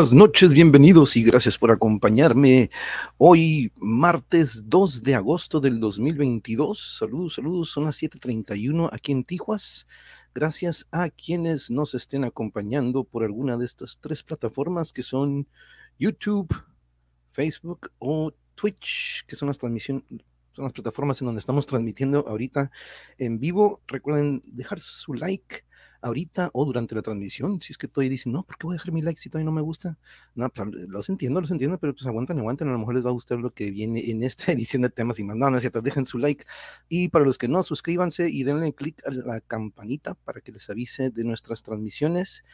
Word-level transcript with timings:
Buenas 0.00 0.16
noches, 0.16 0.54
bienvenidos 0.54 1.14
y 1.18 1.22
gracias 1.22 1.58
por 1.58 1.70
acompañarme 1.70 2.70
hoy, 3.18 3.70
martes 3.76 4.66
2 4.66 5.02
de 5.02 5.14
agosto 5.14 5.60
del 5.60 5.78
2022. 5.78 6.96
Saludos, 6.96 7.34
saludos, 7.34 7.68
son 7.68 7.84
las 7.84 8.00
7:31 8.00 8.88
aquí 8.90 9.12
en 9.12 9.24
Tijuas. 9.24 9.86
Gracias 10.34 10.88
a 10.90 11.10
quienes 11.10 11.70
nos 11.70 11.94
estén 11.94 12.24
acompañando 12.24 13.04
por 13.04 13.24
alguna 13.24 13.58
de 13.58 13.66
estas 13.66 13.98
tres 14.00 14.22
plataformas 14.22 14.90
que 14.90 15.02
son 15.02 15.46
YouTube, 15.98 16.48
Facebook 17.30 17.90
o 17.98 18.32
Twitch, 18.54 19.26
que 19.26 19.36
son 19.36 19.48
las 19.48 19.58
transmisiones, 19.58 20.04
son 20.52 20.64
las 20.64 20.72
plataformas 20.72 21.20
en 21.20 21.26
donde 21.26 21.40
estamos 21.40 21.66
transmitiendo 21.66 22.26
ahorita 22.26 22.70
en 23.18 23.38
vivo. 23.38 23.82
Recuerden 23.86 24.42
dejar 24.46 24.80
su 24.80 25.12
like 25.12 25.62
ahorita 26.02 26.50
o 26.52 26.64
durante 26.64 26.94
la 26.94 27.02
transmisión, 27.02 27.60
si 27.60 27.72
es 27.72 27.78
que 27.78 27.88
todavía 27.88 28.10
dicen, 28.10 28.32
no, 28.32 28.42
¿por 28.42 28.56
qué 28.56 28.66
voy 28.66 28.74
a 28.74 28.78
dejar 28.78 28.92
mi 28.92 29.02
like 29.02 29.20
si 29.20 29.28
todavía 29.28 29.46
no 29.46 29.52
me 29.52 29.60
gusta? 29.60 29.98
No, 30.34 30.48
pues, 30.48 30.68
los 30.88 31.08
entiendo, 31.08 31.40
los 31.40 31.50
entiendo, 31.50 31.78
pero 31.78 31.94
pues 31.94 32.06
aguanten, 32.06 32.38
aguanten, 32.38 32.68
a 32.68 32.72
lo 32.72 32.78
mejor 32.78 32.94
les 32.94 33.04
va 33.04 33.10
a 33.10 33.12
gustar 33.12 33.38
lo 33.38 33.50
que 33.50 33.70
viene 33.70 34.10
en 34.10 34.22
esta 34.22 34.52
edición 34.52 34.82
de 34.82 34.90
temas 34.90 35.18
y 35.18 35.24
más. 35.24 35.36
No, 35.36 35.50
no 35.50 35.56
es 35.56 35.62
cierto, 35.62 35.82
dejen 35.82 36.04
su 36.04 36.18
like. 36.18 36.44
Y 36.88 37.08
para 37.08 37.24
los 37.24 37.38
que 37.38 37.48
no, 37.48 37.62
suscríbanse 37.62 38.28
y 38.30 38.42
denle 38.44 38.72
clic 38.72 39.02
a 39.06 39.10
la 39.10 39.40
campanita 39.40 40.14
para 40.14 40.40
que 40.40 40.52
les 40.52 40.68
avise 40.70 41.10
de 41.10 41.24
nuestras 41.24 41.62
transmisiones 41.62 42.44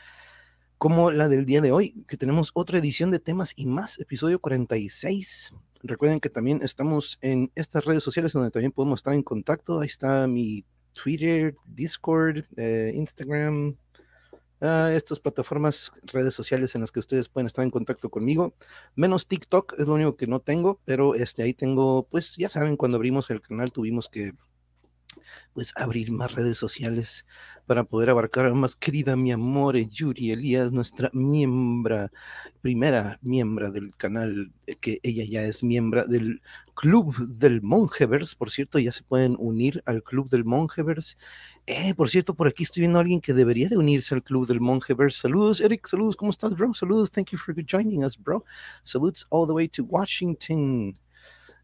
como 0.78 1.10
la 1.10 1.28
del 1.28 1.46
día 1.46 1.60
de 1.60 1.72
hoy, 1.72 2.04
que 2.06 2.16
tenemos 2.16 2.50
otra 2.54 2.78
edición 2.78 3.10
de 3.10 3.18
temas 3.18 3.54
y 3.56 3.66
más, 3.66 3.98
episodio 3.98 4.40
46. 4.40 5.54
Recuerden 5.82 6.20
que 6.20 6.28
también 6.28 6.60
estamos 6.62 7.18
en 7.22 7.50
estas 7.54 7.84
redes 7.84 8.02
sociales 8.02 8.32
donde 8.32 8.50
también 8.50 8.72
podemos 8.72 8.98
estar 8.98 9.14
en 9.14 9.22
contacto. 9.22 9.80
Ahí 9.80 9.86
está 9.86 10.26
mi 10.26 10.64
Twitter, 11.02 11.54
Discord, 11.66 12.44
eh, 12.56 12.92
Instagram, 12.94 13.76
uh, 14.60 14.88
estas 14.88 15.20
plataformas, 15.20 15.92
redes 16.04 16.34
sociales 16.34 16.74
en 16.74 16.80
las 16.80 16.90
que 16.90 17.00
ustedes 17.00 17.28
pueden 17.28 17.46
estar 17.46 17.64
en 17.64 17.70
contacto 17.70 18.10
conmigo. 18.10 18.54
Menos 18.94 19.26
TikTok 19.28 19.74
es 19.78 19.86
lo 19.86 19.94
único 19.94 20.16
que 20.16 20.26
no 20.26 20.40
tengo, 20.40 20.80
pero 20.84 21.14
este, 21.14 21.42
ahí 21.42 21.54
tengo, 21.54 22.06
pues 22.10 22.36
ya 22.36 22.48
saben, 22.48 22.76
cuando 22.76 22.96
abrimos 22.96 23.30
el 23.30 23.40
canal 23.40 23.72
tuvimos 23.72 24.08
que 24.08 24.32
pues 25.52 25.72
abrir 25.76 26.12
más 26.12 26.32
redes 26.34 26.56
sociales 26.56 27.26
para 27.66 27.84
poder 27.84 28.10
abarcar 28.10 28.46
a 28.46 28.54
más 28.54 28.76
querida 28.76 29.16
mi 29.16 29.32
amor 29.32 29.76
Yuri 29.76 30.30
Elías, 30.30 30.72
nuestra 30.72 31.10
miembra, 31.12 32.10
primera 32.62 33.18
miembro 33.22 33.70
del 33.70 33.94
canal, 33.96 34.52
eh, 34.66 34.76
que 34.76 35.00
ella 35.02 35.24
ya 35.24 35.42
es 35.42 35.62
miembro 35.64 36.06
del 36.06 36.42
Club 36.74 37.16
del 37.28 37.62
Monjevers, 37.62 38.34
por 38.34 38.50
cierto, 38.50 38.78
ya 38.78 38.92
se 38.92 39.02
pueden 39.02 39.36
unir 39.38 39.82
al 39.86 40.02
Club 40.02 40.28
del 40.28 40.44
Monjevers. 40.44 41.16
Eh, 41.66 41.94
por 41.94 42.10
cierto, 42.10 42.34
por 42.34 42.48
aquí 42.48 42.62
estoy 42.62 42.82
viendo 42.82 42.98
a 42.98 43.02
alguien 43.02 43.20
que 43.20 43.34
debería 43.34 43.68
de 43.68 43.76
unirse 43.76 44.14
al 44.14 44.22
Club 44.22 44.46
del 44.46 44.60
Monjevers. 44.60 45.16
Saludos, 45.16 45.60
Eric, 45.60 45.86
saludos, 45.86 46.16
¿cómo 46.16 46.30
estás, 46.30 46.54
bro? 46.56 46.72
Saludos, 46.74 47.10
thank 47.10 47.30
you 47.30 47.38
for 47.38 47.54
joining 47.64 48.04
us, 48.04 48.16
bro. 48.16 48.44
Salutes 48.82 49.26
all 49.30 49.46
the 49.46 49.52
way 49.52 49.68
to 49.68 49.84
Washington 49.84 50.96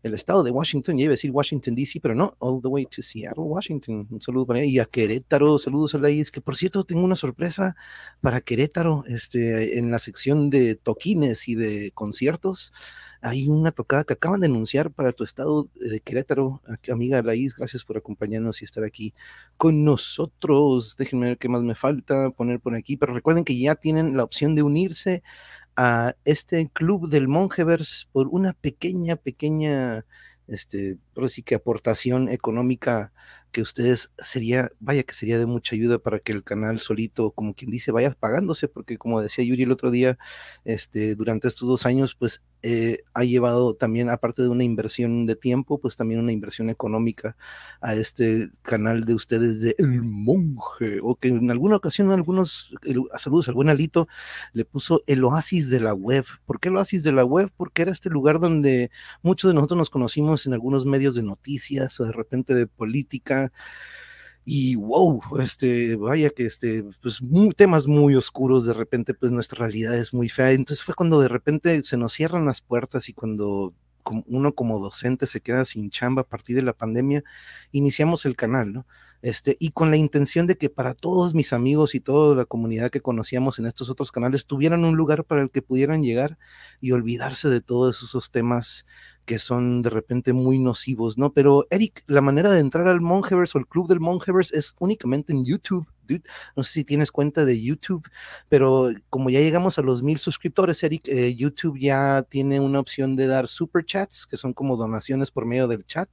el 0.03 0.15
estado 0.15 0.43
de 0.43 0.51
Washington, 0.51 0.99
ya 0.99 1.05
iba 1.05 1.11
a 1.11 1.15
decir 1.15 1.31
Washington 1.31 1.75
DC, 1.75 2.01
pero 2.01 2.15
no, 2.15 2.35
all 2.41 2.61
the 2.61 2.69
way 2.69 2.87
to 2.87 3.03
Seattle, 3.03 3.45
Washington. 3.45 4.09
Un 4.11 4.21
saludo 4.21 4.47
para 4.47 4.61
ella 4.61 4.71
y 4.71 4.79
a 4.81 4.85
Querétaro, 4.87 5.59
saludos 5.59 5.95
a 5.95 5.99
la 5.99 6.09
que 6.09 6.41
por 6.41 6.57
cierto 6.57 6.85
tengo 6.85 7.03
una 7.03 7.15
sorpresa 7.15 7.77
para 8.21 8.41
Querétaro, 8.41 9.05
este, 9.07 9.79
en 9.79 9.91
la 9.91 9.99
sección 9.99 10.51
de 10.51 10.75
toquines 10.75 11.49
y 11.49 11.55
de 11.55 11.93
conciertos. 11.93 12.73
Hay 13.25 13.49
una 13.49 13.71
tocada 13.71 14.03
que 14.03 14.15
acaban 14.15 14.41
de 14.41 14.47
anunciar 14.47 14.91
para 14.91 15.13
tu 15.13 15.23
estado 15.23 15.69
de 15.77 16.01
Querétaro. 16.01 16.61
Amiga 16.91 17.23
Laís, 17.23 17.55
gracias 17.55 17.85
por 17.85 17.97
acompañarnos 17.97 18.61
y 18.61 18.65
estar 18.65 18.83
aquí 18.83 19.15
con 19.57 19.85
nosotros. 19.85 20.97
Déjenme 20.97 21.27
ver 21.27 21.39
qué 21.39 21.49
más 21.49 21.63
me 21.63 21.77
falta 21.77 22.31
poner 22.31 22.59
por 22.59 22.75
aquí, 22.75 22.97
pero 22.97 23.15
recuerden 23.15 23.45
que 23.45 23.57
ya 23.57 23.77
tienen 23.77 24.17
la 24.17 24.25
opción 24.25 24.57
de 24.57 24.65
unirse 24.65 25.23
a 25.77 26.15
este 26.25 26.69
club 26.73 27.09
del 27.09 27.29
Monjevers 27.29 28.09
por 28.13 28.29
una 28.29 28.53
pequeña, 28.53 29.17
pequeña, 29.17 30.05
este, 30.49 30.99
pero 31.15 31.29
sí 31.29 31.43
que 31.43 31.55
aportación 31.55 32.29
económica 32.29 33.13
que 33.53 33.63
ustedes 33.63 34.11
sería, 34.19 34.71
vaya 34.81 35.03
que 35.03 35.15
sería 35.15 35.39
de 35.39 35.47
mucha 35.47 35.77
ayuda 35.77 35.99
para 35.99 36.19
que 36.19 36.33
el 36.33 36.43
canal 36.43 36.81
solito, 36.81 37.31
como 37.33 37.55
quien 37.55 37.71
dice, 37.71 37.93
vaya 37.93 38.17
pagándose, 38.19 38.67
porque 38.67 38.97
como 38.99 39.21
decía 39.21 39.45
Yuri 39.45 39.65
el 39.65 39.73
otro 39.73 39.91
día, 39.91 40.19
este, 40.65 41.15
durante 41.15 41.49
estos 41.49 41.69
dos 41.69 41.85
años, 41.87 42.15
pues 42.15 42.43
eh, 42.65 42.99
ha 43.13 43.25
llevado 43.25 43.75
también, 43.75 44.09
aparte 44.09 44.41
de 44.41 44.49
una 44.49 44.63
inversión 44.63 45.27
de 45.27 45.35
tiempo, 45.37 45.79
pues 45.79 45.97
también 45.97 46.21
una 46.21 46.31
inversión 46.31 46.71
económica 46.71 47.37
a 47.81 47.95
este 47.95 48.51
canal 48.63 49.05
de 49.05 49.15
ustedes 49.15 49.61
de 49.61 49.75
El 49.79 50.03
Monje, 50.03 51.01
o 51.03 51.17
que 51.17 51.29
en 51.29 51.51
alguna 51.51 51.77
ocasión, 51.77 52.13
algunos, 52.13 52.73
saludos 53.19 53.49
al 53.49 53.55
buen 53.55 53.69
Alito, 53.69 54.09
le 54.53 54.65
puso 54.65 55.03
el 55.07 55.25
oasis 55.25 55.71
de 55.71 55.81
la 55.81 55.93
web. 55.93 56.25
¿Por 56.47 56.61
qué 56.61 56.69
el 56.69 56.77
oasis 56.77 57.03
de 57.03 57.13
la 57.13 57.25
web? 57.25 57.51
Porque 57.57 57.83
era 57.83 57.91
este 57.91 58.09
lugar 58.09 58.39
donde 58.39 58.91
muchos 59.23 59.51
de 59.51 59.55
nosotros 59.55 59.79
nos 59.79 59.91
conocimos 59.91 60.47
en 60.47 60.55
algunos 60.55 60.87
medios 60.87 61.02
de 61.11 61.23
noticias 61.23 61.99
o 62.01 62.05
de 62.05 62.13
repente 62.13 62.55
de 62.55 62.67
política 62.67 63.53
y 64.45 64.75
wow, 64.75 65.21
este, 65.41 65.97
vaya 65.97 66.31
que 66.31 66.47
este, 66.47 66.85
pues 67.01 67.21
temas 67.57 67.87
muy 67.87 68.17
oscuros, 68.17 68.67
de 68.67 68.75
repente 68.75 69.15
pues 69.15 69.31
nuestra 69.31 69.61
realidad 69.67 69.97
es 69.97 70.13
muy 70.13 70.29
fea, 70.29 70.51
entonces 70.53 70.85
fue 70.85 70.95
cuando 70.95 71.21
de 71.21 71.29
repente 71.29 71.83
se 71.85 71.97
nos 71.97 72.13
cierran 72.13 72.45
las 72.45 72.61
puertas 72.61 73.09
y 73.09 73.13
cuando 73.13 73.73
uno 74.27 74.53
como 74.55 74.81
docente 74.81 75.27
se 75.27 75.41
queda 75.41 75.65
sin 75.65 75.91
chamba 75.91 76.23
a 76.23 76.29
partir 76.29 76.57
de 76.57 76.63
la 76.63 76.73
pandemia, 76.73 77.23
iniciamos 77.71 78.27
el 78.27 78.35
canal, 78.35 78.73
¿no? 78.73 78.87
Este, 79.23 79.57
y 79.61 79.71
con 79.71 79.93
la 79.93 79.97
intención 79.97 80.49
de 80.49 80.59
que 80.59 80.69
para 80.69 80.95
todos 80.95 81.33
mis 81.33 81.53
amigos 81.53 81.95
y 81.95 82.01
toda 82.01 82.35
la 82.35 82.45
comunidad 82.45 82.91
que 82.91 83.01
conocíamos 83.01 83.61
en 83.61 83.67
estos 83.67 83.89
otros 83.89 84.11
canales 84.11 84.47
tuvieran 84.47 84.85
un 84.85 84.97
lugar 84.97 85.25
para 85.25 85.43
el 85.43 85.51
que 85.51 85.63
pudieran 85.63 86.03
llegar 86.03 86.39
y 86.81 86.91
olvidarse 86.91 87.49
de 87.49 87.61
todos 87.61 88.03
esos 88.03 88.33
temas 88.33 88.85
que 89.25 89.39
son 89.39 89.83
de 89.83 89.91
repente 89.91 90.33
muy 90.33 90.59
nocivos, 90.59 91.19
¿no? 91.19 91.33
Pero 91.33 91.67
Eric, 91.71 92.03
la 92.07 92.21
manera 92.21 92.51
de 92.51 92.61
entrar 92.61 92.89
al 92.89 93.01
Monjevers 93.01 93.55
o 93.55 93.59
el 93.59 93.67
club 93.67 93.89
del 93.89 94.01
Monjevers 94.01 94.53
es 94.53 94.75
únicamente 94.79 95.33
en 95.33 95.45
YouTube. 95.45 95.87
No 96.57 96.63
sé 96.63 96.73
si 96.73 96.85
tienes 96.85 97.11
cuenta 97.11 97.45
de 97.45 97.61
YouTube, 97.61 98.09
pero 98.49 98.91
como 99.09 99.31
ya 99.31 99.41
llegamos 99.41 99.79
a 99.79 99.83
los 99.83 100.03
mil 100.03 100.19
suscriptores, 100.19 100.83
Eric, 100.83 101.09
eh, 101.09 101.35
YouTube 101.35 101.79
ya 101.79 102.23
tiene 102.29 102.61
una 102.61 102.81
opción 102.81 103.17
de 103.17 103.27
dar 103.27 103.49
super 103.49 103.85
chats, 103.85 104.27
que 104.27 104.37
son 104.37 104.53
como 104.53 104.77
donaciones 104.77 105.31
por 105.31 105.47
medio 105.47 105.69
del 105.69 105.85
chat. 105.87 106.09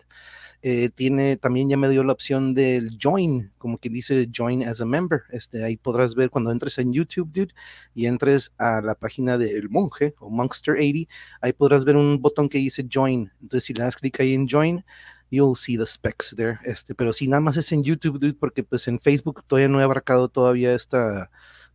Eh, 0.62 0.90
tiene 0.90 1.38
también 1.38 1.70
ya 1.70 1.78
me 1.78 1.88
dio 1.88 2.04
la 2.04 2.12
opción 2.12 2.54
del 2.54 2.98
join, 3.02 3.50
como 3.58 3.78
quien 3.78 3.94
dice 3.94 4.30
join 4.36 4.64
as 4.64 4.82
a 4.82 4.86
member. 4.86 5.22
Este, 5.32 5.64
ahí 5.64 5.78
podrás 5.78 6.16
ver 6.16 6.30
cuando 6.30 6.52
entres 6.52 6.78
en 6.78 6.92
YouTube, 6.92 7.32
dude, 7.32 7.54
y 7.96 8.08
entres 8.08 8.52
a 8.58 8.82
la 8.82 8.96
página 8.96 9.38
del 9.38 9.70
monje 9.70 10.16
o 10.20 10.30
Monster80, 10.30 11.08
ahí 11.42 11.54
podrás 11.54 11.86
ver 11.86 11.96
un 11.96 12.22
botón 12.22 12.50
que 12.50 12.58
dice 12.58 12.86
join. 12.92 13.32
Entonces, 13.42 13.66
si 13.66 13.74
le 13.74 13.84
das 13.84 13.96
clic 13.96 14.20
ahí 14.20 14.34
en 14.34 14.48
join, 14.50 14.84
you'll 15.30 15.56
see 15.56 15.78
the 15.78 15.86
specs 15.86 16.36
there. 16.36 16.60
Este, 16.64 16.96
pero 16.96 17.14
si 17.14 17.28
nada 17.28 17.42
más 17.42 17.58
es 17.58 17.72
en 17.72 17.84
YouTube, 17.84 18.20
dude, 18.20 18.34
porque 18.34 18.64
pues 18.64 18.88
en 18.88 19.00
Facebook 19.00 19.44
todavía 19.48 19.70
no 19.70 19.80
he 19.80 19.84
abarcado 19.84 20.30
todavía 20.30 20.74
esta 20.74 21.30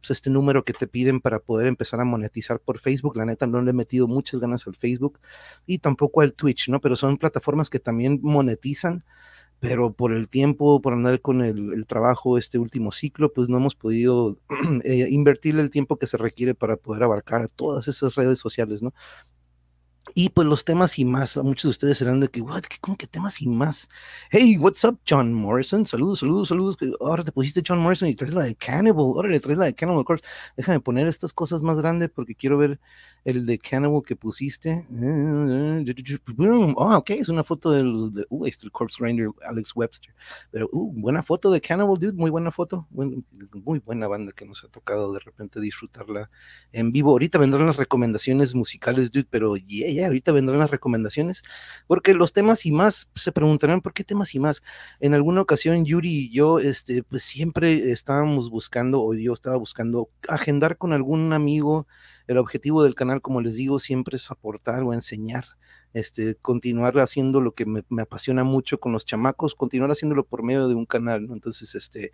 pues, 0.04 0.18
este 0.18 0.28
número 0.28 0.64
que 0.64 0.74
te 0.74 0.86
piden 0.86 1.20
para 1.20 1.38
poder 1.38 1.66
empezar 1.66 1.98
a 1.98 2.04
monetizar 2.04 2.60
por 2.60 2.78
Facebook. 2.78 3.16
La 3.16 3.24
neta 3.24 3.46
no 3.46 3.62
le 3.62 3.70
he 3.70 3.74
metido 3.74 4.06
muchas 4.06 4.38
ganas 4.38 4.66
al 4.66 4.76
Facebook 4.76 5.18
y 5.66 5.78
tampoco 5.78 6.20
al 6.20 6.34
Twitch, 6.34 6.68
¿no? 6.68 6.80
Pero 6.80 6.94
son 6.94 7.16
plataformas 7.16 7.70
que 7.70 7.80
también 7.80 8.20
monetizan, 8.22 9.04
pero 9.60 9.94
por 9.94 10.12
el 10.12 10.28
tiempo, 10.28 10.82
por 10.82 10.92
andar 10.92 11.22
con 11.22 11.42
el, 11.42 11.86
trabajo 11.86 12.36
este 12.36 12.58
último 12.58 12.92
ciclo, 12.92 13.32
pues 13.32 13.48
no 13.48 13.56
hemos 13.56 13.74
podido 13.76 14.38
eh, 14.84 15.06
invertir 15.10 15.58
el 15.58 15.70
tiempo 15.70 15.96
que 15.96 16.06
se 16.06 16.18
requiere 16.18 16.54
para 16.54 16.76
poder 16.76 17.02
abarcar 17.04 17.50
todas 17.50 17.88
esas 17.88 18.14
redes 18.14 18.38
sociales, 18.38 18.82
¿no? 18.82 18.92
Y 20.12 20.28
pues 20.28 20.46
los 20.46 20.64
temas 20.64 20.98
y 20.98 21.04
más, 21.04 21.36
muchos 21.38 21.64
de 21.64 21.70
ustedes 21.70 21.98
serán 21.98 22.20
de 22.20 22.28
que, 22.28 22.42
what, 22.42 22.62
¿cómo 22.80 22.96
que 22.96 23.06
temas 23.06 23.40
y 23.40 23.48
más? 23.48 23.88
Hey, 24.30 24.58
what's 24.58 24.84
up, 24.84 24.98
John 25.08 25.32
Morrison? 25.32 25.86
Saludos, 25.86 26.18
saludos, 26.18 26.48
saludos. 26.48 26.76
Ahora 27.00 27.24
te 27.24 27.32
pusiste 27.32 27.62
John 27.66 27.80
Morrison 27.80 28.08
y 28.08 28.14
traes 28.14 28.34
la 28.34 28.42
de 28.42 28.54
Cannibal. 28.54 29.00
Ahora 29.00 29.30
le 29.30 29.40
traes 29.40 29.56
la 29.56 29.64
de 29.64 29.74
Cannibal 29.74 30.04
Corpse. 30.04 30.24
Déjame 30.56 30.80
poner 30.80 31.08
estas 31.08 31.32
cosas 31.32 31.62
más 31.62 31.78
grandes 31.78 32.10
porque 32.10 32.34
quiero 32.34 32.58
ver 32.58 32.78
el 33.24 33.46
de 33.46 33.58
Cannibal 33.58 34.02
que 34.06 34.14
pusiste. 34.14 34.84
Ah, 36.78 36.98
ok, 36.98 37.10
es 37.10 37.28
una 37.30 37.42
foto 37.42 37.70
de 37.70 37.82
los 37.82 38.12
de, 38.12 38.26
uh, 38.28 38.44
el 38.44 38.72
Corpse 38.72 39.02
Grinder, 39.02 39.30
Alex 39.48 39.74
Webster. 39.74 40.14
Pero, 40.50 40.68
uh, 40.70 40.92
buena 40.92 41.22
foto 41.22 41.50
de 41.50 41.60
Cannibal, 41.60 41.98
dude, 41.98 42.12
muy 42.12 42.30
buena 42.30 42.50
foto. 42.50 42.86
muy 42.90 43.78
buena 43.80 44.06
banda 44.06 44.32
que 44.32 44.44
nos 44.44 44.62
ha 44.64 44.68
tocado 44.68 45.12
de 45.12 45.20
repente 45.20 45.60
disfrutarla 45.60 46.30
en 46.72 46.92
vivo. 46.92 47.10
Ahorita 47.10 47.38
vendrán 47.38 47.66
las 47.66 47.76
recomendaciones 47.76 48.54
musicales, 48.54 49.10
dude, 49.10 49.26
pero 49.30 49.56
yeah, 49.56 49.93
yeah 49.94 50.06
ahorita 50.06 50.32
vendrán 50.32 50.60
las 50.60 50.70
recomendaciones, 50.70 51.42
porque 51.86 52.14
los 52.14 52.32
temas 52.32 52.66
y 52.66 52.72
más, 52.72 53.08
se 53.14 53.32
preguntarán, 53.32 53.80
¿por 53.80 53.92
qué 53.92 54.04
temas 54.04 54.34
y 54.34 54.38
más? 54.38 54.62
En 55.00 55.14
alguna 55.14 55.40
ocasión 55.40 55.84
Yuri 55.84 56.26
y 56.26 56.30
yo, 56.30 56.58
este, 56.58 57.02
pues 57.02 57.24
siempre 57.24 57.90
estábamos 57.90 58.50
buscando, 58.50 59.02
o 59.02 59.14
yo 59.14 59.32
estaba 59.32 59.56
buscando, 59.56 60.10
agendar 60.28 60.78
con 60.78 60.92
algún 60.92 61.32
amigo. 61.32 61.86
El 62.26 62.38
objetivo 62.38 62.82
del 62.82 62.94
canal, 62.94 63.20
como 63.20 63.40
les 63.40 63.56
digo, 63.56 63.78
siempre 63.78 64.16
es 64.16 64.30
aportar 64.30 64.82
o 64.82 64.92
enseñar. 64.94 65.44
Este, 65.92 66.34
continuar 66.34 66.98
haciendo 66.98 67.40
lo 67.40 67.54
que 67.54 67.66
me, 67.66 67.84
apasiona 68.02 68.42
mucho 68.42 68.80
con 68.80 68.92
los 68.92 69.06
chamacos, 69.06 69.54
continuar 69.54 69.92
haciéndolo 69.92 70.26
por 70.26 70.42
medio 70.42 70.68
de 70.68 70.74
un 70.74 70.86
canal. 70.86 71.28
Entonces, 71.30 71.74
este, 71.76 72.12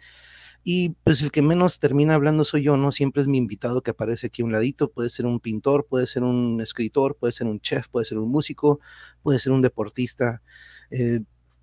Y 0.62 0.90
pues 1.04 1.22
el 1.22 1.30
que 1.30 1.42
menos 1.42 1.78
termina 1.78 2.14
hablando 2.14 2.44
soy 2.44 2.62
yo, 2.62 2.76
¿no? 2.76 2.92
Siempre 2.92 3.22
es 3.22 3.28
mi 3.28 3.38
invitado 3.38 3.82
que 3.82 3.92
aparece 3.92 4.26
aquí 4.26 4.42
a 4.42 4.44
un 4.44 4.52
ladito, 4.52 4.90
puede 4.90 5.08
ser 5.08 5.26
un 5.26 5.40
pintor, 5.40 5.86
puede 5.88 6.06
ser 6.06 6.22
un 6.22 6.60
escritor, 6.60 7.16
puede 7.16 7.32
ser 7.32 7.46
un 7.46 7.60
chef, 7.60 7.88
puede 7.88 8.04
ser 8.04 8.18
un 8.18 8.30
músico, 8.30 8.80
puede 9.22 9.38
ser 9.38 9.52
un 9.52 9.62
deportista. 9.62 10.42
Eh, 10.90 11.20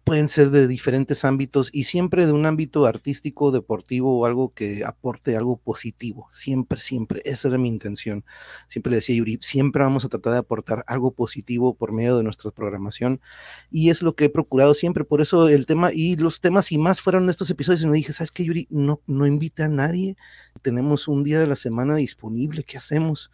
pueden 0.07 0.29
ser 0.29 0.51
de 0.51 0.69
diferentes 0.69 1.25
ámbitos 1.25 1.69
y 1.73 1.83
siempre 1.83 2.25
de 2.25 2.31
un 2.31 2.45
ámbito 2.45 2.85
artístico, 2.85 3.51
deportivo 3.51 4.17
o 4.17 4.25
algo 4.25 4.49
que 4.49 4.85
aporte 4.85 5.35
algo 5.35 5.57
positivo. 5.57 6.29
Siempre, 6.31 6.79
siempre. 6.79 7.21
Esa 7.25 7.49
era 7.49 7.57
mi 7.57 7.67
intención. 7.67 8.23
Siempre 8.69 8.91
le 8.91 8.97
decía 8.99 9.17
Yuri, 9.17 9.37
siempre 9.41 9.83
vamos 9.83 10.05
a 10.05 10.07
tratar 10.07 10.31
de 10.31 10.39
aportar 10.39 10.85
algo 10.87 11.11
positivo 11.11 11.75
por 11.75 11.91
medio 11.91 12.15
de 12.15 12.23
nuestra 12.23 12.51
programación 12.51 13.19
y 13.69 13.89
es 13.89 14.01
lo 14.01 14.15
que 14.15 14.25
he 14.25 14.29
procurado 14.29 14.73
siempre. 14.75 15.03
Por 15.03 15.19
eso 15.19 15.49
el 15.49 15.65
tema 15.65 15.91
y 15.91 16.15
los 16.15 16.39
temas 16.39 16.71
y 16.71 16.77
más 16.77 17.01
fueron 17.01 17.29
estos 17.29 17.49
episodios 17.49 17.81
y 17.81 17.87
me 17.87 17.97
dije, 17.97 18.13
¿sabes 18.13 18.31
qué, 18.31 18.45
Yuri? 18.45 18.65
No, 18.69 19.01
no 19.07 19.27
invite 19.27 19.63
a 19.63 19.67
nadie. 19.67 20.15
Tenemos 20.61 21.09
un 21.09 21.25
día 21.25 21.37
de 21.37 21.47
la 21.47 21.57
semana 21.57 21.97
disponible. 21.97 22.63
¿Qué 22.63 22.77
hacemos? 22.77 23.29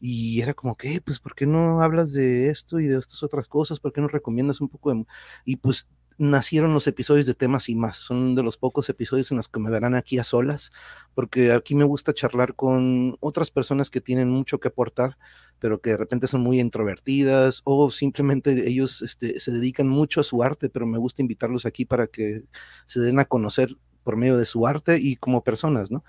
Y 0.00 0.40
era 0.40 0.54
como 0.54 0.76
que, 0.76 1.00
pues, 1.00 1.20
¿por 1.20 1.34
qué 1.34 1.46
no 1.46 1.80
hablas 1.80 2.12
de 2.12 2.50
esto 2.50 2.80
y 2.80 2.86
de 2.86 2.98
estas 2.98 3.22
otras 3.22 3.48
cosas? 3.48 3.80
¿Por 3.80 3.92
qué 3.92 4.00
no 4.00 4.08
recomiendas 4.08 4.60
un 4.60 4.68
poco 4.68 4.92
de... 4.92 5.06
Y 5.44 5.56
pues 5.56 5.88
nacieron 6.18 6.72
los 6.72 6.86
episodios 6.86 7.26
de 7.26 7.34
temas 7.34 7.68
y 7.68 7.74
más. 7.74 7.98
Son 7.98 8.34
de 8.34 8.42
los 8.42 8.56
pocos 8.56 8.88
episodios 8.88 9.30
en 9.30 9.36
los 9.36 9.48
que 9.48 9.60
me 9.60 9.70
verán 9.70 9.94
aquí 9.94 10.18
a 10.18 10.24
solas, 10.24 10.72
porque 11.14 11.52
aquí 11.52 11.74
me 11.74 11.84
gusta 11.84 12.14
charlar 12.14 12.54
con 12.54 13.16
otras 13.20 13.50
personas 13.50 13.90
que 13.90 14.00
tienen 14.00 14.30
mucho 14.30 14.58
que 14.60 14.68
aportar, 14.68 15.18
pero 15.58 15.80
que 15.80 15.90
de 15.90 15.96
repente 15.96 16.26
son 16.26 16.42
muy 16.42 16.60
introvertidas 16.60 17.62
o 17.64 17.90
simplemente 17.90 18.68
ellos 18.68 19.02
este, 19.02 19.40
se 19.40 19.50
dedican 19.52 19.88
mucho 19.88 20.20
a 20.20 20.24
su 20.24 20.42
arte, 20.42 20.68
pero 20.68 20.86
me 20.86 20.98
gusta 20.98 21.22
invitarlos 21.22 21.66
aquí 21.66 21.84
para 21.84 22.06
que 22.06 22.44
se 22.86 23.00
den 23.00 23.18
a 23.18 23.24
conocer 23.24 23.76
por 24.02 24.16
medio 24.16 24.36
de 24.36 24.46
su 24.46 24.66
arte 24.66 24.98
y 25.00 25.16
como 25.16 25.42
personas, 25.42 25.90
¿no? 25.90 26.04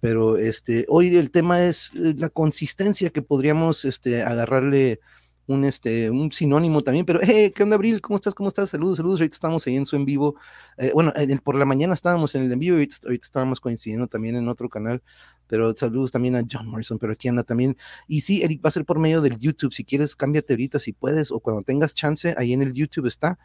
Pero 0.00 0.38
este, 0.38 0.86
hoy 0.88 1.14
el 1.16 1.30
tema 1.30 1.62
es 1.62 1.90
eh, 1.94 2.14
la 2.16 2.30
consistencia 2.30 3.10
que 3.10 3.22
podríamos 3.22 3.84
este, 3.84 4.22
agarrarle 4.22 5.00
un, 5.46 5.64
este, 5.64 6.10
un 6.10 6.30
sinónimo 6.32 6.82
también, 6.82 7.04
pero, 7.04 7.20
hey, 7.22 7.52
¿qué 7.54 7.62
onda, 7.62 7.76
Abril? 7.76 8.00
¿Cómo 8.00 8.16
estás? 8.16 8.34
¿Cómo 8.34 8.48
estás? 8.48 8.70
Saludos, 8.70 8.98
saludos. 8.98 9.20
Ahorita 9.20 9.34
estamos 9.34 9.66
ahí 9.66 9.76
en 9.76 9.86
su 9.86 9.96
en 9.96 10.04
vivo. 10.04 10.36
Eh, 10.76 10.92
bueno, 10.94 11.12
por 11.42 11.56
la 11.56 11.64
mañana 11.64 11.94
estábamos 11.94 12.34
en 12.34 12.42
el 12.42 12.52
en 12.52 12.58
vivo 12.58 12.76
y 12.76 12.88
ahorita, 13.04 13.26
estábamos 13.26 13.60
coincidiendo 13.60 14.06
también 14.06 14.36
en 14.36 14.48
otro 14.48 14.68
canal, 14.68 15.02
pero 15.46 15.74
saludos 15.74 16.10
también 16.10 16.36
a 16.36 16.44
John 16.50 16.68
Morrison, 16.68 16.98
pero 16.98 17.12
aquí 17.12 17.28
anda 17.28 17.42
también. 17.42 17.76
Y 18.06 18.20
sí, 18.20 18.42
Eric, 18.42 18.64
va 18.64 18.68
a 18.68 18.72
ser 18.72 18.84
por 18.84 18.98
medio 18.98 19.20
del 19.20 19.38
YouTube. 19.38 19.72
Si 19.72 19.84
quieres, 19.84 20.14
cámbiate 20.16 20.52
ahorita 20.52 20.78
si 20.78 20.92
puedes, 20.92 21.30
o 21.30 21.40
cuando 21.40 21.62
tengas 21.62 21.94
chance, 21.94 22.34
ahí 22.36 22.52
en 22.52 22.62
el 22.62 22.72
YouTube 22.72 23.06
está 23.06 23.38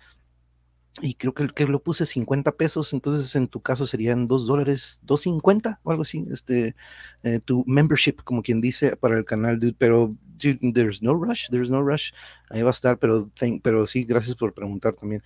y 1.01 1.15
creo 1.15 1.33
que, 1.33 1.50
que 1.50 1.65
lo 1.65 1.83
puse 1.83 2.06
50 2.06 2.53
pesos, 2.53 2.94
entonces 2.94 3.36
en 3.36 3.48
tu 3.48 3.62
caso 3.62 3.86
serían 3.86 4.27
2 4.27 4.48
dólares, 4.48 5.01
2.50 5.06 5.80
o 5.83 5.91
algo 5.91 6.03
así, 6.03 6.25
este, 6.31 6.75
eh, 7.24 7.39
tu 7.44 7.65
membership, 7.68 8.24
como 8.24 8.41
quien 8.41 8.62
dice, 8.62 8.95
para 8.95 9.18
el 9.18 9.25
canal, 9.25 9.59
dude, 9.59 9.75
pero 9.77 10.15
there's 10.38 11.02
no 11.02 11.14
rush, 11.14 11.48
there's 11.50 11.70
no 11.70 11.82
rush, 11.82 12.12
ahí 12.50 12.62
va 12.62 12.70
a 12.70 12.72
estar, 12.72 12.98
pero, 12.98 13.30
pero 13.64 13.88
sí, 13.88 14.04
gracias 14.04 14.36
por 14.36 14.54
preguntar 14.54 14.94
también. 14.94 15.24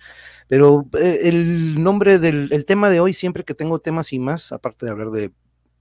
Pero 0.48 0.86
eh, 0.98 1.20
el 1.24 1.82
nombre 1.82 2.18
del 2.18 2.48
el 2.52 2.64
tema 2.64 2.90
de 2.90 3.00
hoy, 3.00 3.14
siempre 3.14 3.44
que 3.44 3.54
tengo 3.54 3.78
temas 3.78 4.12
y 4.12 4.18
más, 4.18 4.52
aparte 4.52 4.86
de 4.86 4.92
hablar 4.92 5.10
de 5.10 5.32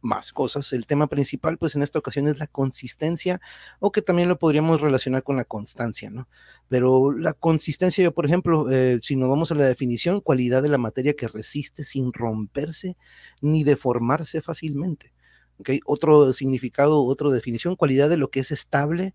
más 0.01 0.31
cosas. 0.33 0.73
El 0.73 0.85
tema 0.85 1.07
principal, 1.07 1.57
pues 1.57 1.75
en 1.75 1.81
esta 1.81 1.99
ocasión 1.99 2.27
es 2.27 2.39
la 2.39 2.47
consistencia, 2.47 3.41
o 3.79 3.91
que 3.91 4.01
también 4.01 4.29
lo 4.29 4.39
podríamos 4.39 4.81
relacionar 4.81 5.23
con 5.23 5.37
la 5.37 5.45
constancia, 5.45 6.09
¿no? 6.09 6.27
Pero 6.67 7.11
la 7.11 7.33
consistencia, 7.33 8.03
yo, 8.03 8.13
por 8.13 8.25
ejemplo, 8.25 8.69
eh, 8.71 8.99
si 9.01 9.15
nos 9.15 9.29
vamos 9.29 9.51
a 9.51 9.55
la 9.55 9.65
definición, 9.65 10.21
cualidad 10.21 10.61
de 10.61 10.69
la 10.69 10.77
materia 10.77 11.13
que 11.13 11.27
resiste 11.27 11.83
sin 11.83 12.13
romperse 12.13 12.97
ni 13.41 13.63
deformarse 13.63 14.41
fácilmente. 14.41 15.13
¿Okay? 15.59 15.79
Otro 15.85 16.33
significado, 16.33 17.03
otra 17.03 17.29
definición, 17.29 17.75
cualidad 17.75 18.09
de 18.09 18.17
lo 18.17 18.29
que 18.29 18.39
es 18.39 18.51
estable, 18.51 19.13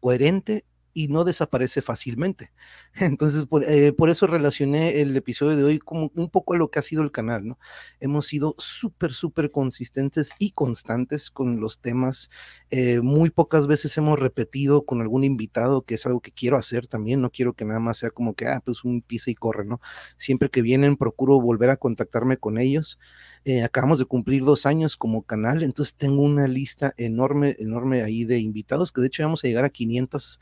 coherente 0.00 0.64
y 0.94 1.08
no 1.08 1.24
desaparece 1.24 1.82
fácilmente. 1.82 2.52
Entonces, 2.94 3.46
eh, 3.66 3.92
por, 3.92 4.08
eso 4.08 4.26
relacioné 4.26 5.00
el 5.00 5.14
episodio 5.16 5.56
de 5.56 5.64
hoy 5.64 5.78
como 5.80 6.10
un 6.14 6.30
poco 6.30 6.54
a 6.54 6.56
lo 6.56 6.70
que 6.70 6.78
ha 6.78 6.82
sido 6.82 7.02
el 7.02 7.10
canal, 7.10 7.46
¿no? 7.46 7.58
Hemos 8.00 8.26
sido 8.26 8.54
súper, 8.58 9.12
súper 9.12 9.50
consistentes 9.50 10.32
y 10.38 10.52
constantes 10.52 11.30
con 11.30 11.60
los 11.60 11.80
temas. 11.80 12.30
Eh, 12.70 13.00
muy 13.00 13.30
pocas 13.30 13.66
veces 13.66 13.96
hemos 13.98 14.18
repetido 14.18 14.86
con 14.86 15.00
algún 15.02 15.24
invitado, 15.24 15.82
que 15.82 15.96
es 15.96 16.06
algo 16.06 16.20
que 16.20 16.32
quiero 16.32 16.56
hacer 16.56 16.86
también. 16.86 17.20
No 17.20 17.30
quiero 17.30 17.52
que 17.54 17.64
nada 17.64 17.80
más 17.80 17.98
sea 17.98 18.10
como 18.10 18.34
que, 18.34 18.46
ah, 18.46 18.62
pues 18.64 18.84
un 18.84 19.02
pisa 19.02 19.30
y 19.30 19.34
corre, 19.34 19.64
¿no? 19.64 19.80
Siempre 20.16 20.48
que 20.48 20.62
vienen, 20.62 20.96
procuro 20.96 21.40
volver 21.40 21.70
a 21.70 21.76
contactarme 21.76 22.36
con 22.36 22.58
ellos. 22.58 22.98
Eh, 23.44 23.62
acabamos 23.62 23.98
de 23.98 24.06
cumplir 24.06 24.44
dos 24.44 24.64
años 24.64 24.96
como 24.96 25.22
canal, 25.22 25.62
entonces 25.62 25.94
tengo 25.96 26.22
una 26.22 26.48
lista 26.48 26.94
enorme, 26.96 27.56
enorme 27.58 28.02
ahí 28.02 28.24
de 28.24 28.38
invitados, 28.38 28.90
que 28.90 29.02
de 29.02 29.08
hecho 29.08 29.22
vamos 29.22 29.44
a 29.44 29.48
llegar 29.48 29.64
a 29.66 29.70
500 29.70 30.40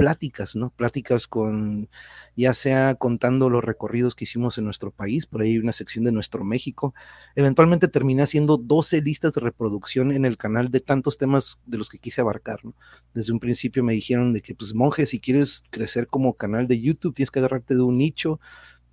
pláticas, 0.00 0.56
¿no? 0.56 0.70
Pláticas 0.70 1.26
con, 1.26 1.88
ya 2.36 2.54
sea 2.54 2.94
contando 2.94 3.50
los 3.50 3.62
recorridos 3.62 4.14
que 4.14 4.24
hicimos 4.24 4.58
en 4.58 4.64
nuestro 4.64 4.90
país, 4.90 5.26
por 5.26 5.42
ahí 5.42 5.58
una 5.58 5.72
sección 5.72 6.04
de 6.04 6.12
nuestro 6.12 6.44
México. 6.44 6.94
Eventualmente 7.34 7.88
terminé 7.88 8.22
haciendo 8.22 8.56
12 8.56 9.02
listas 9.02 9.34
de 9.34 9.40
reproducción 9.40 10.12
en 10.12 10.24
el 10.24 10.36
canal 10.36 10.70
de 10.70 10.80
tantos 10.80 11.18
temas 11.18 11.60
de 11.66 11.78
los 11.78 11.88
que 11.88 11.98
quise 11.98 12.20
abarcar, 12.20 12.64
¿no? 12.64 12.74
Desde 13.14 13.32
un 13.32 13.40
principio 13.40 13.84
me 13.84 13.92
dijeron 13.92 14.32
de 14.32 14.40
que, 14.40 14.54
pues, 14.54 14.74
monje, 14.74 15.06
si 15.06 15.20
quieres 15.20 15.64
crecer 15.70 16.06
como 16.06 16.34
canal 16.34 16.66
de 16.66 16.80
YouTube, 16.80 17.14
tienes 17.14 17.30
que 17.30 17.40
agarrarte 17.40 17.74
de 17.74 17.82
un 17.82 17.98
nicho, 17.98 18.40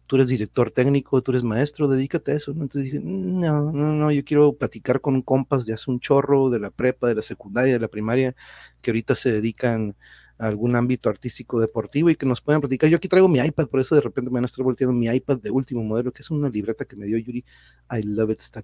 tú 0.07 0.15
eres 0.15 0.29
director 0.29 0.71
técnico, 0.71 1.21
tú 1.21 1.31
eres 1.31 1.43
maestro, 1.43 1.87
dedícate 1.87 2.31
a 2.31 2.35
eso. 2.35 2.51
Entonces 2.51 2.85
dije, 2.85 2.99
no, 3.03 3.71
no, 3.71 3.93
no, 3.93 4.11
yo 4.11 4.23
quiero 4.23 4.53
platicar 4.53 5.01
con 5.01 5.21
compas 5.21 5.65
de 5.65 5.73
hace 5.73 5.91
un 5.91 5.99
chorro, 5.99 6.49
de 6.49 6.59
la 6.59 6.71
prepa, 6.71 7.07
de 7.07 7.15
la 7.15 7.21
secundaria, 7.21 7.73
de 7.73 7.79
la 7.79 7.89
primaria, 7.89 8.35
que 8.81 8.91
ahorita 8.91 9.15
se 9.15 9.31
dedican 9.31 9.95
algún 10.37 10.75
ámbito 10.75 11.09
artístico 11.09 11.59
deportivo 11.59 12.09
y 12.09 12.15
que 12.15 12.25
nos 12.25 12.41
puedan 12.41 12.61
platicar. 12.61 12.89
Yo 12.89 12.97
aquí 12.97 13.07
traigo 13.07 13.27
mi 13.27 13.39
iPad, 13.39 13.67
por 13.67 13.79
eso 13.79 13.95
de 13.95 14.01
repente 14.01 14.29
me 14.29 14.35
van 14.35 14.43
a 14.43 14.47
estar 14.47 14.63
volteando 14.63 14.93
mi 14.93 15.07
iPad 15.07 15.37
de 15.37 15.51
último 15.51 15.83
modelo, 15.83 16.11
que 16.11 16.21
es 16.21 16.31
una 16.31 16.49
libreta 16.49 16.85
que 16.85 16.95
me 16.95 17.05
dio 17.05 17.17
Yuri. 17.17 17.43
I 17.91 18.03
love 18.03 18.31
it, 18.31 18.41
está 18.41 18.63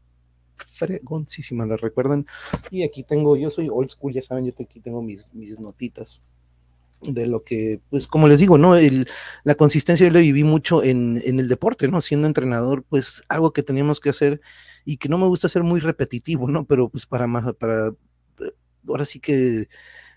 fregoncísima, 0.58 1.66
¿la 1.66 1.78
recuerdan? 1.78 2.26
Y 2.72 2.84
aquí 2.84 3.04
tengo, 3.04 3.36
yo 3.36 3.50
soy 3.50 3.70
old 3.70 3.90
school, 3.90 4.14
ya 4.14 4.22
saben, 4.22 4.46
yo 4.46 4.54
aquí 4.60 4.80
tengo 4.80 5.02
mis, 5.02 5.28
mis 5.34 5.60
notitas 5.60 6.22
de 7.02 7.28
lo 7.28 7.44
que, 7.44 7.82
pues 7.90 8.08
como 8.08 8.28
les 8.28 8.40
digo, 8.40 8.58
¿no? 8.58 8.76
El, 8.78 9.08
la 9.44 9.56
consistencia 9.56 10.08
yo 10.08 10.14
la 10.14 10.22
viví 10.22 10.44
mucho 10.44 10.84
en, 10.84 11.22
en, 11.26 11.40
el 11.40 11.50
deporte, 11.50 11.88
¿no? 11.88 12.00
Siendo 12.02 12.28
entrenador, 12.28 12.84
pues 12.88 13.24
algo 13.28 13.52
que 13.52 13.64
teníamos 13.64 14.00
que 14.00 14.10
hacer 14.10 14.42
y 14.86 14.98
que 14.98 15.10
no 15.10 15.18
me 15.18 15.28
gusta 15.28 15.50
ser 15.50 15.64
muy 15.64 15.80
repetitivo, 15.80 16.48
¿no? 16.50 16.66
Pero 16.66 16.90
pues 16.90 17.06
para, 17.06 17.28
para, 17.54 17.88
eh, 17.88 18.52
ahora 18.88 19.06
sí 19.06 19.20
que 19.20 19.68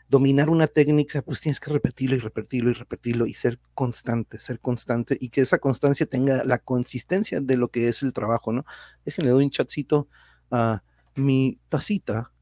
dominar 0.09 0.51
una 0.51 0.67
técnica, 0.67 1.23
pues 1.23 1.41
tienes 1.41 1.61
que 1.61 1.71
repetirlo 1.71 2.17
y 2.17 2.21
repetirlo 2.21 2.71
y 2.71 2.75
repetirlo 2.75 3.27
y 3.27 3.35
ser 3.35 3.59
constante, 3.75 4.39
ser 4.39 4.61
constante 4.61 5.17
y 5.21 5.31
que 5.31 5.41
esa 5.41 5.59
constancia 5.59 6.07
tenga 6.07 6.45
la 6.45 6.59
consistencia 6.59 7.41
de 7.41 7.57
lo 7.57 7.69
que 7.69 7.89
es 7.89 8.03
el 8.03 8.13
trabajo, 8.13 8.53
¿no? 8.53 8.65
Déjenle 9.05 9.33
doy 9.33 9.45
un 9.45 9.51
chatcito 9.51 10.09
a 10.51 10.83
mi 11.17 11.59
tacita, 11.69 12.33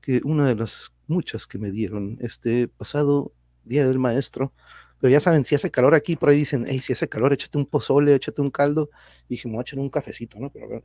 que 0.00 0.20
una 0.24 0.46
de 0.46 0.54
las 0.54 0.92
muchas 1.06 1.46
que 1.46 1.58
me 1.58 1.70
dieron 1.70 2.18
este 2.20 2.68
pasado 2.68 3.32
día 3.64 3.86
del 3.86 3.98
maestro. 3.98 4.52
Pero 5.00 5.12
ya 5.12 5.20
saben, 5.20 5.44
si 5.44 5.54
hace 5.54 5.70
calor 5.70 5.94
aquí, 5.94 6.16
por 6.16 6.30
ahí 6.30 6.38
dicen, 6.38 6.64
hey, 6.66 6.78
si 6.80 6.92
hace 6.92 7.08
calor, 7.08 7.32
échate 7.32 7.58
un 7.58 7.66
pozole, 7.66 8.14
échate 8.14 8.40
un 8.40 8.50
caldo. 8.50 8.90
Y 9.28 9.34
dije, 9.34 9.48
me 9.48 9.62
un 9.76 9.90
cafecito, 9.90 10.38
¿no? 10.38 10.50
Pero 10.50 10.66
a 10.66 10.68
ver. 10.68 10.84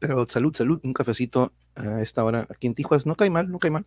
Pero 0.00 0.26
salud, 0.26 0.54
salud, 0.54 0.80
un 0.82 0.92
cafecito 0.92 1.52
a 1.74 2.00
esta 2.00 2.24
hora 2.24 2.46
aquí 2.50 2.66
en 2.66 2.74
Tijuas. 2.74 3.06
No 3.06 3.16
cae 3.16 3.30
mal, 3.30 3.50
no 3.50 3.58
cae 3.58 3.70
mal. 3.70 3.86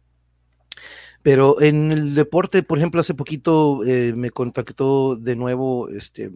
Pero 1.24 1.62
en 1.62 1.91
el 1.91 2.15
deporte, 2.15 2.63
por 2.63 2.77
ejemplo, 2.77 3.01
hace 3.01 3.13
poquito 3.13 3.84
eh, 3.86 4.13
me 4.15 4.32
contactó 4.32 5.15
de 5.15 5.36
nuevo 5.36 5.89
este 5.89 6.32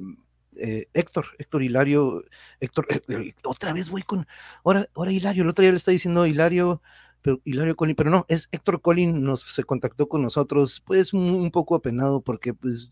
eh, 0.57 0.87
Héctor, 0.93 1.25
Héctor 1.39 1.63
Hilario, 1.63 2.23
Héctor, 2.59 2.87
eh, 2.89 3.33
otra 3.43 3.73
vez 3.73 3.89
voy 3.89 4.03
con, 4.03 4.27
ahora, 4.63 4.87
ahora 4.95 5.11
Hilario, 5.11 5.43
el 5.43 5.49
otro 5.49 5.63
día 5.63 5.71
le 5.71 5.77
está 5.77 5.91
diciendo 5.91 6.25
Hilario, 6.25 6.81
pero 7.21 7.41
Hilario 7.43 7.75
Colin, 7.75 7.95
pero 7.95 8.11
no, 8.11 8.25
es 8.29 8.47
Héctor 8.51 8.81
Colin, 8.81 9.23
nos 9.23 9.41
se 9.41 9.63
contactó 9.63 10.07
con 10.07 10.21
nosotros, 10.21 10.81
pues 10.85 11.13
un, 11.13 11.49
poco 11.51 11.75
apenado 11.75 12.21
porque 12.21 12.53
pues 12.53 12.89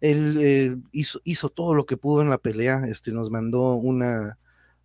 él 0.00 0.82
hizo, 0.92 1.20
hizo 1.24 1.48
todo 1.48 1.74
lo 1.74 1.86
que 1.86 1.96
pudo 1.96 2.20
en 2.22 2.28
la 2.28 2.38
pelea, 2.38 2.82
este, 2.86 3.12
nos 3.12 3.30
mandó 3.30 3.74
una, 3.74 4.38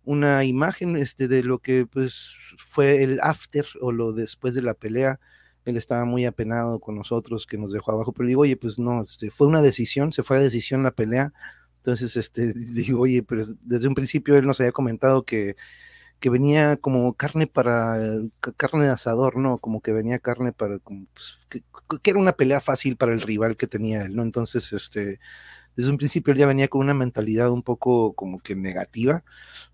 una 0.04 0.44
imagen 0.44 0.96
este, 0.96 1.28
de 1.28 1.42
lo 1.42 1.58
que 1.58 1.86
pues 1.86 2.34
fue 2.58 3.02
el 3.02 3.20
after 3.20 3.66
o 3.80 3.92
lo 3.92 4.12
después 4.12 4.54
de 4.54 4.62
la 4.62 4.74
pelea. 4.74 5.20
Él 5.64 5.76
estaba 5.76 6.04
muy 6.04 6.26
apenado 6.26 6.80
con 6.80 6.96
nosotros, 6.96 7.46
que 7.46 7.56
nos 7.58 7.72
dejó 7.72 7.92
abajo, 7.92 8.12
pero 8.12 8.28
digo, 8.28 8.42
oye, 8.42 8.56
pues 8.56 8.78
no, 8.78 9.02
este, 9.02 9.30
fue 9.30 9.46
una 9.46 9.62
decisión, 9.62 10.12
se 10.12 10.24
fue 10.24 10.38
a 10.38 10.40
decisión 10.40 10.82
la 10.82 10.90
pelea. 10.90 11.32
Entonces, 11.76 12.16
este, 12.16 12.52
digo, 12.54 13.00
oye, 13.02 13.22
pero 13.22 13.44
desde 13.62 13.88
un 13.88 13.94
principio 13.94 14.36
él 14.36 14.46
nos 14.46 14.60
había 14.60 14.72
comentado 14.72 15.24
que, 15.24 15.56
que 16.20 16.30
venía 16.30 16.76
como 16.76 17.14
carne 17.14 17.46
para, 17.46 17.98
carne 18.56 18.84
de 18.84 18.90
asador, 18.90 19.36
¿no? 19.36 19.58
Como 19.58 19.80
que 19.80 19.92
venía 19.92 20.18
carne 20.20 20.52
para, 20.52 20.78
pues, 20.78 21.46
que, 21.48 21.62
que, 22.02 22.10
era 22.10 22.18
una 22.20 22.32
pelea 22.32 22.60
fácil 22.60 22.96
para 22.96 23.12
el 23.12 23.20
rival 23.20 23.56
que 23.56 23.66
tenía 23.66 24.02
él, 24.02 24.16
¿no? 24.16 24.22
Entonces, 24.22 24.72
este, 24.72 25.20
desde 25.76 25.90
un 25.90 25.98
principio 25.98 26.32
él 26.32 26.38
ya 26.38 26.46
venía 26.46 26.68
con 26.68 26.80
una 26.80 26.94
mentalidad 26.94 27.50
un 27.50 27.62
poco 27.62 28.12
como 28.14 28.40
que 28.40 28.54
negativa, 28.54 29.24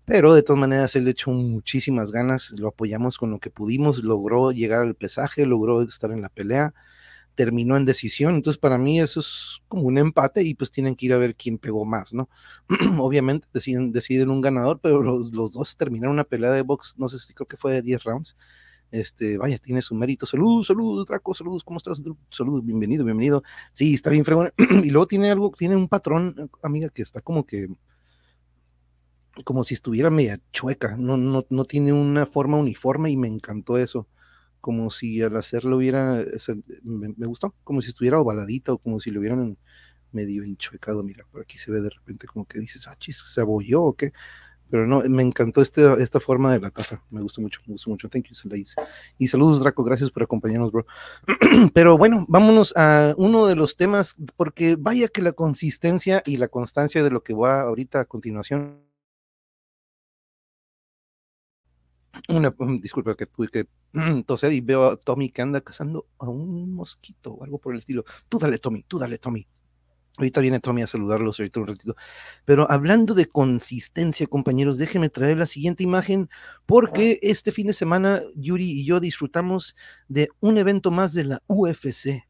pero 0.05 0.33
de 0.33 0.43
todas 0.43 0.59
maneras 0.59 0.95
él 0.95 1.07
echó 1.07 1.31
muchísimas 1.31 2.11
ganas, 2.11 2.51
lo 2.51 2.69
apoyamos 2.69 3.17
con 3.17 3.31
lo 3.31 3.39
que 3.39 3.49
pudimos, 3.49 4.03
logró 4.03 4.51
llegar 4.51 4.81
al 4.81 4.95
pesaje, 4.95 5.45
logró 5.45 5.81
estar 5.81 6.11
en 6.11 6.21
la 6.21 6.29
pelea, 6.29 6.73
terminó 7.35 7.77
en 7.77 7.85
decisión, 7.85 8.35
entonces 8.35 8.59
para 8.59 8.77
mí 8.77 8.99
eso 8.99 9.21
es 9.21 9.61
como 9.67 9.83
un 9.83 9.97
empate 9.97 10.43
y 10.43 10.55
pues 10.55 10.71
tienen 10.71 10.95
que 10.95 11.05
ir 11.05 11.13
a 11.13 11.17
ver 11.17 11.35
quién 11.35 11.57
pegó 11.57 11.85
más, 11.85 12.13
¿no? 12.13 12.29
Obviamente 12.99 13.47
deciden, 13.53 13.93
deciden 13.93 14.29
un 14.29 14.41
ganador, 14.41 14.79
pero 14.81 15.01
los, 15.01 15.31
los, 15.31 15.53
dos 15.53 15.77
terminaron 15.77 16.15
una 16.15 16.25
pelea 16.25 16.51
de 16.51 16.63
box, 16.63 16.95
no 16.97 17.07
sé 17.07 17.17
si 17.17 17.33
creo 17.33 17.47
que 17.47 17.55
fue 17.55 17.71
de 17.71 17.81
10 17.81 18.03
rounds, 18.03 18.35
este, 18.91 19.37
vaya, 19.37 19.57
tiene 19.59 19.81
su 19.81 19.95
mérito. 19.95 20.25
Salud, 20.25 20.63
salud, 20.63 21.05
Draco, 21.07 21.33
saludos, 21.33 21.63
¿cómo 21.63 21.77
estás? 21.77 22.01
Salud, 22.31 22.63
bienvenido, 22.63 23.05
bienvenido. 23.05 23.43
Sí, 23.73 23.93
está 23.93 24.09
bien 24.09 24.25
fregón. 24.25 24.51
y 24.83 24.89
luego 24.89 25.07
tiene 25.07 25.31
algo, 25.31 25.51
tiene 25.57 25.75
un 25.75 25.87
patrón, 25.87 26.49
amiga, 26.63 26.89
que 26.89 27.01
está 27.01 27.21
como 27.21 27.45
que, 27.45 27.67
como 29.45 29.63
si 29.63 29.73
estuviera 29.73 30.09
media 30.09 30.39
chueca, 30.51 30.97
no, 30.97 31.17
no, 31.17 31.45
no 31.49 31.65
tiene 31.65 31.93
una 31.93 32.25
forma 32.25 32.57
uniforme 32.57 33.09
y 33.11 33.17
me 33.17 33.27
encantó 33.27 33.77
eso. 33.77 34.07
Como 34.61 34.89
si 34.89 35.21
al 35.21 35.37
hacerlo 35.37 35.77
hubiera, 35.77 36.23
me, 36.83 37.13
me 37.15 37.25
gustó, 37.27 37.55
como 37.63 37.81
si 37.81 37.89
estuviera 37.89 38.19
ovaladita 38.19 38.73
o 38.73 38.77
como 38.77 38.99
si 38.99 39.09
lo 39.11 39.21
hubieran 39.21 39.57
medio 40.11 40.43
enchuecado. 40.43 41.03
Mira, 41.03 41.25
por 41.31 41.41
aquí 41.41 41.57
se 41.57 41.71
ve 41.71 41.79
de 41.79 41.89
repente 41.89 42.27
como 42.27 42.45
que 42.45 42.59
dices, 42.59 42.87
ah, 42.87 42.95
chis, 42.99 43.23
se 43.25 43.39
abolló 43.39 43.83
o 43.83 43.95
qué 43.95 44.11
pero 44.69 44.85
no, 44.85 45.01
me 45.01 45.23
encantó 45.23 45.61
este, 45.61 45.81
esta 46.01 46.19
forma 46.19 46.51
de 46.53 46.59
la 46.59 46.69
taza, 46.69 47.03
me 47.09 47.21
gustó 47.21 47.41
mucho, 47.41 47.61
me 47.65 47.73
gustó 47.73 47.89
mucho, 47.89 48.09
thank 48.09 48.25
you, 48.25 48.35
Y 49.17 49.27
saludos, 49.27 49.59
Draco, 49.61 49.83
gracias 49.83 50.11
por 50.11 50.23
acompañarnos, 50.23 50.71
bro. 50.71 50.85
Pero 51.73 51.97
bueno, 51.97 52.25
vámonos 52.27 52.73
a 52.75 53.13
uno 53.17 53.47
de 53.47 53.55
los 53.55 53.75
temas, 53.75 54.15
porque 54.35 54.75
vaya 54.79 55.07
que 55.07 55.21
la 55.21 55.33
consistencia 55.33 56.21
y 56.25 56.37
la 56.37 56.47
constancia 56.47 57.03
de 57.03 57.09
lo 57.09 57.23
que 57.23 57.33
va 57.33 57.61
ahorita 57.61 58.01
a 58.01 58.05
continuación. 58.05 58.81
Una, 62.27 62.53
um, 62.57 62.79
disculpa 62.79 63.15
que 63.15 63.25
tuve 63.25 63.47
que 63.47 63.67
toser 64.25 64.51
y 64.51 64.61
veo 64.61 64.91
a 64.91 64.97
Tommy 64.97 65.29
que 65.29 65.41
anda 65.41 65.61
cazando 65.61 66.07
a 66.19 66.27
un 66.27 66.73
mosquito 66.73 67.33
o 67.33 67.43
algo 67.43 67.59
por 67.59 67.73
el 67.73 67.79
estilo. 67.79 68.03
Tú 68.27 68.39
dale, 68.39 68.57
Tommy, 68.59 68.83
tú 68.83 68.99
dale, 68.99 69.17
Tommy. 69.17 69.47
Ahorita 70.19 70.41
viene 70.41 70.59
Tommy 70.59 70.81
a 70.81 70.87
saludarlos 70.87 71.39
ahorita 71.39 71.61
un 71.61 71.67
ratito. 71.67 71.95
Pero 72.43 72.69
hablando 72.69 73.13
de 73.13 73.27
consistencia, 73.27 74.27
compañeros, 74.27 74.77
déjenme 74.77 75.09
traer 75.09 75.37
la 75.37 75.45
siguiente 75.45 75.81
imagen, 75.81 76.29
porque 76.65 77.19
este 77.21 77.53
fin 77.53 77.67
de 77.67 77.73
semana 77.73 78.21
Yuri 78.35 78.69
y 78.69 78.85
yo 78.85 78.99
disfrutamos 78.99 79.77
de 80.09 80.27
un 80.41 80.57
evento 80.57 80.91
más 80.91 81.13
de 81.13 81.23
la 81.23 81.41
UFC. 81.47 82.27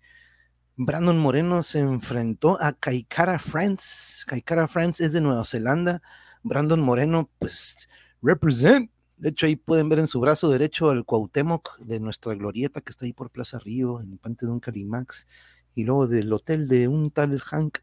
Brandon 0.75 1.17
Moreno 1.17 1.63
se 1.63 1.79
enfrentó 1.79 2.61
a 2.61 2.73
Kaikara 2.73 3.39
France. 3.39 4.23
Kaikara 4.27 4.67
France 4.67 5.03
es 5.03 5.13
de 5.13 5.21
Nueva 5.21 5.43
Zelanda. 5.43 6.03
Brandon 6.43 6.79
Moreno, 6.79 7.27
pues, 7.39 7.89
represent. 8.21 8.91
De 9.17 9.29
hecho, 9.29 9.47
ahí 9.47 9.55
pueden 9.55 9.89
ver 9.89 9.97
en 9.97 10.07
su 10.07 10.19
brazo 10.19 10.47
derecho 10.47 10.91
al 10.91 11.05
Cuauhtémoc 11.05 11.79
de 11.79 11.99
nuestra 11.99 12.35
glorieta 12.35 12.81
que 12.81 12.91
está 12.91 13.05
ahí 13.05 13.13
por 13.13 13.31
Plaza 13.31 13.57
Río, 13.57 13.99
en 13.99 14.19
Pante 14.19 14.45
de 14.45 14.51
un 14.51 14.59
Calimax 14.59 15.25
y 15.79 15.83
luego 15.83 16.07
del 16.07 16.31
hotel 16.33 16.67
de 16.67 16.87
un 16.87 17.11
tal 17.11 17.39
Hank, 17.39 17.79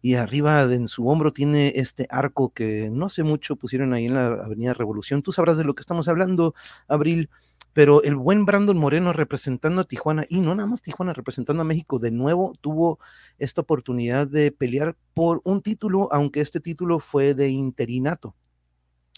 y 0.00 0.14
arriba 0.14 0.62
en 0.62 0.86
su 0.86 1.08
hombro 1.08 1.32
tiene 1.32 1.72
este 1.76 2.06
arco 2.10 2.52
que 2.52 2.88
no 2.90 3.06
hace 3.06 3.22
mucho 3.24 3.56
pusieron 3.56 3.92
ahí 3.92 4.06
en 4.06 4.14
la 4.14 4.26
Avenida 4.26 4.74
Revolución. 4.74 5.22
Tú 5.22 5.32
sabrás 5.32 5.58
de 5.58 5.64
lo 5.64 5.74
que 5.74 5.80
estamos 5.80 6.08
hablando, 6.08 6.54
Abril, 6.86 7.30
pero 7.72 8.02
el 8.02 8.16
buen 8.16 8.44
Brandon 8.44 8.76
Moreno 8.76 9.12
representando 9.12 9.80
a 9.80 9.84
Tijuana, 9.84 10.24
y 10.28 10.40
no 10.40 10.54
nada 10.54 10.68
más 10.68 10.82
Tijuana, 10.82 11.12
representando 11.12 11.62
a 11.62 11.64
México, 11.64 11.98
de 11.98 12.10
nuevo 12.10 12.54
tuvo 12.60 12.98
esta 13.38 13.60
oportunidad 13.60 14.26
de 14.26 14.52
pelear 14.52 14.96
por 15.14 15.40
un 15.44 15.62
título, 15.62 16.08
aunque 16.12 16.40
este 16.40 16.60
título 16.60 17.00
fue 17.00 17.34
de 17.34 17.50
interinato. 17.50 18.34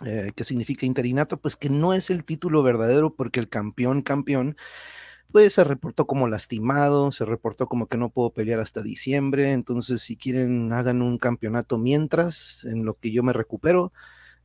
Eh, 0.04 0.32
¿Qué 0.34 0.44
significa 0.44 0.86
interinato? 0.86 1.38
Pues 1.38 1.56
que 1.56 1.68
no 1.68 1.92
es 1.92 2.08
el 2.08 2.24
título 2.24 2.62
verdadero 2.62 3.14
porque 3.14 3.38
el 3.40 3.48
campeón, 3.48 4.02
campeón, 4.02 4.56
pues 5.32 5.52
se 5.54 5.64
reportó 5.64 6.06
como 6.06 6.28
lastimado, 6.28 7.12
se 7.12 7.24
reportó 7.24 7.66
como 7.68 7.86
que 7.86 7.96
no 7.96 8.10
puedo 8.10 8.30
pelear 8.30 8.60
hasta 8.60 8.82
diciembre, 8.82 9.52
entonces 9.52 10.02
si 10.02 10.16
quieren 10.16 10.72
hagan 10.72 11.02
un 11.02 11.18
campeonato 11.18 11.78
mientras, 11.78 12.64
en 12.64 12.84
lo 12.84 12.94
que 12.94 13.12
yo 13.12 13.22
me 13.22 13.32
recupero. 13.32 13.92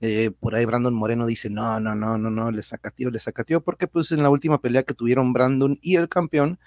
Eh, 0.01 0.31
por 0.39 0.55
ahí 0.55 0.65
Brandon 0.65 0.93
Moreno 0.93 1.25
dice, 1.25 1.49
no, 1.49 1.79
no, 1.79 1.95
no, 1.95 2.17
no, 2.17 2.29
no, 2.29 2.51
le 2.51 2.61
sacateó, 2.61 3.09
le 3.11 3.19
sacateó, 3.19 3.63
porque 3.63 3.87
pues 3.87 4.11
en 4.11 4.23
la 4.23 4.29
última 4.29 4.61
pelea 4.61 4.83
que 4.83 4.93
tuvieron 4.93 5.33
Brandon 5.33 5.79
y 5.81 5.95
el 5.95 6.09
campeón, 6.09 6.59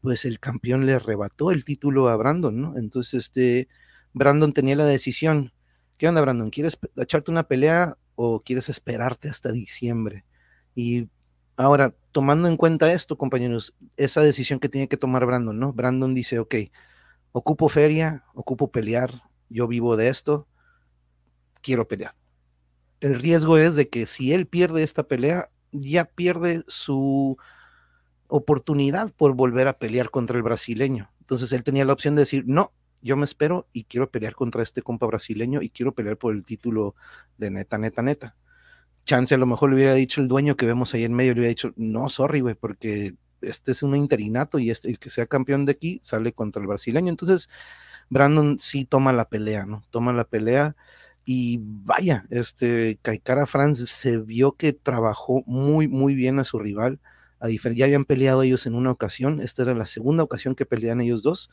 pues 0.00 0.24
el 0.24 0.40
campeón 0.40 0.86
le 0.86 0.94
arrebató 0.94 1.50
el 1.50 1.64
título 1.64 2.08
a 2.08 2.16
Brandon, 2.16 2.60
¿no? 2.60 2.78
Entonces, 2.78 3.24
este, 3.24 3.68
Brandon 4.12 4.52
tenía 4.52 4.76
la 4.76 4.86
decisión, 4.86 5.52
¿qué 5.98 6.08
onda, 6.08 6.20
Brandon? 6.20 6.50
¿Quieres 6.50 6.78
echarte 6.96 7.30
una 7.30 7.48
pelea 7.48 7.98
o 8.14 8.40
quieres 8.40 8.68
esperarte 8.68 9.28
hasta 9.28 9.52
diciembre? 9.52 10.24
Y 10.74 11.08
Ahora, 11.56 11.94
tomando 12.12 12.48
en 12.48 12.56
cuenta 12.58 12.92
esto, 12.92 13.16
compañeros, 13.16 13.74
esa 13.96 14.20
decisión 14.20 14.60
que 14.60 14.68
tiene 14.68 14.88
que 14.88 14.98
tomar 14.98 15.24
Brandon, 15.24 15.58
¿no? 15.58 15.72
Brandon 15.72 16.14
dice, 16.14 16.38
ok, 16.38 16.54
ocupo 17.32 17.70
feria, 17.70 18.24
ocupo 18.34 18.70
pelear, 18.70 19.22
yo 19.48 19.66
vivo 19.66 19.96
de 19.96 20.08
esto, 20.08 20.46
quiero 21.62 21.88
pelear. 21.88 22.14
El 23.00 23.14
riesgo 23.20 23.56
es 23.56 23.74
de 23.74 23.88
que 23.88 24.04
si 24.04 24.34
él 24.34 24.46
pierde 24.46 24.82
esta 24.82 25.04
pelea, 25.04 25.50
ya 25.72 26.04
pierde 26.04 26.62
su 26.66 27.38
oportunidad 28.28 29.12
por 29.14 29.34
volver 29.34 29.68
a 29.68 29.78
pelear 29.78 30.10
contra 30.10 30.36
el 30.36 30.42
brasileño. 30.42 31.10
Entonces 31.20 31.52
él 31.52 31.64
tenía 31.64 31.86
la 31.86 31.92
opción 31.94 32.16
de 32.16 32.22
decir, 32.22 32.44
no, 32.46 32.72
yo 33.00 33.16
me 33.16 33.24
espero 33.24 33.66
y 33.72 33.84
quiero 33.84 34.10
pelear 34.10 34.34
contra 34.34 34.62
este 34.62 34.82
compa 34.82 35.06
brasileño 35.06 35.62
y 35.62 35.70
quiero 35.70 35.94
pelear 35.94 36.18
por 36.18 36.34
el 36.34 36.44
título 36.44 36.94
de 37.38 37.50
neta, 37.50 37.78
neta, 37.78 38.02
neta 38.02 38.36
chance 39.06 39.34
a 39.34 39.38
lo 39.38 39.46
mejor 39.46 39.70
le 39.70 39.76
hubiera 39.76 39.94
dicho 39.94 40.20
el 40.20 40.28
dueño 40.28 40.56
que 40.56 40.66
vemos 40.66 40.92
ahí 40.92 41.04
en 41.04 41.14
medio, 41.14 41.32
le 41.32 41.40
hubiera 41.40 41.50
dicho, 41.50 41.72
no, 41.76 42.10
sorry, 42.10 42.40
güey, 42.40 42.54
porque 42.54 43.14
este 43.40 43.72
es 43.72 43.82
un 43.82 43.96
interinato 43.96 44.58
y 44.58 44.70
este, 44.70 44.90
el 44.90 44.98
que 44.98 45.08
sea 45.08 45.26
campeón 45.26 45.64
de 45.64 45.72
aquí 45.72 46.00
sale 46.02 46.32
contra 46.32 46.60
el 46.60 46.68
brasileño. 46.68 47.08
Entonces, 47.08 47.48
Brandon 48.10 48.58
sí 48.58 48.84
toma 48.84 49.12
la 49.12 49.28
pelea, 49.28 49.64
¿no? 49.64 49.82
Toma 49.90 50.12
la 50.12 50.24
pelea 50.24 50.76
y 51.24 51.60
vaya, 51.62 52.26
este 52.30 52.98
Kaikara 53.02 53.46
Franz 53.46 53.88
se 53.88 54.18
vio 54.18 54.52
que 54.52 54.72
trabajó 54.72 55.42
muy, 55.46 55.88
muy 55.88 56.14
bien 56.14 56.38
a 56.38 56.44
su 56.44 56.58
rival. 56.58 57.00
A 57.40 57.48
ya 57.48 57.84
habían 57.84 58.04
peleado 58.04 58.42
ellos 58.42 58.66
en 58.66 58.74
una 58.74 58.90
ocasión, 58.90 59.40
esta 59.40 59.62
era 59.62 59.74
la 59.74 59.86
segunda 59.86 60.22
ocasión 60.22 60.54
que 60.54 60.66
pelean 60.66 61.00
ellos 61.00 61.22
dos. 61.22 61.50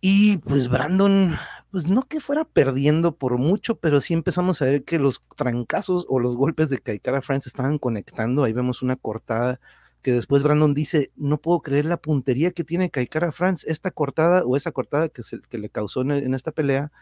Y 0.00 0.38
pues 0.38 0.68
Brandon, 0.68 1.36
pues 1.70 1.88
no 1.88 2.02
que 2.02 2.20
fuera 2.20 2.44
perdiendo 2.44 3.16
por 3.16 3.38
mucho, 3.38 3.76
pero 3.76 4.00
sí 4.00 4.14
empezamos 4.14 4.60
a 4.60 4.66
ver 4.66 4.84
que 4.84 4.98
los 4.98 5.22
trancazos 5.36 6.06
o 6.08 6.20
los 6.20 6.36
golpes 6.36 6.68
de 6.70 6.78
Kaikara 6.78 7.22
France 7.22 7.48
estaban 7.48 7.78
conectando. 7.78 8.44
Ahí 8.44 8.52
vemos 8.52 8.82
una 8.82 8.96
cortada 8.96 9.58
que 10.02 10.12
después 10.12 10.42
Brandon 10.42 10.74
dice, 10.74 11.10
no 11.16 11.38
puedo 11.38 11.60
creer 11.60 11.86
la 11.86 11.96
puntería 11.96 12.52
que 12.52 12.62
tiene 12.62 12.90
Kaikara 12.90 13.32
France. 13.32 13.70
Esta 13.70 13.90
cortada 13.90 14.44
o 14.44 14.56
esa 14.56 14.70
cortada 14.70 15.08
que, 15.08 15.22
se, 15.22 15.40
que 15.40 15.58
le 15.58 15.70
causó 15.70 16.02
en, 16.02 16.34
esta 16.34 16.52
pelea 16.52 16.92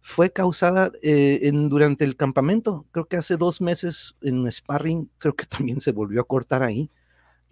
fue 0.00 0.32
causada 0.32 0.90
eh, 1.02 1.40
en, 1.42 1.68
durante 1.68 2.04
el 2.04 2.16
campamento. 2.16 2.86
Creo 2.90 3.06
que 3.06 3.16
hace 3.18 3.36
dos 3.36 3.60
meses 3.60 4.16
en 4.22 4.50
sparring, 4.50 5.10
creo 5.18 5.36
que 5.36 5.46
también 5.46 5.80
se 5.80 5.92
volvió 5.92 6.22
a 6.22 6.24
cortar 6.24 6.62
ahí 6.62 6.90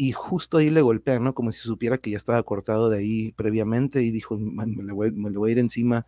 y 0.02 0.10
justo 0.10 0.58
ahí 0.58 0.68
le 0.68 0.82
golpean, 0.82 1.22
¿no? 1.22 1.32
Como 1.32 1.52
si 1.52 1.60
supiera 1.60 1.96
que 1.96 2.10
ya 2.10 2.16
estaba 2.16 2.42
cortado 2.42 2.90
de 2.90 2.98
ahí 2.98 3.30
previamente 3.36 4.02
y 4.02 4.10
dijo, 4.10 4.36
me 4.36 4.66
le, 4.66 4.92
voy, 4.92 5.12
me 5.12 5.30
voy 5.30 5.50
a 5.50 5.52
ir 5.52 5.58
encima 5.60 6.06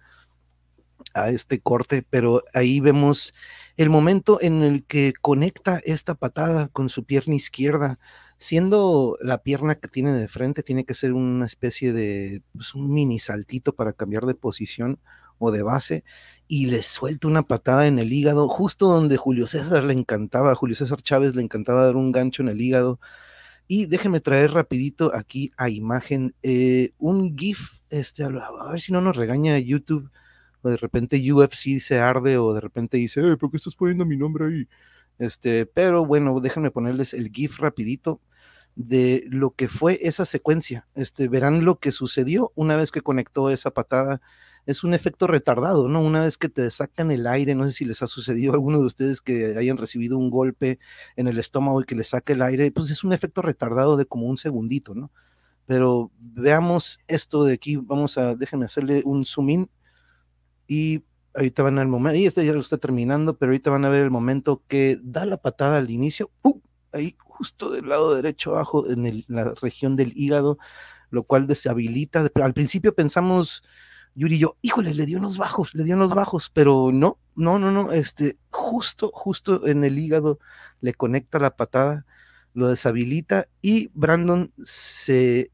a 1.14 1.30
este 1.30 1.60
corte, 1.60 2.04
pero 2.10 2.42
ahí 2.54 2.80
vemos 2.80 3.34
el 3.76 3.90
momento 3.90 4.40
en 4.42 4.64
el 4.64 4.84
que 4.84 5.12
conecta 5.20 5.80
esta 5.84 6.16
patada 6.16 6.66
con 6.66 6.88
su 6.88 7.04
pierna 7.04 7.36
izquierda, 7.36 8.00
siendo 8.36 9.16
la 9.20 9.44
pierna 9.44 9.76
que 9.76 9.86
tiene 9.86 10.12
de 10.12 10.26
frente, 10.26 10.64
tiene 10.64 10.84
que 10.84 10.94
ser 10.94 11.12
una 11.12 11.46
especie 11.46 11.92
de 11.92 12.42
pues, 12.52 12.74
un 12.74 12.92
mini 12.92 13.20
saltito 13.20 13.74
para 13.74 13.92
cambiar 13.92 14.26
de 14.26 14.34
posición 14.34 14.98
o 15.38 15.52
de 15.52 15.62
base, 15.62 16.02
y 16.48 16.66
le 16.66 16.82
suelta 16.82 17.28
una 17.28 17.44
patada 17.44 17.86
en 17.86 18.00
el 18.00 18.12
hígado, 18.12 18.48
justo 18.48 18.88
donde 18.88 19.16
Julio 19.18 19.46
César 19.46 19.84
le 19.84 19.94
encantaba, 19.94 20.56
Julio 20.56 20.74
César 20.74 21.00
Chávez 21.00 21.36
le 21.36 21.42
encantaba 21.42 21.84
dar 21.84 21.94
un 21.94 22.10
gancho 22.10 22.42
en 22.42 22.48
el 22.48 22.60
hígado, 22.60 22.98
y 23.66 23.86
déjenme 23.86 24.20
traer 24.20 24.52
rapidito 24.52 25.14
aquí 25.14 25.50
a 25.56 25.68
imagen 25.68 26.34
eh, 26.42 26.92
un 26.98 27.36
GIF, 27.36 27.80
este, 27.90 28.24
a 28.24 28.28
ver 28.28 28.80
si 28.80 28.92
no 28.92 29.00
nos 29.00 29.16
regaña 29.16 29.58
YouTube, 29.58 30.10
o 30.62 30.70
de 30.70 30.76
repente 30.76 31.32
UFC 31.32 31.78
se 31.80 31.98
arde, 31.98 32.38
o 32.38 32.52
de 32.52 32.60
repente 32.60 32.96
dice, 32.96 33.20
eh, 33.20 33.36
¿por 33.36 33.50
qué 33.50 33.56
estás 33.56 33.74
poniendo 33.74 34.04
mi 34.04 34.16
nombre 34.16 34.46
ahí? 34.46 34.68
Este, 35.18 35.66
pero 35.66 36.04
bueno, 36.04 36.38
déjenme 36.40 36.70
ponerles 36.70 37.14
el 37.14 37.30
GIF 37.30 37.58
rapidito 37.58 38.20
de 38.74 39.24
lo 39.28 39.50
que 39.50 39.68
fue 39.68 39.98
esa 40.02 40.24
secuencia. 40.24 40.86
Este, 40.94 41.28
verán 41.28 41.64
lo 41.64 41.78
que 41.78 41.92
sucedió 41.92 42.52
una 42.54 42.76
vez 42.76 42.90
que 42.90 43.02
conectó 43.02 43.50
esa 43.50 43.70
patada 43.70 44.20
es 44.66 44.84
un 44.84 44.94
efecto 44.94 45.26
retardado, 45.26 45.88
¿no? 45.88 46.00
Una 46.00 46.22
vez 46.22 46.38
que 46.38 46.48
te 46.48 46.70
sacan 46.70 47.10
el 47.10 47.26
aire, 47.26 47.54
no 47.54 47.64
sé 47.64 47.70
si 47.72 47.84
les 47.84 48.02
ha 48.02 48.06
sucedido 48.06 48.52
a 48.52 48.54
alguno 48.54 48.78
de 48.78 48.86
ustedes 48.86 49.20
que 49.20 49.56
hayan 49.56 49.76
recibido 49.76 50.18
un 50.18 50.30
golpe 50.30 50.78
en 51.16 51.28
el 51.28 51.38
estómago 51.38 51.80
y 51.80 51.84
que 51.84 51.94
les 51.94 52.08
saque 52.08 52.32
el 52.32 52.42
aire, 52.42 52.70
pues 52.70 52.90
es 52.90 53.04
un 53.04 53.12
efecto 53.12 53.42
retardado 53.42 53.96
de 53.96 54.06
como 54.06 54.26
un 54.26 54.36
segundito, 54.36 54.94
¿no? 54.94 55.10
Pero 55.66 56.10
veamos 56.18 57.00
esto 57.06 57.44
de 57.44 57.54
aquí, 57.54 57.76
vamos 57.76 58.18
a, 58.18 58.34
déjenme 58.34 58.66
hacerle 58.66 59.02
un 59.04 59.24
zoom 59.24 59.50
in 59.50 59.70
y 60.66 61.04
ahorita 61.34 61.62
van 61.62 61.78
al 61.78 61.88
momento, 61.88 62.18
y 62.18 62.26
este 62.26 62.44
ya 62.44 62.52
lo 62.52 62.60
está 62.60 62.78
terminando, 62.78 63.36
pero 63.36 63.50
ahorita 63.50 63.70
van 63.70 63.84
a 63.84 63.88
ver 63.88 64.00
el 64.00 64.10
momento 64.10 64.62
que 64.68 64.98
da 65.02 65.26
la 65.26 65.36
patada 65.36 65.78
al 65.78 65.90
inicio, 65.90 66.30
ahí 66.92 67.16
justo 67.18 67.70
del 67.70 67.88
lado 67.88 68.14
derecho 68.14 68.52
abajo, 68.52 68.88
en 68.88 69.24
la 69.26 69.52
región 69.60 69.96
del 69.96 70.12
hígado, 70.14 70.58
lo 71.10 71.24
cual 71.24 71.46
deshabilita. 71.46 72.28
Al 72.36 72.54
principio 72.54 72.94
pensamos, 72.94 73.62
Yuri 74.14 74.38
yo, 74.38 74.56
híjole, 74.62 74.94
le 74.94 75.06
dio 75.06 75.18
unos 75.18 75.38
bajos, 75.38 75.74
le 75.74 75.84
dio 75.84 75.96
unos 75.96 76.14
bajos, 76.14 76.50
pero 76.50 76.90
no, 76.92 77.18
no, 77.34 77.58
no, 77.58 77.72
no, 77.72 77.92
este, 77.92 78.34
justo, 78.50 79.10
justo 79.12 79.66
en 79.66 79.84
el 79.84 79.98
hígado 79.98 80.38
le 80.80 80.94
conecta 80.94 81.38
la 81.38 81.56
patada, 81.56 82.06
lo 82.52 82.68
deshabilita 82.68 83.48
y 83.60 83.90
Brandon 83.94 84.52
se, 84.62 85.50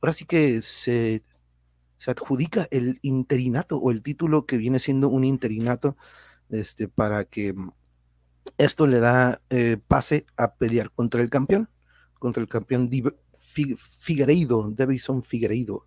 ahora 0.00 0.12
sí 0.12 0.24
que 0.24 0.62
se 0.62 1.22
se 1.98 2.10
adjudica 2.10 2.68
el 2.70 2.98
interinato 3.02 3.78
o 3.78 3.90
el 3.90 4.02
título 4.02 4.46
que 4.46 4.58
viene 4.58 4.78
siendo 4.78 5.08
un 5.08 5.24
interinato 5.24 5.96
este, 6.50 6.88
para 6.88 7.24
que 7.24 7.54
esto 8.58 8.86
le 8.86 9.00
da 9.00 9.40
eh, 9.50 9.78
pase 9.88 10.26
a 10.36 10.54
pelear 10.54 10.90
contra 10.92 11.22
el 11.22 11.30
campeón, 11.30 11.68
contra 12.18 12.42
el 12.42 12.48
campeón 12.48 12.88
Figueiredo, 13.76 14.70
Davison 14.70 15.22
Figueiredo, 15.22 15.86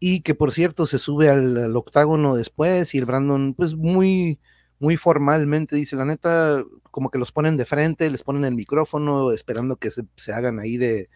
y 0.00 0.20
que 0.20 0.34
por 0.34 0.52
cierto 0.52 0.86
se 0.86 0.98
sube 0.98 1.28
al, 1.28 1.76
octágono 1.76 2.36
después 2.36 2.94
y 2.94 2.98
el 2.98 3.04
Brandon 3.04 3.54
pues 3.54 3.74
muy, 3.74 4.38
muy 4.78 4.96
formalmente 4.96 5.76
dice, 5.76 5.96
la 5.96 6.04
neta, 6.04 6.64
como 6.90 7.10
que 7.10 7.18
los 7.18 7.32
ponen 7.32 7.56
de 7.56 7.66
frente, 7.66 8.10
les 8.10 8.22
ponen 8.22 8.44
el 8.44 8.54
micrófono 8.54 9.32
esperando 9.32 9.76
que 9.76 9.90
se, 9.90 10.04
se 10.16 10.32
hagan 10.32 10.58
ahí 10.58 10.76
de, 10.76 11.10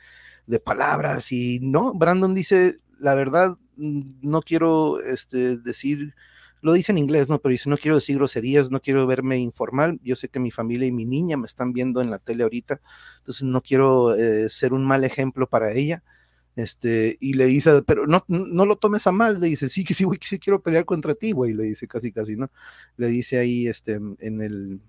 de 0.46 0.60
palabras 0.60 1.32
y 1.32 1.60
no, 1.60 1.94
Brandon 1.94 2.34
dice, 2.34 2.78
la 2.98 3.14
verdad, 3.14 3.56
no 3.76 4.42
quiero 4.42 5.00
este, 5.00 5.58
decir, 5.58 6.14
lo 6.62 6.72
dice 6.72 6.92
en 6.92 6.98
inglés, 6.98 7.28
¿no? 7.28 7.40
Pero 7.40 7.50
dice, 7.50 7.68
no 7.68 7.76
quiero 7.76 7.96
decir 7.96 8.16
groserías, 8.16 8.70
no 8.70 8.80
quiero 8.80 9.06
verme 9.06 9.38
informal. 9.38 10.00
Yo 10.02 10.16
sé 10.16 10.28
que 10.28 10.38
mi 10.38 10.50
familia 10.50 10.86
y 10.86 10.92
mi 10.92 11.04
niña 11.04 11.36
me 11.36 11.46
están 11.46 11.72
viendo 11.72 12.00
en 12.00 12.10
la 12.10 12.18
tele 12.18 12.44
ahorita, 12.44 12.80
entonces 13.18 13.42
no 13.42 13.60
quiero 13.60 14.14
eh, 14.14 14.48
ser 14.48 14.72
un 14.72 14.86
mal 14.86 15.04
ejemplo 15.04 15.48
para 15.48 15.72
ella. 15.72 16.02
Este, 16.54 17.16
y 17.20 17.34
le 17.34 17.46
dice, 17.46 17.82
pero 17.82 18.06
no, 18.06 18.24
no 18.28 18.66
lo 18.66 18.76
tomes 18.76 19.06
a 19.06 19.12
mal, 19.12 19.40
le 19.40 19.48
dice, 19.48 19.68
sí, 19.68 19.84
que 19.84 19.94
sí, 19.94 20.04
güey, 20.04 20.18
que 20.18 20.28
sí 20.28 20.38
quiero 20.38 20.62
pelear 20.62 20.84
contra 20.84 21.14
ti, 21.14 21.32
güey, 21.32 21.54
le 21.54 21.64
dice 21.64 21.88
casi, 21.88 22.12
casi, 22.12 22.36
¿no? 22.36 22.50
Le 22.96 23.08
dice 23.08 23.38
ahí, 23.38 23.66
este, 23.66 23.94
en 23.94 24.40
el, 24.42 24.80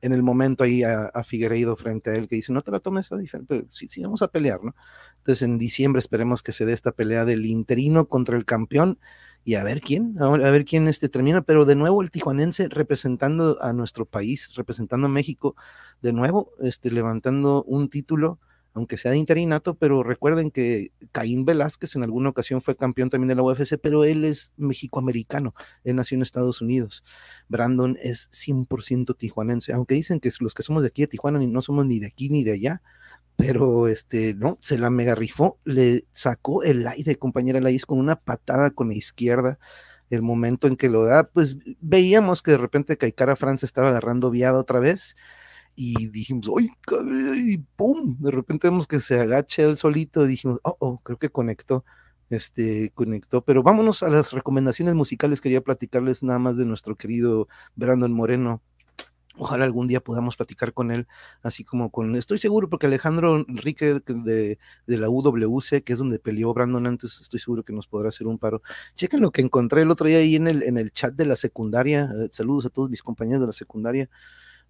en 0.00 0.12
el 0.12 0.22
momento 0.22 0.64
ahí 0.64 0.82
a, 0.82 1.06
a, 1.06 1.22
frente 1.22 2.10
a 2.10 2.14
él, 2.14 2.26
que 2.26 2.36
dice, 2.36 2.52
no 2.52 2.62
te 2.62 2.70
la 2.70 2.80
tomes 2.80 3.12
a 3.12 3.18
diferente, 3.18 3.54
pero 3.54 3.68
sí, 3.70 3.86
sí, 3.88 4.02
vamos 4.02 4.22
a 4.22 4.28
pelear, 4.28 4.64
¿no? 4.64 4.74
Entonces 5.18 5.42
en 5.42 5.58
diciembre 5.58 6.00
esperemos 6.00 6.42
que 6.42 6.52
se 6.52 6.64
dé 6.64 6.72
esta 6.72 6.92
pelea 6.92 7.24
del 7.24 7.44
interino 7.46 8.06
contra 8.08 8.36
el 8.36 8.44
campeón 8.44 8.98
y 9.44 9.54
a 9.54 9.64
ver 9.64 9.80
quién, 9.80 10.16
a 10.20 10.28
ver 10.28 10.64
quién 10.64 10.88
este 10.88 11.08
termina, 11.08 11.42
pero 11.42 11.64
de 11.64 11.74
nuevo 11.74 12.02
el 12.02 12.10
tijuanense 12.10 12.68
representando 12.68 13.62
a 13.62 13.72
nuestro 13.72 14.06
país, 14.06 14.50
representando 14.54 15.06
a 15.06 15.10
México, 15.10 15.56
de 16.02 16.12
nuevo 16.12 16.52
este, 16.60 16.90
levantando 16.90 17.64
un 17.64 17.88
título 17.88 18.38
aunque 18.72 18.96
sea 18.96 19.10
de 19.10 19.18
interinato, 19.18 19.74
pero 19.74 20.02
recuerden 20.02 20.50
que 20.50 20.92
Caín 21.12 21.44
Velázquez 21.44 21.96
en 21.96 22.04
alguna 22.04 22.28
ocasión 22.28 22.62
fue 22.62 22.76
campeón 22.76 23.10
también 23.10 23.28
de 23.28 23.34
la 23.34 23.42
UFC, 23.42 23.78
pero 23.80 24.04
él 24.04 24.24
es 24.24 24.52
mexicoamericano, 24.56 25.54
él 25.84 25.96
nació 25.96 26.16
en 26.16 26.22
Estados 26.22 26.60
Unidos. 26.60 27.04
Brandon 27.48 27.96
es 28.00 28.30
100% 28.30 29.16
tijuanense, 29.16 29.72
aunque 29.72 29.94
dicen 29.94 30.20
que 30.20 30.30
los 30.40 30.54
que 30.54 30.62
somos 30.62 30.82
de 30.82 30.88
aquí 30.88 31.02
de 31.02 31.08
Tijuana 31.08 31.40
no 31.40 31.62
somos 31.62 31.86
ni 31.86 31.98
de 31.98 32.06
aquí 32.06 32.28
ni 32.30 32.44
de 32.44 32.52
allá, 32.52 32.82
pero 33.40 33.88
este, 33.88 34.34
no, 34.34 34.58
se 34.60 34.78
la 34.78 34.90
mega 34.90 35.14
rifó, 35.14 35.58
le 35.64 36.04
sacó 36.12 36.62
el 36.62 36.86
aire, 36.86 37.16
compañera 37.16 37.60
Laís, 37.60 37.86
con 37.86 37.98
una 37.98 38.16
patada 38.16 38.70
con 38.70 38.88
la 38.88 38.94
izquierda. 38.94 39.58
El 40.10 40.22
momento 40.22 40.66
en 40.66 40.76
que 40.76 40.90
lo 40.90 41.04
da, 41.04 41.24
pues 41.24 41.56
veíamos 41.80 42.42
que 42.42 42.50
de 42.50 42.58
repente 42.58 42.98
Caicara 42.98 43.36
France 43.36 43.64
estaba 43.64 43.88
agarrando 43.88 44.30
viada 44.30 44.58
otra 44.58 44.80
vez 44.80 45.16
y 45.74 46.08
dijimos, 46.08 46.50
¡ay, 46.58 46.70
y 47.54 47.58
pum! 47.76 48.16
De 48.20 48.30
repente 48.30 48.68
vemos 48.68 48.86
que 48.86 49.00
se 49.00 49.18
agacha 49.18 49.62
él 49.62 49.76
solito, 49.76 50.24
y 50.24 50.28
dijimos, 50.28 50.58
oh, 50.62 50.76
oh, 50.78 50.98
creo 51.02 51.18
que 51.18 51.30
conectó, 51.30 51.84
este, 52.28 52.90
conectó, 52.94 53.42
pero 53.42 53.62
vámonos 53.62 54.02
a 54.02 54.10
las 54.10 54.32
recomendaciones 54.32 54.94
musicales, 54.94 55.40
quería 55.40 55.62
platicarles 55.62 56.22
nada 56.22 56.38
más 56.38 56.56
de 56.58 56.66
nuestro 56.66 56.96
querido 56.96 57.48
Brandon 57.76 58.12
Moreno. 58.12 58.62
Ojalá 59.40 59.64
algún 59.64 59.86
día 59.86 60.00
podamos 60.00 60.36
platicar 60.36 60.74
con 60.74 60.90
él, 60.90 61.08
así 61.42 61.64
como 61.64 61.90
con, 61.90 62.14
estoy 62.14 62.36
seguro, 62.36 62.68
porque 62.68 62.86
Alejandro 62.86 63.42
Enrique 63.48 64.02
de, 64.06 64.58
de 64.86 64.98
la 64.98 65.08
UWC, 65.08 65.82
que 65.82 65.94
es 65.94 65.98
donde 65.98 66.18
peleó 66.18 66.52
Brandon 66.52 66.86
antes, 66.86 67.22
estoy 67.22 67.40
seguro 67.40 67.64
que 67.64 67.72
nos 67.72 67.86
podrá 67.86 68.10
hacer 68.10 68.26
un 68.26 68.38
paro. 68.38 68.60
Chequen 68.96 69.22
lo 69.22 69.30
que 69.30 69.40
encontré 69.40 69.80
el 69.80 69.90
otro 69.90 70.06
día 70.06 70.18
ahí 70.18 70.36
en 70.36 70.46
el, 70.46 70.62
en 70.62 70.76
el 70.76 70.92
chat 70.92 71.14
de 71.14 71.24
la 71.24 71.36
secundaria. 71.36 72.12
Eh, 72.18 72.28
saludos 72.32 72.66
a 72.66 72.68
todos 72.68 72.90
mis 72.90 73.02
compañeros 73.02 73.40
de 73.40 73.46
la 73.46 73.52
secundaria. 73.54 74.10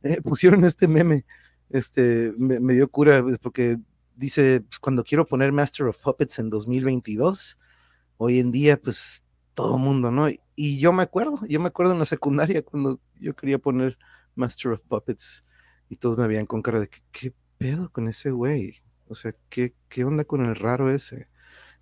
Eh, 0.05 0.21
pusieron 0.23 0.65
este 0.65 0.87
meme, 0.87 1.25
este, 1.69 2.33
me, 2.39 2.75
dio 2.75 2.89
cura, 2.89 3.25
pues, 3.25 3.41
porque 3.41 3.77
dice, 4.15 4.61
pues, 4.61 4.79
cuando 4.79 5.03
quiero 5.03 5.27
poner 5.27 5.51
Master 5.51 5.87
of 5.87 5.99
Puppets 5.99 6.39
en 6.39 6.49
2022, 6.49 7.59
hoy 8.19 8.39
en 8.39 8.53
día, 8.53 8.81
pues 8.81 9.25
todo 9.55 9.79
mundo, 9.79 10.13
¿no? 10.13 10.29
Y 10.55 10.79
yo 10.79 10.93
me 10.93 11.03
acuerdo, 11.03 11.41
yo 11.49 11.59
me 11.59 11.67
acuerdo 11.67 11.93
en 11.93 11.99
la 11.99 12.05
secundaria 12.05 12.63
cuando 12.63 13.01
yo 13.19 13.35
quería 13.35 13.59
poner 13.59 13.99
Master 14.40 14.72
of 14.72 14.83
Puppets 14.83 15.44
y 15.88 15.96
todos 15.96 16.18
me 16.18 16.26
veían 16.26 16.46
con 16.46 16.62
cara 16.62 16.81
de, 16.81 16.88
¿qué, 16.88 17.00
qué 17.12 17.35
pedo 17.59 17.90
con 17.90 18.09
ese 18.09 18.31
güey? 18.31 18.83
O 19.07 19.14
sea, 19.14 19.35
¿qué, 19.48 19.74
¿qué 19.88 20.05
onda 20.05 20.24
con 20.24 20.44
el 20.44 20.57
raro 20.57 20.90
ese? 20.90 21.29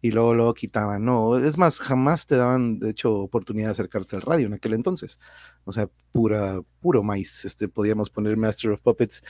y 0.01 0.11
luego 0.13 0.35
lo 0.35 0.55
quitaban. 0.55 1.05
No, 1.05 1.39
es 1.39 1.59
más, 1.59 1.79
jamás 1.79 2.27
te 2.27 2.37
daban, 2.37 2.79
de 2.79 2.91
hecho, 2.91 3.15
oportunidad 3.15 3.69
de 3.69 3.73
acercarte 3.73 4.17
al 4.17 4.23
radio 4.23 4.47
en 4.47 4.55
aquel 4.55 4.75
entonces. 4.75 5.19
O 5.65 5.73
sea, 5.73 5.89
pura, 6.13 6.61
puro 6.81 7.03
maíz. 7.03 7.45
Este, 7.45 7.69
podíamos 7.69 8.11
poner 8.11 8.37
Master 8.37 8.73
of 8.73 8.81
Puppets. 8.81 9.23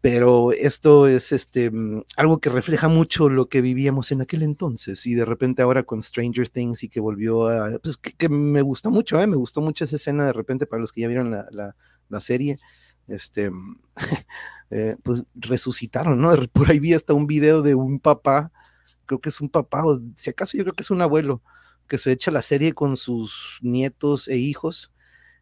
Pero 0.00 0.52
esto 0.52 1.06
es 1.06 1.30
este, 1.32 1.70
mm, 1.70 2.02
algo 2.16 2.40
que 2.40 2.50
refleja 2.50 2.88
mucho 2.88 3.28
lo 3.28 3.48
que 3.48 3.60
vivíamos 3.60 4.10
en 4.12 4.20
aquel 4.20 4.42
entonces. 4.42 5.06
Y 5.06 5.14
de 5.14 5.24
repente 5.24 5.62
ahora 5.62 5.84
con 5.84 6.02
Stranger 6.02 6.48
Things 6.48 6.82
y 6.84 6.88
que 6.88 7.00
volvió 7.00 7.48
a... 7.48 7.78
Pues 7.78 7.96
que, 7.96 8.28
me 8.28 8.62
gustó 8.62 8.90
mucho, 8.90 9.20
¿eh? 9.20 9.26
Me 9.26 9.36
gustó 9.36 9.60
mucho 9.60 9.84
esa 9.84 9.96
escena 9.96 10.26
de 10.26 10.32
repente 10.32 10.66
para 10.66 10.80
los 10.80 10.92
que 10.92 11.02
ya 11.02 11.08
vieron 11.08 11.30
la, 11.30 11.46
la, 11.50 11.76
la 12.12 12.20
serie. 12.20 12.58
Este, 13.08 13.50
eh, 14.70 14.96
pues 15.02 15.24
resucitaron, 15.34 16.20
¿no? 16.20 16.30
Por 16.52 16.70
ahí 16.70 16.78
vi 16.78 16.94
hasta 16.94 17.14
un 17.14 17.26
video 17.26 17.62
de 17.62 17.74
un 17.74 17.98
papá 17.98 18.52
creo 19.06 19.20
que 19.20 19.28
es 19.28 19.40
un 19.40 19.48
papá, 19.48 19.84
o 19.84 20.00
si 20.16 20.30
acaso 20.30 20.56
yo 20.56 20.64
creo 20.64 20.74
que 20.74 20.82
es 20.82 20.90
un 20.90 21.02
abuelo, 21.02 21.42
que 21.86 21.98
se 21.98 22.12
echa 22.12 22.30
la 22.30 22.42
serie 22.42 22.72
con 22.72 22.96
sus 22.96 23.58
nietos 23.60 24.28
e 24.28 24.38
hijos 24.38 24.92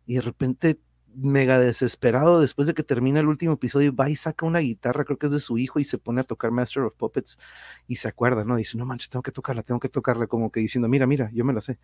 y 0.06 0.16
de 0.16 0.22
repente 0.22 0.80
mega 1.14 1.58
desesperado 1.58 2.40
después 2.40 2.66
de 2.66 2.74
que 2.74 2.82
termina 2.82 3.20
el 3.20 3.26
último 3.26 3.54
episodio, 3.54 3.94
va 3.94 4.10
y 4.10 4.16
saca 4.16 4.46
una 4.46 4.60
guitarra, 4.60 5.04
creo 5.04 5.18
que 5.18 5.26
es 5.26 5.32
de 5.32 5.40
su 5.40 5.58
hijo, 5.58 5.78
y 5.78 5.84
se 5.84 5.98
pone 5.98 6.20
a 6.20 6.24
tocar 6.24 6.50
Master 6.50 6.84
of 6.84 6.94
Puppets 6.94 7.38
y 7.86 7.96
se 7.96 8.08
acuerda, 8.08 8.44
¿no? 8.44 8.56
Dice, 8.56 8.78
no 8.78 8.86
manches, 8.86 9.10
tengo 9.10 9.22
que 9.22 9.32
tocarla, 9.32 9.62
tengo 9.62 9.80
que 9.80 9.88
tocarla, 9.88 10.26
como 10.26 10.50
que 10.50 10.60
diciendo, 10.60 10.88
mira, 10.88 11.06
mira, 11.06 11.30
yo 11.32 11.44
me 11.44 11.52
la 11.52 11.60
sé. 11.60 11.78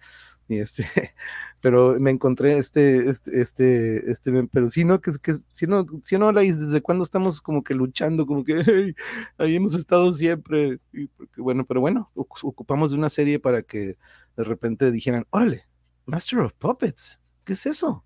Y 0.48 0.58
este, 0.58 0.86
pero 1.60 1.98
me 2.00 2.10
encontré 2.10 2.58
este, 2.58 3.10
este, 3.10 3.40
este, 3.40 4.10
este, 4.10 4.48
pero 4.52 4.70
si 4.70 4.84
no, 4.84 5.00
que, 5.00 5.12
que 5.22 5.34
si 5.48 5.66
no, 5.66 5.86
si 6.02 6.18
no, 6.18 6.32
desde 6.32 6.80
cuándo 6.82 7.04
estamos 7.04 7.40
como 7.40 7.62
que 7.64 7.74
luchando, 7.74 8.26
como 8.26 8.44
que 8.44 8.54
ahí 9.38 9.56
hemos 9.56 9.74
estado 9.74 10.12
siempre, 10.12 10.80
y 10.92 11.10
bueno, 11.36 11.64
pero 11.66 11.80
bueno, 11.80 12.10
ocupamos 12.14 12.92
de 12.92 12.98
una 12.98 13.10
serie 13.10 13.40
para 13.40 13.62
que 13.62 13.98
de 14.36 14.44
repente 14.44 14.90
dijeran, 14.90 15.26
órale, 15.30 15.66
Master 16.06 16.40
of 16.40 16.52
Puppets, 16.54 17.20
¿qué 17.44 17.54
es 17.54 17.66
eso? 17.66 18.05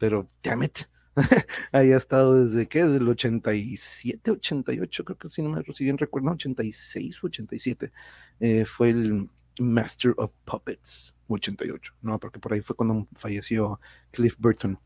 Pero 0.00 0.26
damn 0.42 0.62
it, 0.62 0.78
ahí 1.72 1.92
ha 1.92 1.96
estado 1.98 2.42
desde 2.42 2.66
que, 2.66 2.82
desde 2.82 2.96
el 2.96 3.08
87, 3.08 4.30
88, 4.30 5.04
creo 5.04 5.18
que 5.18 5.28
si 5.28 5.42
no 5.42 5.50
me 5.50 5.62
si 5.74 5.84
bien 5.84 5.98
recuerdo, 5.98 6.30
86 6.30 7.22
87, 7.22 7.92
eh, 8.40 8.64
fue 8.64 8.88
el 8.90 9.28
Master 9.58 10.14
of 10.16 10.32
Puppets, 10.46 11.14
88, 11.28 11.92
no, 12.00 12.18
porque 12.18 12.40
por 12.40 12.54
ahí 12.54 12.62
fue 12.62 12.74
cuando 12.74 13.06
falleció 13.14 13.78
Cliff 14.10 14.36
Burton. 14.38 14.78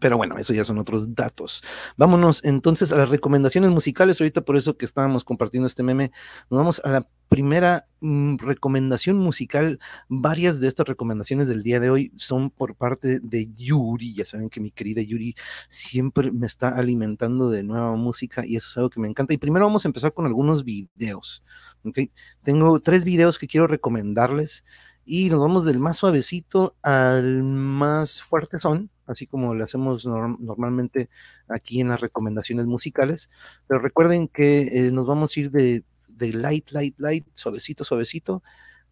Pero 0.00 0.16
bueno, 0.16 0.36
eso 0.38 0.52
ya 0.52 0.64
son 0.64 0.78
otros 0.78 1.14
datos. 1.14 1.62
Vámonos 1.96 2.44
entonces 2.44 2.92
a 2.92 2.96
las 2.96 3.08
recomendaciones 3.08 3.70
musicales. 3.70 4.20
Ahorita 4.20 4.42
por 4.42 4.56
eso 4.56 4.76
que 4.76 4.84
estábamos 4.84 5.24
compartiendo 5.24 5.66
este 5.66 5.82
meme, 5.82 6.12
nos 6.50 6.58
vamos 6.58 6.80
a 6.84 6.90
la 6.90 7.06
primera 7.28 7.86
mm, 8.00 8.36
recomendación 8.38 9.16
musical. 9.16 9.80
Varias 10.08 10.60
de 10.60 10.68
estas 10.68 10.86
recomendaciones 10.86 11.48
del 11.48 11.62
día 11.62 11.80
de 11.80 11.90
hoy 11.90 12.12
son 12.16 12.50
por 12.50 12.74
parte 12.74 13.20
de 13.20 13.50
Yuri. 13.54 14.14
Ya 14.14 14.24
saben 14.24 14.50
que 14.50 14.60
mi 14.60 14.70
querida 14.70 15.02
Yuri 15.02 15.34
siempre 15.68 16.30
me 16.30 16.46
está 16.46 16.68
alimentando 16.68 17.50
de 17.50 17.62
nueva 17.62 17.94
música 17.96 18.44
y 18.46 18.56
eso 18.56 18.68
es 18.70 18.76
algo 18.76 18.90
que 18.90 19.00
me 19.00 19.08
encanta. 19.08 19.34
Y 19.34 19.38
primero 19.38 19.66
vamos 19.66 19.84
a 19.84 19.88
empezar 19.88 20.12
con 20.12 20.26
algunos 20.26 20.64
videos. 20.64 21.42
¿okay? 21.84 22.10
Tengo 22.42 22.80
tres 22.80 23.04
videos 23.04 23.38
que 23.38 23.46
quiero 23.46 23.66
recomendarles 23.66 24.64
y 25.06 25.30
nos 25.30 25.38
vamos 25.38 25.64
del 25.64 25.78
más 25.78 25.96
suavecito 25.98 26.74
al 26.82 27.44
más 27.44 28.22
fuerte 28.22 28.58
son, 28.58 28.90
así 29.06 29.26
como 29.28 29.54
lo 29.54 29.62
hacemos 29.62 30.04
normalmente 30.04 31.08
aquí 31.48 31.80
en 31.80 31.88
las 31.88 32.00
recomendaciones 32.00 32.66
musicales. 32.66 33.30
Pero 33.68 33.80
recuerden 33.80 34.26
que 34.26 34.62
eh, 34.62 34.90
nos 34.90 35.06
vamos 35.06 35.36
a 35.36 35.40
ir 35.40 35.50
de, 35.52 35.84
light, 36.18 36.70
light, 36.70 36.98
light, 36.98 37.24
suavecito, 37.34 37.84
suavecito, 37.84 38.42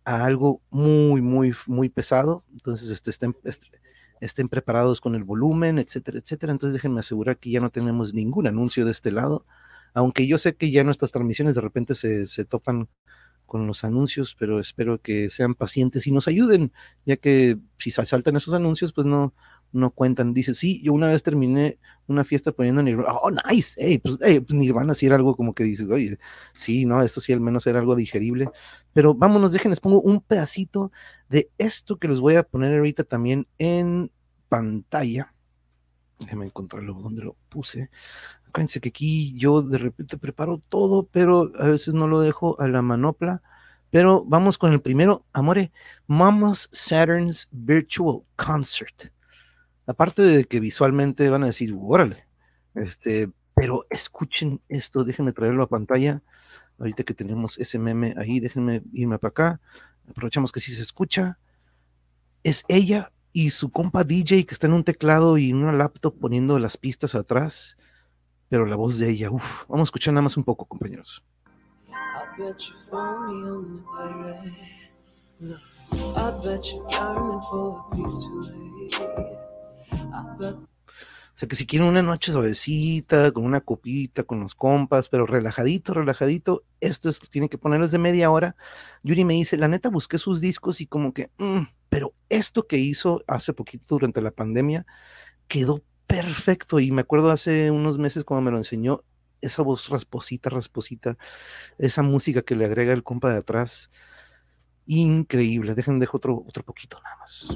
a 0.05 0.25
algo 0.25 0.63
muy, 0.71 1.21
muy, 1.21 1.53
muy 1.67 1.89
pesado. 1.89 2.45
Entonces, 2.53 2.91
este, 2.91 3.11
este, 3.11 3.33
este 3.45 3.81
estén 4.21 4.49
preparados 4.49 5.01
con 5.01 5.17
el 5.17 5.25
volumen, 5.25 5.79
etcétera, 5.79 6.19
etcétera. 6.19 6.53
Entonces 6.53 6.75
déjenme 6.75 7.01
asegurar 7.01 7.39
que 7.39 7.51
ya 7.51 7.61
no 7.61 7.71
tenemos 7.71 8.15
ningún 8.15 8.47
anuncio 8.47 8.85
de 8.85 8.93
este 8.93 9.11
lado, 9.11 9.45
aunque 9.95 10.27
yo 10.27 10.39
sé 10.39 10.57
que 10.57 10.71
ya 10.71 10.85
nuestras 10.85 11.13
transmisiones 11.13 11.55
de 11.55 11.61
repente 11.61 11.95
se, 11.95 12.27
se 12.27 12.45
topan 12.45 12.89
con 13.55 13.69
los 13.69 13.85
anuncios, 13.85 14.35
pero 14.37 14.59
espero 14.59 15.01
que 15.01 15.31
sean 15.31 15.55
pacientes 15.55 16.09
y 16.09 16.11
nos 16.11 16.27
ayuden, 16.27 16.73
ya 17.07 17.17
que 17.17 17.57
si 17.79 17.93
saltan 17.93 18.35
esos 18.35 18.53
anuncios, 18.53 18.93
pues 18.93 19.07
no, 19.07 19.33
no 19.71 19.93
cuentan. 19.93 20.35
Dice, 20.35 20.55
sí, 20.55 20.83
yo 20.83 20.93
una 20.93 21.07
vez 21.07 21.23
terminé 21.23 21.79
una 22.09 22.25
fiesta 22.25 22.51
poniendo 22.51 22.83
Nirvana. 22.83 23.15
Oh, 23.23 23.31
nice. 23.31 23.77
Hey, 23.79 23.99
pues, 23.99 24.19
hey, 24.23 24.41
pues 24.41 24.59
Nirvana 24.59 24.93
sí 24.93 25.07
era 25.07 25.15
algo 25.15 25.37
como 25.37 25.55
que 25.55 25.63
dices, 25.63 25.89
oye, 25.89 26.19
sí, 26.57 26.85
no, 26.85 27.01
esto 27.01 27.21
sí 27.21 27.33
al 27.33 27.41
menos 27.41 27.65
era 27.69 27.79
algo 27.79 27.95
digerible. 27.95 28.49
Pero 28.93 29.15
vámonos, 29.15 29.53
déjenles 29.53 29.79
pongo 29.79 30.01
un 30.01 30.21
pedacito 30.21 30.91
de 31.29 31.49
esto 31.57 31.97
que 32.01 32.09
les 32.09 32.19
voy 32.19 32.35
a 32.35 32.43
poner 32.43 32.77
ahorita 32.77 33.05
también 33.05 33.47
en 33.59 34.11
pantalla. 34.49 35.33
Déjenme 36.19 36.47
encontrarlo 36.47 36.95
donde 36.95 37.23
lo 37.23 37.37
puse. 37.49 37.89
Acuérdense 38.55 38.81
que 38.81 38.91
aquí 38.91 39.35
yo 39.37 39.63
de 39.63 39.79
repente 39.79 40.17
preparo 40.17 40.63
todo, 40.69 41.09
pero 41.11 41.51
a 41.59 41.67
veces 41.67 41.93
no 41.93 42.07
lo 42.07 42.21
dejo 42.21 42.61
a 42.61 42.69
la 42.69 42.83
manopla. 42.83 43.43
Pero 43.91 44.25
vamos 44.25 44.59
con 44.59 44.73
el 44.73 44.81
primero, 44.81 45.25
amore, 45.33 45.73
Mama's 46.07 46.69
Saturn's 46.73 47.49
Virtual 47.51 48.23
Concert 48.37 49.15
aparte 49.87 50.23
de 50.23 50.45
que 50.45 50.61
visualmente 50.61 51.29
van 51.31 51.43
a 51.43 51.47
decir, 51.47 51.75
órale, 51.79 52.27
este, 52.75 53.31
pero 53.55 53.85
escuchen 53.91 54.61
esto, 54.69 55.05
déjenme 55.05 55.33
traerlo 55.33 55.63
a 55.63 55.69
pantalla. 55.69 56.23
Ahorita 56.79 57.05
que 57.05 57.15
tenemos 57.15 57.59
ese 57.59 57.79
meme 57.79 58.15
ahí, 58.17 58.41
déjenme 58.41 58.83
irme 58.93 59.19
para 59.19 59.31
acá. 59.31 59.61
Aprovechamos 60.09 60.51
que 60.51 60.61
sí 60.61 60.73
se 60.73 60.83
escucha. 60.83 61.39
Es 62.43 62.65
ella 62.69 63.13
y 63.33 63.51
su 63.51 63.71
compa 63.71 64.05
DJ 64.05 64.45
que 64.45 64.55
está 64.55 64.67
en 64.67 64.73
un 64.73 64.85
teclado 64.85 65.39
y 65.39 65.51
en 65.51 65.57
una 65.57 65.73
laptop 65.73 66.19
poniendo 66.19 66.59
las 66.59 66.77
pistas 66.77 67.15
atrás, 67.15 67.77
pero 68.55 68.67
la 68.67 68.77
voz 68.77 68.99
de 69.01 69.11
ella, 69.11 69.33
uff, 69.33 69.65
vamos 69.67 69.89
a 69.89 69.91
escuchar 69.91 70.15
nada 70.15 70.23
más 70.23 70.37
un 70.37 70.45
poco, 70.45 70.65
compañeros. 70.65 71.25
I 72.07 72.37
bet 72.39 72.61
you 72.61 72.77
for 77.51 77.81
a 77.81 77.97
piece 77.97 78.29
o 80.47 80.67
sea 81.35 81.49
que 81.49 81.57
si 81.57 81.67
quieren 81.67 81.89
una 81.89 82.01
noche 82.01 82.31
suavecita, 82.31 83.33
con 83.33 83.45
una 83.45 83.61
copita, 83.61 84.23
con 84.23 84.39
los 84.39 84.55
compas, 84.55 85.09
pero 85.09 85.27
relajadito, 85.27 85.93
relajadito, 85.93 86.63
esto 86.79 87.09
es, 87.09 87.19
tienen 87.19 87.49
que 87.49 87.59
ponerles 87.59 87.91
de 87.91 87.99
media 87.99 88.31
hora. 88.31 88.55
Yuri 89.03 89.25
me 89.25 89.35
dice, 89.35 89.57
la 89.57 89.67
neta 89.67 89.89
busqué 89.89 90.17
sus 90.19 90.41
discos 90.41 90.81
y 90.81 90.87
como 90.87 91.13
que, 91.13 91.33
mm, 91.39 91.63
pero 91.89 92.15
esto 92.29 92.69
que 92.69 92.77
hizo 92.77 93.25
hace 93.27 93.53
poquito 93.53 93.97
durante 93.97 94.23
la 94.23 94.31
pandemia 94.31 94.87
quedó 95.49 95.83
perfecto. 96.07 96.81
Y 96.81 96.91
me 96.91 97.03
acuerdo 97.03 97.31
hace 97.31 97.71
unos 97.71 97.99
meses 97.99 98.25
cuando 98.25 98.43
me 98.43 98.51
lo 98.51 98.59
enseñó, 98.59 99.03
esa 99.41 99.63
voz 99.63 99.89
rasposita, 99.89 100.51
rasposita, 100.51 101.17
esa 101.79 102.03
música 102.03 102.43
que 102.43 102.57
le 102.57 102.65
agrega 102.65 102.93
el 102.93 103.03
compa 103.03 103.31
de 103.31 103.39
atrás 103.39 103.91
increíble. 104.87 105.75
Dejen, 105.75 105.99
dejo 105.99 106.17
otro, 106.17 106.45
otro 106.47 106.63
poquito 106.63 106.99
nada 107.03 107.17
más. 107.17 107.49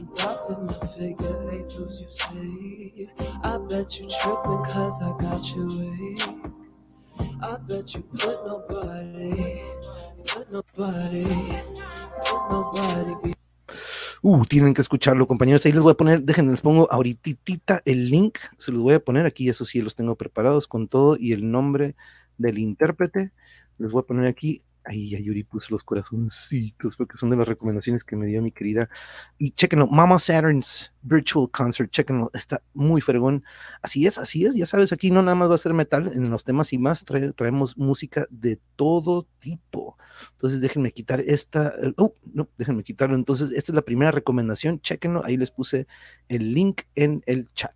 Uh, 14.22 14.44
tienen 14.44 14.74
que 14.74 14.81
escucharlo, 14.81 15.26
compañeros. 15.26 15.64
Ahí 15.64 15.72
les 15.72 15.83
voy 15.83 15.92
a 15.92 15.96
poner, 15.96 16.22
déjenme, 16.22 16.50
les 16.50 16.61
pongo 16.61 16.90
ahorita 16.90 17.83
el 17.85 18.11
link, 18.11 18.38
se 18.59 18.72
los 18.72 18.83
voy 18.83 18.94
a 18.94 19.00
poner 19.00 19.26
aquí, 19.26 19.48
eso 19.48 19.64
sí, 19.64 19.81
los 19.81 19.94
tengo 19.94 20.16
preparados 20.16 20.66
con 20.66 20.88
todo 20.88 21.16
y 21.18 21.33
el 21.33 21.50
nombre 21.50 21.94
del 22.37 22.59
intérprete. 22.59 23.33
Les 23.78 23.92
voy 23.92 24.00
a 24.00 24.07
poner 24.07 24.26
aquí 24.26 24.62
Ahí 24.88 25.11
ya 25.11 25.18
Yuri 25.18 25.44
puso 25.44 25.68
los 25.74 25.85
corazoncitos 25.85 26.96
porque 26.96 27.18
son 27.18 27.29
de 27.29 27.37
las 27.37 27.46
recomendaciones 27.46 28.05
que 28.05 28.16
me 28.16 28.27
dio 28.27 28.40
mi 28.40 28.53
querida. 28.53 28.88
Y 29.37 29.51
chequenlo, 29.51 29.87
Mama 29.87 30.18
Saturn's 30.18 30.94
Virtual 31.03 31.51
Concert, 31.51 31.90
chequenlo, 31.90 32.31
está 32.33 32.62
muy 32.72 33.03
fregón. 33.03 33.44
Así 33.83 34.07
es, 34.07 34.16
así 34.16 34.46
es, 34.46 34.55
ya 34.55 34.64
sabes, 34.64 34.90
aquí 34.92 35.11
no 35.11 35.22
nada 35.22 35.35
más 35.35 35.51
va 35.51 35.57
a 35.57 35.59
ser 35.59 35.74
metal, 35.74 36.11
en 36.14 36.31
los 36.31 36.42
temas 36.42 36.72
y 36.72 36.79
más 36.79 37.05
traemos 37.05 37.77
música 37.77 38.27
de 38.31 38.59
todo 38.77 39.27
tipo. 39.38 39.98
Entonces 40.33 40.62
déjenme 40.62 40.92
quitar 40.92 41.20
esta, 41.20 41.74
oh, 41.98 42.14
no, 42.33 42.48
déjenme 42.57 42.83
quitarlo. 42.83 43.14
Entonces, 43.14 43.53
esta 43.53 43.72
es 43.72 43.77
la 43.77 43.83
primera 43.83 44.11
recomendación, 44.11 44.81
chequenlo, 44.81 45.22
ahí 45.22 45.37
les 45.37 45.51
puse 45.51 45.87
el 46.29 46.55
link 46.55 46.83
en 46.94 47.22
el 47.27 47.48
chat 47.48 47.74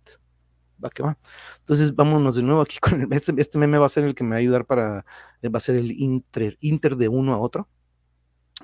va 0.83 0.89
que 0.89 1.03
va. 1.03 1.17
Entonces, 1.59 1.95
vámonos 1.95 2.35
de 2.35 2.43
nuevo 2.43 2.61
aquí 2.61 2.77
con 2.81 3.01
el, 3.01 3.13
este, 3.13 3.33
este 3.37 3.57
meme 3.57 3.77
va 3.77 3.85
a 3.87 3.89
ser 3.89 4.03
el 4.05 4.15
que 4.15 4.23
me 4.23 4.31
va 4.31 4.35
a 4.37 4.39
ayudar 4.39 4.65
para, 4.65 5.05
eh, 5.41 5.49
va 5.49 5.57
a 5.57 5.61
ser 5.61 5.75
el 5.75 5.91
inter, 5.91 6.57
inter 6.61 6.95
de 6.97 7.09
uno 7.09 7.33
a 7.33 7.39
otro. 7.39 7.67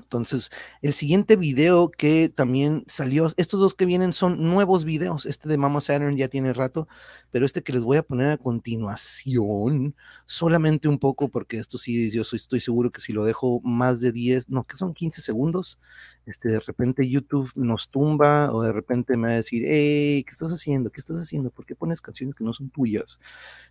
Entonces, 0.03 0.49
el 0.81 0.93
siguiente 0.93 1.35
video 1.35 1.89
que 1.89 2.29
también 2.29 2.83
salió, 2.87 3.27
estos 3.37 3.59
dos 3.59 3.73
que 3.73 3.85
vienen 3.85 4.13
son 4.13 4.49
nuevos 4.49 4.85
videos. 4.85 5.25
Este 5.25 5.47
de 5.49 5.57
Mama 5.57 5.81
Saturn 5.81 6.17
ya 6.17 6.27
tiene 6.27 6.53
rato, 6.53 6.87
pero 7.31 7.45
este 7.45 7.61
que 7.63 7.73
les 7.73 7.83
voy 7.83 7.97
a 7.97 8.03
poner 8.03 8.31
a 8.31 8.37
continuación, 8.37 9.95
solamente 10.25 10.87
un 10.87 10.99
poco, 10.99 11.29
porque 11.29 11.59
esto 11.59 11.77
sí, 11.77 12.11
yo 12.11 12.23
soy, 12.23 12.37
estoy 12.37 12.59
seguro 12.59 12.91
que 12.91 13.01
si 13.01 13.13
lo 13.13 13.25
dejo 13.25 13.61
más 13.61 14.01
de 14.01 14.11
10, 14.11 14.49
no, 14.49 14.63
que 14.63 14.77
son 14.77 14.93
15 14.93 15.21
segundos, 15.21 15.79
este, 16.25 16.49
de 16.49 16.59
repente 16.59 17.09
YouTube 17.09 17.51
nos 17.55 17.89
tumba 17.89 18.51
o 18.53 18.61
de 18.63 18.71
repente 18.71 19.17
me 19.17 19.27
va 19.27 19.33
a 19.33 19.37
decir, 19.37 19.63
hey, 19.65 20.23
¿qué 20.23 20.31
estás 20.31 20.51
haciendo? 20.51 20.91
¿Qué 20.91 20.99
estás 20.99 21.17
haciendo? 21.17 21.49
¿Por 21.49 21.65
qué 21.65 21.75
pones 21.75 22.01
canciones 22.01 22.35
que 22.35 22.43
no 22.43 22.53
son 22.53 22.69
tuyas? 22.69 23.19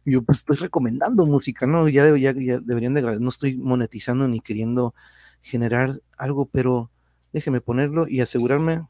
Yo, 0.05 0.23
pues 0.23 0.39
estoy 0.39 0.57
recomendando 0.57 1.27
música, 1.27 1.67
¿no? 1.67 1.89
Ya, 1.89 2.17
ya, 2.17 2.33
ya 2.33 2.61
deberían 2.61 2.95
de, 2.95 3.03
no 3.21 3.29
estoy 3.29 3.57
monetizando 3.57 4.29
ni 4.29 4.41
queriendo 4.41 4.95
generar 5.43 6.01
algo, 6.17 6.47
pero 6.47 6.91
déjeme 7.33 7.61
ponerlo 7.61 8.09
y 8.09 8.21
asegurarme, 8.21 8.87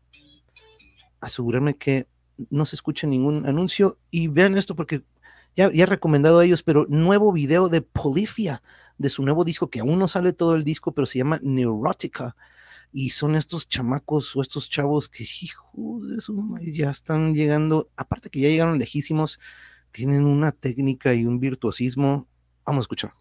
asegurarme 1.20 1.76
que 1.76 2.06
no 2.50 2.64
se 2.64 2.76
escuche 2.76 3.06
ningún 3.06 3.46
anuncio. 3.46 3.98
Y 4.10 4.28
vean 4.28 4.56
esto 4.56 4.74
porque 4.74 5.02
ya, 5.56 5.72
ya 5.72 5.84
he 5.84 5.86
recomendado 5.86 6.38
a 6.38 6.44
ellos, 6.44 6.62
pero 6.62 6.86
nuevo 6.88 7.32
video 7.32 7.68
de 7.68 7.82
Polifia, 7.82 8.62
de 8.96 9.10
su 9.10 9.22
nuevo 9.22 9.44
disco, 9.44 9.70
que 9.70 9.80
aún 9.80 9.98
no 9.98 10.08
sale 10.08 10.32
todo 10.32 10.54
el 10.54 10.64
disco, 10.64 10.92
pero 10.92 11.06
se 11.06 11.18
llama 11.18 11.40
Neurotica. 11.42 12.36
Y 12.92 13.10
son 13.10 13.34
estos 13.34 13.68
chamacos 13.68 14.34
o 14.34 14.40
estos 14.40 14.70
chavos 14.70 15.08
que, 15.08 15.24
hijo 15.42 16.00
de 16.02 16.20
su, 16.20 16.58
ya 16.62 16.90
están 16.90 17.34
llegando, 17.34 17.90
aparte 17.96 18.30
que 18.30 18.40
ya 18.40 18.48
llegaron 18.48 18.78
lejísimos, 18.78 19.40
tienen 19.92 20.24
una 20.24 20.52
técnica 20.52 21.14
y 21.14 21.26
un 21.26 21.38
virtuosismo. 21.38 22.26
Vamos 22.64 22.82
a 22.82 22.84
escuchar. 22.84 23.12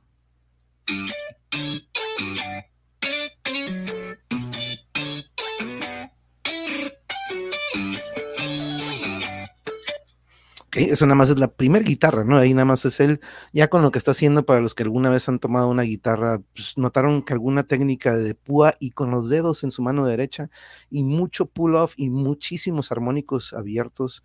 Esa 10.73 11.06
nada 11.06 11.15
más 11.15 11.30
es 11.30 11.39
la 11.39 11.47
primera 11.47 11.84
guitarra, 11.84 12.25
¿no? 12.25 12.38
Ahí 12.38 12.53
nada 12.53 12.65
más 12.65 12.84
es 12.86 12.99
él, 12.99 13.21
ya 13.53 13.69
con 13.69 13.82
lo 13.84 13.91
que 13.91 13.97
está 13.97 14.12
haciendo 14.12 14.45
para 14.45 14.60
los 14.60 14.75
que 14.75 14.84
alguna 14.84 15.10
vez 15.10 15.30
han 15.30 15.39
tomado 15.39 15.69
una 15.69 15.84
guitarra, 15.84 16.41
pues, 16.53 16.77
notaron 16.77 17.21
que 17.21 17.34
alguna 17.34 17.63
técnica 17.63 18.15
de 18.15 18.36
púa 18.36 18.73
y 18.80 18.91
con 18.91 19.10
los 19.10 19.30
dedos 19.30 19.63
en 19.63 19.71
su 19.71 19.82
mano 19.82 20.06
derecha 20.06 20.49
y 20.89 21.03
mucho 21.03 21.45
pull-off 21.45 21.93
y 21.95 22.10
muchísimos 22.10 22.91
armónicos 22.91 23.53
abiertos. 23.53 24.23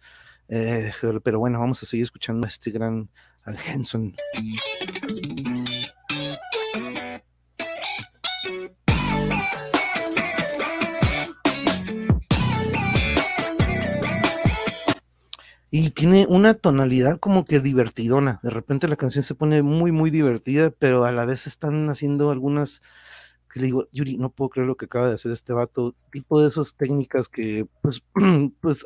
Eh, 0.49 0.93
pero 1.23 1.39
bueno, 1.39 1.61
vamos 1.61 1.83
a 1.83 1.87
seguir 1.87 2.05
escuchando 2.05 2.45
a 2.45 2.49
este 2.49 2.71
gran 2.71 3.09
Al 3.45 3.57
Henson. 3.65 4.15
Y 15.75 15.89
tiene 15.89 16.27
una 16.29 16.53
tonalidad 16.53 17.19
como 17.19 17.47
que 17.47 17.59
divertidona. 17.59 18.41
De 18.43 18.51
repente 18.51 18.89
la 18.89 18.97
canción 18.97 19.25
se 19.25 19.35
pone 19.35 19.63
muy, 19.63 19.91
muy 19.91 20.11
divertida, 20.11 20.71
pero 20.71 21.07
a 21.07 21.13
la 21.13 21.25
vez 21.25 21.47
están 21.47 21.89
haciendo 21.89 22.31
algunas 22.31 22.83
que 23.51 23.59
le 23.59 23.67
digo, 23.67 23.89
Yuri, 23.91 24.19
no 24.19 24.29
puedo 24.29 24.51
creer 24.51 24.69
lo 24.69 24.77
que 24.77 24.85
acaba 24.85 25.09
de 25.09 25.15
hacer 25.15 25.33
este 25.33 25.55
vato, 25.55 25.95
tipo 26.11 26.43
de 26.43 26.51
esas 26.51 26.75
técnicas 26.75 27.31
que 27.31 27.67
pues, 27.81 28.03
pues 28.61 28.85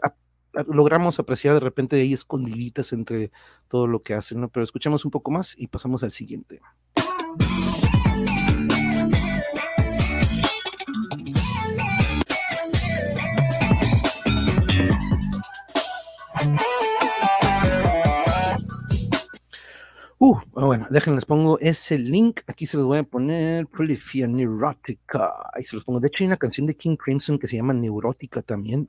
logramos 0.69 1.19
apreciar 1.19 1.55
de 1.55 1.61
repente 1.61 1.97
ahí 1.97 2.13
escondiditas 2.13 2.93
entre 2.93 3.33
todo 3.67 3.89
lo 3.89 4.03
que 4.03 4.15
hacen, 4.15 4.41
¿no? 4.41 4.49
Pero 4.49 4.63
escuchemos 4.63 5.05
un 5.05 5.11
poco 5.11 5.33
más 5.33 5.57
y 5.59 5.67
pasamos 5.67 6.05
al 6.05 6.13
siguiente. 6.13 6.61
Uh, 20.29 20.41
bueno, 20.51 20.89
déjenles 20.91 21.25
pongo 21.25 21.57
ese 21.61 22.01
link. 22.01 22.41
Aquí 22.49 22.67
se 22.67 22.77
los 22.77 22.85
voy 22.85 22.99
a 22.99 23.05
poner. 23.05 23.69
Prolifia 23.69 24.27
Neurótica. 24.27 25.33
Ahí 25.55 25.63
se 25.63 25.77
los 25.77 25.85
pongo. 25.85 26.01
De 26.01 26.09
hecho, 26.09 26.25
hay 26.25 26.27
una 26.27 26.37
canción 26.37 26.67
de 26.67 26.75
King 26.77 26.97
Crimson 26.97 27.39
que 27.39 27.47
se 27.47 27.55
llama 27.55 27.73
Neurótica 27.75 28.43
también. 28.43 28.89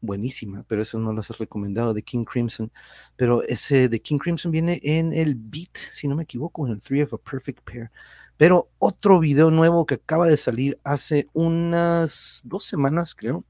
buenísima, 0.00 0.64
pero 0.68 0.82
eso 0.82 0.98
no 0.98 1.12
las 1.12 1.30
has 1.30 1.38
recomendado, 1.38 1.92
de 1.94 2.02
King 2.02 2.24
Crimson. 2.24 2.70
Pero 3.16 3.42
ese 3.42 3.88
de 3.88 4.00
King 4.00 4.18
Crimson 4.18 4.50
viene 4.50 4.80
en 4.82 5.12
el 5.12 5.34
Beat, 5.34 5.76
si 5.76 6.08
no 6.08 6.16
me 6.16 6.22
equivoco, 6.22 6.66
en 6.66 6.72
el 6.72 6.80
Three 6.80 7.02
of 7.02 7.14
a 7.14 7.18
Perfect 7.18 7.60
Pair. 7.70 7.90
Pero 8.36 8.70
otro 8.78 9.18
video 9.20 9.50
nuevo 9.50 9.84
que 9.86 9.96
acaba 9.96 10.26
de 10.26 10.36
salir 10.36 10.78
hace 10.84 11.28
unas 11.32 12.42
dos 12.44 12.64
semanas, 12.64 13.14
creo. 13.14 13.44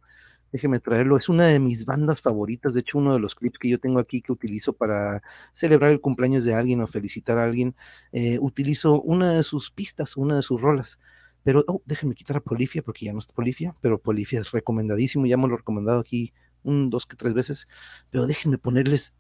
Déjeme 0.53 0.81
traerlo. 0.81 1.17
Es 1.17 1.29
una 1.29 1.47
de 1.47 1.59
mis 1.59 1.85
bandas 1.85 2.21
favoritas. 2.21 2.75
De 2.75 2.81
hecho, 2.81 2.99
uno 2.99 3.13
de 3.13 3.21
los 3.21 3.35
clips 3.35 3.59
que 3.59 3.69
yo 3.69 3.79
tengo 3.79 3.99
aquí 3.99 4.21
que 4.23 4.33
utilizo 4.33 4.73
para 4.73 5.23
celebrar 5.53 5.91
el 5.93 6.01
cumpleaños 6.01 6.45
de 6.45 6.55
alguien 6.55 6.81
o 6.81 6.87
felicitar 6.87 7.39
a 7.39 7.45
alguien, 7.45 7.75
eh, 8.13 8.39
utilizo 8.41 9.01
una 9.03 9.33
de 9.33 9.43
sus 9.43 9.71
pistas, 9.71 10.17
una 10.17 10.37
de 10.37 10.43
sus 10.43 10.61
rolas. 10.61 10.99
Pero, 11.45 11.65
oh, 11.67 11.83
déjenme 11.87 12.15
quitar 12.15 12.39
a 12.39 12.41
Polifia 12.41 12.83
porque 12.83 13.07
ya 13.07 13.13
no 13.13 13.19
está 13.19 13.35
Polifia, 13.35 13.75
pero 13.81 13.99
Polifia 13.99 14.41
es 14.41 14.51
recomendadísimo, 14.51 15.27
ya 15.27 15.35
hemos 15.35 15.51
lo 15.51 15.57
recomendado 15.57 16.01
aquí 16.01 16.33
un, 16.63 16.91
dos 16.91 17.07
que 17.07 17.17
tres 17.17 17.35
veces, 17.35 17.69
pero 18.11 18.27
déjenme 18.27 18.59
ponerles, 18.59 19.15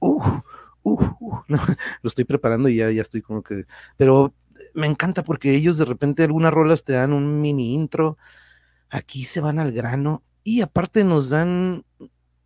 uh, 0.00 0.22
uh, 0.82 1.02
uh 1.20 1.38
lo 1.48 2.08
estoy 2.08 2.24
preparando 2.24 2.68
y 2.68 2.76
ya, 2.76 2.90
ya 2.90 3.02
estoy 3.02 3.22
como 3.22 3.42
que, 3.42 3.64
pero 3.96 4.34
me 4.74 4.86
encanta 4.86 5.24
porque 5.24 5.54
ellos 5.54 5.78
de 5.78 5.84
repente 5.84 6.24
algunas 6.24 6.52
rolas 6.52 6.84
te 6.84 6.92
dan 6.94 7.12
un 7.12 7.40
mini 7.40 7.74
intro, 7.74 8.18
aquí 8.90 9.24
se 9.24 9.40
van 9.40 9.58
al 9.58 9.72
grano 9.72 10.22
y 10.50 10.62
aparte 10.62 11.04
nos 11.04 11.30
dan, 11.30 11.84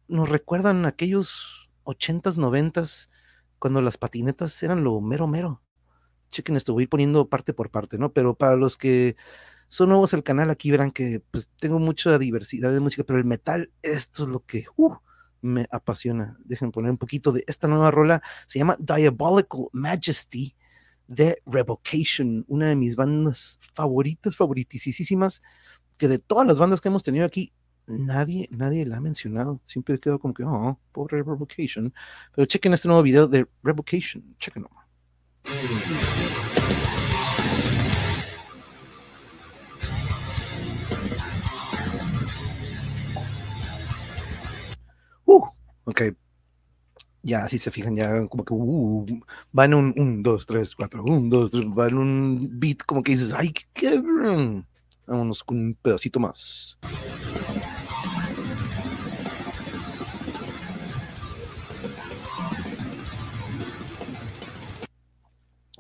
nos 0.09 0.29
recuerdan 0.29 0.87
aquellos 0.87 1.71
ochentas, 1.85 2.39
noventas, 2.39 3.11
cuando 3.59 3.81
las 3.81 3.99
patinetas 3.99 4.63
eran 4.63 4.85
lo 4.85 5.01
mero 5.01 5.27
mero 5.27 5.65
chequen 6.35 6.57
esto, 6.57 6.75
voy 6.75 6.87
poniendo 6.87 7.29
parte 7.29 7.55
por 7.55 7.71
parte, 7.71 7.97
¿no? 7.97 8.13
Pero 8.13 8.35
para 8.35 8.57
los 8.57 8.77
que 8.77 9.17
son 9.69 9.89
nuevos 9.89 10.13
al 10.13 10.23
canal, 10.23 10.51
aquí 10.51 10.71
verán 10.71 10.91
que 10.91 11.23
pues 11.31 11.49
tengo 11.59 11.79
mucha 11.79 12.19
diversidad 12.19 12.73
de 12.73 12.81
música, 12.81 13.05
pero 13.05 13.19
el 13.19 13.25
metal, 13.25 13.71
esto 13.83 14.25
es 14.25 14.29
lo 14.29 14.41
que 14.41 14.67
uh, 14.77 14.97
me 15.41 15.67
apasiona. 15.71 16.37
Dejen 16.45 16.73
poner 16.73 16.91
un 16.91 16.99
poquito 16.99 17.33
de 17.33 17.45
esta 17.47 17.69
nueva 17.69 17.91
rola, 17.91 18.23
se 18.47 18.59
llama 18.59 18.77
Diabolical 18.79 19.69
Majesty 19.73 20.55
de 21.07 21.39
Revocation, 21.47 22.45
una 22.49 22.67
de 22.67 22.77
mis 22.77 22.97
bandas 22.97 23.59
favoritas, 23.61 24.37
favoritísimas, 24.37 25.43
que 25.97 26.09
de 26.09 26.19
todas 26.19 26.47
las 26.47 26.59
bandas 26.59 26.81
que 26.81 26.89
hemos 26.89 27.05
tenido 27.05 27.25
aquí, 27.25 27.53
nadie, 27.87 28.49
nadie 28.51 28.87
la 28.87 28.99
ha 28.99 29.01
mencionado. 29.01 29.61
Siempre 29.65 29.99
quedo 29.99 30.19
como 30.19 30.35
que, 30.35 30.45
oh, 30.45 30.79
pobre 30.93 31.23
Revocation. 31.23 31.93
Pero 32.35 32.47
chequen 32.47 32.73
este 32.75 32.89
nuevo 32.89 33.03
video 33.03 33.27
de 33.27 33.47
Revocation, 33.63 34.37
chequenlo. 34.39 34.71
Uh, 45.27 45.47
ok. 45.85 46.03
Ya, 47.23 47.49
si 47.49 47.59
se 47.59 47.71
fijan, 47.71 47.97
ya 47.97 48.27
como 48.29 48.45
que 48.45 48.53
uh, 48.53 49.07
van 49.51 49.73
un 49.73 49.95
1, 49.97 50.23
2, 50.23 50.47
3, 50.47 50.75
4, 50.75 51.05
1, 51.05 51.29
2, 51.31 51.51
3, 51.51 51.65
van 51.75 51.95
un 51.97 52.51
beat 52.53 52.83
como 52.85 53.03
que 53.03 53.13
dices, 53.13 53.33
ay, 53.33 53.53
qué 53.73 54.03
Vámonos 55.07 55.45
con 55.45 55.59
un 55.59 55.75
pedacito 55.75 56.21
más. 56.21 56.79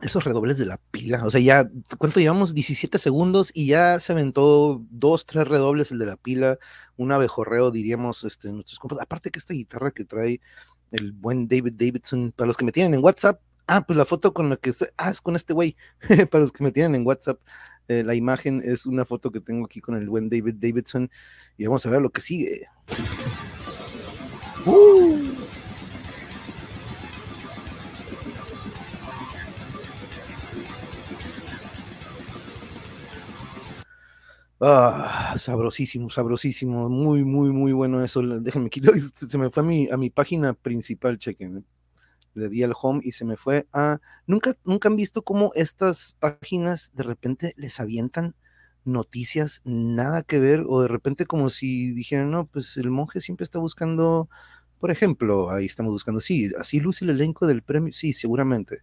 Esos 0.05 0.25
redobles 0.25 0.59
de 0.59 0.67
la 0.67 0.79
pila. 0.90 1.25
O 1.25 1.31
sea, 1.31 1.40
ya, 1.40 1.69
¿cuánto 1.99 2.21
llevamos? 2.21 2.55
17 2.55 2.99
segundos 2.99 3.51
y 3.55 3.67
ya 3.67 3.99
se 3.99 4.12
aventó 4.12 4.83
dos, 4.90 5.27
tres 5.27 5.49
redobles 5.49 5.90
el 5.90 5.99
de 5.99 6.07
la 6.07 6.17
pila, 6.17 6.59
un 6.97 7.11
abejorreo, 7.11 7.71
diríamos, 7.71 8.25
este, 8.25 8.53
nuestros 8.53 8.79
compas. 8.79 9.01
Aparte 9.01 9.31
que 9.31 9.38
esta 9.38 9.55
guitarra 9.55 9.90
que 9.90 10.05
trae 10.05 10.40
el 10.93 11.12
buen 11.12 11.49
David 11.49 11.73
Davidson, 11.77 12.33
para 12.37 12.47
los 12.47 12.57
que 12.57 12.64
me 12.64 12.73
tienen 12.73 12.95
en 12.95 13.05
WhatsApp, 13.05 13.40
ah, 13.67 13.85
pues 13.87 13.97
la 13.97 14.05
foto 14.05 14.35
con 14.35 14.51
la 14.51 14.57
que, 14.57 14.73
ah, 14.99 15.11
es 15.11 15.21
con 15.21 15.37
este 15.37 15.53
güey, 15.53 15.77
para 16.31 16.43
los 16.43 16.53
que 16.53 16.62
me 16.62 16.71
tienen 16.71 16.95
en 16.95 17.07
WhatsApp, 17.07 17.40
eh, 17.88 18.03
la 18.05 18.14
imagen 18.14 18.62
es 18.64 18.87
una 18.87 19.05
foto 19.05 19.31
que 19.31 19.40
tengo 19.40 19.67
aquí 19.67 19.81
con 19.81 19.95
el 19.97 20.09
buen 20.09 20.29
David 20.29 20.55
Davidson 20.59 21.11
y 21.57 21.64
vamos 21.64 21.85
a 21.87 21.90
ver 21.90 22.01
lo 22.03 22.11
que 22.11 22.21
sigue. 22.21 22.69
¡Uh! 24.67 25.04
Ah, 34.66 35.35
sabrosísimo, 35.37 36.09
sabrosísimo, 36.09 36.88
muy, 36.88 37.22
muy, 37.24 37.50
muy 37.50 37.72
bueno 37.72 38.03
eso. 38.03 38.22
Déjenme 38.40 38.70
quitar, 38.70 38.94
se 38.98 39.37
me 39.38 39.50
fue 39.50 39.62
a 39.62 39.66
mi, 39.66 39.88
a 39.90 39.96
mi 39.98 40.09
página 40.11 40.55
principal, 40.55 41.18
chequen. 41.18 41.66
Le 42.35 42.48
di 42.48 42.62
al 42.64 42.74
home 42.81 43.00
y 43.05 43.12
se 43.12 43.24
me 43.27 43.37
fue 43.37 43.66
a. 43.72 43.98
Nunca, 44.27 44.57
nunca 44.64 44.88
han 44.88 44.96
visto 44.96 45.22
cómo 45.22 45.53
estas 45.55 46.16
páginas 46.20 46.92
de 46.94 47.05
repente 47.05 47.55
les 47.57 47.81
avientan 47.81 48.37
noticias 48.85 49.62
nada 49.64 50.22
que 50.22 50.40
ver, 50.40 50.64
o 50.68 50.83
de 50.83 50.88
repente 50.88 51.27
como 51.27 51.50
si 51.50 51.92
dijeran, 51.94 52.31
no, 52.31 52.46
pues 52.46 52.77
el 52.79 52.90
monje 52.90 53.20
siempre 53.20 53.44
está 53.44 53.59
buscando, 53.61 54.29
por 54.81 54.90
ejemplo, 54.90 55.50
ahí 55.50 55.66
estamos 55.66 55.92
buscando, 55.92 56.20
sí, 56.20 56.50
así 56.59 56.81
luce 56.81 57.05
el 57.05 57.11
elenco 57.12 57.46
del 57.46 57.62
premio, 57.62 57.92
sí, 57.92 58.12
seguramente 58.14 58.83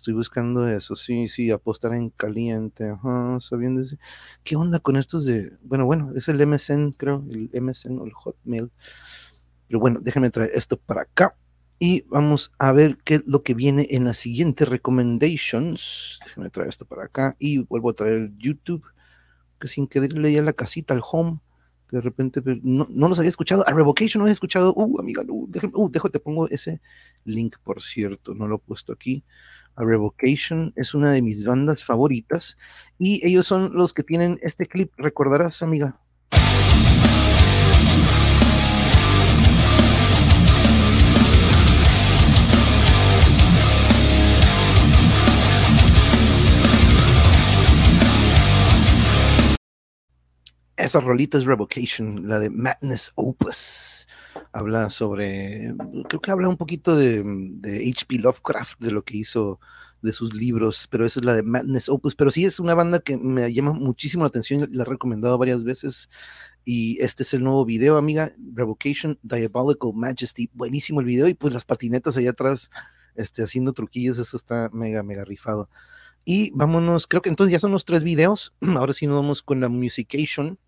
Estoy 0.00 0.14
buscando 0.14 0.66
eso, 0.66 0.96
sí, 0.96 1.28
sí, 1.28 1.50
apostar 1.50 1.92
en 1.92 2.08
caliente, 2.08 2.88
ajá, 2.88 3.38
sabiendo. 3.38 3.82
¿Qué 4.42 4.56
onda 4.56 4.78
con 4.78 4.96
estos 4.96 5.26
de.? 5.26 5.58
Bueno, 5.60 5.84
bueno, 5.84 6.10
es 6.16 6.26
el 6.30 6.38
MSN, 6.46 6.92
creo, 6.92 7.22
el 7.28 7.50
MSN 7.52 7.98
o 7.98 8.06
el 8.06 8.12
Hotmail. 8.14 8.70
Pero 9.68 9.78
bueno, 9.78 10.00
déjenme 10.00 10.30
traer 10.30 10.52
esto 10.54 10.78
para 10.78 11.02
acá 11.02 11.36
y 11.78 12.00
vamos 12.08 12.50
a 12.58 12.72
ver 12.72 12.96
qué 13.04 13.16
es 13.16 13.26
lo 13.26 13.42
que 13.42 13.52
viene 13.52 13.88
en 13.90 14.06
las 14.06 14.16
siguientes 14.16 14.66
recommendations. 14.66 16.18
Déjenme 16.24 16.48
traer 16.48 16.70
esto 16.70 16.86
para 16.86 17.04
acá 17.04 17.36
y 17.38 17.58
vuelvo 17.58 17.90
a 17.90 17.94
traer 17.94 18.30
YouTube, 18.38 18.86
que 19.60 19.68
sin 19.68 19.86
quererle 19.86 20.32
ya 20.32 20.40
la 20.40 20.54
casita, 20.54 20.94
al 20.94 21.02
home, 21.04 21.40
que 21.90 21.96
de 21.96 22.00
repente 22.00 22.40
no, 22.62 22.86
no 22.88 23.08
los 23.10 23.18
había 23.18 23.28
escuchado. 23.28 23.68
A 23.68 23.72
Revocation 23.74 24.20
no 24.20 24.24
había 24.24 24.32
escuchado. 24.32 24.72
Uh, 24.74 24.98
amiga, 24.98 25.22
uh, 25.28 25.46
déjame, 25.50 25.74
uh, 25.76 25.90
déjate, 25.90 26.20
pongo 26.20 26.48
ese 26.48 26.80
link, 27.24 27.56
por 27.62 27.82
cierto, 27.82 28.34
no 28.34 28.48
lo 28.48 28.56
he 28.56 28.60
puesto 28.60 28.94
aquí. 28.94 29.24
Revocation 29.76 30.72
es 30.76 30.94
una 30.94 31.10
de 31.10 31.22
mis 31.22 31.44
bandas 31.44 31.84
favoritas 31.84 32.58
y 32.98 33.26
ellos 33.26 33.46
son 33.46 33.72
los 33.74 33.92
que 33.92 34.02
tienen 34.02 34.38
este 34.42 34.66
clip, 34.66 34.92
recordarás 34.96 35.62
amiga. 35.62 36.00
Esa 50.80 50.98
rolita 50.98 51.36
es 51.36 51.44
Revocation, 51.44 52.26
la 52.26 52.38
de 52.38 52.48
Madness 52.48 53.12
Opus. 53.14 54.08
Habla 54.50 54.88
sobre, 54.88 55.74
creo 56.08 56.20
que 56.22 56.30
habla 56.30 56.48
un 56.48 56.56
poquito 56.56 56.96
de, 56.96 57.20
H.P. 57.62 58.18
Lovecraft, 58.18 58.80
de 58.80 58.90
lo 58.90 59.04
que 59.04 59.18
hizo 59.18 59.60
de 60.00 60.14
sus 60.14 60.32
libros, 60.32 60.88
pero 60.90 61.04
esa 61.04 61.20
es 61.20 61.26
la 61.26 61.34
de 61.34 61.42
Madness 61.42 61.90
Opus. 61.90 62.16
Pero 62.16 62.30
sí 62.30 62.46
es 62.46 62.58
una 62.60 62.74
banda 62.74 63.00
que 63.00 63.18
me 63.18 63.52
llama 63.52 63.74
muchísimo 63.74 64.24
la 64.24 64.28
atención, 64.28 64.66
la 64.70 64.84
he 64.84 64.86
recomendado 64.86 65.36
varias 65.36 65.64
veces. 65.64 66.08
Y 66.64 66.96
este 67.02 67.24
es 67.24 67.34
el 67.34 67.44
nuevo 67.44 67.66
video, 67.66 67.98
amiga, 67.98 68.32
Revocation, 68.54 69.18
Diabolical 69.22 69.92
Majesty. 69.94 70.48
Buenísimo 70.54 71.00
el 71.00 71.06
video 71.06 71.28
y 71.28 71.34
pues 71.34 71.52
las 71.52 71.66
patinetas 71.66 72.16
allá 72.16 72.30
atrás 72.30 72.70
este, 73.16 73.42
haciendo 73.42 73.74
truquillos, 73.74 74.16
eso 74.16 74.34
está 74.34 74.70
mega, 74.72 75.02
mega 75.02 75.26
rifado. 75.26 75.68
Y 76.24 76.52
vámonos, 76.52 77.06
creo 77.06 77.20
que 77.20 77.28
entonces 77.28 77.52
ya 77.52 77.58
son 77.58 77.72
los 77.72 77.84
tres 77.84 78.02
videos. 78.02 78.54
Ahora 78.62 78.94
sí 78.94 79.06
nos 79.06 79.16
vamos 79.16 79.42
con 79.42 79.60
la 79.60 79.68
Musication 79.68 80.58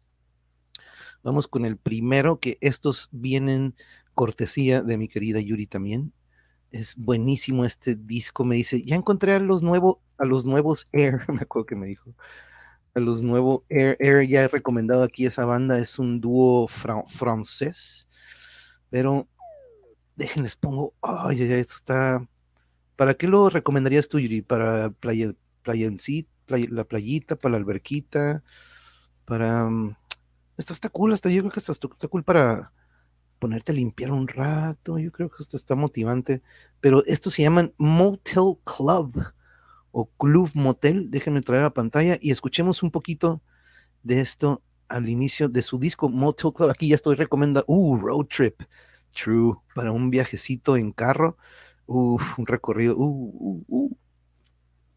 Vamos 1.22 1.46
con 1.46 1.64
el 1.64 1.76
primero, 1.76 2.40
que 2.40 2.58
estos 2.60 3.08
vienen 3.12 3.74
cortesía 4.14 4.82
de 4.82 4.98
mi 4.98 5.08
querida 5.08 5.40
Yuri 5.40 5.66
también. 5.66 6.12
Es 6.70 6.96
buenísimo 6.96 7.64
este 7.64 7.94
disco, 7.94 8.44
me 8.44 8.56
dice, 8.56 8.82
ya 8.82 8.96
encontré 8.96 9.34
a 9.34 9.38
los, 9.38 9.62
nuevos 9.62 9.96
a 10.18 10.24
los 10.24 10.44
nuevos 10.44 10.88
Air, 10.92 11.22
me 11.28 11.42
acuerdo 11.42 11.66
que 11.66 11.76
me 11.76 11.86
dijo. 11.86 12.14
A 12.94 13.00
los 13.00 13.22
nuevos 13.22 13.62
Air, 13.68 13.96
Air 14.00 14.28
ya 14.28 14.42
he 14.42 14.48
recomendado 14.48 15.02
aquí 15.02 15.26
esa 15.26 15.44
banda, 15.44 15.78
es 15.78 15.98
un 15.98 16.20
dúo 16.20 16.68
francés, 16.68 18.08
pero 18.90 19.28
déjenles 20.16 20.56
pongo, 20.56 20.94
ay, 21.02 21.36
ya, 21.38 21.56
esto 21.56 21.74
está, 21.74 22.28
¿para 22.96 23.14
qué 23.14 23.26
lo 23.28 23.48
recomendarías 23.48 24.08
tú, 24.08 24.18
Yuri? 24.18 24.42
¿Para 24.42 24.90
playa, 24.90 25.32
playa 25.62 25.90
la 26.48 26.84
playita, 26.84 27.36
para 27.36 27.52
la 27.52 27.58
alberquita, 27.58 28.42
para 29.24 29.64
mm, 29.66 29.96
esto 30.56 30.72
está 30.72 30.88
cool, 30.88 31.12
hasta 31.12 31.30
yo 31.30 31.42
creo 31.42 31.52
que 31.52 31.60
esto 31.60 31.72
está 31.72 32.08
cool 32.08 32.24
para 32.24 32.72
ponerte 33.38 33.72
a 33.72 33.74
limpiar 33.74 34.12
un 34.12 34.28
rato, 34.28 34.98
yo 34.98 35.10
creo 35.10 35.28
que 35.28 35.42
esto 35.42 35.56
está 35.56 35.74
motivante, 35.74 36.42
pero 36.80 37.04
estos 37.06 37.34
se 37.34 37.42
llaman 37.42 37.74
Motel 37.76 38.56
Club 38.64 39.20
o 39.90 40.06
Club 40.06 40.50
Motel, 40.54 41.10
déjenme 41.10 41.40
traer 41.40 41.64
a 41.64 41.74
pantalla 41.74 42.18
y 42.20 42.30
escuchemos 42.30 42.82
un 42.82 42.90
poquito 42.90 43.42
de 44.02 44.20
esto 44.20 44.62
al 44.88 45.08
inicio 45.08 45.48
de 45.48 45.62
su 45.62 45.78
disco 45.78 46.08
Motel 46.08 46.52
Club. 46.52 46.70
Aquí 46.70 46.88
ya 46.88 46.94
estoy 46.94 47.16
recomendando, 47.16 47.64
uh, 47.66 47.96
Road 47.96 48.26
Trip, 48.26 48.62
True, 49.10 49.56
para 49.74 49.90
un 49.90 50.10
viajecito 50.10 50.76
en 50.76 50.92
carro, 50.92 51.36
uh, 51.86 52.18
un 52.38 52.46
recorrido, 52.46 52.96
uh, 52.96 53.02
uh, 53.04 53.64
uh. 53.68 53.96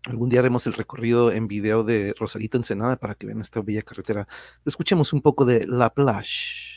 Algún 0.07 0.29
día 0.29 0.39
haremos 0.39 0.67
el 0.67 0.73
recorrido 0.73 1.31
en 1.31 1.47
video 1.47 1.83
de 1.83 2.13
Rosarito 2.19 2.57
Ensenada 2.57 2.95
para 2.95 3.15
que 3.15 3.25
vean 3.25 3.41
esta 3.41 3.61
bella 3.61 3.81
carretera. 3.81 4.27
escuchemos 4.63 5.13
un 5.13 5.21
poco 5.21 5.45
de 5.45 5.65
La 5.65 5.89
Plage. 5.89 6.75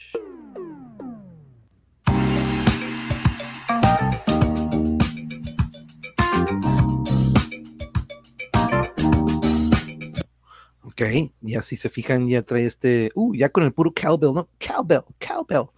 Ok, 10.85 11.03
y 11.43 11.55
así 11.55 11.77
se 11.77 11.91
fijan, 11.91 12.29
ya 12.29 12.43
trae 12.43 12.65
este, 12.65 13.13
uh, 13.15 13.35
ya 13.35 13.51
con 13.51 13.63
el 13.63 13.75
puro 13.75 13.93
cowbell, 13.93 14.33
¿no? 14.33 14.49
Cowbell, 14.59 15.03
cowbell. 15.19 15.69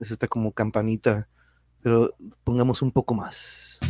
Es 0.00 0.10
esta 0.10 0.26
como 0.26 0.50
campanita, 0.50 1.28
pero 1.82 2.14
pongamos 2.42 2.80
un 2.80 2.90
poco 2.90 3.12
más. 3.12 3.80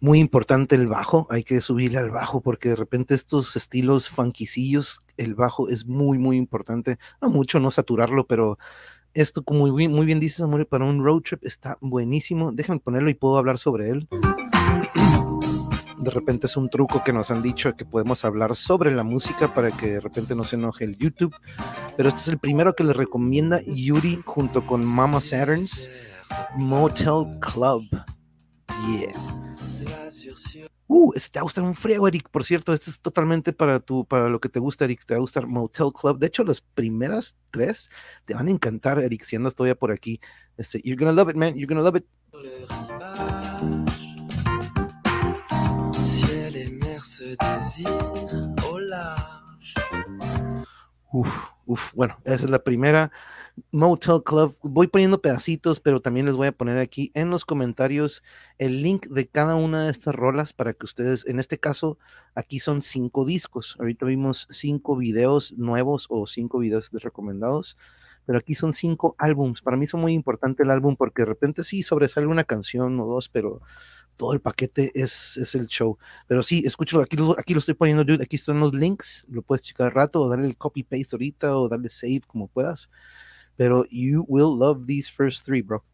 Muy 0.00 0.18
importante 0.18 0.76
el 0.76 0.86
bajo, 0.86 1.26
hay 1.30 1.44
que 1.44 1.60
subirle 1.60 1.98
al 1.98 2.10
bajo 2.10 2.40
porque 2.40 2.70
de 2.70 2.76
repente 2.76 3.14
estos 3.14 3.54
estilos 3.54 4.08
funkycillos, 4.08 5.02
el 5.18 5.34
bajo 5.34 5.68
es 5.68 5.86
muy, 5.86 6.16
muy 6.16 6.38
importante. 6.38 6.98
No 7.20 7.28
mucho, 7.28 7.60
no 7.60 7.70
saturarlo, 7.70 8.26
pero 8.26 8.58
esto, 9.12 9.42
como 9.42 9.66
muy, 9.66 9.88
muy 9.88 10.06
bien 10.06 10.20
dices, 10.20 10.40
amor, 10.40 10.66
para 10.66 10.84
un 10.84 11.04
road 11.04 11.20
trip 11.20 11.44
está 11.44 11.76
buenísimo. 11.80 12.50
Déjenme 12.52 12.80
ponerlo 12.80 13.10
y 13.10 13.14
puedo 13.14 13.36
hablar 13.36 13.58
sobre 13.58 13.90
él. 13.90 14.08
De 15.98 16.10
repente 16.10 16.46
es 16.46 16.56
un 16.56 16.70
truco 16.70 17.04
que 17.04 17.12
nos 17.12 17.30
han 17.30 17.42
dicho 17.42 17.74
que 17.76 17.84
podemos 17.84 18.24
hablar 18.24 18.56
sobre 18.56 18.94
la 18.94 19.02
música 19.02 19.52
para 19.52 19.70
que 19.70 19.88
de 19.88 20.00
repente 20.00 20.34
no 20.34 20.44
se 20.44 20.56
enoje 20.56 20.84
el 20.84 20.96
YouTube. 20.96 21.34
Pero 21.96 22.08
este 22.08 22.20
es 22.20 22.28
el 22.28 22.38
primero 22.38 22.74
que 22.74 22.84
le 22.84 22.94
recomienda 22.94 23.60
Yuri 23.66 24.22
junto 24.24 24.66
con 24.66 24.82
Mama 24.82 25.20
Saturns, 25.20 25.90
Motel 26.56 27.38
Club. 27.40 27.82
Yeah. 28.88 29.49
Uh, 30.92 31.12
este 31.14 31.30
te 31.30 31.38
va 31.38 31.42
a 31.42 31.44
gustar 31.44 31.62
un 31.62 31.76
friego, 31.76 32.08
Eric. 32.08 32.28
Por 32.30 32.42
cierto, 32.42 32.74
este 32.74 32.90
es 32.90 33.00
totalmente 33.00 33.52
para 33.52 33.78
tu, 33.78 34.04
para 34.04 34.28
lo 34.28 34.40
que 34.40 34.48
te 34.48 34.58
gusta, 34.58 34.86
Eric. 34.86 35.06
Te 35.06 35.14
va 35.14 35.18
a 35.18 35.20
gustar 35.20 35.46
Motel 35.46 35.92
Club. 35.92 36.18
De 36.18 36.26
hecho, 36.26 36.42
las 36.42 36.60
primeras 36.60 37.36
tres 37.52 37.88
te 38.24 38.34
van 38.34 38.48
a 38.48 38.50
encantar, 38.50 38.98
Eric, 38.98 39.22
si 39.22 39.36
andas 39.36 39.54
todavía 39.54 39.76
por 39.76 39.92
aquí. 39.92 40.20
Este, 40.56 40.80
you're 40.82 40.98
gonna 40.98 41.12
love 41.12 41.30
it, 41.30 41.36
man. 41.36 41.54
You're 41.54 41.72
gonna 41.72 41.88
love 41.88 41.94
it. 41.94 42.06
Uf, 51.12 51.28
uf, 51.66 51.94
bueno, 51.94 52.18
esa 52.24 52.46
es 52.46 52.50
la 52.50 52.64
primera. 52.64 53.12
Motel 53.72 54.22
Club. 54.24 54.56
Voy 54.62 54.86
poniendo 54.86 55.20
pedacitos, 55.20 55.80
pero 55.80 56.00
también 56.00 56.26
les 56.26 56.36
voy 56.36 56.48
a 56.48 56.52
poner 56.52 56.78
aquí 56.78 57.10
en 57.14 57.30
los 57.30 57.44
comentarios 57.44 58.22
el 58.58 58.82
link 58.82 59.06
de 59.06 59.28
cada 59.28 59.56
una 59.56 59.84
de 59.84 59.90
estas 59.90 60.14
rolas 60.14 60.52
para 60.52 60.72
que 60.72 60.84
ustedes, 60.84 61.26
en 61.26 61.38
este 61.38 61.58
caso, 61.58 61.98
aquí 62.34 62.58
son 62.58 62.82
cinco 62.82 63.24
discos. 63.24 63.76
Ahorita 63.78 64.06
vimos 64.06 64.46
cinco 64.50 64.96
videos 64.96 65.52
nuevos 65.58 66.06
o 66.08 66.26
cinco 66.26 66.58
videos 66.58 66.90
recomendados, 66.92 67.76
pero 68.26 68.38
aquí 68.38 68.54
son 68.54 68.74
cinco 68.74 69.14
álbums. 69.18 69.62
Para 69.62 69.76
mí 69.76 69.84
es 69.84 69.94
muy 69.94 70.12
importante 70.12 70.62
el 70.62 70.70
álbum 70.70 70.96
porque 70.96 71.22
de 71.22 71.26
repente 71.26 71.64
sí 71.64 71.82
sobresale 71.82 72.26
una 72.26 72.44
canción 72.44 72.98
o 73.00 73.06
dos, 73.06 73.28
pero 73.28 73.60
todo 74.16 74.32
el 74.34 74.40
paquete 74.40 74.92
es, 74.94 75.36
es 75.38 75.54
el 75.54 75.66
show. 75.66 75.98
Pero 76.26 76.42
sí, 76.42 76.62
escúchalo, 76.64 77.02
aquí 77.02 77.16
lo, 77.16 77.38
aquí 77.38 77.54
lo 77.54 77.58
estoy 77.60 77.74
poniendo, 77.74 78.04
dude. 78.04 78.22
Aquí 78.22 78.36
están 78.36 78.60
los 78.60 78.74
links, 78.74 79.26
lo 79.30 79.42
puedes 79.42 79.62
checar 79.62 79.86
al 79.86 79.92
rato 79.94 80.20
o 80.20 80.28
darle 80.28 80.46
el 80.46 80.56
copy 80.56 80.82
paste 80.82 81.16
ahorita 81.16 81.56
o 81.56 81.68
darle 81.68 81.88
save 81.88 82.20
como 82.26 82.48
puedas 82.48 82.90
pero 83.60 83.84
you 83.90 84.24
will 84.26 84.56
love 84.56 84.86
these 84.86 85.10
first 85.10 85.44
three, 85.44 85.60
bro. 85.60 85.84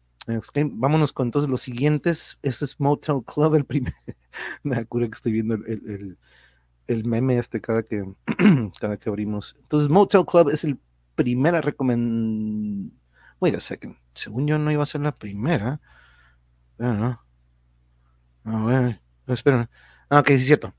vámonos 0.71 1.11
con 1.11 1.27
entonces 1.27 1.49
los 1.49 1.63
siguientes. 1.63 2.39
Ese 2.41 2.63
es 2.63 2.79
Motel 2.79 3.21
Club, 3.25 3.55
el 3.55 3.65
primer. 3.65 3.93
Me 4.63 4.77
acuerdo 4.77 5.09
que 5.09 5.15
estoy 5.15 5.33
viendo 5.33 5.55
el, 5.55 6.17
el, 6.87 7.03
meme 7.03 7.37
este 7.37 7.59
cada 7.59 7.83
que, 7.83 8.05
cada 8.79 8.95
que 8.95 9.09
abrimos. 9.09 9.57
Entonces, 9.59 9.89
Motel 9.89 10.25
Club 10.25 10.47
es 10.47 10.63
el 10.63 10.79
primera 11.15 11.59
recomendación. 11.59 12.97
Wait 13.41 13.55
a 13.55 13.59
second. 13.59 13.97
Según 14.15 14.47
yo 14.47 14.57
no 14.57 14.71
iba 14.71 14.83
a 14.83 14.85
ser 14.85 15.01
la 15.01 15.13
primera. 15.13 15.81
Pero 16.77 16.93
no. 16.93 17.21
A 18.45 18.63
ver, 18.63 19.01
espera. 19.27 19.69
Ah, 20.09 20.19
ok, 20.19 20.27
sí 20.29 20.33
es 20.35 20.45
cierto. 20.45 20.73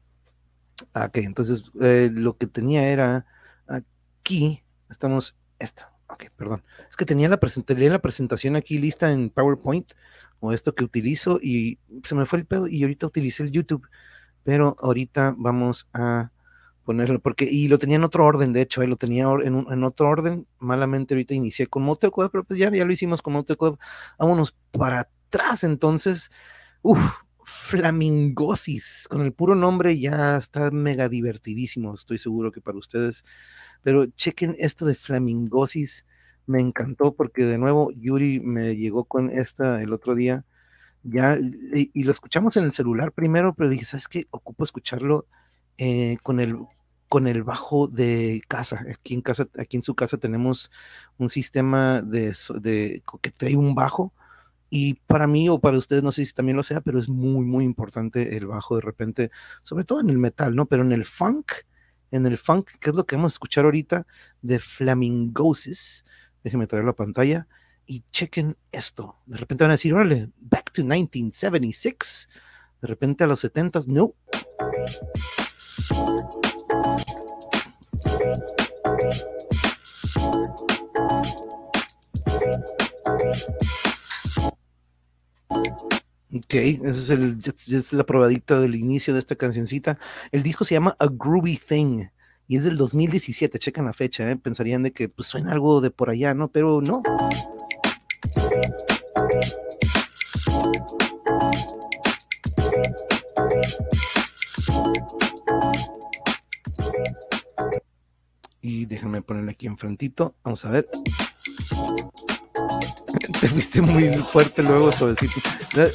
Ah, 0.94 1.05
ok, 1.05 1.18
entonces 1.18 1.64
eh, 1.83 2.09
lo 2.11 2.38
que 2.38 2.46
tenía 2.46 2.88
era 2.88 3.27
aquí, 3.66 4.64
estamos, 4.88 5.37
esto, 5.59 5.85
Ok, 6.18 6.31
perdón. 6.37 6.64
Es 6.90 6.96
que 6.96 7.04
tenía 7.04 7.28
la, 7.28 7.38
la 7.38 7.98
presentación 8.00 8.57
aquí 8.57 8.78
lista 8.78 9.12
en 9.12 9.31
PowerPoint 9.31 9.92
o 10.40 10.52
esto 10.52 10.74
que 10.74 10.83
utilizo 10.83 11.38
y 11.40 11.78
se 12.02 12.16
me 12.16 12.26
fue 12.26 12.40
el 12.40 12.46
pedo 12.46 12.66
y 12.66 12.83
ahorita 12.83 13.07
utilicé 13.07 13.44
el 13.44 13.52
YouTube. 13.52 13.88
Pero 14.42 14.76
ahorita 14.81 15.37
vamos 15.38 15.87
a 15.92 16.33
ponerlo 16.85 17.20
porque 17.20 17.44
y 17.44 17.68
lo 17.68 17.78
tenía 17.78 17.96
en 17.96 18.04
otro 18.04 18.24
orden, 18.24 18.52
de 18.52 18.62
hecho, 18.62 18.81
ahí 18.81 18.88
lo 18.88 18.96
tenía 18.96 19.26
en, 19.44 19.66
en, 19.70 19.85
otro 19.85 20.09
orden. 20.09 20.46
Malamente 20.59 21.14
ahorita 21.14 21.35
inicié 21.35 21.69
con 21.69 21.85
Motel 21.85 22.10
Club, 22.10 22.31
pero 22.33 22.42
pues 22.42 22.58
ya, 22.58 22.69
ya 22.73 22.85
lo 22.85 22.92
hicimos 22.92 23.23
con 23.23 23.35
Motel 23.35 23.56
Club. 23.56 23.79
Vámonos 24.19 24.56
para 24.73 25.00
atrás 25.00 25.62
entonces. 25.62 26.31
Uf, 26.83 26.98
Flamingosis, 27.49 29.07
con 29.09 29.23
el 29.23 29.33
puro 29.33 29.55
nombre 29.55 29.99
ya 29.99 30.37
está 30.37 30.71
mega 30.71 31.09
divertidísimo, 31.09 31.94
estoy 31.94 32.19
seguro 32.19 32.53
que 32.53 32.61
para 32.61 32.79
ustedes. 32.79 33.25
Pero 33.83 34.07
chequen 34.07 34.55
esto 34.59 34.85
de 34.85 34.94
Flamingosis, 34.94 36.05
me 36.46 36.61
encantó 36.61 37.15
porque 37.15 37.44
de 37.44 37.59
nuevo 37.59 37.90
Yuri 37.92 38.40
me 38.40 38.77
llegó 38.77 39.05
con 39.05 39.31
esta 39.31 39.83
el 39.83 39.92
otro 39.92 40.15
día, 40.15 40.44
ya, 41.03 41.38
y, 41.38 42.05
lo 42.05 42.13
escuchamos 42.13 42.57
en 42.59 42.65
el 42.65 42.73
celular 42.73 43.13
primero, 43.13 43.55
pero 43.55 43.71
dije, 43.71 43.85
¿sabes 43.87 44.09
qué? 44.09 44.27
Ocupo 44.31 44.65
escucharlo 44.65 45.27
eh, 45.79 46.19
con 46.23 46.40
el 46.40 46.59
con 47.09 47.27
el 47.27 47.42
bajo 47.42 47.88
de 47.88 48.42
casa. 48.49 48.85
Aquí 48.90 49.15
en 49.15 49.23
casa, 49.23 49.49
aquí 49.59 49.79
en 49.79 49.83
su 49.83 49.94
casa 49.94 50.19
tenemos 50.19 50.71
un 51.17 51.31
sistema 51.31 52.03
de, 52.03 52.35
de 52.61 53.03
que 53.23 53.31
trae 53.31 53.57
un 53.57 53.75
bajo 53.75 54.13
y 54.71 54.94
para 54.94 55.27
mí 55.27 55.48
o 55.48 55.60
para 55.60 55.79
ustedes, 55.79 56.02
no 56.02 56.12
sé 56.12 56.27
si 56.27 56.33
también 56.33 56.56
lo 56.56 56.62
sea, 56.62 56.81
pero 56.81 56.98
es 56.98 57.08
muy, 57.08 57.44
muy 57.44 57.64
importante 57.64 58.37
el 58.37 58.46
bajo 58.46 58.77
de 58.77 58.83
repente, 58.83 59.31
sobre 59.62 59.85
todo 59.85 60.00
en 60.00 60.10
el 60.10 60.19
metal, 60.19 60.54
¿no? 60.54 60.66
Pero 60.66 60.83
en 60.83 60.92
el 60.92 61.04
funk, 61.04 61.52
en 62.10 62.27
el 62.27 62.38
funk, 62.38 62.71
que 62.81 62.90
es 62.90 62.96
lo 62.96 63.06
que 63.06 63.16
vamos 63.16 63.33
a 63.33 63.37
escuchar 63.37 63.64
ahorita 63.64 64.06
de 64.42 64.58
Flamingosis, 64.58 66.04
déjenme 66.44 66.66
traer 66.66 66.85
la 66.85 66.94
pantalla 66.94 67.46
y 67.87 68.04
chequen 68.10 68.56
esto. 68.71 69.16
De 69.27 69.38
repente 69.38 69.64
van 69.64 69.71
a 69.71 69.75
decir, 69.75 69.94
órale, 69.94 70.31
back 70.38 70.73
to 70.73 70.83
1976. 70.83 72.29
De 72.83 72.87
repente 72.87 73.25
a 73.25 73.27
los 73.27 73.42
70s, 73.42 73.87
no. 73.87 74.14
Ok, 85.51 86.55
esa 86.55 87.15
es, 87.15 87.92
la 87.92 88.05
probadita 88.05 88.61
del 88.61 88.75
inicio 88.75 89.15
de 89.15 89.21
esta 89.21 89.35
cancioncita. 89.35 89.99
El 90.31 90.42
disco 90.42 90.65
se 90.65 90.75
llama 90.75 90.94
A 90.99 91.07
Groovy 91.07 91.57
Thing 91.57 92.05
y 92.46 92.57
es 92.57 92.65
del 92.65 92.77
2017. 92.77 93.59
Checan 93.59 93.87
la 93.87 93.94
fecha, 93.94 94.31
¿eh? 94.31 94.37
pensarían 94.37 94.83
de 94.83 94.92
que 94.92 95.09
pues, 95.09 95.27
suena 95.29 95.53
algo 95.53 95.81
de 95.81 95.90
por 95.90 96.11
allá, 96.11 96.35
¿no? 96.35 96.49
Pero 96.49 96.83
no. 96.83 97.03
Y 108.61 108.85
déjenme 108.85 109.23
ponerle 109.23 109.53
aquí 109.53 109.67
enfrentito. 109.67 110.35
Vamos 110.44 110.65
a 110.67 110.71
ver. 110.71 110.88
Te 113.49 113.55
fuiste 113.55 113.81
muy 113.81 114.11
fuerte 114.31 114.63
luego, 114.63 114.92
suavecito. 114.92 115.40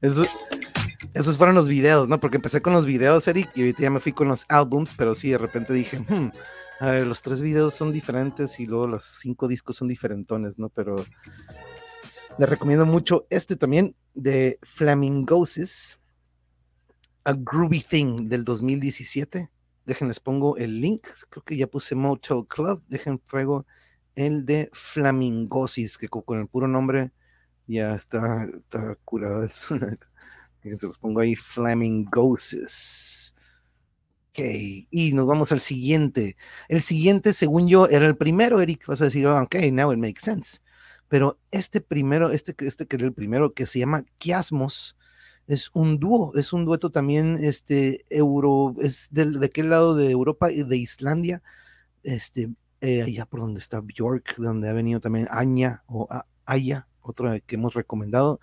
Eso, 0.00 0.24
esos 1.12 1.36
fueron 1.36 1.56
los 1.56 1.66
videos, 1.66 2.06
¿no? 2.08 2.20
Porque 2.20 2.36
empecé 2.36 2.62
con 2.62 2.72
los 2.72 2.86
videos, 2.86 3.26
Eric, 3.26 3.50
y 3.56 3.62
ahorita 3.62 3.82
ya 3.82 3.90
me 3.90 3.98
fui 3.98 4.12
con 4.12 4.28
los 4.28 4.46
álbums, 4.48 4.94
pero 4.96 5.12
sí, 5.12 5.30
de 5.30 5.38
repente 5.38 5.72
dije, 5.72 5.98
hmm, 5.98 6.30
a 6.78 6.90
ver, 6.92 7.04
los 7.04 7.20
tres 7.22 7.40
videos 7.42 7.74
son 7.74 7.92
diferentes 7.92 8.60
y 8.60 8.66
luego 8.66 8.86
los 8.86 9.02
cinco 9.02 9.48
discos 9.48 9.74
son 9.74 9.88
diferentones, 9.88 10.56
¿no? 10.60 10.68
Pero 10.68 11.04
les 12.38 12.48
recomiendo 12.48 12.86
mucho 12.86 13.26
este 13.28 13.56
también 13.56 13.96
de 14.14 14.60
Flamingosis, 14.62 15.98
A 17.24 17.32
Groovy 17.32 17.80
Thing 17.80 18.28
del 18.28 18.44
2017. 18.44 19.50
Déjenles 19.84 20.20
pongo 20.20 20.56
el 20.58 20.80
link, 20.80 21.08
creo 21.28 21.42
que 21.42 21.56
ya 21.56 21.66
puse 21.66 21.96
Motel 21.96 22.46
Club, 22.46 22.84
dejen 22.86 23.18
traigo 23.18 23.66
el 24.14 24.44
de 24.46 24.70
Flamingosis, 24.72 25.98
que 25.98 26.08
con 26.08 26.38
el 26.38 26.48
puro 26.48 26.68
nombre 26.68 27.12
Ya 27.66 27.94
está, 27.94 28.46
curado. 29.04 29.46
Se 30.62 30.86
los 30.86 30.98
pongo 30.98 31.20
ahí, 31.20 31.36
Flamingoses. 31.36 33.34
Ok, 34.30 34.40
y 34.90 35.12
nos 35.12 35.26
vamos 35.26 35.52
al 35.52 35.60
siguiente. 35.60 36.36
El 36.68 36.82
siguiente, 36.82 37.32
según 37.32 37.68
yo, 37.68 37.88
era 37.88 38.06
el 38.06 38.16
primero, 38.16 38.60
Eric. 38.60 38.86
Vas 38.86 39.00
a 39.02 39.06
decir, 39.06 39.26
oh, 39.26 39.42
ok, 39.42 39.56
now 39.72 39.92
it 39.92 39.98
makes 39.98 40.20
sense. 40.22 40.58
Pero 41.08 41.40
este 41.50 41.80
primero, 41.80 42.30
este, 42.30 42.54
este 42.66 42.86
que 42.86 42.96
era 42.96 43.06
el 43.06 43.12
primero, 43.12 43.52
que 43.54 43.66
se 43.66 43.80
llama 43.80 44.04
Kiasmos, 44.18 44.96
es 45.48 45.70
un 45.74 45.98
dúo, 45.98 46.32
es 46.36 46.52
un 46.52 46.64
dueto 46.64 46.90
también, 46.90 47.38
este, 47.42 48.04
euro, 48.10 48.74
es 48.80 49.08
de 49.10 49.44
aquel 49.44 49.70
lado 49.70 49.96
de 49.96 50.10
Europa 50.10 50.48
de 50.48 50.76
Islandia, 50.76 51.42
este, 52.04 52.50
eh, 52.80 53.02
allá 53.02 53.26
por 53.26 53.40
donde 53.40 53.60
está 53.60 53.80
Bjork, 53.80 54.36
donde 54.36 54.68
ha 54.68 54.72
venido 54.72 55.00
también 55.00 55.28
Anya 55.30 55.82
o 55.86 56.08
Aya, 56.46 56.88
otro 57.02 57.30
que 57.46 57.56
hemos 57.56 57.74
recomendado, 57.74 58.40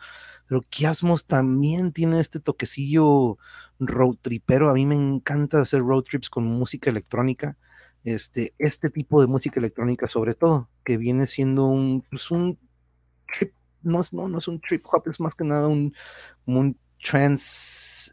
pero 0.48 0.62
Kiasmos 0.62 1.26
también 1.26 1.92
tiene 1.92 2.20
este 2.20 2.40
toquecillo 2.40 3.38
road 3.80 4.16
tripero, 4.22 4.70
a 4.70 4.74
mí 4.74 4.86
me 4.86 4.96
encanta 4.96 5.62
hacer 5.62 5.82
road 5.82 6.04
trips 6.04 6.30
con 6.30 6.46
música 6.46 6.90
electrónica, 6.90 7.58
este, 8.04 8.54
este 8.58 8.90
tipo 8.90 9.22
de 9.22 9.28
música 9.28 9.60
electrónica 9.60 10.08
sobre 10.08 10.34
todo, 10.34 10.70
que 10.84 10.98
viene 10.98 11.28
siendo 11.28 11.66
un, 11.66 12.04
pues 12.10 12.32
un 12.32 12.58
trip, 13.32 13.54
no, 13.82 14.02
no, 14.12 14.28
no 14.28 14.40
es 14.40 14.48
un 14.48 14.60
trip 14.60 14.86
hop, 14.92 15.04
es 15.08 15.20
más 15.20 15.36
que 15.36 15.44
nada 15.44 15.68
un, 15.68 15.94
un 16.46 16.78
trance 17.04 18.12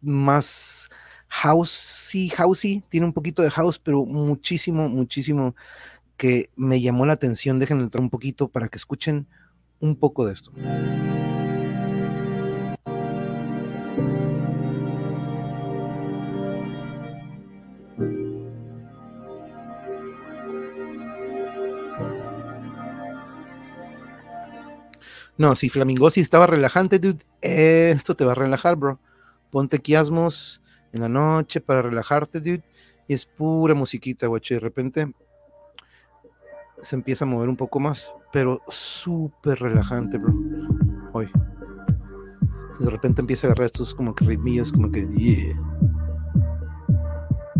más 0.00 0.88
housey, 1.28 2.30
housey, 2.30 2.82
tiene 2.88 3.06
un 3.06 3.12
poquito 3.12 3.42
de 3.42 3.50
house, 3.50 3.78
pero 3.78 4.04
muchísimo, 4.04 4.88
muchísimo 4.88 5.54
que 6.16 6.50
me 6.56 6.80
llamó 6.80 7.06
la 7.06 7.14
atención. 7.14 7.58
Déjenme 7.58 7.82
entrar 7.82 8.02
un 8.02 8.10
poquito 8.10 8.48
para 8.48 8.68
que 8.68 8.78
escuchen 8.78 9.26
un 9.80 9.96
poco 9.96 10.26
de 10.26 10.34
esto. 10.34 10.52
No, 25.38 25.54
si 25.54 25.68
Flamingosi 25.68 26.20
estaba 26.20 26.46
relajante, 26.46 26.98
dude, 26.98 27.22
esto 27.42 28.16
te 28.16 28.24
va 28.24 28.32
a 28.32 28.36
relajar, 28.36 28.76
bro. 28.76 28.98
Ponte 29.50 29.80
quiasmos 29.80 30.62
en 30.92 31.00
la 31.00 31.08
noche 31.08 31.60
para 31.60 31.82
relajarte, 31.82 32.40
dude. 32.40 32.62
Y 33.08 33.14
es 33.14 33.26
pura 33.26 33.74
musiquita, 33.74 34.26
guache. 34.26 34.54
De 34.54 34.60
repente 34.60 35.12
se 36.78 36.96
empieza 36.96 37.24
a 37.24 37.28
mover 37.28 37.48
un 37.48 37.56
poco 37.56 37.80
más, 37.80 38.12
pero 38.32 38.60
súper 38.68 39.60
relajante, 39.60 40.18
bro. 40.18 40.34
Hoy. 41.12 41.30
De 42.80 42.90
repente 42.90 43.22
empieza 43.22 43.46
a 43.46 43.50
agarrar 43.50 43.66
estos 43.66 43.94
como 43.94 44.14
que 44.14 44.24
ritmillos, 44.24 44.72
como 44.72 44.90
que, 44.90 45.08
yeah. 45.16 45.58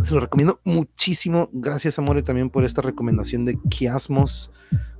Se 0.03 0.14
lo 0.14 0.20
recomiendo 0.20 0.61
muchísimo. 0.64 1.49
Gracias, 1.53 1.99
Amore, 1.99 2.22
también 2.22 2.51
por 2.51 2.64
esta 2.64 2.83
recomendación 2.83 3.45
de 3.45 3.59
Kiasmos. 3.70 4.53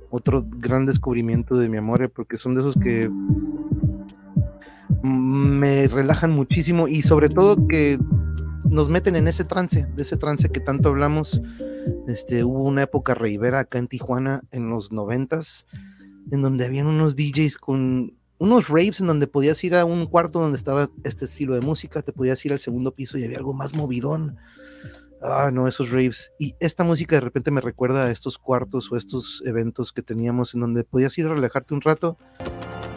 Otro 0.09 0.43
gran 0.47 0.85
descubrimiento 0.85 1.55
de 1.55 1.69
mi 1.69 1.77
Amore, 1.77 2.09
porque 2.09 2.37
son 2.37 2.55
de 2.55 2.61
esos 2.61 2.75
que 2.75 3.11
me 5.03 5.87
relajan 5.87 6.31
muchísimo 6.31 6.87
y 6.87 7.03
sobre 7.03 7.29
todo 7.29 7.67
que 7.67 7.99
nos 8.69 8.89
meten 8.89 9.15
en 9.15 9.27
ese 9.27 9.43
trance, 9.43 9.85
de 9.95 10.01
ese 10.01 10.17
trance 10.17 10.49
que 10.49 10.59
tanto 10.59 10.89
hablamos. 10.89 11.41
Este, 12.07 12.43
hubo 12.43 12.63
una 12.63 12.83
época 12.83 13.13
reivera 13.13 13.59
acá 13.59 13.79
en 13.79 13.87
Tijuana 13.87 14.41
en 14.51 14.69
los 14.69 14.91
noventas, 14.91 15.67
en 16.31 16.41
donde 16.41 16.65
habían 16.65 16.87
unos 16.87 17.15
DJs 17.15 17.57
con 17.57 18.17
unos 18.39 18.67
raves 18.67 19.01
en 19.01 19.07
donde 19.07 19.27
podías 19.27 19.63
ir 19.63 19.75
a 19.75 19.85
un 19.85 20.05
cuarto 20.05 20.39
donde 20.39 20.57
estaba 20.57 20.91
este 21.03 21.25
estilo 21.25 21.55
de 21.55 21.61
música, 21.61 22.01
te 22.01 22.13
podías 22.13 22.43
ir 22.45 22.51
al 22.51 22.59
segundo 22.59 22.93
piso 22.93 23.17
y 23.17 23.23
había 23.23 23.37
algo 23.37 23.53
más 23.53 23.73
movidón. 23.73 24.37
Ah, 25.21 25.49
no, 25.51 25.67
esos 25.67 25.89
raves. 25.89 26.31
Y 26.37 26.53
esta 26.59 26.83
música 26.83 27.15
de 27.15 27.21
repente 27.21 27.49
me 27.49 27.61
recuerda 27.61 28.05
a 28.05 28.11
estos 28.11 28.37
cuartos 28.37 28.91
o 28.91 28.97
estos 28.97 29.41
eventos 29.45 29.91
que 29.91 30.03
teníamos 30.03 30.53
en 30.53 30.61
donde 30.61 30.83
podías 30.83 31.17
ir 31.17 31.25
a 31.25 31.33
relajarte 31.33 31.73
un 31.73 31.81
rato 31.81 32.17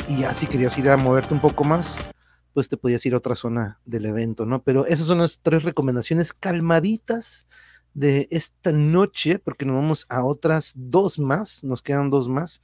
y 0.09 0.19
ya 0.19 0.35
si 0.35 0.47
querías 0.47 0.77
ir 0.77 0.91
a 0.91 0.97
moverte 0.97 1.33
un 1.33 1.41
poco 1.41 1.65
más, 1.65 2.05
pues 2.53 2.69
te 2.69 2.77
podías 2.77 3.05
ir 3.07 3.15
a 3.15 3.19
otra 3.19 3.35
zona 3.35 3.81
del 3.85 4.07
evento, 4.07 4.47
¿no? 4.47 4.63
Pero 4.63 4.87
esas 4.87 5.07
son 5.07 5.19
las 5.19 5.41
tres 5.41 5.63
recomendaciones 5.63 6.33
calmaditas 6.33 7.47
de 7.95 8.29
esta 8.31 8.73
noche, 8.73 9.39
porque 9.39 9.65
nos 9.65 9.77
vamos 9.77 10.07
a 10.09 10.25
otras 10.25 10.73
dos 10.77 11.19
más, 11.19 11.63
nos 11.65 11.83
quedan 11.83 12.11
dos 12.11 12.29
más. 12.29 12.63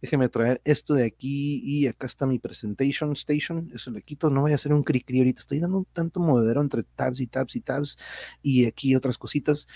Déjeme 0.00 0.28
traer 0.28 0.60
esto 0.64 0.94
de 0.94 1.04
aquí 1.04 1.62
y 1.64 1.86
acá 1.86 2.06
está 2.06 2.26
mi 2.26 2.40
presentation 2.40 3.12
station. 3.12 3.70
Eso 3.72 3.90
le 3.92 4.02
quito, 4.02 4.30
no 4.30 4.40
voy 4.40 4.52
a 4.52 4.56
hacer 4.56 4.72
un 4.72 4.82
cri 4.82 5.00
cri 5.00 5.18
ahorita. 5.18 5.40
Estoy 5.40 5.60
dando 5.60 5.78
un 5.78 5.84
tanto 5.84 6.18
movedero 6.18 6.60
entre 6.60 6.82
tabs 6.82 7.20
y 7.20 7.28
tabs 7.28 7.54
y 7.54 7.60
tabs 7.60 7.96
y 8.42 8.66
aquí 8.66 8.96
otras 8.96 9.16
cositas. 9.16 9.68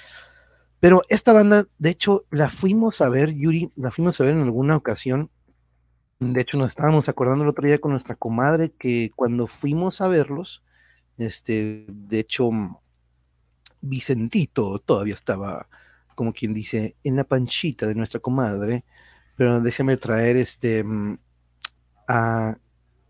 Pero 0.80 1.02
esta 1.08 1.32
banda, 1.32 1.66
de 1.78 1.90
hecho, 1.90 2.26
la 2.30 2.50
fuimos 2.50 3.00
a 3.00 3.08
ver, 3.08 3.34
Yuri, 3.34 3.70
la 3.76 3.92
fuimos 3.92 4.20
a 4.20 4.24
ver 4.24 4.34
en 4.34 4.42
alguna 4.42 4.76
ocasión 4.76 5.30
de 6.18 6.40
hecho, 6.40 6.58
nos 6.58 6.68
estábamos 6.68 7.08
acordando 7.08 7.44
el 7.44 7.50
otro 7.50 7.66
día 7.66 7.80
con 7.80 7.92
nuestra 7.92 8.14
comadre 8.14 8.72
que 8.72 9.10
cuando 9.14 9.46
fuimos 9.46 10.00
a 10.00 10.08
verlos, 10.08 10.62
este, 11.18 11.86
de 11.88 12.20
hecho, 12.20 12.50
mm, 12.50 12.76
Vicentito 13.82 14.78
todavía 14.78 15.14
estaba, 15.14 15.68
como 16.14 16.32
quien 16.32 16.54
dice, 16.54 16.96
en 17.04 17.16
la 17.16 17.24
panchita 17.24 17.86
de 17.86 17.94
nuestra 17.94 18.20
comadre, 18.20 18.84
pero 19.36 19.60
déjeme 19.60 19.96
traer 19.98 20.36
este 20.36 20.82
mm, 20.84 21.18
a 22.08 22.56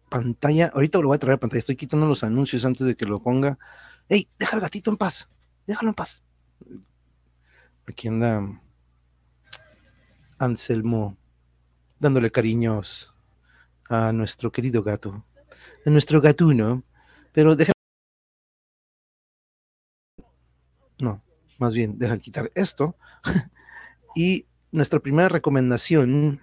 pantalla. 0.09 0.71
Ahorita 0.75 0.99
lo 0.99 1.09
voy 1.09 1.17
a 1.17 1.19
traer 1.19 1.35
a 1.37 1.41
pantalla. 1.41 1.61
Estoy 1.61 1.77
quitando 1.77 2.07
los 2.07 2.25
anuncios 2.25 2.65
antes 2.65 2.87
de 2.87 2.97
que 2.97 3.07
lo 3.07 3.23
ponga. 3.23 3.59
¡Ey! 4.09 4.29
Deja 4.39 4.57
al 4.57 4.63
gatito 4.63 4.91
en 4.91 4.97
paz. 4.97 5.31
Déjalo 5.67 5.91
en 5.91 5.95
paz. 5.95 6.23
Aquí 7.87 8.09
anda 8.09 8.43
Anselmo 10.39 11.17
dándole 11.99 12.31
cariños 12.31 13.13
a 13.89 14.13
nuestro 14.13 14.51
querido 14.51 14.83
gato, 14.83 15.25
a 15.85 15.91
nuestro 15.91 16.21
gatuno, 16.21 16.83
pero 17.33 17.57
deja... 17.57 17.73
No, 20.99 21.23
más 21.59 21.75
bien, 21.75 21.99
deja 21.99 22.19
quitar 22.19 22.51
esto. 22.55 22.97
y 24.17 24.47
nuestra 24.73 25.01
primera 25.01 25.29
recomendación 25.29 26.41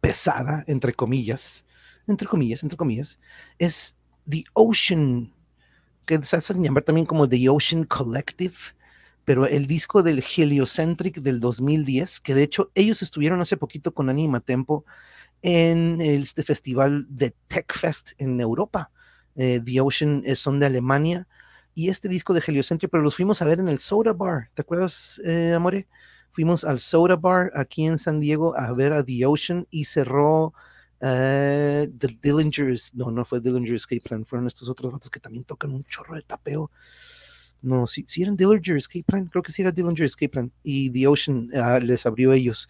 pesada, 0.00 0.64
entre 0.66 0.92
comillas, 0.92 1.64
entre 2.06 2.26
comillas, 2.26 2.62
entre 2.62 2.76
comillas, 2.76 3.18
es 3.58 3.96
The 4.28 4.44
Ocean, 4.52 5.32
que 6.04 6.22
se 6.22 6.36
hace 6.36 6.54
llamar 6.54 6.82
también 6.82 7.06
como 7.06 7.28
The 7.28 7.48
Ocean 7.48 7.84
Collective 7.84 8.56
pero 9.24 9.46
el 9.46 9.66
disco 9.66 10.02
del 10.02 10.22
Heliocentric 10.36 11.20
del 11.20 11.40
2010, 11.40 12.20
que 12.20 12.34
de 12.34 12.42
hecho 12.42 12.70
ellos 12.74 13.02
estuvieron 13.02 13.40
hace 13.40 13.56
poquito 13.56 13.94
con 13.94 14.10
Anima 14.10 14.40
Tempo 14.40 14.84
en 15.42 16.00
este 16.00 16.42
festival 16.42 17.06
de 17.08 17.34
Tech 17.48 17.72
Fest 17.72 18.12
en 18.18 18.40
Europa. 18.40 18.90
Eh, 19.34 19.60
The 19.64 19.80
Ocean 19.80 20.22
son 20.34 20.60
de 20.60 20.66
Alemania 20.66 21.26
y 21.74 21.88
este 21.88 22.08
disco 22.08 22.34
de 22.34 22.42
Heliocentric, 22.46 22.90
pero 22.90 23.02
los 23.02 23.16
fuimos 23.16 23.40
a 23.40 23.46
ver 23.46 23.60
en 23.60 23.68
el 23.68 23.78
Soda 23.78 24.12
Bar, 24.12 24.50
¿te 24.54 24.62
acuerdas, 24.62 25.20
eh, 25.24 25.52
Amore? 25.54 25.88
Fuimos 26.30 26.64
al 26.64 26.78
Soda 26.78 27.16
Bar 27.16 27.52
aquí 27.54 27.86
en 27.86 27.98
San 27.98 28.20
Diego 28.20 28.56
a 28.56 28.72
ver 28.72 28.92
a 28.92 29.04
The 29.04 29.26
Ocean 29.26 29.66
y 29.70 29.84
cerró 29.84 30.46
uh, 30.46 30.52
The 31.00 32.18
Dillingers, 32.22 32.94
no, 32.94 33.10
no 33.10 33.24
fue 33.24 33.40
Dillinger 33.40 33.74
Escape 33.74 34.00
Plan, 34.00 34.24
fueron 34.24 34.46
estos 34.46 34.68
otros 34.68 34.92
datos 34.92 35.10
que 35.10 35.20
también 35.20 35.44
tocan 35.44 35.72
un 35.72 35.84
chorro 35.84 36.14
de 36.14 36.22
tapeo. 36.22 36.70
No, 37.62 37.86
si, 37.86 38.04
si 38.08 38.22
eran 38.22 38.36
Dillinger 38.36 38.76
Escape 38.76 39.04
Plan, 39.04 39.26
creo 39.26 39.42
que 39.42 39.52
sí 39.52 39.62
era 39.62 39.70
Dillinger 39.70 40.04
Escape 40.04 40.28
Plan. 40.28 40.52
Y 40.62 40.90
The 40.90 41.06
Ocean 41.06 41.48
uh, 41.54 41.80
les 41.80 42.04
abrió 42.04 42.32
ellos. 42.32 42.68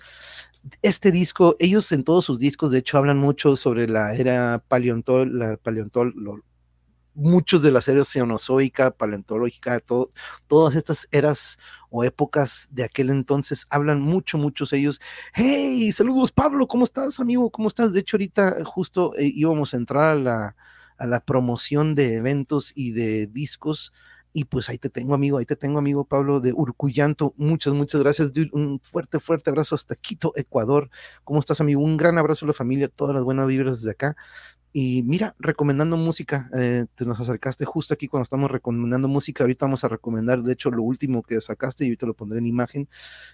Este 0.82 1.11
disco, 1.11 1.57
ellos 1.59 1.90
en 1.93 2.05
todos 2.05 2.26
sus 2.26 2.38
discos, 2.38 2.70
de 2.70 2.78
hecho, 2.78 2.99
hablan 2.99 3.18
mucho 3.18 3.57
sobre 3.57 3.88
la 3.88 4.14
era 4.14 4.62
paleontol, 4.68 5.38
la 5.38 5.57
paleontol, 5.57 6.14
muchos 7.14 7.62
de 7.62 7.70
las 7.70 7.88
eras 7.88 8.12
cenozoica, 8.12 8.90
paleontológica, 8.90 9.82
todas 10.47 10.74
estas 10.76 11.09
eras 11.11 11.59
o 11.90 12.05
épocas 12.05 12.68
de 12.70 12.84
aquel 12.84 13.11
entonces 13.11 13.66
hablan 13.70 14.01
mucho, 14.01 14.38
muchos 14.38 14.72
ellos. 14.72 15.01
Hey, 15.34 15.93
saludos 15.93 16.32
Pablo, 16.32 16.66
¿cómo 16.66 16.84
estás, 16.84 17.20
amigo? 17.20 17.51
¿Cómo 17.51 17.68
estás? 17.68 17.93
De 17.93 18.01
hecho, 18.01 18.16
ahorita 18.16 18.64
justo 18.64 19.14
eh, 19.16 19.30
íbamos 19.34 19.74
a 19.74 19.76
entrar 19.76 20.16
a 20.16 20.20
la, 20.20 20.57
a 20.97 21.07
la 21.07 21.20
promoción 21.20 21.95
de 21.95 22.16
eventos 22.16 22.72
y 22.74 22.93
de 22.93 23.26
discos 23.26 23.93
y 24.33 24.45
pues 24.45 24.68
ahí 24.68 24.78
te 24.78 24.89
tengo, 24.89 25.14
amigo, 25.14 25.39
ahí 25.39 25.47
te 25.47 25.57
tengo, 25.57 25.78
amigo 25.78 26.05
Pablo 26.05 26.41
de 26.41 26.53
Urcuyanto. 26.53 27.35
Muchas, 27.37 27.74
muchas 27.74 28.01
gracias. 28.03 28.33
Un 28.53 28.80
fuerte, 28.80 29.20
fuerte 29.20 29.51
abrazo 29.51 29.74
hasta 29.74 29.95
Quito, 29.95 30.33
Ecuador. 30.37 30.91
¿Cómo 31.24 31.41
estás, 31.41 31.61
amigo? 31.61 31.83
Un 31.83 31.97
gran 31.97 32.18
abrazo 32.18 32.47
a 32.47 32.49
la 32.49 32.55
familia, 32.55 32.89
todas 32.89 33.14
las 33.14 33.24
buenas 33.24 33.47
vibras 33.47 33.78
desde 33.80 33.93
acá. 33.93 34.16
Y 34.75 35.03
mira, 35.03 35.35
recomendando 35.39 35.99
música, 35.99 36.49
eh, 36.57 36.87
te 36.95 37.05
nos 37.05 37.20
acercaste 37.20 37.66
justo 37.66 37.93
aquí 37.93 38.09
cuando 38.09 38.23
estamos 38.23 38.51
recomendando 38.51 39.07
música. 39.07 39.45
Ahorita 39.45 39.66
vamos 39.66 39.85
a 39.85 39.89
recomendar, 39.89 40.43
de 40.43 40.53
hecho, 40.55 40.70
lo 40.70 40.83
último 40.83 41.23
que 41.23 41.39
sacaste 41.43 41.85
y 41.85 41.89
ahorita 41.89 42.07
lo 42.07 42.14
pondré 42.14 42.39
en 42.39 42.47
imagen. 42.47 42.89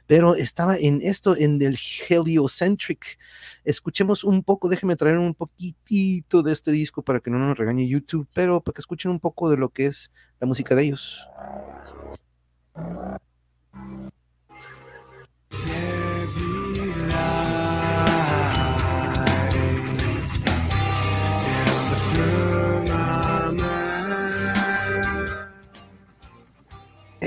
Pero 0.08 0.34
estaba 0.34 0.76
en 0.76 1.00
esto, 1.00 1.36
en 1.36 1.62
el 1.62 1.78
Heliocentric. 2.08 3.18
Escuchemos 3.64 4.24
un 4.24 4.42
poco, 4.42 4.68
déjenme 4.68 4.96
traer 4.96 5.18
un 5.18 5.34
poquitito 5.34 6.42
de 6.42 6.52
este 6.52 6.72
disco 6.72 7.02
para 7.02 7.20
que 7.20 7.30
no 7.30 7.38
nos 7.38 7.56
regañe 7.56 7.88
YouTube, 7.88 8.26
pero 8.34 8.60
para 8.60 8.74
que 8.74 8.80
escuchen 8.80 9.12
un 9.12 9.20
poco 9.20 9.48
de 9.48 9.58
lo 9.58 9.68
que 9.68 9.86
es 9.86 10.10
la 10.40 10.46
música 10.48 10.74
de 10.74 10.82
ellos. 10.82 11.28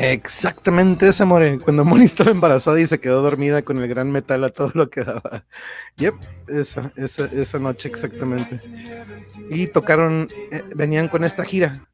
Exactamente 0.02 1.08
esa, 1.08 1.26
More. 1.26 1.60
Cuando 1.60 1.86
Moni 1.86 2.06
estaba 2.06 2.32
embarazada 2.32 2.80
y 2.82 2.88
se 2.88 3.00
quedó 3.00 3.22
dormida 3.22 3.62
con 3.62 3.78
el 3.78 3.88
gran 3.88 4.12
metal 4.12 4.44
a 4.44 4.50
todo 4.50 4.72
lo 4.74 4.90
que 4.90 5.04
daba. 5.04 5.46
Yep, 5.98 6.16
esa, 6.48 6.92
esa, 6.96 7.26
esa 7.26 7.60
noche 7.60 7.88
exactamente. 7.88 8.60
Y 9.52 9.68
tocaron, 9.68 10.28
eh, 10.52 10.64
venían 10.76 11.08
con 11.08 11.24
esta 11.24 11.46
gira. 11.46 11.88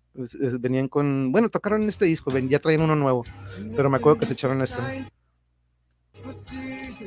Venían 0.60 0.88
con, 0.88 1.32
bueno, 1.32 1.49
tocaron 1.49 1.84
este 1.84 2.05
disco, 2.05 2.32
ya 2.32 2.60
traían 2.60 2.82
uno 2.82 2.95
nuevo. 2.95 3.26
Pero 3.76 3.89
me 3.89 3.97
acuerdo 3.97 4.20
que 4.20 4.26
se 4.26 4.34
echaron 4.34 4.62
esto. 4.62 4.82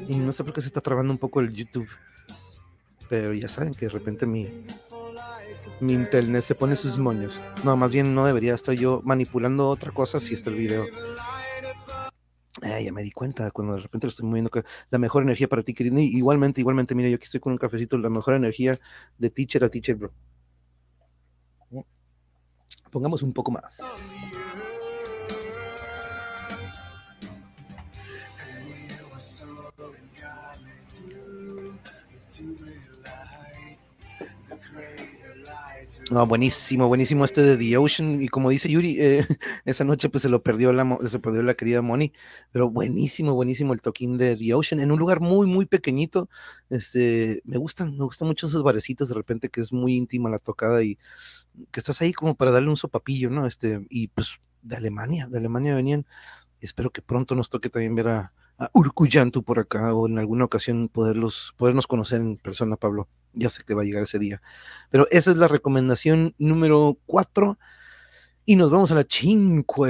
Y 0.06 0.16
no 0.16 0.32
sé 0.32 0.44
por 0.44 0.52
qué 0.52 0.60
se 0.60 0.68
está 0.68 0.80
trabando 0.80 1.12
un 1.12 1.18
poco 1.18 1.40
el 1.40 1.52
YouTube. 1.52 1.88
Pero 3.08 3.32
ya 3.32 3.48
saben 3.48 3.74
que 3.74 3.86
de 3.86 3.92
repente 3.92 4.26
mi, 4.26 4.66
mi 5.80 5.94
internet 5.94 6.42
se 6.42 6.54
pone 6.54 6.76
sus 6.76 6.98
moños. 6.98 7.42
No, 7.64 7.76
más 7.76 7.92
bien 7.92 8.14
no 8.14 8.24
debería 8.24 8.54
estar 8.54 8.74
yo 8.74 9.00
manipulando 9.04 9.68
otra 9.68 9.92
cosa 9.92 10.20
si 10.20 10.34
está 10.34 10.50
el 10.50 10.56
video. 10.56 10.86
ya 12.62 12.92
me 12.92 13.02
di 13.02 13.10
cuenta 13.10 13.50
cuando 13.50 13.74
de 13.74 13.80
repente 13.80 14.06
lo 14.06 14.10
estoy 14.10 14.26
moviendo. 14.26 14.50
La 14.90 14.98
mejor 14.98 15.22
energía 15.22 15.48
para 15.48 15.62
ti, 15.62 15.74
querido. 15.74 15.98
Igualmente, 15.98 16.60
igualmente, 16.60 16.94
mira, 16.94 17.08
yo 17.08 17.16
aquí 17.16 17.24
estoy 17.24 17.40
con 17.40 17.52
un 17.52 17.58
cafecito. 17.58 17.98
La 17.98 18.10
mejor 18.10 18.34
energía 18.34 18.78
de 19.18 19.30
teacher 19.30 19.64
a 19.64 19.68
teacher, 19.68 19.96
bro. 19.96 20.12
Pongamos 22.90 23.22
un 23.22 23.32
poco 23.32 23.52
más. 23.52 24.12
No, 36.10 36.26
buenísimo, 36.26 36.88
buenísimo 36.88 37.24
este 37.24 37.40
de 37.40 37.56
The 37.56 37.76
Ocean. 37.76 38.20
Y 38.20 38.26
como 38.28 38.50
dice 38.50 38.68
Yuri, 38.68 38.96
eh, 39.00 39.24
esa 39.64 39.84
noche 39.84 40.08
pues 40.08 40.22
se 40.22 40.28
lo 40.28 40.42
perdió 40.42 40.72
la, 40.72 40.98
se 41.06 41.20
perdió 41.20 41.40
la 41.42 41.54
querida 41.54 41.82
Moni. 41.82 42.12
Pero 42.50 42.68
buenísimo, 42.68 43.34
buenísimo 43.34 43.74
el 43.74 43.80
toquín 43.80 44.18
de 44.18 44.36
The 44.36 44.54
Ocean. 44.54 44.80
En 44.80 44.90
un 44.90 44.98
lugar 44.98 45.20
muy, 45.20 45.46
muy 45.46 45.66
pequeñito. 45.66 46.28
Este, 46.68 47.42
me 47.44 47.58
gustan, 47.58 47.96
me 47.96 48.04
gustan 48.04 48.26
mucho 48.26 48.48
esos 48.48 48.64
barecitos 48.64 49.08
de 49.08 49.14
repente 49.14 49.50
que 49.50 49.60
es 49.60 49.72
muy 49.72 49.94
íntima 49.94 50.28
la 50.30 50.40
tocada 50.40 50.82
y 50.82 50.98
que 51.70 51.78
estás 51.78 52.00
ahí 52.02 52.12
como 52.12 52.34
para 52.34 52.50
darle 52.50 52.70
un 52.70 52.76
sopapillo, 52.76 53.30
¿no? 53.30 53.46
Este, 53.46 53.86
y 53.88 54.08
pues 54.08 54.40
de 54.62 54.76
Alemania, 54.76 55.28
de 55.28 55.38
Alemania 55.38 55.76
venían. 55.76 56.06
Espero 56.60 56.90
que 56.90 57.02
pronto 57.02 57.36
nos 57.36 57.50
toque 57.50 57.70
también 57.70 57.94
ver 57.94 58.08
a, 58.08 58.32
a 58.60 58.70
Urcuyantu 58.74 59.42
por 59.42 59.58
acá 59.58 59.94
o 59.94 60.06
en 60.06 60.18
alguna 60.18 60.44
ocasión 60.44 60.88
poderlos, 60.88 61.54
podernos 61.56 61.86
conocer 61.86 62.20
en 62.20 62.36
persona, 62.36 62.76
Pablo 62.76 63.08
ya 63.32 63.48
sé 63.50 63.62
que 63.64 63.74
va 63.74 63.82
a 63.82 63.84
llegar 63.84 64.02
ese 64.02 64.18
día. 64.18 64.42
Pero 64.90 65.06
esa 65.10 65.30
es 65.30 65.36
la 65.36 65.48
recomendación 65.48 66.34
número 66.38 66.98
4. 67.06 67.58
Y 68.44 68.56
nos 68.56 68.70
vamos 68.70 68.92
a 68.92 68.96
la 68.96 69.06
5. 69.08 69.86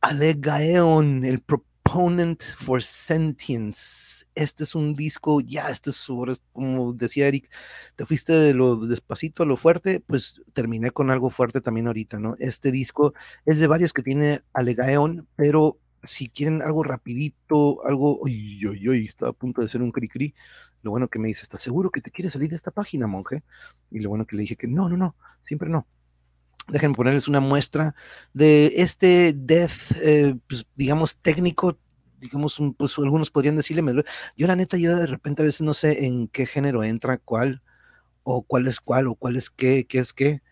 Alegaeon, 0.00 1.24
el 1.24 1.40
Proponent 1.40 2.42
for 2.42 2.82
Sentience. 2.82 4.26
Este 4.34 4.64
es 4.64 4.74
un 4.74 4.94
disco, 4.94 5.40
ya, 5.40 5.68
este 5.68 5.90
es 5.90 6.08
como 6.52 6.92
decía 6.92 7.28
Eric, 7.28 7.48
te 7.94 8.04
fuiste 8.04 8.32
de 8.32 8.52
lo 8.52 8.76
despacito 8.76 9.44
a 9.44 9.46
lo 9.46 9.56
fuerte, 9.56 10.00
pues 10.00 10.42
terminé 10.52 10.90
con 10.90 11.10
algo 11.10 11.30
fuerte 11.30 11.60
también 11.60 11.86
ahorita, 11.86 12.18
¿no? 12.18 12.34
Este 12.38 12.72
disco 12.72 13.14
es 13.46 13.60
de 13.60 13.68
varios 13.68 13.92
que 13.92 14.02
tiene 14.02 14.42
Alegaeon, 14.52 15.28
pero 15.36 15.78
si 16.04 16.28
quieren 16.28 16.62
algo 16.62 16.82
rapidito, 16.82 17.86
algo, 17.86 18.18
uy, 18.20 18.66
uy, 18.66 18.88
uy, 18.88 19.06
está 19.06 19.28
a 19.28 19.32
punto 19.32 19.62
de 19.62 19.68
ser 19.68 19.82
un 19.82 19.92
cri 19.92 20.08
cri, 20.08 20.34
lo 20.82 20.90
bueno 20.90 21.08
que 21.08 21.18
me 21.18 21.28
dice, 21.28 21.42
¿estás 21.42 21.60
seguro 21.60 21.90
que 21.90 22.00
te 22.00 22.10
quieres 22.10 22.32
salir 22.32 22.50
de 22.50 22.56
esta 22.56 22.70
página, 22.70 23.06
monje? 23.06 23.42
Y 23.90 24.00
lo 24.00 24.08
bueno 24.08 24.26
que 24.26 24.36
le 24.36 24.42
dije 24.42 24.56
que 24.56 24.66
no, 24.66 24.88
no, 24.88 24.96
no, 24.96 25.16
siempre 25.40 25.68
no. 25.68 25.86
Déjenme 26.68 26.94
ponerles 26.94 27.28
una 27.28 27.40
muestra 27.40 27.94
de 28.32 28.72
este 28.76 29.32
death, 29.32 29.96
eh, 30.00 30.34
pues, 30.48 30.66
digamos, 30.76 31.16
técnico, 31.16 31.78
digamos, 32.20 32.60
pues 32.76 32.98
algunos 32.98 33.30
podrían 33.30 33.56
decirle, 33.56 34.04
yo 34.36 34.46
la 34.46 34.56
neta, 34.56 34.76
yo 34.76 34.96
de 34.96 35.06
repente 35.06 35.42
a 35.42 35.44
veces 35.44 35.62
no 35.62 35.74
sé 35.74 36.06
en 36.06 36.28
qué 36.28 36.46
género 36.46 36.84
entra 36.84 37.18
cuál, 37.18 37.62
o 38.22 38.42
cuál 38.42 38.66
es 38.68 38.80
cuál, 38.80 39.08
o 39.08 39.14
cuál 39.14 39.36
es 39.36 39.50
qué, 39.50 39.86
qué 39.88 39.98
es 39.98 40.12
qué 40.12 40.42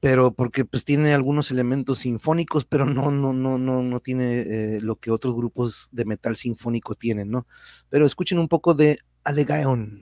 pero 0.00 0.32
porque 0.32 0.64
pues 0.64 0.84
tiene 0.84 1.12
algunos 1.12 1.50
elementos 1.50 1.98
sinfónicos, 1.98 2.64
pero 2.64 2.86
no, 2.86 3.10
no, 3.10 3.32
no, 3.32 3.58
no, 3.58 3.82
no 3.82 4.00
tiene 4.00 4.40
eh, 4.40 4.80
lo 4.80 4.96
que 4.96 5.10
otros 5.10 5.34
grupos 5.34 5.88
de 5.90 6.04
metal 6.04 6.36
sinfónico 6.36 6.94
tienen, 6.94 7.30
¿no? 7.30 7.46
Pero 7.88 8.06
escuchen 8.06 8.38
un 8.38 8.48
poco 8.48 8.74
de 8.74 8.98
Alegaeon. 9.24 10.00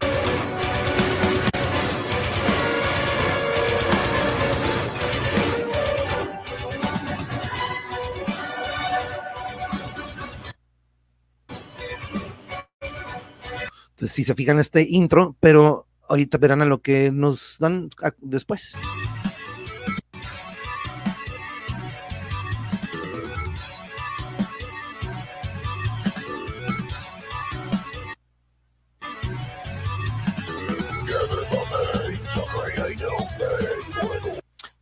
Entonces, 13.97 14.15
si 14.15 14.25
se 14.25 14.35
fijan 14.35 14.59
este 14.59 14.87
intro, 14.87 15.37
pero 15.41 15.87
ahorita 16.07 16.37
verán 16.37 16.61
a 16.61 16.67
lo 16.67 16.83
que 16.83 17.11
nos 17.11 17.57
dan 17.59 17.89
después. 18.21 18.75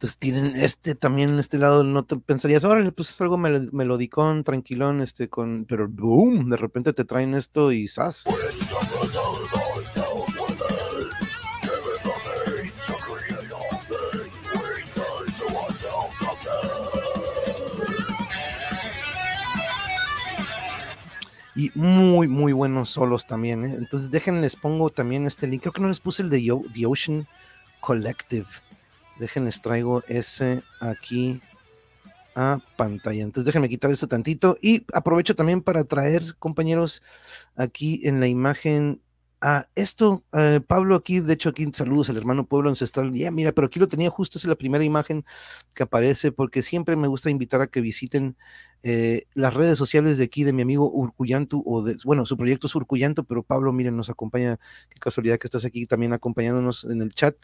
Entonces 0.04 0.18
tienen 0.18 0.54
este 0.56 0.94
también, 0.94 1.38
este 1.38 1.56
lado, 1.56 1.82
no 1.82 2.02
te 2.02 2.18
pensarías, 2.18 2.62
órale, 2.62 2.92
pues 2.92 3.08
es 3.08 3.18
algo 3.22 3.38
melodicón, 3.38 4.44
tranquilón, 4.44 5.00
este, 5.00 5.30
con, 5.30 5.64
pero 5.66 5.88
boom, 5.88 6.50
de 6.50 6.58
repente 6.58 6.92
te 6.92 7.06
traen 7.06 7.34
esto 7.34 7.72
y 7.72 7.88
¡zas! 7.88 8.26
y 21.56 21.70
muy, 21.74 22.28
muy 22.28 22.52
buenos 22.52 22.90
solos 22.90 23.26
también. 23.26 23.64
¿eh? 23.64 23.74
Entonces, 23.78 24.10
déjenles 24.10 24.54
pongo 24.54 24.90
también 24.90 25.24
este 25.24 25.46
link. 25.46 25.62
Creo 25.62 25.72
que 25.72 25.80
no 25.80 25.88
les 25.88 26.00
puse 26.00 26.22
el 26.22 26.28
de 26.28 26.40
The 26.74 26.84
Ocean 26.84 27.26
Collective. 27.80 28.48
Déjenles 29.18 29.60
traigo 29.60 30.02
ese 30.08 30.62
aquí 30.80 31.40
a 32.34 32.58
pantalla. 32.76 33.22
Entonces 33.22 33.46
déjenme 33.46 33.68
quitar 33.68 33.90
eso 33.90 34.08
tantito 34.08 34.56
y 34.60 34.84
aprovecho 34.92 35.34
también 35.36 35.62
para 35.62 35.84
traer, 35.84 36.22
compañeros, 36.38 37.02
aquí 37.56 38.00
en 38.04 38.20
la 38.20 38.26
imagen 38.26 39.00
a 39.40 39.68
esto, 39.74 40.24
eh, 40.32 40.60
Pablo 40.66 40.96
aquí, 40.96 41.20
de 41.20 41.34
hecho 41.34 41.50
aquí 41.50 41.68
saludos 41.74 42.08
al 42.08 42.16
hermano 42.16 42.46
pueblo 42.46 42.70
ancestral. 42.70 43.12
Ya, 43.12 43.30
mira, 43.30 43.52
pero 43.52 43.66
aquí 43.66 43.78
lo 43.78 43.88
tenía 43.88 44.08
justo, 44.08 44.38
es 44.38 44.44
la 44.46 44.54
primera 44.54 44.84
imagen 44.84 45.24
que 45.74 45.82
aparece 45.82 46.32
porque 46.32 46.62
siempre 46.62 46.96
me 46.96 47.08
gusta 47.08 47.28
invitar 47.28 47.60
a 47.60 47.66
que 47.66 47.82
visiten 47.82 48.36
eh, 48.84 49.24
las 49.34 49.54
redes 49.54 49.78
sociales 49.78 50.18
de 50.18 50.24
aquí 50.24 50.44
de 50.44 50.52
mi 50.52 50.62
amigo 50.62 50.90
Urcuyantu, 50.92 51.62
o 51.66 51.82
de, 51.82 51.96
bueno, 52.04 52.26
su 52.26 52.36
proyecto 52.36 52.66
es 52.66 52.74
Urcuyantu, 52.74 53.24
pero 53.24 53.42
Pablo, 53.42 53.72
miren, 53.72 53.96
nos 53.96 54.10
acompaña, 54.10 54.58
qué 54.90 55.00
casualidad 55.00 55.38
que 55.38 55.46
estás 55.46 55.64
aquí 55.64 55.86
también 55.86 56.12
acompañándonos 56.12 56.84
en 56.84 57.00
el 57.02 57.12
chat 57.14 57.34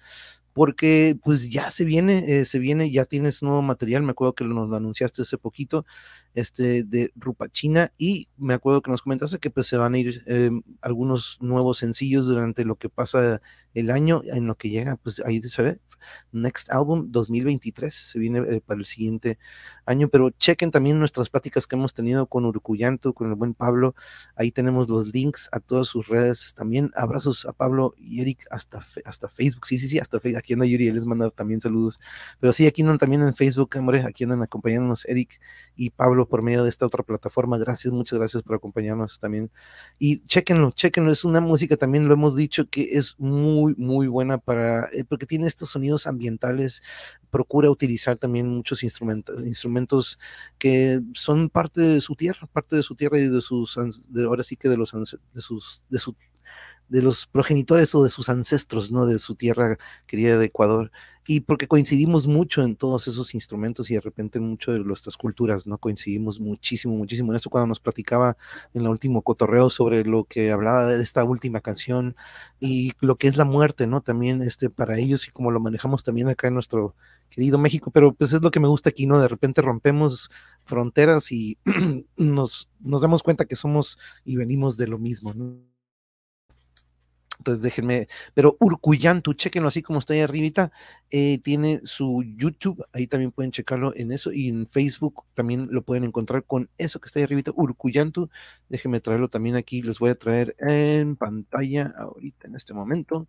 porque 0.53 1.17
pues 1.23 1.49
ya 1.49 1.71
se 1.71 1.85
viene, 1.85 2.25
eh, 2.27 2.45
se 2.45 2.59
viene, 2.59 2.91
ya 2.91 3.05
tienes 3.05 3.43
nuevo 3.43 3.63
material, 3.63 4.03
me 4.03 4.11
acuerdo 4.11 4.35
que 4.35 4.45
nos 4.45 4.69
lo 4.69 4.77
anunciaste 4.77 5.23
hace 5.23 5.39
poquito, 5.39 5.87
este, 6.35 6.83
de 6.85 7.13
Rupachina, 7.17 7.93
y 7.99 8.29
me 8.37 8.55
acuerdo 8.55 8.83
que 8.83 8.91
nos 8.91 9.03
comentaste 9.03 9.39
que 9.39 9.51
pues 9.51 9.67
se 9.69 9.77
van 9.77 9.95
a 9.95 9.99
ir 9.99 10.23
em, 10.27 10.63
algunos 10.81 11.39
nuevos 11.41 11.79
sencillos 11.79 12.27
durante 12.27 12.65
lo 12.65 12.77
que 12.77 12.89
pasa 12.89 13.41
el 13.75 13.91
año 13.91 14.23
en 14.25 14.47
lo 14.47 14.57
que 14.57 14.71
llega, 14.71 14.97
pues 14.97 15.21
ahí 15.25 15.41
se 15.43 15.63
ve, 15.63 15.81
Next 16.33 16.71
Album 16.71 17.11
2023, 17.11 17.95
se 17.95 18.19
viene 18.19 18.39
eh, 18.41 18.61
para 18.65 18.79
el 18.79 18.87
siguiente 18.87 19.39
año, 19.85 20.09
pero 20.09 20.31
chequen 20.31 20.71
también 20.71 20.99
nuestras 20.99 21.31
pláticas 21.31 21.67
que 21.67 21.77
hemos 21.77 21.95
tenido 21.95 22.27
con 22.27 22.45
Urucuyanto, 22.45 23.13
con 23.13 23.29
el 23.29 23.35
buen 23.35 23.55
Pablo, 23.55 23.95
ahí 24.37 24.51
tenemos 24.53 24.89
los 24.89 25.13
links 25.13 25.49
a 25.53 25.61
todas 25.61 25.89
sus 25.89 26.09
redes, 26.09 26.55
también 26.55 26.91
abrazos 26.95 27.47
a 27.47 27.53
Pablo 27.53 27.95
y 27.99 28.21
Eric 28.21 28.47
hasta, 28.51 28.85
hasta 29.05 29.29
Facebook, 29.29 29.67
sí, 29.67 29.79
sí, 29.79 29.89
sí, 29.89 29.99
hasta 29.99 30.21
Facebook, 30.21 30.39
aquí 30.39 30.53
anda 30.55 30.67
Yuri, 30.67 30.91
les 30.91 31.07
manda 31.07 31.31
también 31.31 31.61
saludos, 31.61 32.01
pero 32.39 32.53
sí, 32.53 32.67
aquí 32.67 32.83
andan 32.83 32.99
también 32.99 33.23
en 33.23 33.35
Facebook, 33.35 33.71
hombre, 33.77 34.05
aquí 34.07 34.25
andan 34.25 34.43
acompañándonos 34.43 35.05
Eric 35.07 35.41
y 35.77 35.91
Pablo 35.91 36.29
por 36.29 36.43
medio 36.43 36.65
de 36.65 36.71
esta 36.71 36.87
otra 36.87 37.03
plataforma, 37.03 37.59
gracias, 37.59 37.93
muchas 37.93 38.19
gracias 38.19 38.43
por 38.43 38.57
acompañarnos 38.57 39.19
también, 39.19 39.51
y 39.99 40.21
chequenlo, 40.25 40.73
chequenlo, 40.73 41.13
es 41.13 41.25
una 41.25 41.41
música 41.41 41.77
también 41.77 42.09
lo 42.09 42.15
hemos 42.15 42.37
dicho 42.37 42.69
que 42.69 42.83
es 42.93 43.17
muy, 43.19 43.60
muy 43.77 44.07
buena 44.09 44.39
para, 44.39 44.87
eh, 44.93 45.05
porque 45.09 45.27
tiene 45.27 45.47
estos 45.47 45.71
sonidos 45.71 46.07
ambientales, 46.07 46.83
procura 47.31 47.71
utilizar 47.71 48.17
también 48.17 48.49
muchos 48.49 48.83
instrumentos, 48.83 49.45
instrumentos 49.47 50.19
que 50.59 51.01
son 51.15 51.49
parte 51.51 51.81
de 51.81 52.01
su 52.01 52.17
tierra, 52.17 52.49
parte 52.53 52.77
de 52.77 52.83
su 52.83 52.95
tierra 52.95 53.19
y 53.19 53.29
de 53.29 53.41
sus, 53.41 53.79
de, 54.09 54.25
ahora 54.25 54.43
sí 54.43 54.57
que 54.57 54.69
de 54.69 54.77
los, 54.77 54.93
de 54.93 55.41
sus, 55.41 55.83
de 55.89 55.99
su 55.99 56.15
de 56.91 57.03
los 57.03 57.29
progenitores 57.29 57.95
o 57.95 58.03
de 58.03 58.11
sus 58.11 58.29
ancestros, 58.29 58.91
¿no? 58.91 59.07
De 59.07 59.21
su 59.21 59.37
tierra 59.37 59.79
querida 60.07 60.37
de 60.37 60.47
Ecuador. 60.47 60.91
Y 61.33 61.43
porque 61.43 61.69
coincidimos 61.69 62.27
mucho 62.27 62.61
en 62.61 62.75
todos 62.75 63.07
esos 63.07 63.37
instrumentos 63.37 63.89
y 63.89 63.95
de 63.95 64.01
repente 64.01 64.41
mucho 64.41 64.73
de 64.73 64.81
nuestras 64.81 65.17
culturas, 65.17 65.65
¿no? 65.65 65.79
Coincidimos 65.79 66.41
muchísimo, 66.41 66.97
muchísimo 66.97 67.31
en 67.31 67.37
eso 67.37 67.49
cuando 67.49 67.69
nos 67.69 67.79
platicaba 67.79 68.37
en 68.75 68.81
el 68.81 68.89
último 68.89 69.23
cotorreo 69.23 69.71
sobre 69.71 70.03
lo 70.05 70.25
que 70.25 70.51
hablaba 70.51 70.87
de 70.87 71.01
esta 71.01 71.23
última 71.23 71.61
canción 71.61 72.17
y 72.59 72.95
lo 72.99 73.15
que 73.15 73.29
es 73.29 73.37
la 73.37 73.45
muerte, 73.45 73.87
¿no? 73.87 74.01
También 74.01 74.43
este, 74.43 74.71
para 74.71 74.99
ellos 74.99 75.29
y 75.29 75.31
como 75.31 75.53
lo 75.53 75.61
manejamos 75.61 76.03
también 76.03 76.29
acá 76.29 76.49
en 76.49 76.55
nuestro 76.55 76.97
querido 77.29 77.59
México, 77.59 77.93
pero 77.93 78.13
pues 78.13 78.33
es 78.33 78.43
lo 78.43 78.51
que 78.51 78.59
me 78.59 78.67
gusta 78.67 78.91
aquí, 78.91 79.07
¿no? 79.07 79.21
De 79.21 79.29
repente 79.29 79.63
rompemos 79.63 80.33
fronteras 80.65 81.31
y 81.31 81.59
nos, 82.17 82.69
nos 82.81 83.03
damos 83.03 83.23
cuenta 83.23 83.45
que 83.45 83.55
somos 83.55 83.99
y 84.25 84.35
venimos 84.35 84.77
de 84.77 84.89
lo 84.89 84.99
mismo, 84.99 85.33
¿no? 85.33 85.61
Entonces 87.41 87.63
déjenme, 87.63 88.07
pero 88.35 88.59
Urcuyantu, 88.61 89.33
chequenlo 89.33 89.69
así 89.69 89.81
como 89.81 89.99
está 89.99 90.13
ahí 90.13 90.21
arribita, 90.21 90.73
eh, 91.11 91.39
tiene 91.39 91.81
su 91.85 92.23
YouTube, 92.37 92.85
ahí 92.93 93.07
también 93.07 93.33
pueden 93.33 93.51
checarlo 93.51 93.97
en 93.97 94.13
eso, 94.13 94.31
y 94.31 94.49
en 94.49 94.67
Facebook 94.67 95.25
también 95.33 95.69
lo 95.71 95.81
pueden 95.81 96.05
encontrar 96.05 96.45
con 96.45 96.69
eso 96.77 97.01
que 97.01 97.07
está 97.07 97.19
ahí 97.19 97.25
arribita, 97.25 97.51
Urcuyantu, 97.55 98.29
déjenme 98.69 99.01
traerlo 99.01 99.29
también 99.29 99.57
aquí, 99.57 99.81
les 99.81 99.99
voy 99.99 100.11
a 100.11 100.17
traer 100.17 100.55
en 100.59 101.17
pantalla 101.17 101.95
ahorita 101.97 102.47
en 102.47 102.57
este 102.57 102.75
momento, 102.75 103.27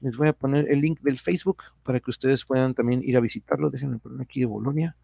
les 0.00 0.16
voy 0.16 0.28
a 0.28 0.32
poner 0.34 0.70
el 0.70 0.80
link 0.80 1.00
del 1.00 1.18
Facebook 1.18 1.64
para 1.82 1.98
que 1.98 2.10
ustedes 2.10 2.44
puedan 2.44 2.74
también 2.74 3.02
ir 3.02 3.16
a 3.16 3.20
visitarlo, 3.20 3.70
déjenme 3.70 3.98
poner 3.98 4.20
aquí 4.20 4.38
de 4.38 4.46
Bolonia, 4.46 4.94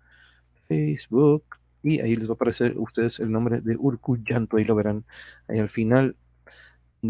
Facebook, 0.69 1.43
y 1.83 1.99
ahí 1.99 2.15
les 2.15 2.29
va 2.29 2.35
a 2.35 2.35
aparecer 2.35 2.79
ustedes 2.79 3.19
el 3.19 3.33
nombre 3.33 3.63
de 3.63 3.77
Urcuyantu, 3.77 4.59
ahí 4.59 4.65
lo 4.65 4.77
verán 4.77 5.05
ahí 5.49 5.59
al 5.59 5.71
final 5.71 6.15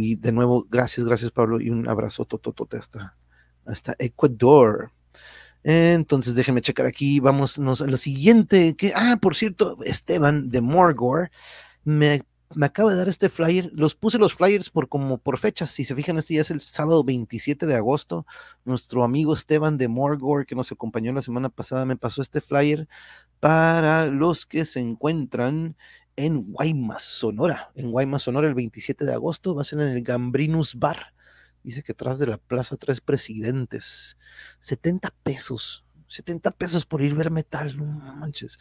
y 0.01 0.17
de 0.17 0.33
nuevo, 0.33 0.67
gracias, 0.71 1.07
gracias 1.07 1.31
Pablo 1.31 1.61
y 1.61 1.71
un 1.71 1.89
abrazo 1.89 2.25
tototote 2.25 2.77
hasta, 2.77 3.17
hasta 3.65 3.95
Ecuador. 3.99 4.93
Entonces 5.63 6.35
déjenme 6.35 6.61
checar 6.61 6.85
aquí, 6.85 7.21
vamos 7.21 7.59
a 7.59 7.87
lo 7.87 7.97
siguiente, 7.97 8.77
que, 8.77 8.93
ah, 8.95 9.17
por 9.21 9.35
cierto, 9.35 9.79
Esteban 9.85 10.51
de 10.51 10.61
Morgore 10.61 11.31
me, 11.85 12.23
me, 12.55 12.67
acaba 12.67 12.91
de 12.91 12.99
dar 12.99 13.09
este 13.09 13.31
flyer, 13.31 13.71
los 13.73 13.95
puse 13.95 14.19
los 14.19 14.35
flyers 14.35 14.69
por 14.69 14.91
como 14.91 15.17
por 15.17 15.39
fechas, 15.39 15.71
si 15.71 15.87
se 15.87 15.95
fijan, 15.95 16.19
este 16.19 16.35
ya 16.35 16.43
es 16.43 16.51
el 16.51 16.61
sábado 16.61 17.03
27 17.03 17.65
de 17.65 17.77
agosto, 17.77 18.27
nuestro 18.67 19.05
amigo 19.05 19.33
Esteban 19.33 19.79
de 19.79 19.89
Morgore, 19.89 20.45
que 20.45 20.55
nos 20.55 20.71
acompañó 20.71 21.15
la 21.15 21.23
semana 21.23 21.49
pasada, 21.49 21.87
me 21.87 21.97
pasó 21.97 22.21
este 22.21 22.43
flyer 22.43 22.87
para 23.41 24.07
los 24.07 24.45
que 24.45 24.67
se 24.67 24.81
encuentran 24.81 25.77
en 26.17 26.53
Guaymas, 26.53 27.03
Sonora. 27.03 27.73
En 27.75 27.91
Guaymas, 27.91 28.23
Sonora, 28.23 28.49
el 28.49 28.55
27 28.55 29.05
de 29.05 29.13
agosto 29.13 29.55
va 29.55 29.63
a 29.63 29.65
ser 29.65 29.81
en 29.81 29.89
el 29.89 30.03
Gambrinus 30.03 30.75
Bar. 30.77 31.15
Dice 31.63 31.83
que 31.83 31.93
atrás 31.93 32.19
de 32.19 32.27
la 32.27 32.39
Plaza 32.39 32.77
Tres 32.77 33.01
Presidentes. 33.01 34.17
70 34.59 35.11
pesos. 35.23 35.85
70 36.09 36.51
pesos 36.53 36.87
por 36.87 37.03
ir 37.03 37.15
ver 37.15 37.31
metal, 37.31 37.77
no 37.77 37.85
manches. 37.85 38.59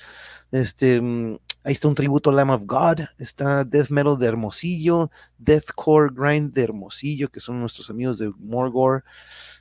Este, 0.51 1.01
mm, 1.01 1.38
ahí 1.64 1.74
está 1.74 1.88
un 1.88 1.95
tributo 1.95 2.30
a 2.30 2.34
Lamb 2.34 2.51
of 2.51 2.64
God, 2.66 3.06
está 3.20 3.64
Death 3.64 3.89
Metal 3.89 4.18
de 4.18 4.28
Hermosillo, 4.28 5.12
Deathcore 5.38 6.12
Grind 6.14 6.54
de 6.54 6.64
Hermosillo, 6.64 7.30
que 7.30 7.39
son 7.39 7.60
nuestros 7.60 7.89
amigos 7.89 8.18
de 8.18 8.32
Morgore. 8.39 9.04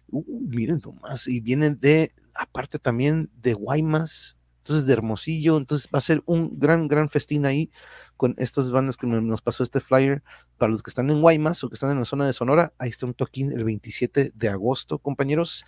Uh, 0.08 0.24
miren 0.48 0.80
nomás, 0.82 1.26
y 1.28 1.40
vienen 1.40 1.78
de, 1.80 2.10
aparte 2.34 2.78
también 2.78 3.30
de 3.42 3.54
Guaymas, 3.54 4.38
entonces 4.62 4.86
de 4.86 4.92
Hermosillo, 4.92 5.56
entonces 5.56 5.88
va 5.92 5.98
a 5.98 6.02
ser 6.02 6.22
un 6.24 6.56
gran, 6.58 6.86
gran 6.86 7.10
festín 7.10 7.46
ahí 7.46 7.70
con 8.16 8.36
estas 8.38 8.70
bandas 8.70 8.96
que 8.96 9.08
nos 9.08 9.42
pasó 9.42 9.64
este 9.64 9.80
flyer. 9.80 10.22
Para 10.56 10.70
los 10.70 10.84
que 10.84 10.90
están 10.90 11.10
en 11.10 11.20
Guaymas 11.20 11.64
o 11.64 11.68
que 11.68 11.74
están 11.74 11.90
en 11.90 11.98
la 11.98 12.04
zona 12.04 12.26
de 12.26 12.32
Sonora, 12.32 12.72
ahí 12.78 12.90
está 12.90 13.06
un 13.06 13.14
toquín 13.14 13.50
el 13.50 13.64
27 13.64 14.30
de 14.32 14.48
agosto, 14.48 14.98
compañeros. 14.98 15.64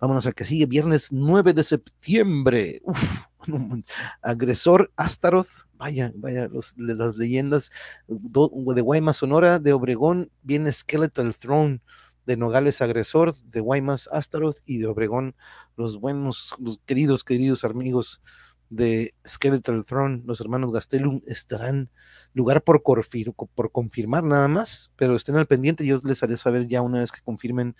Vámonos 0.00 0.26
al 0.26 0.34
que 0.34 0.44
sigue, 0.44 0.64
viernes 0.64 1.08
9 1.12 1.52
de 1.52 1.62
septiembre. 1.62 2.80
Uf, 2.84 3.24
agresor 4.22 4.90
Astaroth, 4.96 5.66
vaya, 5.76 6.10
vaya, 6.16 6.48
las 6.76 7.16
leyendas 7.16 7.70
de 8.08 8.80
Guaymas, 8.80 9.18
Sonora, 9.18 9.58
de 9.58 9.74
Obregón, 9.74 10.30
viene 10.42 10.72
Skeletal 10.72 11.36
Throne 11.36 11.82
de 12.26 12.36
Nogales 12.36 12.80
Agresor, 12.80 13.34
de 13.34 13.60
Guaymas 13.60 14.08
Astaroth 14.12 14.58
y 14.64 14.78
de 14.78 14.86
Obregón, 14.86 15.34
los 15.76 15.98
buenos, 15.98 16.54
los 16.58 16.80
queridos, 16.86 17.24
queridos 17.24 17.64
amigos 17.64 18.20
de 18.68 19.14
Skeletal 19.26 19.84
Throne, 19.84 20.22
los 20.24 20.40
hermanos 20.40 20.72
Gastelum, 20.72 21.20
estarán 21.26 21.90
lugar 22.34 22.62
por, 22.62 22.82
por 22.82 23.72
confirmar 23.72 24.22
nada 24.22 24.48
más, 24.48 24.92
pero 24.96 25.16
estén 25.16 25.36
al 25.36 25.46
pendiente, 25.46 25.84
yo 25.84 25.98
les 26.04 26.22
haré 26.22 26.36
saber 26.36 26.68
ya 26.68 26.82
una 26.82 27.00
vez 27.00 27.10
que 27.10 27.20
confirmen 27.20 27.74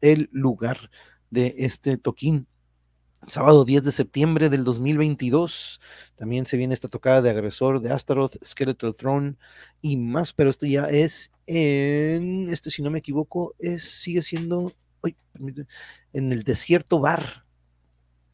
el 0.00 0.28
lugar 0.32 0.90
de 1.30 1.54
este 1.58 1.96
toquín 1.96 2.48
Sábado 3.28 3.64
10 3.64 3.82
de 3.82 3.90
septiembre 3.90 4.48
del 4.50 4.62
2022. 4.62 5.80
También 6.14 6.46
se 6.46 6.56
viene 6.56 6.74
esta 6.74 6.86
tocada 6.86 7.22
de 7.22 7.30
agresor 7.30 7.80
de 7.80 7.90
Astaroth, 7.90 8.36
Skeletal 8.44 8.94
Throne 8.94 9.34
y 9.82 9.96
más, 9.96 10.32
pero 10.32 10.48
esto 10.48 10.64
ya 10.64 10.84
es 10.84 11.32
en, 11.46 12.48
este 12.48 12.70
si 12.70 12.82
no 12.82 12.90
me 12.90 12.98
equivoco, 12.98 13.54
es, 13.58 13.82
sigue 13.82 14.22
siendo 14.22 14.72
en 16.12 16.32
el 16.32 16.42
Desierto 16.42 17.00
Bar, 17.00 17.44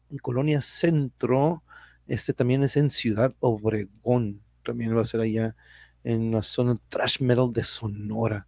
en 0.09 0.17
Colonia 0.17 0.61
Centro. 0.61 1.63
Este 2.07 2.33
también 2.33 2.63
es 2.63 2.77
en 2.77 2.91
Ciudad 2.91 3.33
Obregón. 3.39 4.41
También 4.63 4.95
va 4.95 5.01
a 5.01 5.05
ser 5.05 5.21
allá 5.21 5.55
en 6.03 6.31
la 6.31 6.41
zona 6.41 6.79
trash 6.89 7.21
metal 7.21 7.51
de 7.51 7.63
Sonora. 7.63 8.47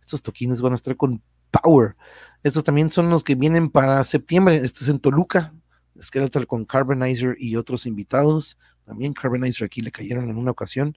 estos 0.00 0.22
toquines 0.22 0.60
van 0.62 0.72
a 0.72 0.76
estar 0.76 0.96
con 0.96 1.22
Power. 1.50 1.94
Estos 2.42 2.64
también 2.64 2.90
son 2.90 3.10
los 3.10 3.22
que 3.22 3.34
vienen 3.34 3.70
para 3.70 4.02
septiembre. 4.04 4.56
Este 4.56 4.80
es 4.80 4.88
en 4.88 4.98
Toluca. 4.98 5.54
Skeletal 6.00 6.46
con 6.46 6.64
Carbonizer 6.64 7.36
y 7.38 7.56
otros 7.56 7.86
invitados. 7.86 8.58
También 8.84 9.12
Carbonizer 9.12 9.66
aquí 9.66 9.82
le 9.82 9.92
cayeron 9.92 10.30
en 10.30 10.38
una 10.38 10.50
ocasión. 10.50 10.96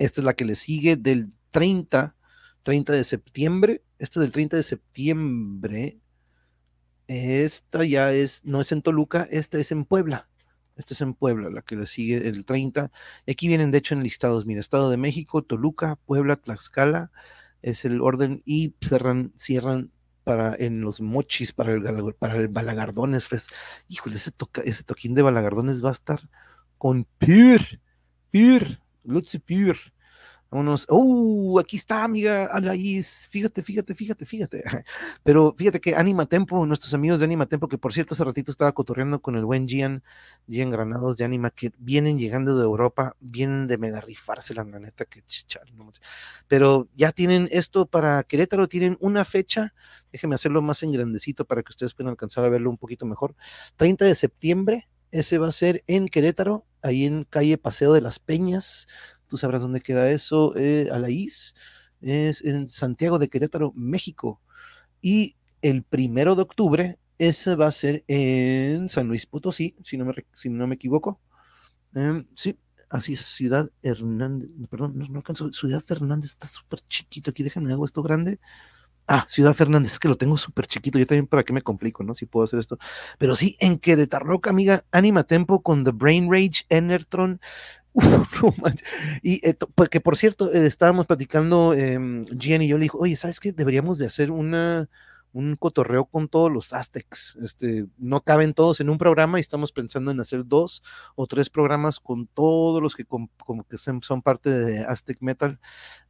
Esta 0.00 0.22
es 0.22 0.24
la 0.24 0.32
que 0.32 0.46
le 0.46 0.54
sigue 0.54 0.96
del 0.96 1.30
30, 1.50 2.16
30 2.62 2.92
de 2.94 3.04
septiembre. 3.04 3.84
Esta 3.98 4.18
del 4.18 4.32
30 4.32 4.56
de 4.56 4.62
septiembre. 4.62 6.00
Esta 7.06 7.84
ya 7.84 8.10
es, 8.10 8.42
no 8.42 8.62
es 8.62 8.72
en 8.72 8.80
Toluca, 8.80 9.28
esta 9.30 9.58
es 9.58 9.70
en 9.72 9.84
Puebla. 9.84 10.26
Esta 10.76 10.94
es 10.94 11.02
en 11.02 11.12
Puebla, 11.12 11.50
la 11.50 11.60
que 11.60 11.76
le 11.76 11.86
sigue 11.86 12.26
el 12.26 12.46
30. 12.46 12.90
Aquí 13.28 13.46
vienen 13.46 13.72
de 13.72 13.78
hecho 13.78 13.94
enlistados, 13.94 14.46
mira, 14.46 14.62
Estado 14.62 14.88
de 14.88 14.96
México, 14.96 15.42
Toluca, 15.42 15.96
Puebla, 16.06 16.36
Tlaxcala, 16.36 17.10
es 17.60 17.84
el 17.84 18.00
orden 18.00 18.40
y 18.46 18.74
cierran, 18.80 19.34
cierran 19.36 19.92
para 20.24 20.56
en 20.58 20.80
los 20.80 21.02
mochis 21.02 21.52
para 21.52 21.74
el, 21.74 22.14
para 22.18 22.36
el 22.36 22.48
Balagardones 22.48 23.28
Fest. 23.28 23.50
Híjole, 23.88 24.16
ese, 24.16 24.30
toca, 24.30 24.62
ese 24.62 24.82
toquín 24.82 25.14
de 25.14 25.20
Balagardones 25.20 25.84
va 25.84 25.90
a 25.90 25.92
estar 25.92 26.20
con 26.78 27.06
Pure, 27.18 27.82
Pure, 28.32 28.78
Lutzi 29.04 29.38
Pure. 29.38 29.78
Vámonos. 30.50 30.84
¡Uh! 30.90 31.60
Aquí 31.60 31.76
está, 31.76 32.02
amiga 32.02 32.48
Anaís. 32.52 33.28
Fíjate, 33.30 33.62
fíjate, 33.62 33.94
fíjate, 33.94 34.26
fíjate. 34.26 34.64
Pero 35.22 35.54
fíjate 35.56 35.80
que 35.80 35.94
Anima 35.94 36.26
Tempo, 36.26 36.66
nuestros 36.66 36.92
amigos 36.92 37.20
de 37.20 37.26
Anima 37.26 37.46
Tempo, 37.46 37.68
que 37.68 37.78
por 37.78 37.92
cierto 37.92 38.14
hace 38.14 38.24
ratito 38.24 38.50
estaba 38.50 38.72
cotorreando 38.72 39.22
con 39.22 39.36
el 39.36 39.44
buen 39.44 39.68
Gian, 39.68 40.02
Gian 40.48 40.70
Granados 40.70 41.16
de 41.16 41.24
Anima, 41.24 41.50
que 41.50 41.70
vienen 41.78 42.18
llegando 42.18 42.56
de 42.58 42.64
Europa, 42.64 43.14
vienen 43.20 43.68
de 43.68 43.78
mega 43.78 44.00
rifarse 44.00 44.52
la 44.54 44.64
neta, 44.64 45.04
que 45.04 45.22
chichar. 45.22 45.72
No 45.72 45.92
Pero 46.48 46.88
ya 46.96 47.12
tienen 47.12 47.48
esto 47.52 47.86
para 47.86 48.24
Querétaro, 48.24 48.66
tienen 48.66 48.96
una 49.00 49.24
fecha. 49.24 49.72
Déjenme 50.10 50.34
hacerlo 50.34 50.62
más 50.62 50.82
en 50.82 50.90
grandecito 50.90 51.44
para 51.44 51.62
que 51.62 51.70
ustedes 51.70 51.94
puedan 51.94 52.10
alcanzar 52.10 52.44
a 52.44 52.48
verlo 52.48 52.70
un 52.70 52.76
poquito 52.76 53.06
mejor. 53.06 53.36
30 53.76 54.04
de 54.04 54.16
septiembre, 54.16 54.88
ese 55.12 55.38
va 55.38 55.46
a 55.46 55.52
ser 55.52 55.84
en 55.86 56.08
Querétaro, 56.08 56.66
ahí 56.82 57.06
en 57.06 57.24
calle 57.24 57.58
Paseo 57.58 57.92
de 57.92 58.00
las 58.00 58.18
Peñas 58.18 58.86
tú 59.30 59.38
sabrás 59.38 59.62
dónde 59.62 59.80
queda 59.80 60.10
eso, 60.10 60.54
eh, 60.56 60.88
Alaís. 60.92 61.54
es 62.02 62.44
en 62.44 62.68
Santiago 62.68 63.18
de 63.18 63.28
Querétaro, 63.28 63.72
México. 63.76 64.42
Y 65.02 65.36
el 65.62 65.84
primero 65.84 66.34
de 66.36 66.42
octubre, 66.42 66.98
ese 67.18 67.54
va 67.56 67.68
a 67.68 67.70
ser 67.70 68.04
en 68.08 68.88
San 68.88 69.08
Luis 69.08 69.26
Potosí, 69.26 69.76
si 69.84 69.96
no 69.96 70.04
me, 70.04 70.14
si 70.34 70.50
no 70.50 70.66
me 70.66 70.74
equivoco. 70.74 71.20
Em, 71.94 72.26
sí, 72.34 72.58
así 72.90 73.14
es, 73.14 73.20
Ciudad 73.22 73.70
Hernández, 73.82 74.50
perdón, 74.70 74.98
no, 74.98 75.06
no 75.08 75.18
alcanzo, 75.18 75.52
Ciudad 75.52 75.82
Fernández 75.86 76.30
está 76.32 76.46
súper 76.46 76.80
chiquito 76.88 77.30
aquí, 77.30 77.42
déjenme 77.42 77.72
hago 77.72 77.84
esto 77.84 78.02
grande. 78.02 78.40
Ah, 79.12 79.26
Ciudad 79.28 79.54
Fernández, 79.54 79.90
es 79.94 79.98
que 79.98 80.06
lo 80.06 80.14
tengo 80.14 80.36
súper 80.36 80.68
chiquito, 80.68 80.96
yo 80.96 81.04
también 81.04 81.26
para 81.26 81.42
qué 81.42 81.52
me 81.52 81.62
complico, 81.62 82.04
¿no? 82.04 82.14
Si 82.14 82.26
puedo 82.26 82.44
hacer 82.44 82.60
esto. 82.60 82.78
Pero 83.18 83.34
sí, 83.34 83.56
en 83.58 83.80
Querétaro, 83.80 84.40
amiga, 84.44 84.84
Anima 84.92 85.24
Tempo 85.24 85.62
con 85.62 85.82
The 85.82 85.90
Brain 85.90 86.30
Rage, 86.30 86.64
Enertron, 86.68 87.40
y 89.22 89.44
eh, 89.44 89.56
pues 89.74 89.88
que 89.88 90.00
por 90.00 90.16
cierto, 90.16 90.52
eh, 90.52 90.64
estábamos 90.64 91.06
platicando, 91.06 91.74
eh, 91.74 91.98
y 92.30 92.68
yo 92.68 92.78
le 92.78 92.84
dijo, 92.84 92.98
oye, 92.98 93.16
¿sabes 93.16 93.40
qué? 93.40 93.50
Deberíamos 93.50 93.98
de 93.98 94.06
hacer 94.06 94.30
una, 94.30 94.88
un 95.32 95.56
cotorreo 95.56 96.06
con 96.06 96.28
todos 96.28 96.50
los 96.50 96.72
Aztecs. 96.72 97.36
Este, 97.42 97.86
no 97.98 98.20
caben 98.22 98.54
todos 98.54 98.80
en 98.80 98.90
un 98.90 98.98
programa 98.98 99.38
y 99.38 99.40
estamos 99.40 99.72
pensando 99.72 100.10
en 100.10 100.20
hacer 100.20 100.46
dos 100.46 100.82
o 101.14 101.26
tres 101.26 101.50
programas 101.50 102.00
con 102.00 102.26
todos 102.26 102.82
los 102.82 102.94
que 102.94 103.04
como 103.04 103.28
que 103.68 103.78
son 103.78 104.22
parte 104.22 104.50
de 104.50 104.80
Aztec 104.80 105.18
Metal 105.20 105.60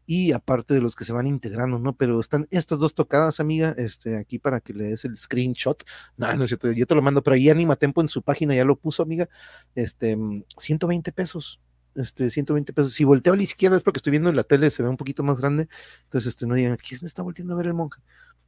y 0.06 0.32
aparte 0.32 0.74
de 0.74 0.80
los 0.80 0.96
que 0.96 1.04
se 1.04 1.12
van 1.12 1.26
integrando, 1.26 1.78
¿no? 1.78 1.96
Pero 1.96 2.18
están 2.18 2.46
estas 2.50 2.78
dos 2.80 2.94
tocadas, 2.94 3.38
amiga, 3.40 3.74
este, 3.76 4.16
aquí 4.16 4.38
para 4.38 4.60
que 4.60 4.74
le 4.74 4.84
des 4.88 5.04
el 5.04 5.16
screenshot. 5.16 5.84
No, 6.16 6.34
no 6.34 6.44
es 6.44 6.50
cierto, 6.50 6.72
yo 6.72 6.86
te 6.86 6.94
lo 6.94 7.02
mando, 7.02 7.22
pero 7.22 7.36
ahí 7.36 7.48
Anima 7.48 7.76
Tempo 7.76 8.00
en 8.00 8.08
su 8.08 8.22
página 8.22 8.54
ya 8.54 8.64
lo 8.64 8.76
puso, 8.76 9.02
amiga. 9.02 9.28
Este, 9.74 10.18
120 10.56 11.12
pesos 11.12 11.60
este, 11.94 12.30
120 12.30 12.72
pesos. 12.72 12.92
Si 12.94 13.04
volteo 13.04 13.32
a 13.32 13.36
la 13.36 13.42
izquierda 13.42 13.76
es 13.76 13.82
porque 13.82 13.98
estoy 13.98 14.12
viendo 14.12 14.30
en 14.30 14.36
la 14.36 14.44
tele, 14.44 14.70
se 14.70 14.82
ve 14.82 14.88
un 14.88 14.96
poquito 14.96 15.22
más 15.22 15.40
grande. 15.40 15.68
Entonces, 16.04 16.28
este, 16.28 16.46
no 16.46 16.54
digan, 16.54 16.76
¿quién 16.76 17.00
está 17.04 17.22
volteando 17.22 17.54
a 17.54 17.56
ver 17.56 17.66
el 17.66 17.74
monje? 17.74 18.00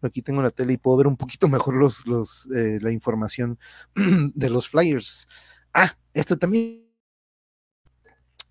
Aquí 0.03 0.23
tengo 0.23 0.43
la 0.43 0.51
tele 0.51 0.75
y 0.75 0.77
puedo 0.77 0.97
ver 0.97 1.07
un 1.07 1.17
poquito 1.17 1.49
mejor 1.49 1.75
los, 1.75 2.07
los, 2.07 2.49
eh, 2.55 2.79
la 2.81 2.91
información 2.93 3.59
de 3.95 4.51
los 4.51 4.69
flyers. 4.69 5.29
Ah, 5.75 5.97
este 6.15 6.37
también. 6.37 6.83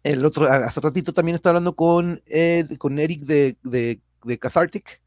El 0.04 0.26
otro, 0.26 0.47
hace 0.47 0.82
ratito 0.82 1.14
también 1.14 1.36
estaba 1.36 1.52
hablando 1.52 1.76
con, 1.76 2.24
con 2.80 2.97
Eric 2.97 3.22
de, 3.22 3.56
de, 3.62 4.02
de 4.24 4.39
Cathartic 4.39 4.99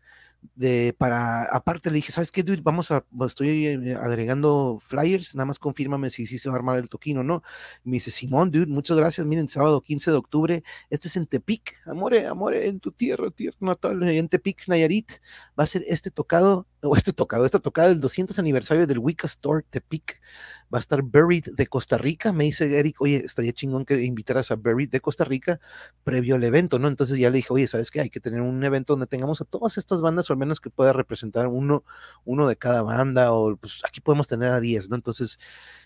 de 0.54 0.94
para 0.96 1.44
aparte 1.44 1.90
le 1.90 1.96
dije, 1.96 2.12
¿sabes 2.12 2.30
qué, 2.30 2.42
dude? 2.42 2.62
Vamos 2.62 2.90
a, 2.90 3.04
estoy 3.26 3.66
eh, 3.66 3.96
agregando 4.00 4.78
flyers, 4.80 5.34
nada 5.34 5.46
más 5.46 5.58
confírmame 5.58 6.10
si, 6.10 6.26
si 6.26 6.38
se 6.38 6.48
va 6.48 6.54
a 6.54 6.58
armar 6.58 6.78
el 6.78 6.88
toquino, 6.88 7.22
¿no? 7.22 7.42
me 7.84 7.94
dice, 7.94 8.10
Simón, 8.10 8.50
dude, 8.50 8.66
muchas 8.66 8.96
gracias, 8.96 9.26
miren, 9.26 9.48
sábado 9.48 9.80
15 9.80 10.10
de 10.10 10.16
octubre, 10.16 10.64
este 10.90 11.08
es 11.08 11.16
en 11.16 11.26
Tepic, 11.26 11.82
amore, 11.86 12.26
amore, 12.26 12.66
en 12.66 12.80
tu 12.80 12.92
tierra, 12.92 13.30
tierra 13.30 13.56
natal, 13.60 14.02
en 14.02 14.28
Tepic, 14.28 14.68
Nayarit, 14.68 15.12
va 15.58 15.64
a 15.64 15.66
ser 15.66 15.84
este 15.86 16.10
tocado, 16.10 16.66
o 16.84 16.96
este 16.96 17.12
tocado, 17.12 17.44
esta 17.44 17.58
tocada 17.58 17.88
del 17.88 18.00
200 18.00 18.38
aniversario 18.38 18.86
del 18.86 18.98
Wicca 18.98 19.26
Store 19.26 19.64
Tepic, 19.68 20.20
va 20.72 20.78
a 20.78 20.80
estar 20.80 21.02
Buried 21.02 21.54
de 21.56 21.66
Costa 21.66 21.98
Rica. 21.98 22.32
Me 22.32 22.44
dice 22.44 22.78
Eric, 22.78 23.00
oye, 23.00 23.16
estaría 23.16 23.52
chingón 23.52 23.84
que 23.84 24.02
invitaras 24.02 24.50
a 24.50 24.56
Buried 24.56 24.90
de 24.90 25.00
Costa 25.00 25.24
Rica 25.24 25.60
previo 26.02 26.34
al 26.34 26.44
evento, 26.44 26.78
¿no? 26.78 26.88
Entonces 26.88 27.18
ya 27.18 27.30
le 27.30 27.36
dije, 27.36 27.52
oye, 27.52 27.66
¿sabes 27.66 27.90
qué? 27.90 28.00
Hay 28.00 28.10
que 28.10 28.20
tener 28.20 28.40
un 28.40 28.62
evento 28.64 28.92
donde 28.92 29.06
tengamos 29.06 29.40
a 29.40 29.44
todas 29.44 29.78
estas 29.78 30.00
bandas, 30.00 30.28
o 30.30 30.32
al 30.32 30.38
menos 30.38 30.60
que 30.60 30.70
pueda 30.70 30.92
representar 30.92 31.46
uno, 31.46 31.84
uno 32.24 32.48
de 32.48 32.56
cada 32.56 32.82
banda, 32.82 33.32
o 33.32 33.56
pues 33.56 33.82
aquí 33.84 34.00
podemos 34.00 34.26
tener 34.26 34.50
a 34.50 34.60
10, 34.60 34.90
¿no? 34.90 34.96
Entonces, 34.96 35.38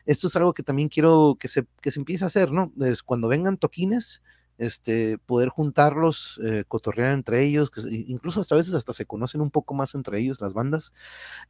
esto 0.07 0.27
es 0.29 0.37
algo 0.37 0.55
que 0.55 0.63
también 0.63 0.89
quiero 0.89 1.37
que 1.39 1.49
se, 1.49 1.67
que 1.81 1.91
se 1.91 2.01
empiece 2.01 2.25
a 2.25 2.29
hacer, 2.29 2.53
¿no? 2.53 2.73
Es 2.81 3.03
cuando 3.03 3.29
vengan 3.29 3.59
toquines, 3.59 4.23
este, 4.59 5.19
poder 5.19 5.49
juntarlos, 5.49 6.41
eh, 6.45 6.65
cotorrear 6.67 7.15
entre 7.15 7.43
ellos, 7.43 7.71
que 7.71 7.81
incluso 8.09 8.41
hasta 8.41 8.55
a 8.55 8.59
veces 8.59 8.75
hasta 8.75 8.93
se 8.93 9.07
conocen 9.07 9.41
un 9.41 9.51
poco 9.51 9.75
más 9.75 9.95
entre 9.95 10.19
ellos 10.19 10.41
las 10.41 10.53
bandas 10.53 10.93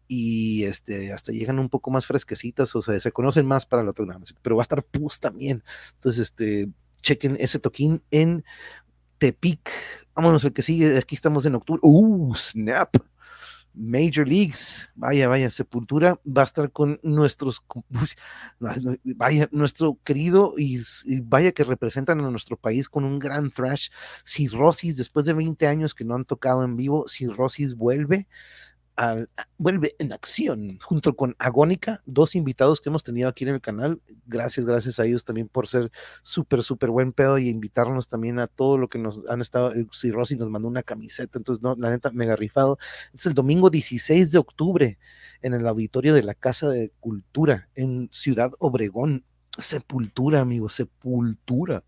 y 0.06 0.64
este, 0.64 1.12
hasta 1.12 1.32
llegan 1.32 1.58
un 1.58 1.70
poco 1.70 1.90
más 1.90 2.06
fresquecitas, 2.06 2.74
o 2.76 2.82
sea, 2.82 3.00
se 3.00 3.12
conocen 3.12 3.46
más 3.46 3.66
para 3.66 3.82
la 3.82 3.90
otra, 3.90 4.06
pero 4.42 4.56
va 4.56 4.60
a 4.60 4.68
estar 4.68 4.84
Pus 4.84 5.20
también. 5.20 5.64
Entonces, 5.94 6.22
este, 6.22 6.68
chequen 7.00 7.36
ese 7.40 7.58
toquín 7.58 8.02
en 8.10 8.44
Tepic. 9.18 9.70
Vámonos, 10.14 10.44
el 10.44 10.52
que 10.52 10.62
sigue, 10.62 10.98
aquí 10.98 11.14
estamos 11.14 11.46
en 11.46 11.54
octubre. 11.54 11.80
¡Uh, 11.82 12.34
snap! 12.34 12.96
Major 13.78 14.26
Leagues, 14.26 14.90
vaya, 14.96 15.28
vaya, 15.28 15.48
Sepultura 15.50 16.20
va 16.26 16.42
a 16.42 16.44
estar 16.44 16.72
con 16.72 16.98
nuestros, 17.02 17.62
vaya, 18.58 19.48
nuestro 19.52 19.98
querido 20.02 20.54
y, 20.56 20.80
vaya 21.22 21.52
que 21.52 21.64
representan 21.64 22.20
a 22.20 22.30
nuestro 22.30 22.56
país 22.56 22.88
con 22.88 23.04
un 23.04 23.18
gran 23.18 23.50
thrash. 23.50 23.90
Cirrosis, 24.24 24.96
después 24.96 25.26
de 25.26 25.34
20 25.34 25.66
años 25.66 25.94
que 25.94 26.04
no 26.04 26.16
han 26.16 26.24
tocado 26.24 26.64
en 26.64 26.76
vivo, 26.76 27.06
Cirrosis 27.06 27.76
vuelve 27.76 28.26
vuelve 29.58 29.94
en 29.98 30.12
acción 30.12 30.78
junto 30.82 31.14
con 31.14 31.36
Agónica, 31.38 32.02
dos 32.04 32.34
invitados 32.34 32.80
que 32.80 32.88
hemos 32.88 33.04
tenido 33.04 33.28
aquí 33.28 33.44
en 33.44 33.50
el 33.50 33.60
canal. 33.60 34.00
Gracias, 34.26 34.66
gracias 34.66 34.98
a 34.98 35.04
ellos 35.04 35.24
también 35.24 35.48
por 35.48 35.68
ser 35.68 35.90
súper, 36.22 36.62
súper 36.62 36.90
buen 36.90 37.12
pedo 37.12 37.38
y 37.38 37.48
invitarnos 37.48 38.08
también 38.08 38.40
a 38.40 38.48
todo 38.48 38.76
lo 38.76 38.88
que 38.88 38.98
nos 38.98 39.20
han 39.28 39.40
estado. 39.40 39.72
Eh, 39.74 39.86
si 39.92 40.10
Rosy 40.10 40.36
nos 40.36 40.50
mandó 40.50 40.68
una 40.68 40.82
camiseta, 40.82 41.38
entonces, 41.38 41.62
no, 41.62 41.76
la 41.76 41.90
neta, 41.90 42.10
mega 42.10 42.34
rifado. 42.34 42.78
Es 43.14 43.26
el 43.26 43.34
domingo 43.34 43.70
16 43.70 44.32
de 44.32 44.38
octubre 44.38 44.98
en 45.42 45.54
el 45.54 45.66
auditorio 45.66 46.14
de 46.14 46.24
la 46.24 46.34
Casa 46.34 46.68
de 46.68 46.92
Cultura 46.98 47.68
en 47.74 48.08
Ciudad 48.12 48.50
Obregón. 48.58 49.24
Sepultura, 49.58 50.40
amigos, 50.40 50.74
sepultura. 50.74 51.84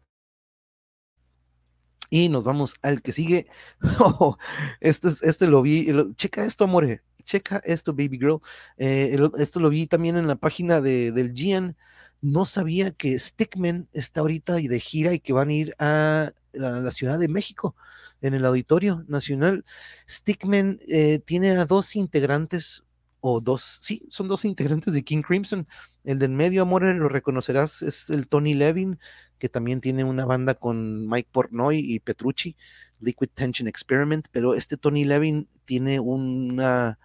Y 2.11 2.29
nos 2.29 2.45
vamos 2.45 2.75
al 2.83 3.03
que 3.03 3.13
sigue. 3.13 3.47
Oh, 4.01 4.37
este, 4.81 5.09
este 5.23 5.47
lo 5.47 5.63
vi. 5.63 5.87
checa 6.17 6.45
esto, 6.45 6.65
amore. 6.65 7.03
Checa 7.25 7.61
esto, 7.65 7.93
baby 7.93 8.19
girl. 8.19 8.41
Eh, 8.77 9.17
esto 9.39 9.61
lo 9.61 9.71
vi 9.71 9.87
también 9.87 10.17
en 10.17 10.27
la 10.27 10.37
página 10.37 10.81
de, 10.81 11.13
del 11.13 11.33
Gian. 11.33 11.77
No 12.21 12.45
sabía 12.45 12.91
que 12.91 13.19
Stickman 13.19 13.89
está 13.93 14.21
ahorita 14.21 14.55
de 14.55 14.81
gira 14.81 15.15
y 15.15 15.21
que 15.21 15.33
van 15.33 15.49
a 15.49 15.53
ir 15.53 15.75
a 15.79 16.33
la, 16.53 16.91
Ciudad 16.91 17.19
de 17.19 17.29
México 17.29 17.77
en 18.21 18.35
el 18.35 18.45
Auditorio 18.45 19.05
Nacional. 19.09 19.65
Stickman 20.09 20.81
eh, 20.89 21.21
tiene 21.21 21.51
a 21.51 21.65
dos 21.65 21.97
integrantes 21.97 22.83
o 23.21 23.41
dos, 23.41 23.79
sí, 23.81 24.07
son 24.09 24.29
dos 24.29 24.45
integrantes 24.45 24.95
de 24.95 25.05
King 25.05 25.23
Crimson. 25.23 25.67
El 26.05 26.19
del 26.19 26.31
medio, 26.31 26.63
amor, 26.63 26.83
lo 26.83 27.09
reconocerás, 27.09 27.83
es 27.83 28.11
el 28.11 28.29
Tony 28.29 28.55
Levin, 28.55 28.99
que 29.39 29.49
también 29.49 29.81
tiene 29.81 30.05
una 30.05 30.25
banda 30.25 30.55
con 30.55 31.09
Mike 31.09 31.29
Portnoy 31.33 31.79
y 31.79 32.01
Petrucci, 32.01 32.57
Liquid 33.01 33.29
Tension 33.35 33.69
Experiment, 33.69 34.29
pero 34.31 34.55
este 34.55 34.77
Tony 34.77 35.05
Levin 35.05 35.49
tiene 35.65 36.01
una, 36.01 36.99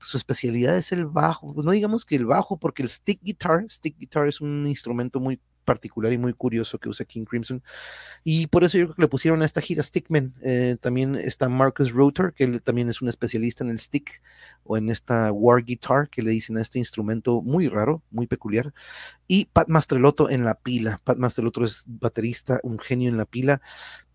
su 0.00 0.16
especialidad 0.16 0.76
es 0.76 0.92
el 0.92 1.06
bajo, 1.06 1.54
no 1.56 1.70
digamos 1.72 2.04
que 2.04 2.16
el 2.16 2.26
bajo, 2.26 2.58
porque 2.58 2.82
el 2.82 2.90
stick 2.90 3.20
guitar, 3.22 3.64
stick 3.68 3.96
guitar 3.98 4.28
es 4.28 4.40
un 4.40 4.66
instrumento 4.66 5.20
muy 5.20 5.40
particular 5.64 6.12
y 6.12 6.18
muy 6.18 6.32
curioso 6.32 6.78
que 6.78 6.88
usa 6.88 7.06
King 7.06 7.24
Crimson. 7.24 7.62
Y 8.22 8.46
por 8.46 8.64
eso 8.64 8.78
yo 8.78 8.86
creo 8.86 8.96
que 8.96 9.02
le 9.02 9.08
pusieron 9.08 9.42
a 9.42 9.44
esta 9.44 9.60
gira 9.60 9.82
Stickman. 9.82 10.34
Eh, 10.42 10.76
también 10.80 11.14
está 11.16 11.48
Marcus 11.48 11.92
Router, 11.92 12.32
que 12.34 12.60
también 12.60 12.88
es 12.88 13.02
un 13.02 13.08
especialista 13.08 13.64
en 13.64 13.70
el 13.70 13.78
stick 13.78 14.22
o 14.64 14.76
en 14.76 14.90
esta 14.90 15.32
war 15.32 15.64
guitar 15.64 16.08
que 16.08 16.22
le 16.22 16.30
dicen 16.30 16.56
a 16.56 16.62
este 16.62 16.78
instrumento 16.78 17.42
muy 17.42 17.68
raro, 17.68 18.02
muy 18.10 18.26
peculiar. 18.26 18.72
Y 19.26 19.46
Pat 19.46 19.68
Mastrelotto 19.68 20.30
en 20.30 20.44
la 20.44 20.54
pila. 20.54 21.00
Pat 21.04 21.16
Mastrelotto 21.16 21.64
es 21.64 21.84
baterista, 21.86 22.60
un 22.62 22.78
genio 22.78 23.08
en 23.08 23.16
la 23.16 23.24
pila. 23.24 23.60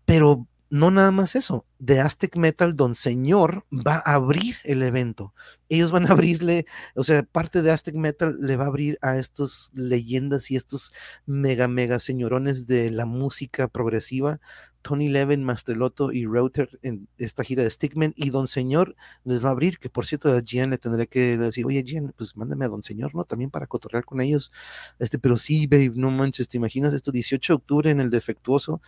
Pero 0.04 0.46
no 0.70 0.92
nada 0.92 1.10
más 1.10 1.34
eso, 1.34 1.66
de 1.80 2.00
Aztec 2.00 2.36
Metal, 2.36 2.76
Don 2.76 2.94
Señor 2.94 3.66
va 3.72 3.96
a 4.04 4.14
abrir 4.14 4.56
el 4.62 4.82
evento. 4.82 5.34
Ellos 5.68 5.90
van 5.90 6.06
a 6.06 6.12
abrirle, 6.12 6.64
o 6.94 7.02
sea, 7.02 7.24
parte 7.24 7.62
de 7.62 7.72
Aztec 7.72 7.96
Metal 7.96 8.36
le 8.40 8.56
va 8.56 8.64
a 8.64 8.68
abrir 8.68 8.96
a 9.02 9.16
estas 9.18 9.72
leyendas 9.74 10.50
y 10.50 10.56
estos 10.56 10.92
mega, 11.26 11.66
mega 11.66 11.98
señorones 11.98 12.68
de 12.68 12.90
la 12.92 13.04
música 13.04 13.66
progresiva. 13.66 14.40
Tony 14.82 15.10
Levin, 15.10 15.44
Masteloto 15.44 16.12
y 16.12 16.24
Router 16.24 16.78
en 16.82 17.06
esta 17.18 17.44
gira 17.44 17.62
de 17.62 17.70
Stickman 17.70 18.14
y 18.16 18.30
Don 18.30 18.46
Señor 18.46 18.96
les 19.24 19.44
va 19.44 19.48
a 19.48 19.52
abrir, 19.52 19.78
que 19.78 19.90
por 19.90 20.06
cierto 20.06 20.30
a 20.30 20.40
Gian 20.40 20.70
le 20.70 20.78
tendré 20.78 21.06
que 21.06 21.36
decir, 21.36 21.66
oye 21.66 21.82
Gian, 21.84 22.14
pues 22.16 22.36
mándame 22.36 22.64
a 22.64 22.68
Don 22.68 22.82
Señor, 22.82 23.14
¿no? 23.14 23.24
También 23.24 23.50
para 23.50 23.66
cotorrear 23.66 24.04
con 24.04 24.20
ellos. 24.20 24.52
Este, 24.98 25.18
pero 25.18 25.36
sí, 25.36 25.66
babe, 25.66 25.92
no 25.94 26.10
manches, 26.10 26.48
¿te 26.48 26.56
imaginas 26.56 26.94
esto? 26.94 27.12
18 27.12 27.52
de 27.52 27.56
octubre 27.56 27.90
en 27.90 28.00
el 28.00 28.08
defectuoso, 28.08 28.80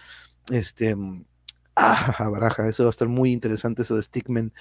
este 0.50 0.96
Ah, 1.76 2.28
baraja, 2.30 2.68
eso 2.68 2.84
va 2.84 2.88
a 2.88 2.90
estar 2.90 3.08
muy 3.08 3.32
interesante, 3.32 3.82
eso 3.82 3.96
de 3.96 4.02
Stickman. 4.02 4.52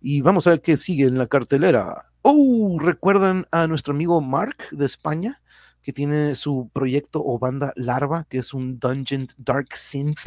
Y 0.00 0.20
vamos 0.20 0.46
a 0.46 0.50
ver 0.50 0.62
qué 0.62 0.76
sigue 0.76 1.04
en 1.04 1.18
la 1.18 1.26
cartelera. 1.26 2.06
Oh, 2.22 2.78
¿recuerdan 2.80 3.46
a 3.50 3.66
nuestro 3.66 3.92
amigo 3.92 4.20
Mark 4.20 4.56
de 4.70 4.86
España? 4.86 5.40
que 5.82 5.92
tiene 5.92 6.34
su 6.34 6.70
proyecto 6.72 7.22
o 7.24 7.38
banda 7.38 7.72
Larva, 7.76 8.26
que 8.28 8.38
es 8.38 8.52
un 8.52 8.78
Dungeon 8.78 9.28
Dark 9.38 9.74
Synth 9.74 10.20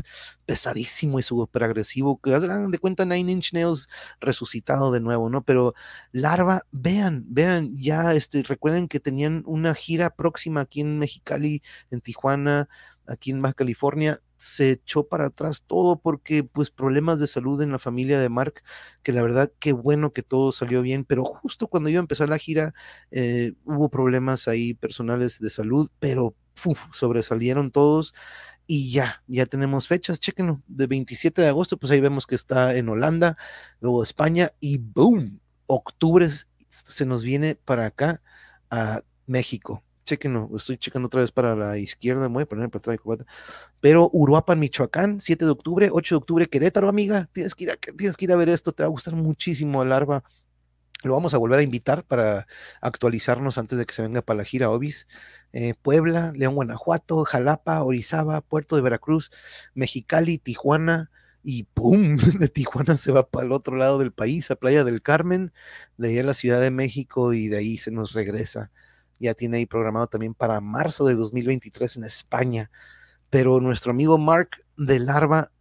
pesadísimo 0.46 1.20
y 1.20 1.24
súper 1.24 1.64
agresivo, 1.64 2.20
que 2.20 2.34
hagan 2.34 2.72
de 2.72 2.80
cuenta 2.80 3.06
Nine 3.06 3.32
Inch 3.32 3.54
Nails 3.54 3.88
resucitado 4.20 4.92
de 4.92 5.00
nuevo, 5.00 5.30
¿no? 5.30 5.44
Pero 5.44 5.74
Larva, 6.12 6.66
vean, 6.72 7.26
vean, 7.28 7.72
ya 7.76 8.14
este, 8.14 8.44
recuerden 8.44 8.88
que 8.88 9.00
tenían 9.00 9.44
una 9.46 9.76
gira 9.76 10.10
próxima 10.10 10.62
aquí 10.62 10.82
en 10.82 11.00
Mexicali, 11.00 11.62
en 11.92 12.02
Tijuana, 12.02 12.68
aquí 13.08 13.32
en 13.32 13.42
Baja 13.42 13.54
California, 13.54 14.20
se 14.44 14.72
echó 14.72 15.08
para 15.08 15.28
atrás 15.28 15.64
todo 15.66 15.98
porque 16.00 16.44
pues 16.44 16.70
problemas 16.70 17.20
de 17.20 17.28
salud 17.28 17.62
en 17.62 17.72
la 17.72 17.80
familia 17.80 18.20
de 18.20 18.28
Mark, 18.30 18.62
que 19.02 19.14
la 19.14 19.22
verdad 19.22 19.52
qué 19.60 19.72
bueno 19.72 20.12
que 20.12 20.22
todo 20.22 20.52
salió 20.52 20.82
bien, 20.82 21.06
pero 21.06 21.24
justo 21.24 21.68
cuando 21.68 21.90
iba 21.90 22.00
a 22.00 22.02
empezar 22.02 22.28
la 22.30 22.38
gira 22.38 22.74
eh, 23.12 23.54
hubo 23.64 23.90
problemas 23.90 24.48
ahí 24.50 24.74
personales 24.74 25.40
de 25.40 25.50
salud, 25.50 25.90
pero 26.00 26.36
sobresalieron 26.92 27.72
todos 27.72 28.14
y 28.68 28.92
ya, 28.92 29.24
ya 29.28 29.46
tenemos 29.46 29.88
fechas, 29.88 30.20
chequenlo, 30.20 30.62
de 30.68 30.88
27 30.88 31.42
de 31.42 31.48
agosto, 31.48 31.78
pues 31.78 31.92
ahí 31.92 32.02
vemos 32.02 32.28
que 32.28 32.36
está 32.36 32.76
en 32.76 32.90
Holanda, 32.90 33.38
luego 33.80 34.04
España 34.04 34.52
y 34.60 34.78
boom, 34.78 35.40
octubre 35.68 36.28
se 36.70 37.06
nos 37.06 37.24
viene 37.24 37.56
para 37.56 37.86
acá 37.86 38.22
a 38.70 39.04
México. 39.26 39.84
Chequenlo, 40.06 40.50
estoy 40.56 40.78
checando 40.78 41.08
otra 41.08 41.22
vez 41.22 41.32
para 41.32 41.56
la 41.56 41.78
izquierda, 41.78 42.28
voy 42.28 42.44
a 42.44 42.46
poner 42.46 42.70
para 42.70 42.94
atrás, 42.94 43.26
pero 43.80 44.10
Uruapan, 44.12 44.60
Michoacán, 44.60 45.22
7 45.22 45.46
de 45.46 45.52
octubre, 45.52 45.90
8 45.92 46.16
de 46.16 46.18
octubre, 46.18 46.50
Querétaro, 46.50 46.90
amiga, 46.90 47.30
tienes 47.32 47.56
que 47.56 47.66
ir 47.66 47.72
a, 47.72 47.76
tienes 47.76 48.18
que 48.18 48.26
ir 48.26 48.34
a 48.34 48.36
ver 48.36 48.50
esto, 48.50 48.72
te 48.74 48.84
va 48.84 48.88
a 48.88 48.90
gustar 48.90 49.16
muchísimo, 49.16 49.84
Larva. 49.86 50.24
Lo 51.04 51.14
vamos 51.14 51.34
a 51.34 51.38
volver 51.38 51.60
a 51.60 51.64
invitar 51.64 52.06
para 52.06 52.48
actualizarnos 52.80 53.58
antes 53.58 53.78
de 53.78 53.86
que 53.86 53.94
se 53.94 54.02
venga 54.02 54.22
para 54.22 54.38
la 54.38 54.46
gira 54.46 54.70
Obis. 54.70 55.06
Eh, 55.52 55.74
Puebla, 55.82 56.32
León, 56.34 56.56
Guanajuato, 56.56 57.26
Jalapa, 57.26 57.84
Orizaba, 57.84 58.40
Puerto 58.40 58.78
de 58.78 58.84
Veracruz, 58.84 59.30
Mexicali, 59.74 60.38
Tijuana, 60.38 61.12
y 61.44 61.64
¡pum! 61.64 62.16
De 62.40 62.48
Tijuana 62.48 62.98
se 62.98 63.12
va 63.12 63.30
para 63.30 63.46
el 63.46 63.52
otro 63.52 63.76
lado 63.76 64.00
del 64.00 64.14
país, 64.14 64.50
a 64.50 64.56
Playa 64.56 64.84
del 64.84 65.02
Carmen, 65.02 65.52
de 65.98 66.10
ahí 66.10 66.20
a 66.20 66.24
la 66.24 66.34
Ciudad 66.34 66.62
de 66.62 66.72
México 66.72 67.34
y 67.34 67.50
de 67.50 67.58
ahí 67.58 67.78
se 67.78 67.92
nos 67.92 68.14
regresa. 68.14 68.72
Ya 69.20 69.34
tiene 69.34 69.58
ahí 69.58 69.66
programado 69.66 70.08
también 70.08 70.34
para 70.34 70.60
marzo 70.62 71.06
de 71.06 71.16
2023 71.16 71.98
en 71.98 72.04
España. 72.04 72.72
Pero 73.30 73.60
nuestro 73.60 73.92
amigo 73.92 74.18
Mark 74.18 74.64
de 74.78 75.00
Larva 75.00 75.52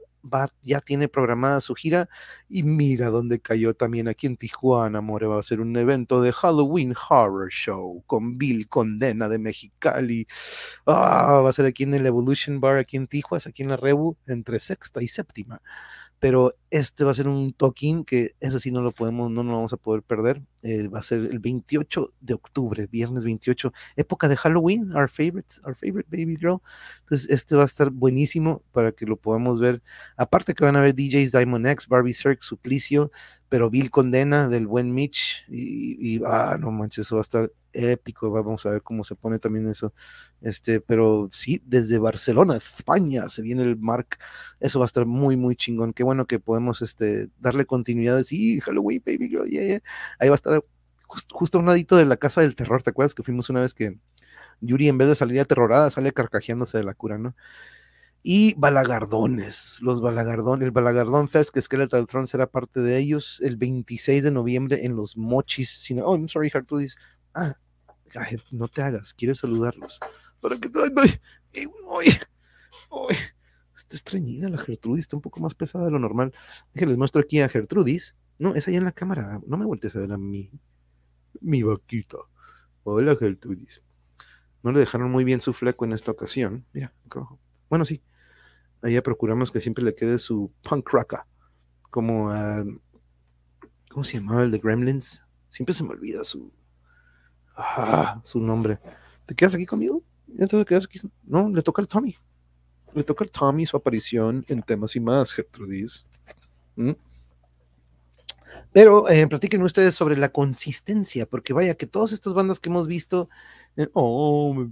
ya 0.63 0.81
tiene 0.81 1.09
programada 1.09 1.61
su 1.61 1.75
gira 1.75 2.09
y 2.49 2.63
mira 2.63 3.11
dónde 3.11 3.41
cayó 3.41 3.75
también 3.75 4.09
aquí 4.09 4.27
en 4.27 4.37
Tijuana, 4.37 5.01
More, 5.01 5.27
va 5.27 5.41
a 5.41 5.43
ser 5.43 5.61
un 5.61 5.77
evento 5.77 6.21
de 6.23 6.33
Halloween 6.33 6.95
Horror 7.09 7.51
Show 7.51 8.05
con 8.07 8.39
Bill 8.39 8.69
Condena 8.69 9.29
de 9.29 9.39
Mexicali. 9.39 10.27
Ah, 10.87 11.41
va 11.43 11.51
a 11.51 11.53
ser 11.53 11.67
aquí 11.67 11.85
en 11.85 11.95
el 11.95 12.07
Evolution 12.07 12.61
Bar, 12.61 12.79
aquí 12.79 12.97
en 12.97 13.09
Tijuas, 13.09 13.47
aquí 13.47 13.63
en 13.63 13.71
la 13.71 13.77
Rebu, 13.77 14.17
entre 14.27 14.61
sexta 14.61 15.03
y 15.03 15.09
séptima 15.09 15.61
pero 16.23 16.57
este 16.71 17.03
va 17.03 17.11
a 17.11 17.15
ser 17.15 17.27
un 17.27 17.51
token 17.51 18.05
que 18.05 18.31
ese 18.39 18.61
sí 18.61 18.71
no 18.71 18.81
lo 18.81 18.93
podemos, 18.93 19.29
no 19.29 19.43
lo 19.43 19.55
vamos 19.55 19.73
a 19.73 19.77
poder 19.77 20.05
perder. 20.05 20.41
Eh, 20.63 20.87
va 20.87 21.01
a 21.01 21.03
ser 21.03 21.25
el 21.25 21.41
28 21.41 22.15
de 22.21 22.35
octubre, 22.35 22.87
viernes 22.87 23.25
28, 23.25 23.73
época 23.97 24.29
de 24.29 24.37
Halloween, 24.37 24.93
our 24.93 25.11
favorite, 25.11 25.55
our 25.67 25.75
favorite 25.75 26.09
baby 26.09 26.37
girl. 26.37 26.63
Entonces, 27.01 27.29
este 27.29 27.57
va 27.57 27.63
a 27.63 27.65
estar 27.65 27.91
buenísimo 27.91 28.63
para 28.71 28.93
que 28.93 29.05
lo 29.05 29.17
podamos 29.17 29.59
ver. 29.59 29.83
Aparte 30.17 30.55
que 30.55 30.65
van 30.65 30.77
a 30.77 30.81
ver 30.81 30.95
DJs 30.95 31.33
Diamond 31.33 31.67
X, 31.67 31.89
Barbie 31.89 32.15
Cirque, 32.15 32.43
Suplicio, 32.43 33.11
pero 33.49 33.69
Bill 33.69 33.91
Condena 33.91 34.49
del 34.49 34.69
buen 34.69 34.95
Mitch 34.95 35.45
y 35.49 36.23
ah, 36.25 36.57
no 36.57 36.71
manches, 36.71 37.07
eso 37.07 37.17
va 37.17 37.23
a 37.23 37.23
estar 37.23 37.51
épico, 37.73 38.31
vamos 38.31 38.65
a 38.67 38.71
ver 38.71 38.83
cómo 38.83 39.05
se 39.05 39.15
pone 39.15 39.39
también 39.39 39.69
eso. 39.69 39.93
Este, 40.41 40.81
pero 40.81 41.29
sí, 41.33 41.63
desde 41.65 41.99
Barcelona, 41.99 42.57
España, 42.57 43.29
se 43.29 43.43
viene 43.43 43.63
el 43.63 43.77
Mark. 43.77 44.19
Eso 44.61 44.79
va 44.79 44.85
a 44.85 44.87
estar 44.87 45.07
muy, 45.07 45.37
muy 45.37 45.57
chingón. 45.57 45.93
Qué 45.93 46.05
bueno 46.05 46.27
que 46.27 46.39
podemos 46.41 46.83
este, 46.83 47.29
darle 47.39 47.67
continuidad. 47.67 48.23
Sí, 48.25 48.61
Halloween, 48.61 49.03
baby 49.05 49.29
girl, 49.29 49.49
yeah, 49.49 49.81
Ahí 50.19 50.29
va 50.29 50.35
a 50.35 50.37
estar 50.37 50.65
justo 51.07 51.59
a 51.59 51.61
un 51.61 51.67
ladito 51.67 51.97
de 51.97 52.07
la 52.07 52.17
casa 52.17 52.41
del 52.41 52.57
terror. 52.57 52.83
¿Te 52.83 52.91
acuerdas 52.91 53.15
que 53.15 53.23
fuimos 53.23 53.51
una 53.51 53.61
vez 53.61 53.75
que 53.75 53.99
Yuri, 54.61 54.89
en 54.89 54.99
vez 54.99 55.09
de 55.09 55.15
salir 55.15 55.41
aterrorada, 55.41 55.91
sale 55.91 56.13
carcajeándose 56.13 56.79
de 56.79 56.85
la 56.85 56.95
cura, 56.95 57.19
¿no? 57.19 57.35
y 58.23 58.55
balagardones, 58.55 59.79
los 59.83 60.01
balagardones, 60.01 60.67
el 60.67 60.71
Balagardón 60.71 61.29
Fest 61.29 61.53
que 61.53 61.61
Skeletal 61.61 62.07
Throne 62.07 62.27
será 62.27 62.47
parte 62.47 62.81
de 62.81 62.99
ellos 62.99 63.41
el 63.43 63.57
26 63.57 64.23
de 64.23 64.31
noviembre 64.31 64.85
en 64.85 64.95
los 64.95 65.17
Mochis. 65.17 65.91
oh, 66.03 66.15
I'm 66.15 66.29
sorry, 66.29 66.51
Hartrudis. 66.53 66.97
Ah, 67.35 67.57
no 68.51 68.69
te 68.69 68.83
hagas, 68.83 69.15
quieres 69.15 69.39
saludarlos. 69.39 70.01
Para 70.41 70.59
que 70.59 70.69
está 73.77 73.97
estreñida 73.97 74.49
la 74.49 74.59
Gertrudis, 74.59 75.05
está 75.05 75.17
un 75.17 75.23
poco 75.23 75.41
más 75.41 75.55
pesada 75.55 75.85
de 75.85 75.91
lo 75.91 75.99
normal. 75.99 76.33
Déjenles 76.75 76.99
muestro 76.99 77.21
aquí 77.21 77.41
a 77.41 77.49
Gertrudis. 77.49 78.17
No, 78.39 78.55
es 78.55 78.67
ahí 78.69 78.77
en 78.77 78.85
la 78.85 78.93
cámara. 78.93 79.41
No 79.47 79.57
me 79.57 79.65
vueltes 79.65 79.95
a 79.97 80.01
ver 80.01 80.13
a 80.13 80.19
mí. 80.19 80.51
Mi 81.41 81.63
vaquita. 81.63 82.19
Hola, 82.85 83.17
Gertrudis. 83.17 83.83
No 84.63 84.73
le 84.73 84.81
dejaron 84.81 85.11
muy 85.11 85.25
bien 85.25 85.41
su 85.41 85.53
fleco 85.53 85.85
en 85.85 85.93
esta 85.93 86.11
ocasión. 86.11 86.67
Mira, 86.73 86.95
Bueno, 87.69 87.85
sí. 87.85 88.03
Allá 88.81 89.03
procuramos 89.03 89.51
que 89.51 89.61
siempre 89.61 89.85
le 89.85 89.95
quede 89.95 90.19
su 90.19 90.53
punk 90.63 90.89
rocka. 90.91 91.27
Como 91.91 92.31
a. 92.31 92.65
¿Cómo 93.91 94.05
se 94.05 94.19
llamaba 94.19 94.43
el 94.45 94.51
de 94.51 94.59
Gremlins? 94.59 95.25
Siempre 95.51 95.75
se 95.75 95.85
me 95.85 95.91
olvida 95.91 96.25
su, 96.25 96.51
Ah, 97.57 98.21
su 98.25 98.41
nombre. 98.41 98.79
¿Te 99.27 99.35
quedas 99.35 99.55
aquí 99.55 99.67
conmigo? 99.67 100.03
te 100.37 100.65
quedas 100.65 100.85
aquí? 100.85 101.01
No, 101.25 101.49
le 101.49 101.63
toca 101.63 101.83
al 101.83 101.89
Tommy. 101.89 102.17
Le 102.95 103.05
toca 103.05 103.25
al 103.25 103.31
Tommy 103.31 103.67
su 103.67 103.77
aparición 103.77 104.45
en 104.49 104.63
temas 104.63 104.97
y 104.97 105.01
más, 105.01 105.33
Gertrudis. 105.33 106.07
¿Mm? 106.77 106.93
Pero 108.73 109.09
eh, 109.09 109.27
platiquen 109.27 109.63
ustedes 109.63 109.95
sobre 109.95 110.17
la 110.17 110.31
consistencia, 110.31 111.27
porque 111.27 111.53
vaya 111.53 111.75
que 111.75 111.87
todas 111.87 112.13
estas 112.13 112.35
bandas 112.35 112.59
que 112.59 112.71
hemos 112.71 112.87
visto, 112.87 113.29
eh, 113.77 113.89
oh, 113.93 114.67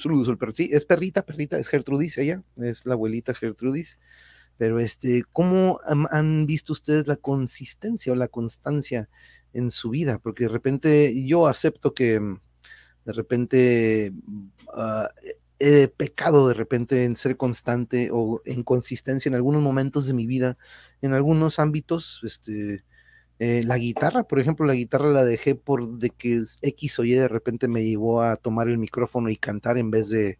saludos 0.00 0.36
sí, 0.54 0.68
es 0.72 0.84
perrita, 0.84 1.24
perrita, 1.24 1.58
es 1.58 1.68
Gertrudis, 1.68 2.18
ella, 2.18 2.42
es 2.56 2.86
la 2.86 2.94
abuelita 2.94 3.34
Gertrudis. 3.34 3.98
Pero 4.58 4.78
este, 4.80 5.22
¿cómo 5.32 5.78
han 6.10 6.46
visto 6.46 6.72
ustedes 6.72 7.06
la 7.06 7.16
consistencia 7.16 8.12
o 8.12 8.16
la 8.16 8.28
constancia 8.28 9.08
en 9.56 9.70
su 9.70 9.90
vida, 9.90 10.18
porque 10.18 10.44
de 10.44 10.50
repente 10.50 11.26
yo 11.26 11.46
acepto 11.46 11.94
que 11.94 12.20
mm, 12.20 12.40
de 13.06 13.12
repente 13.12 14.12
uh, 14.68 15.06
he 15.58 15.88
pecado 15.88 16.48
de 16.48 16.54
repente 16.54 17.04
en 17.04 17.16
ser 17.16 17.36
constante 17.36 18.10
o 18.12 18.42
en 18.44 18.62
consistencia 18.62 19.28
en 19.28 19.34
algunos 19.34 19.62
momentos 19.62 20.06
de 20.06 20.14
mi 20.14 20.26
vida, 20.26 20.58
en 21.02 21.14
algunos 21.14 21.58
ámbitos, 21.58 22.20
este, 22.24 22.84
eh, 23.38 23.62
la 23.64 23.76
guitarra, 23.78 24.24
por 24.24 24.38
ejemplo, 24.40 24.66
la 24.66 24.74
guitarra 24.74 25.10
la 25.10 25.24
dejé 25.24 25.54
por 25.54 25.98
de 25.98 26.10
que 26.10 26.40
X 26.62 26.98
o 26.98 27.04
Y 27.04 27.12
de 27.12 27.28
repente 27.28 27.68
me 27.68 27.84
llevó 27.84 28.22
a 28.22 28.36
tomar 28.36 28.68
el 28.68 28.78
micrófono 28.78 29.28
y 29.28 29.36
cantar 29.36 29.78
en 29.78 29.90
vez 29.90 30.08
de, 30.10 30.38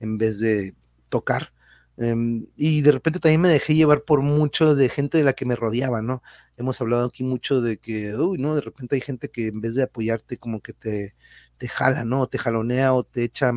en 0.00 0.18
vez 0.18 0.40
de 0.40 0.74
tocar. 1.08 1.53
Em, 1.96 2.46
y 2.56 2.82
de 2.82 2.90
repente 2.92 3.20
también 3.20 3.40
me 3.40 3.48
dejé 3.48 3.74
llevar 3.74 4.02
por 4.02 4.20
mucho 4.22 4.74
de 4.74 4.88
gente 4.88 5.18
de 5.18 5.24
la 5.24 5.32
que 5.32 5.46
me 5.46 5.56
rodeaba, 5.56 6.02
¿no? 6.02 6.22
Hemos 6.56 6.80
hablado 6.80 7.06
aquí 7.06 7.22
mucho 7.24 7.60
de 7.60 7.78
que, 7.78 8.14
uy, 8.16 8.38
¿no? 8.38 8.54
De 8.54 8.60
repente 8.62 8.96
hay 8.96 9.00
gente 9.00 9.30
que 9.30 9.48
en 9.48 9.60
vez 9.60 9.74
de 9.76 9.84
apoyarte 9.84 10.36
como 10.38 10.60
que 10.60 10.72
te, 10.72 11.14
te 11.58 11.68
jala, 11.68 12.04
¿no? 12.04 12.26
Te 12.26 12.38
jalonea 12.38 12.94
o 12.94 13.04
te 13.04 13.22
echa, 13.24 13.52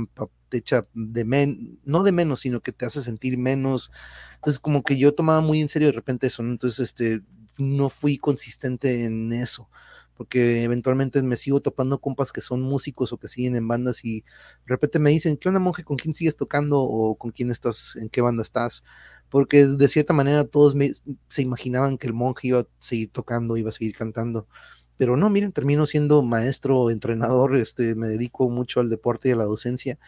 te 0.50 0.58
echa 0.58 0.86
de 0.94 1.26
men, 1.26 1.80
no 1.84 2.04
de 2.04 2.12
menos, 2.12 2.42
sino 2.42 2.62
que 2.62 2.72
te 2.72 2.86
hace 2.86 3.02
sentir 3.02 3.38
menos. 3.38 3.92
Entonces 4.36 4.60
como 4.60 4.84
que 4.84 4.98
yo 4.98 5.14
tomaba 5.16 5.42
muy 5.42 5.62
en 5.62 5.70
serio 5.70 5.88
de 5.88 5.94
repente 5.94 6.28
eso, 6.28 6.44
¿no? 6.44 6.52
Entonces, 6.52 6.80
este, 6.80 7.22
no 7.58 7.90
fui 7.90 8.18
consistente 8.18 9.06
en 9.06 9.32
eso 9.34 9.70
porque 10.18 10.64
eventualmente 10.64 11.22
me 11.22 11.38
sigo 11.38 11.62
topando 11.62 12.00
compas 12.02 12.32
que 12.32 12.42
son 12.42 12.62
músicos 12.62 13.14
o 13.14 13.18
que 13.18 13.28
siguen 13.28 13.56
en 13.56 13.68
bandas 13.68 14.04
y 14.04 14.22
de 14.22 14.26
repente 14.68 14.98
me 15.00 15.12
dicen, 15.12 15.38
¿qué 15.38 15.48
onda 15.48 15.60
monje? 15.60 15.84
¿Con 15.84 15.98
quién 15.98 16.16
sigues 16.16 16.36
tocando 16.36 16.82
o 16.82 17.16
con 17.16 17.32
quién 17.32 17.52
estás, 17.52 17.96
en 17.98 18.10
qué 18.10 18.22
banda 18.22 18.42
estás? 18.42 18.84
Porque 19.30 19.66
de 19.68 19.88
cierta 19.88 20.14
manera 20.14 20.44
todos 20.46 20.76
se 21.30 21.42
imaginaban 21.42 21.98
que 21.98 22.08
el 22.08 22.14
monje 22.14 22.48
iba 22.50 22.62
a 22.62 22.68
seguir 22.80 23.12
tocando, 23.12 23.58
iba 23.58 23.70
a 23.70 23.74
seguir 23.74 23.96
cantando. 23.96 24.48
Pero 24.98 25.16
no, 25.16 25.30
miren, 25.30 25.52
termino 25.52 25.86
siendo 25.86 26.24
maestro, 26.24 26.90
entrenador, 26.90 27.56
este, 27.56 27.96
me 27.96 28.08
dedico 28.08 28.50
mucho 28.50 28.80
al 28.80 28.90
deporte 28.90 29.30
y 29.30 29.32
a 29.34 29.36
la 29.36 29.46
docencia, 29.46 30.00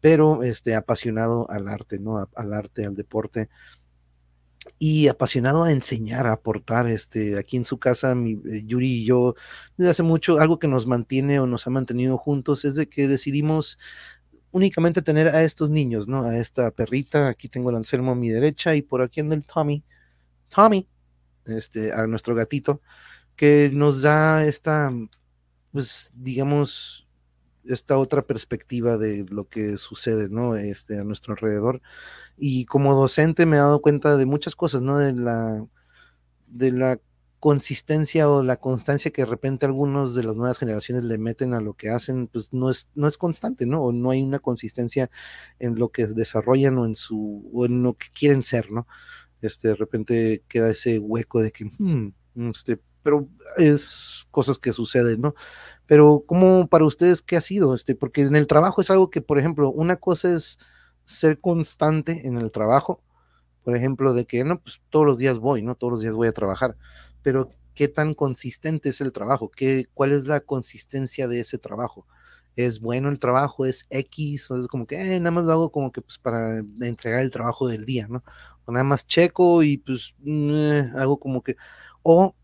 pero 0.00 0.42
este, 0.42 0.74
apasionado 0.74 1.50
al 1.50 1.68
arte, 1.68 1.98
¿no? 1.98 2.26
Al 2.34 2.54
arte, 2.54 2.86
al 2.86 2.96
deporte 2.96 3.50
y 4.78 5.08
apasionado 5.08 5.64
a 5.64 5.72
enseñar, 5.72 6.26
a 6.26 6.32
aportar. 6.32 6.86
Este, 6.86 7.38
aquí 7.38 7.56
en 7.56 7.64
su 7.64 7.78
casa, 7.78 8.14
mi, 8.14 8.32
eh, 8.32 8.62
Yuri 8.64 9.02
y 9.02 9.04
yo, 9.04 9.34
desde 9.76 9.90
hace 9.90 10.02
mucho, 10.02 10.38
algo 10.38 10.58
que 10.58 10.68
nos 10.68 10.86
mantiene 10.86 11.40
o 11.40 11.46
nos 11.46 11.66
ha 11.66 11.70
mantenido 11.70 12.18
juntos 12.18 12.64
es 12.64 12.76
de 12.76 12.88
que 12.88 13.08
decidimos 13.08 13.78
únicamente 14.52 15.02
tener 15.02 15.28
a 15.28 15.42
estos 15.42 15.70
niños, 15.70 16.08
¿no? 16.08 16.24
A 16.24 16.36
esta 16.36 16.70
perrita, 16.70 17.28
aquí 17.28 17.48
tengo 17.48 17.70
el 17.70 17.76
Anselmo 17.76 18.12
a 18.12 18.16
mi 18.16 18.30
derecha 18.30 18.74
y 18.74 18.82
por 18.82 19.02
aquí 19.02 19.20
anda 19.20 19.36
el 19.36 19.44
Tommy, 19.44 19.84
Tommy, 20.48 20.88
este, 21.46 21.92
a 21.92 22.06
nuestro 22.06 22.34
gatito, 22.34 22.80
que 23.36 23.70
nos 23.72 24.02
da 24.02 24.44
esta, 24.44 24.92
pues, 25.72 26.10
digamos, 26.14 27.08
esta 27.64 27.98
otra 27.98 28.22
perspectiva 28.22 28.96
de 28.96 29.26
lo 29.28 29.48
que 29.48 29.76
sucede, 29.76 30.28
¿no? 30.28 30.56
Este, 30.56 30.98
a 30.98 31.04
nuestro 31.04 31.34
alrededor. 31.34 31.82
Y 32.36 32.64
como 32.66 32.94
docente 32.94 33.46
me 33.46 33.56
he 33.56 33.60
dado 33.60 33.82
cuenta 33.82 34.16
de 34.16 34.26
muchas 34.26 34.56
cosas, 34.56 34.82
¿no? 34.82 34.98
De 34.98 35.12
la, 35.12 35.66
de 36.48 36.72
la 36.72 37.00
consistencia 37.40 38.28
o 38.28 38.42
la 38.42 38.58
constancia 38.58 39.10
que 39.10 39.22
de 39.22 39.26
repente 39.26 39.64
algunos 39.64 40.14
de 40.14 40.22
las 40.24 40.36
nuevas 40.36 40.58
generaciones 40.58 41.04
le 41.04 41.16
meten 41.16 41.54
a 41.54 41.60
lo 41.60 41.74
que 41.74 41.88
hacen, 41.88 42.28
pues 42.28 42.52
no 42.52 42.70
es, 42.70 42.90
no 42.94 43.08
es 43.08 43.16
constante, 43.16 43.66
¿no? 43.66 43.82
O 43.82 43.92
no 43.92 44.10
hay 44.10 44.22
una 44.22 44.38
consistencia 44.38 45.10
en 45.58 45.76
lo 45.78 45.88
que 45.88 46.06
desarrollan 46.06 46.78
o 46.78 46.84
en 46.84 46.94
su, 46.94 47.50
o 47.52 47.64
en 47.64 47.82
lo 47.82 47.94
que 47.94 48.08
quieren 48.12 48.42
ser, 48.42 48.70
¿no? 48.70 48.86
Este, 49.40 49.68
de 49.68 49.74
repente 49.74 50.44
queda 50.48 50.70
ese 50.70 50.98
hueco 50.98 51.40
de 51.40 51.50
que, 51.50 51.64
hmm, 51.64 52.12
este, 52.50 52.78
pero 53.02 53.26
es 53.56 54.26
cosas 54.30 54.58
que 54.58 54.74
suceden, 54.74 55.22
¿no? 55.22 55.34
Pero, 55.90 56.22
¿cómo 56.24 56.68
para 56.68 56.84
ustedes 56.84 57.20
qué 57.20 57.36
ha 57.36 57.40
sido? 57.40 57.74
Este, 57.74 57.96
porque 57.96 58.22
en 58.22 58.36
el 58.36 58.46
trabajo 58.46 58.80
es 58.80 58.90
algo 58.90 59.10
que, 59.10 59.22
por 59.22 59.40
ejemplo, 59.40 59.70
una 59.72 59.96
cosa 59.96 60.30
es 60.32 60.58
ser 61.04 61.40
constante 61.40 62.28
en 62.28 62.38
el 62.38 62.52
trabajo, 62.52 63.02
por 63.64 63.76
ejemplo, 63.76 64.14
de 64.14 64.24
que, 64.24 64.44
no, 64.44 64.60
pues 64.60 64.80
todos 64.90 65.04
los 65.06 65.18
días 65.18 65.40
voy, 65.40 65.62
¿no? 65.62 65.74
Todos 65.74 65.92
los 65.92 66.00
días 66.02 66.14
voy 66.14 66.28
a 66.28 66.32
trabajar 66.32 66.76
pero 67.22 67.50
¿qué 67.74 67.88
tan 67.88 68.14
consistente 68.14 68.90
es 68.90 69.00
el 69.00 69.12
trabajo? 69.12 69.50
¿Qué, 69.50 69.86
¿Cuál 69.94 70.12
es 70.12 70.24
la 70.26 70.40
consistencia 70.40 71.28
de 71.28 71.40
ese 71.40 71.58
trabajo? 71.58 72.06
¿Es 72.56 72.80
bueno 72.80 73.08
el 73.08 73.18
trabajo? 73.18 73.66
¿Es 73.66 73.86
X? 73.90 74.50
¿O 74.50 74.56
es 74.56 74.66
como 74.68 74.86
que 74.86 74.96
eh, 75.16 75.20
nada 75.20 75.30
más 75.32 75.44
lo 75.44 75.52
hago 75.52 75.72
como 75.72 75.92
que 75.92 76.02
pues 76.02 76.18
para 76.18 76.58
entregar 76.80 77.20
el 77.20 77.30
trabajo 77.30 77.68
del 77.68 77.84
día, 77.84 78.06
¿no? 78.08 78.24
O 78.66 78.72
nada 78.72 78.84
más 78.84 79.06
checo 79.06 79.62
y 79.62 79.78
pues 79.78 80.14
mm, 80.20 80.96
hago 80.96 81.18
como 81.18 81.42
que, 81.42 81.56
o 82.02 82.34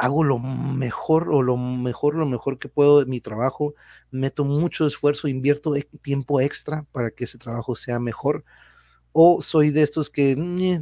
hago 0.00 0.24
lo 0.24 0.38
mejor 0.38 1.28
o 1.30 1.42
lo 1.42 1.58
mejor, 1.58 2.14
lo 2.14 2.24
mejor 2.24 2.58
que 2.58 2.68
puedo 2.70 3.00
de 3.00 3.06
mi 3.06 3.20
trabajo, 3.20 3.74
meto 4.10 4.46
mucho 4.46 4.86
esfuerzo, 4.86 5.28
invierto 5.28 5.74
tiempo 6.02 6.40
extra 6.40 6.86
para 6.90 7.10
que 7.10 7.24
ese 7.24 7.36
trabajo 7.36 7.76
sea 7.76 8.00
mejor, 8.00 8.44
o 9.12 9.42
soy 9.42 9.70
de 9.70 9.82
estos 9.82 10.08
que 10.08 10.36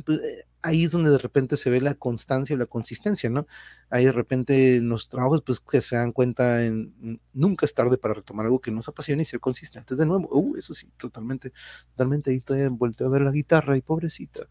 pues, 0.06 0.18
eh, 0.18 0.44
ahí 0.62 0.84
es 0.84 0.92
donde 0.92 1.10
de 1.10 1.18
repente 1.18 1.56
se 1.56 1.68
ve 1.68 1.80
la 1.80 1.94
constancia 1.94 2.54
y 2.54 2.58
la 2.58 2.66
consistencia, 2.66 3.28
¿no? 3.28 3.48
Ahí 3.90 4.04
de 4.04 4.12
repente 4.12 4.76
en 4.76 4.88
los 4.88 5.08
trabajos, 5.08 5.42
pues 5.42 5.58
que 5.60 5.80
se 5.80 5.96
dan 5.96 6.12
cuenta 6.12 6.64
en 6.64 7.20
nunca 7.32 7.66
es 7.66 7.74
tarde 7.74 7.98
para 7.98 8.14
retomar 8.14 8.46
algo 8.46 8.60
que 8.60 8.70
nos 8.70 8.88
apasiona 8.88 9.22
y 9.22 9.26
ser 9.26 9.40
consistentes 9.40 9.98
de 9.98 10.06
nuevo. 10.06 10.28
Uh, 10.30 10.56
eso 10.56 10.74
sí, 10.74 10.88
totalmente, 10.96 11.52
totalmente 11.90 12.30
ahí 12.30 12.40
todavía 12.40 12.68
vuelto 12.70 13.04
a 13.04 13.08
ver 13.08 13.22
la 13.22 13.32
guitarra 13.32 13.76
y 13.76 13.82
pobrecita. 13.82 14.46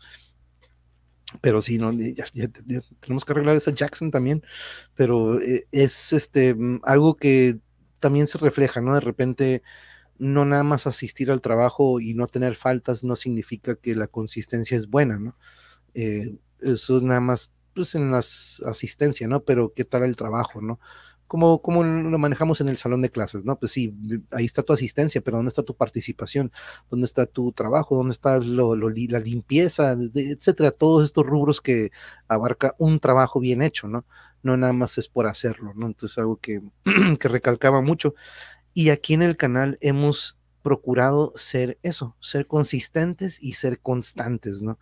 Pero 1.42 1.60
sí, 1.62 1.78
no, 1.78 1.92
tenemos 3.00 3.26
que 3.26 3.32
arreglar 3.34 3.58
esa 3.58 3.72
Jackson 3.72 4.12
también, 4.12 4.44
pero 4.96 5.42
eh, 5.42 5.68
es 5.72 6.14
este 6.14 6.56
mm, 6.56 6.82
algo 6.84 7.18
que 7.18 7.60
también 8.00 8.28
se 8.28 8.38
refleja, 8.38 8.82
¿no? 8.82 8.94
De 8.94 9.02
repente 9.02 9.62
no 10.20 10.46
nada 10.46 10.64
más 10.64 10.88
asistir 10.88 11.30
al 11.30 11.42
trabajo 11.42 12.00
y 12.00 12.14
no 12.14 12.28
tener 12.28 12.56
faltas 12.56 13.04
no 13.04 13.16
significa 13.16 13.76
que 13.76 13.94
la 13.96 14.08
consistencia 14.08 14.78
es 14.78 14.88
buena, 14.88 15.20
¿no? 15.20 15.38
Eh, 15.94 16.38
eso 16.62 17.02
nada 17.02 17.22
más 17.22 17.52
pues 17.74 17.94
en 17.94 18.10
las 18.10 18.62
asistencias, 18.66 19.30
¿no? 19.30 19.44
Pero 19.44 19.74
qué 19.74 19.86
tal 19.86 20.04
el 20.04 20.16
trabajo, 20.16 20.62
¿no? 20.62 20.80
¿Cómo, 21.28 21.62
¿Cómo, 21.62 21.84
lo 21.84 22.18
manejamos 22.18 22.62
en 22.62 22.70
el 22.70 22.78
salón 22.78 23.02
de 23.02 23.10
clases, 23.10 23.44
¿no? 23.44 23.60
Pues 23.60 23.74
sí, 23.74 23.94
ahí 24.32 24.46
está 24.46 24.64
tu 24.64 24.74
asistencia, 24.74 25.22
pero 25.22 25.38
¿dónde 25.38 25.50
está 25.50 25.64
tu 25.64 25.76
participación? 25.76 26.52
¿Dónde 26.90 27.06
está 27.06 27.26
tu 27.26 27.52
trabajo? 27.52 27.98
¿Dónde 27.98 28.14
está 28.14 28.40
la 28.40 29.20
limpieza? 29.20 29.98
etcétera, 30.14 30.72
todos 30.72 31.04
estos 31.04 31.26
rubros 31.26 31.60
que 31.60 31.92
abarca 32.28 32.76
un 32.78 33.00
trabajo 33.00 33.40
bien 33.40 33.62
hecho, 33.62 33.88
¿no? 33.88 34.06
No 34.42 34.56
nada 34.56 34.74
más 34.74 34.98
es 34.98 35.10
por 35.10 35.28
hacerlo, 35.28 35.74
¿no? 35.76 35.88
Entonces 35.88 36.18
algo 36.18 36.38
que, 36.38 36.62
que 37.20 37.28
recalcaba 37.28 37.82
mucho. 37.82 38.16
Y 38.74 38.90
aquí 38.90 39.14
en 39.14 39.24
el 39.24 39.36
canal 39.36 39.78
hemos 39.82 40.38
procurado 40.62 41.34
ser 41.36 41.78
eso, 41.84 42.16
ser 42.20 42.48
consistentes 42.48 43.42
y 43.42 43.54
ser 43.54 43.80
constantes, 43.80 44.62
¿no? 44.62 44.80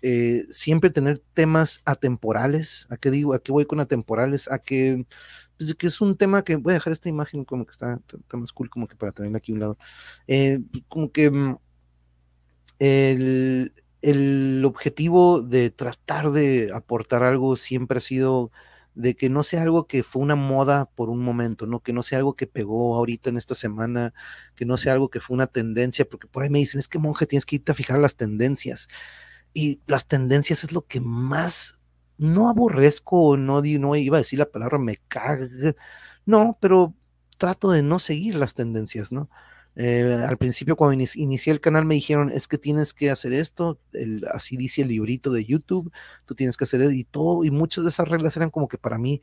Eh, 0.00 0.44
siempre 0.48 0.90
tener 0.90 1.22
temas 1.34 1.82
atemporales. 1.84 2.86
¿A 2.90 2.96
qué 2.96 3.10
digo? 3.10 3.34
¿A 3.34 3.42
qué 3.42 3.52
voy 3.52 3.66
con 3.66 3.80
atemporales? 3.80 4.50
A 4.50 4.58
que, 4.58 5.06
pues, 5.58 5.74
que 5.74 5.88
es 5.88 6.00
un 6.00 6.16
tema 6.16 6.42
que 6.44 6.56
voy 6.56 6.72
a 6.72 6.74
dejar 6.74 6.92
esta 6.92 7.08
imagen 7.08 7.44
como 7.44 7.66
que 7.66 7.72
está, 7.72 8.00
más 8.32 8.52
cool, 8.52 8.70
como 8.70 8.88
que 8.88 8.96
para 8.96 9.12
tener 9.12 9.34
aquí 9.36 9.52
un 9.52 9.60
lado. 9.60 9.78
Eh, 10.26 10.60
como 10.88 11.12
que 11.12 11.30
mm, 11.30 11.58
el, 12.78 13.72
el 14.02 14.64
objetivo 14.64 15.42
de 15.42 15.70
tratar 15.70 16.30
de 16.30 16.70
aportar 16.74 17.22
algo 17.22 17.56
siempre 17.56 17.98
ha 17.98 18.00
sido 18.00 18.50
de 18.94 19.14
que 19.14 19.28
no 19.30 19.44
sea 19.44 19.62
algo 19.62 19.86
que 19.86 20.02
fue 20.02 20.22
una 20.22 20.34
moda 20.34 20.86
por 20.96 21.08
un 21.08 21.20
momento, 21.22 21.66
¿no? 21.66 21.80
Que 21.80 21.92
no 21.92 22.02
sea 22.02 22.18
algo 22.18 22.34
que 22.34 22.48
pegó 22.48 22.96
ahorita 22.96 23.30
en 23.30 23.36
esta 23.36 23.54
semana, 23.54 24.12
que 24.56 24.64
no 24.64 24.76
sea 24.76 24.92
algo 24.92 25.08
que 25.08 25.20
fue 25.20 25.34
una 25.34 25.46
tendencia, 25.46 26.08
porque 26.08 26.26
por 26.26 26.42
ahí 26.42 26.50
me 26.50 26.58
dicen, 26.58 26.80
es 26.80 26.88
que 26.88 26.98
monje, 26.98 27.26
tienes 27.26 27.46
que 27.46 27.56
irte 27.56 27.70
a 27.70 27.76
fijar 27.76 28.00
las 28.00 28.16
tendencias 28.16 28.88
y 29.54 29.80
las 29.86 30.08
tendencias 30.08 30.64
es 30.64 30.72
lo 30.72 30.86
que 30.86 31.00
más 31.00 31.77
no 32.18 32.48
aborrezco, 32.48 33.36
no, 33.36 33.62
no 33.62 33.96
iba 33.96 34.16
a 34.16 34.20
decir 34.20 34.38
la 34.38 34.50
palabra 34.50 34.78
me 34.78 34.98
caga, 35.08 35.46
no, 36.26 36.58
pero 36.60 36.94
trato 37.38 37.70
de 37.70 37.82
no 37.82 37.98
seguir 37.98 38.34
las 38.34 38.54
tendencias, 38.54 39.12
¿no? 39.12 39.30
Eh, 39.80 40.24
al 40.28 40.36
principio 40.38 40.74
cuando 40.74 41.04
inicié 41.14 41.52
el 41.52 41.60
canal 41.60 41.84
me 41.84 41.94
dijeron, 41.94 42.30
es 42.32 42.48
que 42.48 42.58
tienes 42.58 42.92
que 42.92 43.12
hacer 43.12 43.32
esto, 43.32 43.78
así 44.34 44.56
dice 44.56 44.82
el 44.82 44.88
librito 44.88 45.30
de 45.30 45.44
YouTube, 45.44 45.92
tú 46.24 46.34
tienes 46.34 46.56
que 46.56 46.64
hacer 46.64 46.80
y 46.92 47.04
todo, 47.04 47.44
y 47.44 47.52
muchas 47.52 47.84
de 47.84 47.90
esas 47.90 48.08
reglas 48.08 48.36
eran 48.36 48.50
como 48.50 48.66
que 48.66 48.76
para 48.76 48.98
mí, 48.98 49.22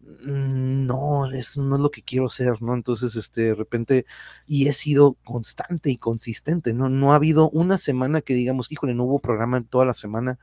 mm, 0.00 0.86
no, 0.86 1.30
eso 1.30 1.62
no 1.62 1.76
es 1.76 1.82
lo 1.82 1.90
que 1.90 2.02
quiero 2.02 2.26
hacer, 2.26 2.62
¿no? 2.62 2.74
Entonces, 2.74 3.16
este, 3.16 3.42
de 3.42 3.54
repente, 3.54 4.06
y 4.46 4.66
he 4.66 4.72
sido 4.72 5.18
constante 5.24 5.90
y 5.90 5.98
consistente, 5.98 6.72
¿no? 6.72 6.88
No 6.88 7.12
ha 7.12 7.16
habido 7.16 7.50
una 7.50 7.76
semana 7.76 8.22
que 8.22 8.32
digamos, 8.32 8.72
híjole, 8.72 8.94
no 8.94 9.04
hubo 9.04 9.18
programa 9.18 9.58
en 9.58 9.64
toda 9.64 9.84
la 9.84 9.94
semana, 9.94 10.38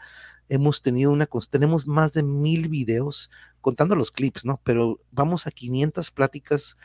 hemos 0.49 0.81
tenido 0.81 1.11
una, 1.11 1.29
tenemos 1.49 1.87
más 1.87 2.13
de 2.13 2.23
mil 2.23 2.67
videos, 2.67 3.29
contando 3.61 3.95
los 3.95 4.11
clips, 4.11 4.45
¿no? 4.45 4.59
Pero 4.63 4.99
vamos 5.11 5.47
a 5.47 5.51
500 5.51 6.11
pláticas 6.11 6.77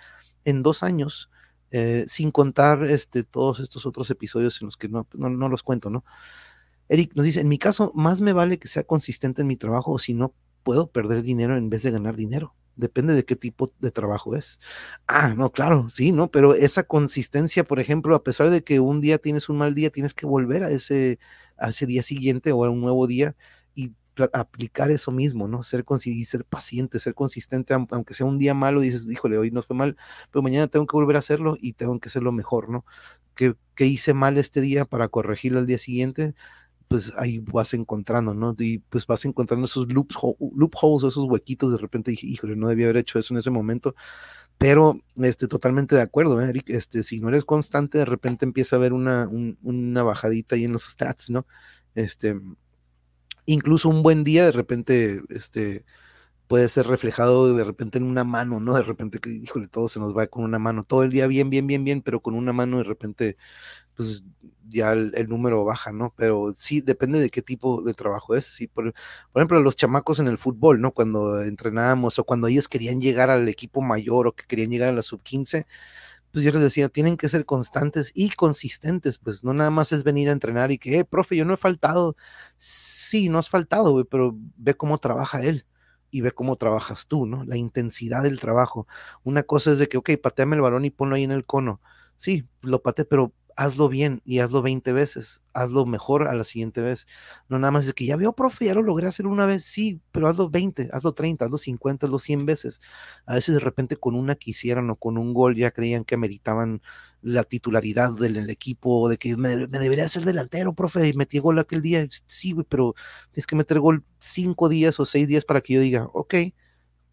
en 0.44 0.62
dos 0.62 0.82
años 0.82 1.30
eh, 1.70 2.04
sin 2.06 2.30
contar 2.30 2.84
este, 2.84 3.24
todos 3.24 3.58
estos 3.58 3.84
otros 3.84 4.08
episodios 4.10 4.60
en 4.60 4.66
los 4.66 4.76
que 4.76 4.88
no, 4.88 5.08
no, 5.12 5.48
los 5.48 5.64
cuento, 5.64 5.90
¿no? 5.90 6.04
Eric 6.88 7.12
nos 7.16 7.24
dice, 7.24 7.40
en 7.40 7.48
mi 7.48 7.58
caso, 7.58 7.90
más 7.96 8.20
me 8.20 8.32
vale 8.32 8.58
que 8.58 8.68
sea 8.68 8.84
consistente 8.84 9.42
en 9.42 9.48
mi 9.48 9.56
trabajo 9.56 9.90
o 9.90 9.98
si 9.98 10.14
no, 10.14 10.34
puedo 10.62 10.86
perder 10.92 11.22
dinero 11.22 11.56
en 11.56 11.70
vez 11.70 11.82
de 11.82 11.90
ganar 11.90 12.14
dinero. 12.14 12.54
Depende 12.76 13.14
de 13.14 13.24
qué 13.24 13.34
tipo 13.34 13.72
de 13.80 13.90
trabajo 13.90 14.36
es. 14.36 14.60
Ah, 15.08 15.34
no, 15.36 15.50
claro, 15.50 15.88
sí, 15.90 16.12
¿no? 16.12 16.30
Pero 16.30 16.54
esa 16.54 16.84
consistencia, 16.84 17.64
por 17.64 17.80
ejemplo, 17.80 18.14
a 18.14 18.22
pesar 18.22 18.50
de 18.50 18.62
que 18.62 18.78
un 18.80 19.00
día 19.00 19.18
tienes 19.18 19.48
un 19.48 19.58
mal 19.58 19.74
día, 19.74 19.90
tienes 19.90 20.14
que 20.14 20.26
volver 20.26 20.62
a 20.62 20.70
ese, 20.70 21.18
a 21.56 21.70
ese 21.70 21.86
día 21.86 22.02
siguiente 22.02 22.52
o 22.52 22.58
un 22.70 22.80
nuevo 22.80 23.06
día 23.06 23.34
aplicar 24.32 24.90
eso 24.90 25.10
mismo, 25.10 25.48
¿no? 25.48 25.62
Ser, 25.62 25.84
ser 26.24 26.44
paciente, 26.44 26.98
ser 26.98 27.14
consistente, 27.14 27.74
aunque 27.74 28.14
sea 28.14 28.26
un 28.26 28.38
día 28.38 28.54
malo, 28.54 28.80
dices, 28.80 29.08
híjole, 29.10 29.38
hoy 29.38 29.50
no 29.50 29.62
fue 29.62 29.76
mal, 29.76 29.96
pero 30.30 30.42
mañana 30.42 30.68
tengo 30.68 30.86
que 30.86 30.96
volver 30.96 31.16
a 31.16 31.18
hacerlo 31.20 31.56
y 31.60 31.72
tengo 31.72 31.98
que 31.98 32.08
hacerlo 32.08 32.32
mejor, 32.32 32.68
¿no? 32.68 32.84
¿Qué, 33.34 33.56
hice 33.78 34.14
mal 34.14 34.38
este 34.38 34.60
día 34.60 34.84
para 34.84 35.08
corregirlo 35.08 35.58
al 35.58 35.66
día 35.66 35.78
siguiente? 35.78 36.34
Pues 36.88 37.12
ahí 37.18 37.38
vas 37.40 37.74
encontrando, 37.74 38.34
¿no? 38.34 38.54
Y 38.58 38.78
pues 38.78 39.06
vas 39.06 39.24
encontrando 39.24 39.66
esos 39.66 39.88
loopholes, 39.88 41.04
esos 41.04 41.24
huequitos, 41.26 41.72
de 41.72 41.78
repente 41.78 42.10
dije, 42.12 42.26
híjole, 42.26 42.56
no 42.56 42.68
debía 42.68 42.86
haber 42.86 42.98
hecho 42.98 43.18
eso 43.18 43.34
en 43.34 43.38
ese 43.38 43.50
momento, 43.50 43.94
pero 44.58 45.00
este, 45.16 45.48
totalmente 45.48 45.94
de 45.94 46.02
acuerdo, 46.02 46.40
¿eh, 46.40 46.48
Eric, 46.48 46.70
este, 46.70 47.02
si 47.02 47.20
no 47.20 47.28
eres 47.28 47.44
constante, 47.44 47.98
de 47.98 48.04
repente 48.04 48.44
empieza 48.44 48.76
a 48.76 48.78
haber 48.78 48.92
una, 48.92 49.28
una 49.62 50.02
bajadita 50.02 50.54
ahí 50.54 50.64
en 50.64 50.72
los 50.72 50.84
stats, 50.84 51.30
¿no? 51.30 51.46
Este, 51.94 52.40
incluso 53.46 53.88
un 53.88 54.02
buen 54.02 54.24
día 54.24 54.44
de 54.44 54.52
repente 54.52 55.22
este, 55.28 55.84
puede 56.46 56.68
ser 56.68 56.86
reflejado 56.86 57.54
de 57.54 57.64
repente 57.64 57.98
en 57.98 58.04
una 58.04 58.24
mano, 58.24 58.60
¿no? 58.60 58.74
De 58.74 58.82
repente 58.82 59.18
que, 59.20 59.30
híjole, 59.30 59.68
todo 59.68 59.88
se 59.88 60.00
nos 60.00 60.16
va 60.16 60.26
con 60.26 60.44
una 60.44 60.58
mano, 60.58 60.82
todo 60.82 61.02
el 61.02 61.10
día 61.10 61.26
bien, 61.26 61.50
bien, 61.50 61.66
bien, 61.66 61.84
bien, 61.84 62.02
pero 62.02 62.20
con 62.20 62.34
una 62.34 62.52
mano 62.52 62.78
de 62.78 62.84
repente, 62.84 63.36
pues 63.96 64.22
ya 64.68 64.92
el, 64.92 65.28
número 65.28 65.64
baja, 65.64 65.92
¿no? 65.92 66.14
Pero 66.16 66.52
sí, 66.56 66.80
depende 66.80 67.20
de 67.20 67.30
qué 67.30 67.42
tipo 67.42 67.82
de 67.82 67.94
trabajo 67.94 68.34
es. 68.34 68.46
Sí, 68.46 68.66
por, 68.66 68.92
por, 69.32 69.40
ejemplo, 69.40 69.60
los 69.60 69.76
chamacos 69.76 70.18
en 70.20 70.28
el 70.28 70.38
fútbol, 70.38 70.80
¿no? 70.80 70.92
Cuando 70.92 71.42
entrenábamos 71.42 72.18
o 72.18 72.24
cuando 72.24 72.48
ellos 72.48 72.68
querían 72.68 73.00
llegar 73.00 73.30
al 73.30 73.48
equipo 73.48 73.82
mayor 73.82 74.26
o 74.26 74.32
que 74.32 74.44
querían 74.46 74.70
llegar 74.70 74.88
a 74.90 74.92
la 74.92 75.02
sub 75.02 75.22
15, 75.22 75.66
pues 76.32 76.44
yo 76.44 76.52
les 76.52 76.62
decía, 76.62 76.88
tienen 76.88 77.16
que 77.16 77.28
ser 77.28 77.44
constantes 77.46 78.12
y 78.14 78.30
consistentes, 78.30 79.18
pues 79.18 79.44
no 79.44 79.54
nada 79.54 79.70
más 79.70 79.92
es 79.92 80.04
venir 80.04 80.28
a 80.28 80.32
entrenar 80.32 80.72
y 80.72 80.78
que, 80.78 80.98
eh, 81.00 81.04
profe, 81.04 81.36
yo 81.36 81.44
no 81.44 81.54
he 81.54 81.56
faltado. 81.56 82.16
Sí, 82.56 83.28
no 83.28 83.38
has 83.38 83.48
faltado, 83.50 84.04
pero 84.06 84.36
ve 84.56 84.74
cómo 84.74 84.98
trabaja 84.98 85.42
él 85.42 85.66
y 86.14 86.20
ve 86.20 86.30
cómo 86.30 86.54
trabajas 86.54 87.08
tú, 87.08 87.26
¿no? 87.26 87.42
La 87.42 87.56
intensidad 87.56 88.22
del 88.22 88.38
trabajo. 88.38 88.86
Una 89.24 89.42
cosa 89.42 89.72
es 89.72 89.80
de 89.80 89.88
que, 89.88 89.96
ok, 89.96 90.10
pateame 90.22 90.54
el 90.54 90.62
balón 90.62 90.84
y 90.84 90.90
ponlo 90.90 91.16
ahí 91.16 91.24
en 91.24 91.32
el 91.32 91.44
cono. 91.44 91.80
Sí, 92.16 92.46
lo 92.62 92.82
pateé, 92.82 93.04
pero 93.04 93.32
hazlo 93.56 93.88
bien 93.88 94.22
y 94.24 94.40
hazlo 94.40 94.62
20 94.62 94.92
veces, 94.92 95.42
hazlo 95.52 95.86
mejor 95.86 96.28
a 96.28 96.34
la 96.34 96.44
siguiente 96.44 96.80
vez. 96.80 97.06
No 97.48 97.58
nada 97.58 97.70
más 97.70 97.86
de 97.86 97.92
que 97.92 98.06
ya 98.06 98.16
veo, 98.16 98.34
profe, 98.34 98.66
ya 98.66 98.74
lo 98.74 98.82
logré 98.82 99.06
hacer 99.06 99.26
una 99.26 99.46
vez, 99.46 99.64
sí, 99.64 100.00
pero 100.12 100.28
hazlo 100.28 100.50
20, 100.50 100.90
hazlo 100.92 101.12
30, 101.14 101.44
hazlo 101.44 101.58
50, 101.58 102.06
hazlo 102.06 102.18
100 102.18 102.46
veces. 102.46 102.80
A 103.26 103.34
veces 103.34 103.54
de 103.54 103.60
repente 103.60 103.96
con 103.96 104.14
una 104.14 104.34
que 104.34 104.50
hicieron 104.50 104.90
o 104.90 104.96
con 104.96 105.18
un 105.18 105.34
gol 105.34 105.56
ya 105.56 105.70
creían 105.70 106.04
que 106.04 106.16
meritaban 106.16 106.82
la 107.22 107.44
titularidad 107.44 108.12
del, 108.14 108.50
equipo, 108.50 109.08
de 109.08 109.16
que 109.18 109.36
me, 109.36 109.66
debería 109.66 110.08
ser 110.08 110.24
delantero, 110.24 110.74
profe, 110.74 111.08
y 111.08 111.14
metí 111.14 111.38
gol 111.38 111.58
aquel 111.58 111.82
día. 111.82 112.06
Sí, 112.26 112.54
pero 112.68 112.94
tienes 113.32 113.46
que 113.46 113.56
meter 113.56 113.80
gol 113.80 114.04
5 114.18 114.68
días 114.68 115.00
o 115.00 115.06
6 115.06 115.28
días 115.28 115.44
para 115.44 115.60
que 115.60 115.74
yo 115.74 115.80
diga, 115.80 116.08
ok, 116.12 116.34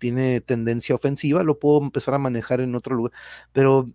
tiene 0.02 0.42
tendencia 0.42 0.96
ofensiva, 0.96 1.44
lo 1.44 1.60
puedo 1.60 1.80
empezar 1.82 2.16
a 2.16 2.18
manejar 2.18 2.60
en 2.62 2.76
otro 2.76 2.96
lugar, 2.96 3.12
pero 3.54 3.92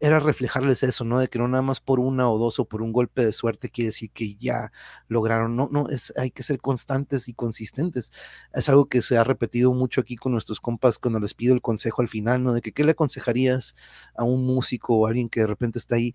era 0.00 0.20
reflejarles 0.20 0.82
eso, 0.82 1.04
¿no? 1.04 1.18
De 1.18 1.28
que 1.28 1.38
no 1.38 1.48
nada 1.48 1.62
más 1.62 1.80
por 1.80 1.98
una 1.98 2.30
o 2.30 2.38
dos 2.38 2.60
o 2.60 2.66
por 2.66 2.82
un 2.82 2.92
golpe 2.92 3.24
de 3.24 3.32
suerte 3.32 3.68
quiere 3.68 3.88
decir 3.88 4.10
que 4.10 4.36
ya 4.36 4.70
lograron, 5.08 5.56
no, 5.56 5.68
no, 5.72 5.88
es, 5.88 6.12
hay 6.16 6.30
que 6.30 6.42
ser 6.44 6.60
constantes 6.60 7.28
y 7.28 7.34
consistentes. 7.34 8.12
Es 8.52 8.68
algo 8.68 8.86
que 8.86 9.02
se 9.02 9.16
ha 9.16 9.24
repetido 9.24 9.72
mucho 9.74 10.00
aquí 10.00 10.16
con 10.16 10.32
nuestros 10.32 10.60
compas 10.60 10.98
cuando 10.98 11.18
les 11.18 11.34
pido 11.34 11.54
el 11.54 11.62
consejo 11.62 12.02
al 12.02 12.08
final, 12.08 12.44
¿no? 12.44 12.52
De 12.52 12.60
que 12.60 12.72
qué 12.72 12.84
le 12.84 12.92
aconsejarías 12.92 13.74
a 14.14 14.24
un 14.24 14.46
músico 14.46 14.94
o 14.96 15.06
a 15.06 15.08
alguien 15.10 15.28
que 15.28 15.40
de 15.40 15.46
repente 15.48 15.78
está 15.78 15.96
ahí, 15.96 16.14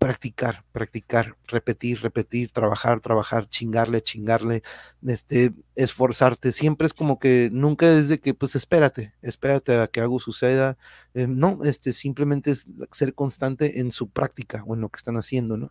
practicar, 0.00 0.64
practicar, 0.72 1.36
repetir, 1.46 2.00
repetir, 2.00 2.50
trabajar, 2.52 3.00
trabajar, 3.00 3.50
chingarle, 3.50 4.02
chingarle, 4.02 4.62
este, 5.06 5.52
esforzarte. 5.74 6.52
Siempre 6.52 6.86
es 6.86 6.94
como 6.94 7.18
que 7.18 7.50
nunca 7.52 7.86
es 7.92 8.08
de 8.08 8.18
que, 8.18 8.32
pues 8.32 8.56
espérate, 8.56 9.12
espérate 9.20 9.78
a 9.78 9.88
que 9.88 10.00
algo 10.00 10.18
suceda. 10.18 10.78
Eh, 11.12 11.26
no, 11.28 11.58
este, 11.64 11.92
simplemente 11.92 12.50
es 12.50 12.66
ser 12.92 13.14
constante 13.14 13.80
en 13.80 13.92
su 13.92 14.08
práctica 14.08 14.64
o 14.66 14.74
en 14.74 14.80
lo 14.80 14.88
que 14.88 14.96
están 14.96 15.18
haciendo, 15.18 15.58
¿no? 15.58 15.70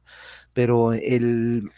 Pero 0.54 0.94
el, 0.94 1.72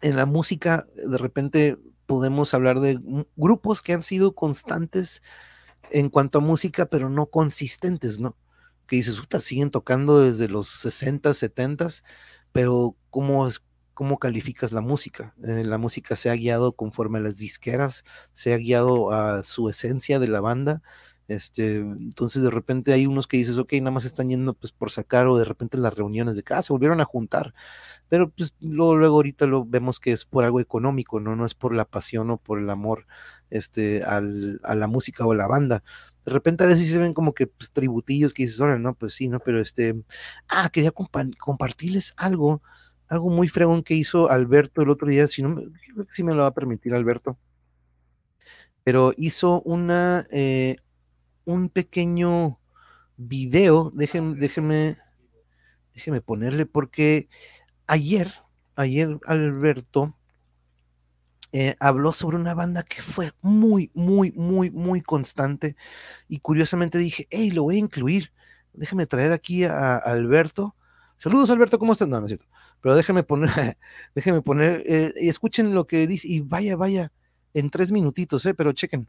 en 0.00 0.16
la 0.16 0.24
música, 0.24 0.86
de 0.94 1.18
repente 1.18 1.76
podemos 2.06 2.54
hablar 2.54 2.80
de 2.80 2.98
grupos 3.36 3.82
que 3.82 3.92
han 3.92 4.02
sido 4.02 4.34
constantes 4.34 5.22
en 5.90 6.08
cuanto 6.08 6.38
a 6.38 6.40
música, 6.40 6.86
pero 6.86 7.10
no 7.10 7.26
consistentes, 7.26 8.18
¿no? 8.18 8.34
Que 8.86 8.96
dices, 8.96 9.18
puta, 9.18 9.40
siguen 9.40 9.70
tocando 9.70 10.20
desde 10.20 10.48
los 10.48 10.68
60, 10.68 11.34
70, 11.34 11.88
pero 12.52 12.96
¿cómo, 13.10 13.48
cómo 13.94 14.18
calificas 14.18 14.72
la 14.72 14.80
música? 14.80 15.34
Eh, 15.44 15.64
la 15.64 15.78
música 15.78 16.16
se 16.16 16.30
ha 16.30 16.34
guiado 16.34 16.72
conforme 16.72 17.18
a 17.18 17.22
las 17.22 17.38
disqueras, 17.38 18.04
se 18.32 18.54
ha 18.54 18.56
guiado 18.58 19.12
a 19.12 19.42
su 19.44 19.68
esencia 19.68 20.18
de 20.18 20.28
la 20.28 20.40
banda. 20.40 20.82
Este, 21.28 21.76
entonces 21.76 22.42
de 22.42 22.50
repente 22.50 22.92
hay 22.92 23.06
unos 23.06 23.26
que 23.26 23.36
dices, 23.36 23.58
ok, 23.58 23.72
nada 23.74 23.90
más 23.90 24.04
están 24.04 24.28
yendo 24.28 24.54
pues 24.54 24.72
por 24.72 24.90
sacar 24.92 25.26
o 25.26 25.36
de 25.36 25.44
repente 25.44 25.76
las 25.76 25.94
reuniones 25.96 26.36
de 26.36 26.44
casa 26.44 26.60
ah, 26.60 26.62
se 26.62 26.72
volvieron 26.72 27.00
a 27.00 27.04
juntar, 27.04 27.52
pero 28.08 28.30
pues 28.30 28.54
luego, 28.60 28.94
luego 28.94 29.16
ahorita 29.16 29.46
lo 29.46 29.64
vemos 29.64 29.98
que 29.98 30.12
es 30.12 30.24
por 30.24 30.44
algo 30.44 30.60
económico, 30.60 31.18
¿no? 31.18 31.34
No 31.34 31.44
es 31.44 31.54
por 31.54 31.74
la 31.74 31.84
pasión 31.84 32.30
o 32.30 32.36
por 32.38 32.60
el 32.60 32.70
amor 32.70 33.06
este, 33.50 34.04
al, 34.04 34.60
a 34.62 34.76
la 34.76 34.86
música 34.86 35.26
o 35.26 35.32
a 35.32 35.36
la 35.36 35.48
banda 35.48 35.82
de 36.26 36.32
repente 36.32 36.64
a 36.64 36.66
veces 36.66 36.90
se 36.90 36.98
ven 36.98 37.14
como 37.14 37.32
que 37.34 37.46
pues, 37.46 37.70
tributillos 37.70 38.34
que 38.34 38.42
dices, 38.42 38.60
ahora 38.60 38.78
no, 38.78 38.94
pues 38.94 39.14
sí, 39.14 39.28
¿no? 39.28 39.38
Pero 39.38 39.60
este, 39.60 39.94
ah, 40.48 40.68
quería 40.72 40.90
compartirles 40.90 42.14
algo, 42.16 42.62
algo 43.08 43.30
muy 43.30 43.48
fregón 43.48 43.84
que 43.84 43.94
hizo 43.94 44.28
Alberto 44.28 44.82
el 44.82 44.90
otro 44.90 45.06
día, 45.06 45.28
si 45.28 45.42
no, 45.42 45.54
creo 45.54 46.26
me 46.26 46.34
lo 46.34 46.42
va 46.42 46.48
a 46.48 46.54
permitir 46.54 46.94
Alberto, 46.94 47.38
pero 48.82 49.12
hizo 49.16 49.62
una, 49.62 50.26
eh, 50.32 50.76
un 51.46 51.70
pequeño 51.70 52.58
video, 53.16 53.90
déjenme, 53.94 54.36
déjenme, 54.36 54.98
déjenme 55.94 56.20
ponerle, 56.20 56.66
porque 56.66 57.28
ayer, 57.86 58.34
ayer 58.76 59.18
Alberto 59.26 60.14
eh, 61.52 61.74
habló 61.80 62.12
sobre 62.12 62.36
una 62.36 62.52
banda 62.52 62.82
que 62.82 63.00
fue 63.00 63.32
muy, 63.40 63.90
muy, 63.94 64.32
muy, 64.32 64.70
muy 64.70 65.00
constante. 65.00 65.76
Y 66.28 66.40
curiosamente 66.40 66.98
dije, 66.98 67.26
hey, 67.30 67.50
lo 67.50 67.62
voy 67.62 67.76
a 67.76 67.78
incluir. 67.78 68.30
Déjame 68.74 69.06
traer 69.06 69.32
aquí 69.32 69.64
a, 69.64 69.96
Alberto. 69.96 70.74
Saludos, 71.16 71.48
Alberto, 71.50 71.78
¿cómo 71.78 71.92
estás? 71.92 72.08
No, 72.08 72.20
no 72.20 72.26
es 72.26 72.30
cierto. 72.30 72.46
Pero 72.82 72.94
déjame 72.94 73.22
poner, 73.22 73.78
déjeme 74.14 74.42
poner, 74.42 74.82
eh, 74.84 75.12
y 75.18 75.28
escuchen 75.28 75.74
lo 75.74 75.86
que 75.86 76.06
dice. 76.06 76.28
Y 76.28 76.40
vaya, 76.40 76.76
vaya, 76.76 77.10
en 77.54 77.70
tres 77.70 77.90
minutitos, 77.90 78.44
¿eh? 78.44 78.52
Pero 78.52 78.72
chequen. 78.72 79.08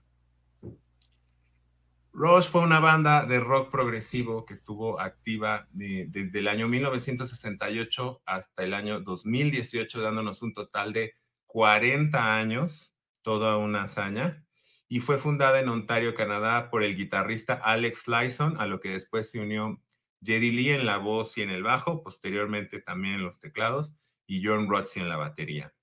Rush 2.20 2.45
fue 2.45 2.61
una 2.61 2.80
banda 2.80 3.28
de 3.28 3.39
rock 3.39 3.70
progresivo 3.70 4.43
que 4.43 4.55
estuvo 4.55 4.99
activa 4.99 5.68
desde 5.72 6.39
el 6.39 6.47
año 6.47 6.68
1968 6.68 8.24
hasta 8.26 8.63
el 8.63 8.74
año 8.74 9.01
2018, 9.01 10.01
dándonos 10.01 10.41
un 10.41 10.55
total 10.55 10.93
de 10.93 11.13
40 11.45 12.39
años, 12.39 12.95
toda 13.22 13.57
una 13.57 13.84
hazaña, 13.84 14.43
y 14.88 14.99
fue 14.99 15.20
fundada 15.20 15.59
en 15.59 15.70
Ontario, 15.70 16.15
Canadá, 16.15 16.72
por 16.72 16.82
el 16.82 16.95
guitarrista 16.95 17.53
Alex 17.53 18.07
Lyson, 18.07 18.59
a 18.59 18.65
lo 18.65 18.80
que 18.80 18.89
después 18.89 19.30
se 19.30 19.39
unió 19.39 19.80
Jedi 20.24 20.49
Lee 20.49 20.72
en 20.72 20.88
la 20.88 20.97
voz 20.97 21.38
y 21.38 21.43
en 21.43 21.51
el 21.51 21.61
bajo, 21.61 22.01
posteriormente 22.01 22.82
también 22.82 23.13
en 23.13 23.24
los 23.24 23.39
teclados, 23.39 23.93
y 24.26 24.43
John 24.43 24.68
Rotsey 24.68 25.03
en 25.03 25.09
la 25.09 25.18
batería. 25.18 25.76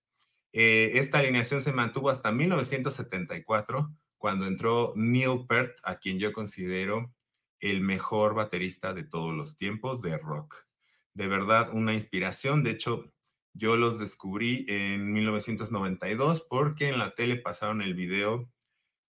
Eh, 0.53 0.99
esta 0.99 1.21
alineación 1.21 1.61
se 1.61 1.73
mantuvo 1.73 2.11
hasta 2.11 2.33
1974, 2.33 3.95
cuando 4.25 4.47
entró 4.47 4.95
Neil 4.97 5.45
Peart, 5.47 5.77
a 5.83 5.99
quien 5.99 6.19
yo 6.19 6.33
considero 6.33 7.15
el 7.61 7.83
mejor 7.83 8.33
baterista 8.33 8.95
de 8.95 9.05
todos 9.05 9.35
los 9.35 9.59
tiempos 9.59 10.01
de 10.01 10.17
rock. 10.17 10.65
De 11.13 11.27
verdad, 11.27 11.69
una 11.75 11.93
inspiración. 11.93 12.63
De 12.63 12.71
hecho, 12.71 13.13
yo 13.53 13.77
los 13.77 13.99
descubrí 13.99 14.65
en 14.67 15.13
1992 15.13 16.41
porque 16.49 16.89
en 16.89 16.97
la 16.97 17.15
tele 17.15 17.37
pasaron 17.37 17.83
el 17.83 17.93
video 17.93 18.51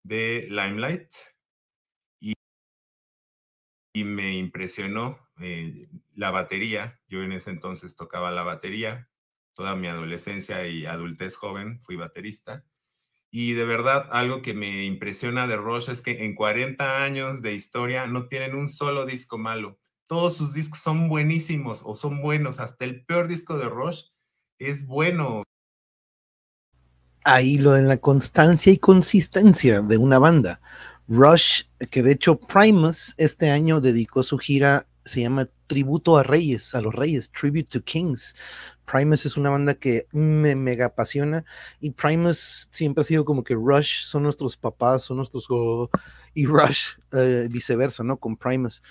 de 0.02 0.48
Limelight 0.50 1.10
y, 2.20 2.34
y 3.94 4.04
me 4.04 4.36
impresionó 4.36 5.18
eh, 5.40 5.88
la 6.14 6.30
batería. 6.30 7.00
Yo 7.08 7.22
en 7.22 7.32
ese 7.32 7.48
entonces 7.48 7.96
tocaba 7.96 8.30
la 8.32 8.42
batería. 8.42 9.08
Toda 9.54 9.76
mi 9.76 9.86
adolescencia 9.86 10.68
y 10.68 10.84
adultez 10.84 11.36
joven 11.36 11.80
fui 11.80 11.96
baterista. 11.96 12.66
Y 13.38 13.52
de 13.52 13.66
verdad, 13.66 14.08
algo 14.12 14.40
que 14.40 14.54
me 14.54 14.86
impresiona 14.86 15.46
de 15.46 15.58
Rush 15.58 15.90
es 15.90 16.00
que 16.00 16.24
en 16.24 16.34
40 16.34 17.02
años 17.02 17.42
de 17.42 17.52
historia 17.52 18.06
no 18.06 18.28
tienen 18.28 18.54
un 18.54 18.66
solo 18.66 19.04
disco 19.04 19.36
malo. 19.36 19.78
Todos 20.06 20.38
sus 20.38 20.54
discos 20.54 20.78
son 20.78 21.10
buenísimos 21.10 21.82
o 21.84 21.96
son 21.96 22.22
buenos. 22.22 22.60
Hasta 22.60 22.86
el 22.86 23.04
peor 23.04 23.28
disco 23.28 23.58
de 23.58 23.68
Rush 23.68 24.04
es 24.58 24.86
bueno. 24.86 25.42
Ahí 27.24 27.58
lo 27.58 27.76
en 27.76 27.88
la 27.88 27.98
constancia 27.98 28.72
y 28.72 28.78
consistencia 28.78 29.82
de 29.82 29.98
una 29.98 30.18
banda. 30.18 30.62
Rush, 31.06 31.64
que 31.90 32.02
de 32.02 32.12
hecho 32.12 32.40
Primus 32.40 33.14
este 33.18 33.50
año 33.50 33.82
dedicó 33.82 34.22
su 34.22 34.38
gira, 34.38 34.86
se 35.06 35.20
llama 35.20 35.48
Tributo 35.68 36.18
a 36.18 36.24
Reyes, 36.24 36.74
a 36.74 36.80
los 36.80 36.94
Reyes, 36.94 37.30
Tribute 37.30 37.70
to 37.70 37.82
Kings. 37.82 38.34
Primus 38.84 39.24
es 39.24 39.36
una 39.36 39.50
banda 39.50 39.74
que 39.74 40.06
me 40.12 40.56
mega 40.56 40.86
apasiona 40.86 41.44
y 41.80 41.92
Primus 41.92 42.68
siempre 42.70 43.00
ha 43.00 43.04
sido 43.04 43.24
como 43.24 43.44
que 43.44 43.54
Rush 43.54 44.02
son 44.04 44.24
nuestros 44.24 44.56
papás, 44.56 45.04
son 45.04 45.18
nuestros 45.18 45.46
y 46.34 46.46
Rush 46.46 46.94
eh, 47.12 47.48
viceversa, 47.50 48.02
¿no? 48.02 48.18
Con 48.18 48.36
Primus. 48.36 48.82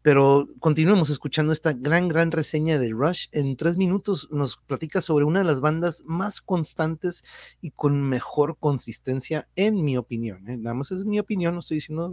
Pero 0.00 0.48
continuemos 0.58 1.10
escuchando 1.10 1.52
esta 1.52 1.74
gran, 1.74 2.08
gran 2.08 2.30
reseña 2.30 2.78
de 2.78 2.90
Rush. 2.90 3.26
En 3.32 3.56
tres 3.56 3.76
minutos 3.76 4.28
nos 4.30 4.56
platica 4.56 5.02
sobre 5.02 5.26
una 5.26 5.40
de 5.40 5.44
las 5.44 5.60
bandas 5.60 6.02
más 6.06 6.40
constantes 6.40 7.24
y 7.60 7.72
con 7.72 8.00
mejor 8.02 8.56
consistencia, 8.58 9.48
en 9.54 9.84
mi 9.84 9.98
opinión. 9.98 10.48
¿eh? 10.48 10.56
Nada 10.56 10.74
más 10.74 10.92
es 10.92 11.04
mi 11.04 11.18
opinión, 11.18 11.54
no 11.54 11.60
estoy 11.60 11.76
diciendo, 11.76 12.10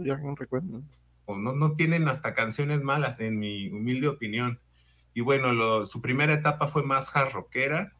recuerdo. 1.26 1.42
No, 1.42 1.52
no 1.54 1.74
tienen 1.74 2.08
hasta 2.08 2.34
canciones 2.34 2.82
malas, 2.82 3.20
en 3.20 3.38
mi 3.38 3.68
humilde 3.68 4.08
opinión. 4.08 4.60
Y 5.14 5.22
bueno, 5.22 5.86
su 5.86 6.00
primera 6.02 6.34
etapa 6.34 6.68
fue 6.68 6.82
más 6.82 7.14
hard 7.14 7.32
rockera, 7.32 7.94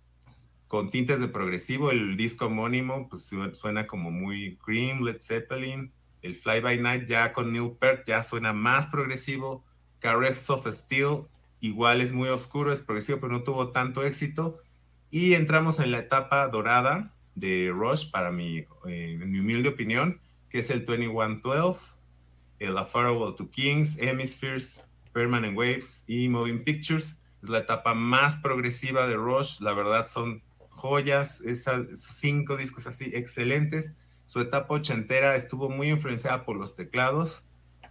con 0.68 0.90
tintes 0.90 1.20
de 1.20 1.28
progresivo. 1.28 1.90
El 1.90 2.16
disco 2.16 2.46
homónimo 2.46 3.08
pues, 3.08 3.30
suena 3.54 3.86
como 3.86 4.10
muy 4.10 4.58
Cream, 4.64 5.02
Led 5.02 5.20
Zeppelin. 5.20 5.92
El 6.22 6.34
Fly 6.34 6.60
By 6.60 6.78
Night 6.78 7.06
ya 7.06 7.32
con 7.32 7.52
Neil 7.52 7.72
Peart 7.78 8.04
ya 8.06 8.22
suena 8.22 8.52
más 8.52 8.88
progresivo 8.88 9.64
Caress 10.00 10.50
of 10.50 10.66
Steel 10.66 11.26
igual 11.60 12.00
es 12.00 12.12
muy 12.12 12.28
oscuro, 12.28 12.72
es 12.72 12.80
progresivo, 12.80 13.20
pero 13.20 13.32
no 13.32 13.42
tuvo 13.42 13.70
tanto 13.72 14.04
éxito. 14.04 14.60
Y 15.10 15.34
entramos 15.34 15.80
en 15.80 15.90
la 15.90 15.98
etapa 15.98 16.46
dorada 16.48 17.14
de 17.34 17.70
Rush, 17.72 18.10
para 18.10 18.30
mi, 18.30 18.64
eh, 18.86 19.18
mi 19.26 19.40
humilde 19.40 19.68
opinión, 19.70 20.20
que 20.48 20.58
es 20.60 20.70
el 20.70 20.84
2112, 20.84 21.95
el 22.58 22.76
Affordable 22.78 23.34
to 23.36 23.50
Kings, 23.50 23.98
Hemispheres, 23.98 24.84
Permanent 25.12 25.56
Waves 25.56 26.04
y 26.06 26.28
Moving 26.28 26.64
Pictures. 26.64 27.22
Es 27.42 27.48
la 27.48 27.58
etapa 27.58 27.94
más 27.94 28.36
progresiva 28.36 29.06
de 29.06 29.16
Rush. 29.16 29.60
La 29.60 29.72
verdad 29.72 30.06
son 30.06 30.42
joyas, 30.70 31.40
esos 31.40 31.86
cinco 31.92 32.56
discos 32.56 32.86
así 32.86 33.10
excelentes. 33.14 33.96
Su 34.26 34.40
etapa 34.40 34.74
ochentera 34.74 35.36
estuvo 35.36 35.68
muy 35.68 35.90
influenciada 35.90 36.44
por 36.44 36.56
los 36.56 36.74
teclados 36.74 37.44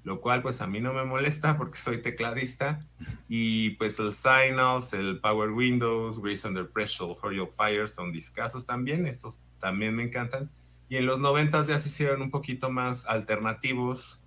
lo 0.06 0.22
cual 0.22 0.44
pues 0.44 0.62
a 0.62 0.68
mí 0.68 0.80
no 0.80 0.94
me 0.94 1.04
molesta 1.04 1.58
porque 1.58 1.80
soy 1.80 1.98
tecladista 1.98 2.88
y 3.28 3.72
pues 3.72 3.98
el 3.98 4.14
Signals, 4.14 4.94
el 4.94 5.20
Power 5.20 5.50
Windows, 5.50 6.22
Grace 6.22 6.48
Under 6.48 6.70
Pressure, 6.70 7.16
Hurry 7.22 7.42
Fire 7.58 7.90
son 7.90 8.12
discasos 8.12 8.68
también, 8.68 9.08
estos 9.08 9.42
también 9.60 9.96
me 9.96 10.04
encantan. 10.04 10.52
Y 10.90 10.98
en 10.98 11.08
los 11.08 11.20
90 11.20 11.64
ya 11.64 11.80
se 11.80 11.90
hicieron 11.90 12.22
un 12.22 12.30
poquito 12.30 12.70
más 12.70 13.08
alternativos 13.08 14.22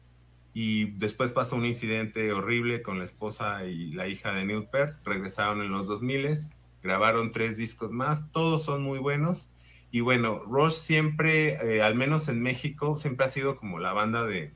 y 0.60 0.86
después 0.96 1.30
pasó 1.30 1.54
un 1.54 1.64
incidente 1.64 2.32
horrible 2.32 2.82
con 2.82 2.98
la 2.98 3.04
esposa 3.04 3.64
y 3.64 3.92
la 3.92 4.08
hija 4.08 4.32
de 4.32 4.44
Neil 4.44 4.66
Peart, 4.66 4.96
regresaron 5.04 5.62
en 5.62 5.70
los 5.70 5.86
2000, 5.86 6.36
grabaron 6.82 7.30
tres 7.30 7.56
discos 7.56 7.92
más, 7.92 8.32
todos 8.32 8.64
son 8.64 8.82
muy 8.82 8.98
buenos. 8.98 9.50
Y 9.92 10.00
bueno, 10.00 10.42
Rush 10.48 10.72
siempre, 10.72 11.76
eh, 11.76 11.80
al 11.80 11.94
menos 11.94 12.26
en 12.26 12.42
México, 12.42 12.96
siempre 12.96 13.26
ha 13.26 13.28
sido 13.28 13.54
como 13.54 13.78
la 13.78 13.92
banda 13.92 14.26
de, 14.26 14.50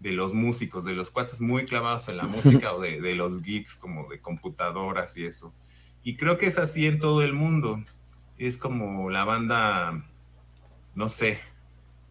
de 0.00 0.10
los 0.10 0.34
músicos, 0.34 0.84
de 0.84 0.94
los 0.94 1.10
cuates 1.10 1.40
muy 1.40 1.66
clavados 1.66 2.08
en 2.08 2.16
la 2.16 2.24
música 2.24 2.72
o 2.74 2.80
de, 2.80 3.00
de, 3.00 3.14
los 3.14 3.42
geeks 3.42 3.76
como 3.76 4.08
de 4.08 4.18
computadoras 4.18 5.16
y 5.16 5.24
eso. 5.24 5.54
Y 6.02 6.16
creo 6.16 6.36
que 6.36 6.46
es 6.46 6.58
así 6.58 6.88
en 6.88 6.98
todo 6.98 7.22
el 7.22 7.32
mundo. 7.32 7.80
Es 8.38 8.58
como 8.58 9.08
la 9.08 9.24
banda, 9.24 10.02
no 10.96 11.08
sé, 11.08 11.40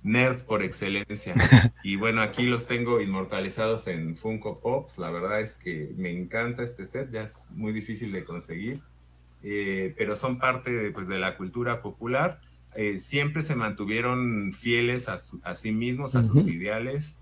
nerd 0.03 0.43
por 0.43 0.63
excelencia. 0.63 1.35
Y 1.83 1.95
bueno, 1.95 2.21
aquí 2.21 2.43
los 2.43 2.67
tengo 2.67 3.01
inmortalizados 3.01 3.87
en 3.87 4.15
Funko 4.15 4.59
Pops. 4.59 4.97
La 4.99 5.09
verdad 5.09 5.41
es 5.41 5.57
que 5.57 5.91
me 5.97 6.11
encanta 6.11 6.63
este 6.63 6.85
set, 6.85 7.11
ya 7.11 7.23
es 7.23 7.47
muy 7.49 7.73
difícil 7.73 8.11
de 8.11 8.23
conseguir, 8.23 8.81
eh, 9.41 9.93
pero 9.97 10.15
son 10.15 10.37
parte 10.37 10.71
de, 10.71 10.91
pues, 10.91 11.07
de 11.07 11.17
la 11.17 11.37
cultura 11.37 11.81
popular. 11.81 12.39
Eh, 12.75 12.99
siempre 12.99 13.41
se 13.41 13.55
mantuvieron 13.55 14.53
fieles 14.53 15.09
a, 15.09 15.17
a 15.43 15.55
sí 15.55 15.71
mismos, 15.71 16.15
a 16.15 16.23
sus 16.23 16.45
ideales 16.45 17.21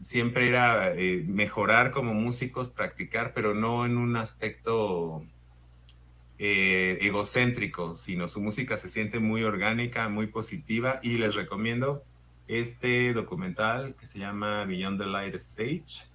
siempre 0.00 0.48
era 0.48 0.92
eh, 0.94 1.24
mejorar 1.26 1.90
como 1.90 2.14
músicos, 2.14 2.68
practicar, 2.68 3.32
pero 3.34 3.54
no 3.54 3.84
en 3.84 3.96
un 3.96 4.16
aspecto 4.16 5.24
eh, 6.38 6.98
egocéntrico, 7.00 7.94
sino 7.94 8.28
su 8.28 8.40
música 8.40 8.76
se 8.76 8.88
siente 8.88 9.18
muy 9.18 9.42
orgánica, 9.42 10.08
muy 10.08 10.28
positiva 10.28 11.00
y 11.02 11.16
les 11.16 11.34
recomiendo 11.34 12.04
este 12.48 13.12
documental 13.12 13.94
que 14.00 14.06
se 14.06 14.18
llama 14.18 14.64
Beyond 14.64 15.00
the 15.00 15.06
Light 15.06 15.34
Stage, 15.36 16.06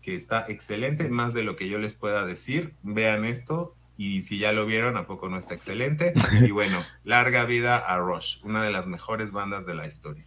que 0.00 0.14
está 0.14 0.46
excelente, 0.48 1.08
más 1.08 1.34
de 1.34 1.42
lo 1.42 1.56
que 1.56 1.68
yo 1.68 1.78
les 1.78 1.94
pueda 1.94 2.24
decir. 2.24 2.72
Vean 2.82 3.24
esto 3.24 3.74
y 3.96 4.22
si 4.22 4.38
ya 4.38 4.52
lo 4.52 4.66
vieron, 4.66 4.96
¿a 4.96 5.06
poco 5.06 5.28
no 5.28 5.36
está 5.36 5.54
excelente? 5.54 6.12
Y 6.42 6.50
bueno, 6.50 6.78
larga 7.04 7.44
vida 7.44 7.76
a 7.76 7.98
Rush, 7.98 8.38
una 8.42 8.62
de 8.62 8.70
las 8.70 8.86
mejores 8.86 9.32
bandas 9.32 9.66
de 9.66 9.74
la 9.74 9.86
historia. 9.86 10.24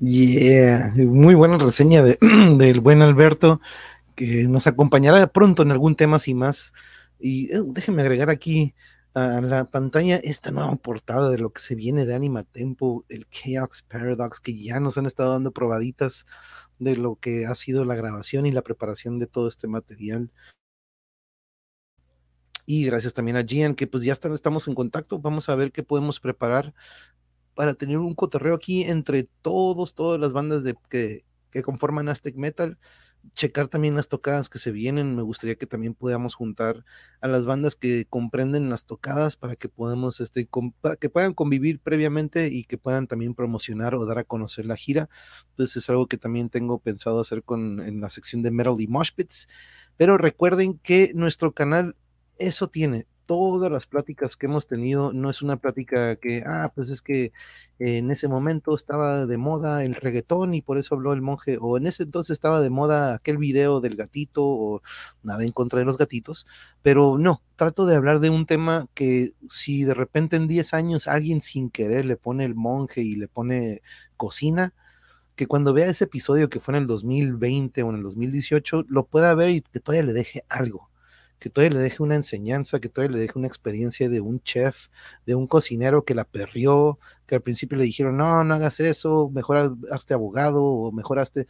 Yeah, 0.00 0.92
muy 0.96 1.34
buena 1.34 1.56
reseña 1.56 2.02
de, 2.02 2.18
del 2.58 2.80
buen 2.80 3.00
Alberto, 3.02 3.60
que 4.14 4.46
nos 4.48 4.66
acompañará 4.66 5.26
pronto 5.28 5.62
en 5.62 5.70
algún 5.70 5.96
tema 5.96 6.18
sin 6.18 6.38
más. 6.38 6.72
Y 7.18 7.56
uh, 7.56 7.72
déjenme 7.72 8.02
agregar 8.02 8.28
aquí 8.28 8.74
a 9.14 9.40
la 9.40 9.64
pantalla 9.70 10.16
esta 10.16 10.50
nueva 10.50 10.74
portada 10.76 11.30
de 11.30 11.38
lo 11.38 11.52
que 11.52 11.60
se 11.60 11.76
viene 11.76 12.04
de 12.04 12.14
Anima 12.14 12.42
Tempo, 12.42 13.04
el 13.08 13.28
Chaos 13.28 13.82
Paradox, 13.82 14.40
que 14.40 14.60
ya 14.60 14.80
nos 14.80 14.98
han 14.98 15.06
estado 15.06 15.32
dando 15.32 15.52
probaditas 15.52 16.26
de 16.80 16.96
lo 16.96 17.16
que 17.16 17.46
ha 17.46 17.54
sido 17.54 17.84
la 17.84 17.94
grabación 17.94 18.44
y 18.46 18.52
la 18.52 18.62
preparación 18.62 19.20
de 19.20 19.28
todo 19.28 19.48
este 19.48 19.68
material. 19.68 20.32
Y 22.66 22.84
gracias 22.86 23.14
también 23.14 23.36
a 23.36 23.44
Gian, 23.44 23.74
que 23.74 23.86
pues 23.86 24.02
ya 24.02 24.12
estamos 24.14 24.66
en 24.68 24.74
contacto. 24.74 25.20
Vamos 25.20 25.48
a 25.48 25.54
ver 25.54 25.70
qué 25.70 25.82
podemos 25.82 26.18
preparar 26.18 26.74
para 27.54 27.74
tener 27.74 27.98
un 27.98 28.14
cotorreo 28.14 28.54
aquí 28.54 28.82
entre 28.82 29.24
todos, 29.42 29.94
todas 29.94 30.20
las 30.20 30.32
bandas 30.32 30.64
de, 30.64 30.74
que, 30.90 31.24
que 31.50 31.62
conforman 31.62 32.08
Aztec 32.08 32.36
Metal, 32.36 32.78
checar 33.34 33.68
también 33.68 33.94
las 33.94 34.08
tocadas 34.08 34.48
que 34.48 34.58
se 34.58 34.72
vienen. 34.72 35.16
Me 35.16 35.22
gustaría 35.22 35.56
que 35.56 35.66
también 35.66 35.94
podamos 35.94 36.34
juntar 36.34 36.84
a 37.20 37.28
las 37.28 37.46
bandas 37.46 37.76
que 37.76 38.06
comprenden 38.08 38.70
las 38.70 38.84
tocadas 38.86 39.36
para 39.36 39.56
que 39.56 39.68
podamos, 39.68 40.20
este, 40.20 40.48
que 41.00 41.10
puedan 41.10 41.34
convivir 41.34 41.80
previamente 41.80 42.48
y 42.48 42.64
que 42.64 42.78
puedan 42.78 43.06
también 43.06 43.34
promocionar 43.34 43.94
o 43.94 44.06
dar 44.06 44.18
a 44.18 44.24
conocer 44.24 44.66
la 44.66 44.76
gira. 44.76 45.08
Pues 45.56 45.76
es 45.76 45.88
algo 45.90 46.06
que 46.06 46.18
también 46.18 46.50
tengo 46.50 46.78
pensado 46.78 47.20
hacer 47.20 47.42
con 47.42 47.80
en 47.80 48.00
la 48.00 48.10
sección 48.10 48.42
de 48.42 48.50
Metal 48.50 48.76
y 48.78 48.86
Moshpits. 48.86 49.48
Pero 49.96 50.18
recuerden 50.18 50.78
que 50.78 51.12
nuestro 51.14 51.52
canal 51.52 51.96
eso 52.38 52.68
tiene, 52.68 53.06
todas 53.26 53.70
las 53.70 53.86
pláticas 53.86 54.36
que 54.36 54.46
hemos 54.46 54.66
tenido 54.66 55.12
no 55.12 55.30
es 55.30 55.42
una 55.42 55.56
plática 55.56 56.16
que, 56.16 56.42
ah, 56.46 56.72
pues 56.74 56.90
es 56.90 57.02
que 57.02 57.32
en 57.78 58.10
ese 58.10 58.28
momento 58.28 58.74
estaba 58.76 59.26
de 59.26 59.38
moda 59.38 59.84
el 59.84 59.94
reggaetón 59.94 60.54
y 60.54 60.62
por 60.62 60.78
eso 60.78 60.94
habló 60.94 61.12
el 61.12 61.22
monje, 61.22 61.58
o 61.60 61.76
en 61.76 61.86
ese 61.86 62.04
entonces 62.04 62.34
estaba 62.34 62.60
de 62.60 62.70
moda 62.70 63.14
aquel 63.14 63.38
video 63.38 63.80
del 63.80 63.96
gatito, 63.96 64.44
o 64.44 64.82
nada 65.22 65.44
en 65.44 65.52
contra 65.52 65.78
de 65.78 65.84
los 65.84 65.98
gatitos, 65.98 66.46
pero 66.82 67.18
no, 67.18 67.42
trato 67.56 67.86
de 67.86 67.96
hablar 67.96 68.20
de 68.20 68.30
un 68.30 68.46
tema 68.46 68.88
que 68.94 69.32
si 69.48 69.84
de 69.84 69.94
repente 69.94 70.36
en 70.36 70.48
10 70.48 70.74
años 70.74 71.08
alguien 71.08 71.40
sin 71.40 71.70
querer 71.70 72.04
le 72.04 72.16
pone 72.16 72.44
el 72.44 72.54
monje 72.54 73.02
y 73.02 73.16
le 73.16 73.28
pone 73.28 73.82
cocina, 74.16 74.74
que 75.36 75.46
cuando 75.46 75.72
vea 75.74 75.86
ese 75.88 76.04
episodio 76.04 76.48
que 76.48 76.60
fue 76.60 76.74
en 76.74 76.82
el 76.82 76.86
2020 76.86 77.82
o 77.82 77.90
en 77.90 77.96
el 77.96 78.02
2018, 78.04 78.84
lo 78.88 79.06
pueda 79.06 79.34
ver 79.34 79.50
y 79.50 79.62
que 79.62 79.80
todavía 79.80 80.06
le 80.06 80.12
deje 80.12 80.44
algo 80.48 80.90
que 81.44 81.50
todavía 81.50 81.76
le 81.76 81.82
deje 81.82 82.02
una 82.02 82.14
enseñanza, 82.14 82.80
que 82.80 82.88
todavía 82.88 83.16
le 83.16 83.20
deje 83.20 83.38
una 83.38 83.46
experiencia 83.46 84.08
de 84.08 84.22
un 84.22 84.42
chef, 84.42 84.88
de 85.26 85.34
un 85.34 85.46
cocinero 85.46 86.02
que 86.06 86.14
la 86.14 86.24
perrió, 86.24 86.98
que 87.26 87.34
al 87.34 87.42
principio 87.42 87.76
le 87.76 87.84
dijeron, 87.84 88.16
no, 88.16 88.42
no 88.44 88.54
hagas 88.54 88.80
eso, 88.80 89.28
mejor 89.28 89.76
hazte 89.92 90.14
abogado 90.14 90.64
o 90.64 90.90
mejor 90.90 91.18
hazte 91.18 91.46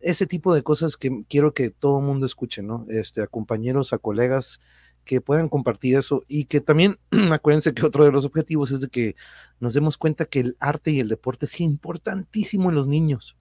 ese 0.00 0.26
tipo 0.26 0.54
de 0.54 0.62
cosas 0.62 0.96
que 0.96 1.26
quiero 1.28 1.52
que 1.52 1.68
todo 1.68 1.98
el 1.98 2.06
mundo 2.06 2.24
escuche, 2.24 2.62
¿no? 2.62 2.86
Este, 2.88 3.20
a 3.20 3.26
compañeros, 3.26 3.92
a 3.92 3.98
colegas 3.98 4.60
que 5.04 5.20
puedan 5.20 5.50
compartir 5.50 5.98
eso 5.98 6.22
y 6.26 6.46
que 6.46 6.62
también 6.62 6.98
acuérdense 7.30 7.74
que 7.74 7.84
otro 7.84 8.06
de 8.06 8.12
los 8.12 8.24
objetivos 8.24 8.70
es 8.70 8.80
de 8.80 8.88
que 8.88 9.14
nos 9.60 9.74
demos 9.74 9.98
cuenta 9.98 10.24
que 10.24 10.40
el 10.40 10.56
arte 10.58 10.90
y 10.90 11.00
el 11.00 11.08
deporte 11.08 11.44
es 11.44 11.60
importantísimo 11.60 12.70
en 12.70 12.76
los 12.76 12.88
niños. 12.88 13.36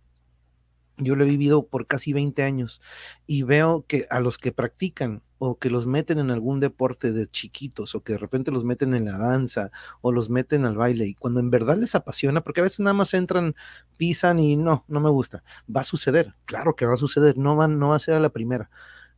Yo 0.98 1.15
lo 1.15 1.24
he 1.24 1.28
vivido 1.28 1.68
por 1.68 1.88
casi 1.88 2.14
20 2.14 2.44
años 2.44 2.82
y 3.26 3.44
veo 3.44 3.86
que 3.88 4.06
a 4.10 4.20
los 4.20 4.38
que 4.38 4.52
practican 4.52 5.24
o 5.45 5.57
que 5.60 5.70
los 5.70 5.88
meten 5.88 6.20
en 6.20 6.32
algún 6.32 6.61
deporte 6.61 7.11
de 7.11 7.28
chiquitos, 7.28 7.95
o 7.95 8.02
que 8.02 8.14
de 8.14 8.20
repente 8.20 8.49
los 8.49 8.64
meten 8.64 8.94
en 8.94 9.03
la 9.03 9.18
danza, 9.18 9.72
o 9.99 10.14
los 10.14 10.30
meten 10.30 10.64
al 10.64 10.78
baile, 10.78 11.06
y 11.06 11.15
cuando 11.15 11.41
en 11.41 11.49
verdad 11.49 11.76
les 11.78 11.95
apasiona, 11.95 12.41
porque 12.41 12.61
a 12.61 12.64
veces 12.64 12.80
nada 12.80 12.94
más 12.94 13.14
entran, 13.14 13.53
pisan 13.98 14.40
y 14.40 14.56
no, 14.56 14.86
no 14.88 15.02
me 15.02 15.10
gusta. 15.10 15.44
Va 15.74 15.82
a 15.82 15.84
suceder, 15.84 16.34
claro 16.45 16.78
que 16.78 16.86
va 16.86 16.94
a 16.94 16.98
suceder, 16.98 17.38
no 17.38 17.57
va, 17.57 17.68
no 17.68 17.90
va 17.90 17.98
a 17.98 17.99
ser 17.99 18.14
a 18.14 18.22
la 18.22 18.30
primera, 18.30 18.70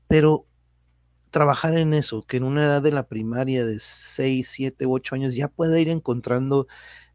pero 0.07 0.47
trabajar 1.29 1.77
en 1.77 1.93
eso, 1.93 2.23
que 2.23 2.37
en 2.37 2.43
una 2.43 2.63
edad 2.63 2.81
de 2.81 2.91
la 2.91 3.07
primaria 3.07 3.65
de 3.65 3.79
6, 3.79 4.47
7, 4.49 4.85
8 4.87 5.15
años 5.15 5.35
ya 5.35 5.47
puede 5.47 5.79
ir 5.79 5.89
encontrando 5.89 6.65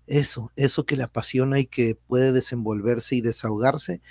eso, 0.06 0.52
eso 0.56 0.86
que 0.86 0.96
le 0.96 1.04
apasiona 1.04 1.58
y 1.58 1.66
que 1.66 1.96
puede 2.06 2.32
desenvolverse 2.32 3.16
y 3.16 3.22
desahogarse, 3.22 4.02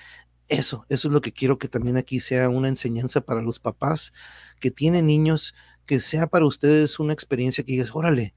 eso, 0.50 0.86
eso 0.90 1.08
es 1.08 1.14
lo 1.14 1.22
que 1.22 1.32
quiero 1.32 1.58
que 1.58 1.68
también 1.68 1.98
aquí 1.98 2.20
sea 2.20 2.50
una 2.50 2.68
enseñanza 2.68 3.22
para 3.22 3.42
los 3.42 3.60
papás 3.60 4.14
que 4.60 4.72
tienen 4.72 5.08
niños, 5.08 5.56
que 5.86 6.00
sea 6.00 6.28
para 6.28 6.46
ustedes 6.46 7.00
una 7.00 7.14
experiencia 7.14 7.64
que 7.64 7.74
digas, 7.74 7.92
órale, 7.94 8.34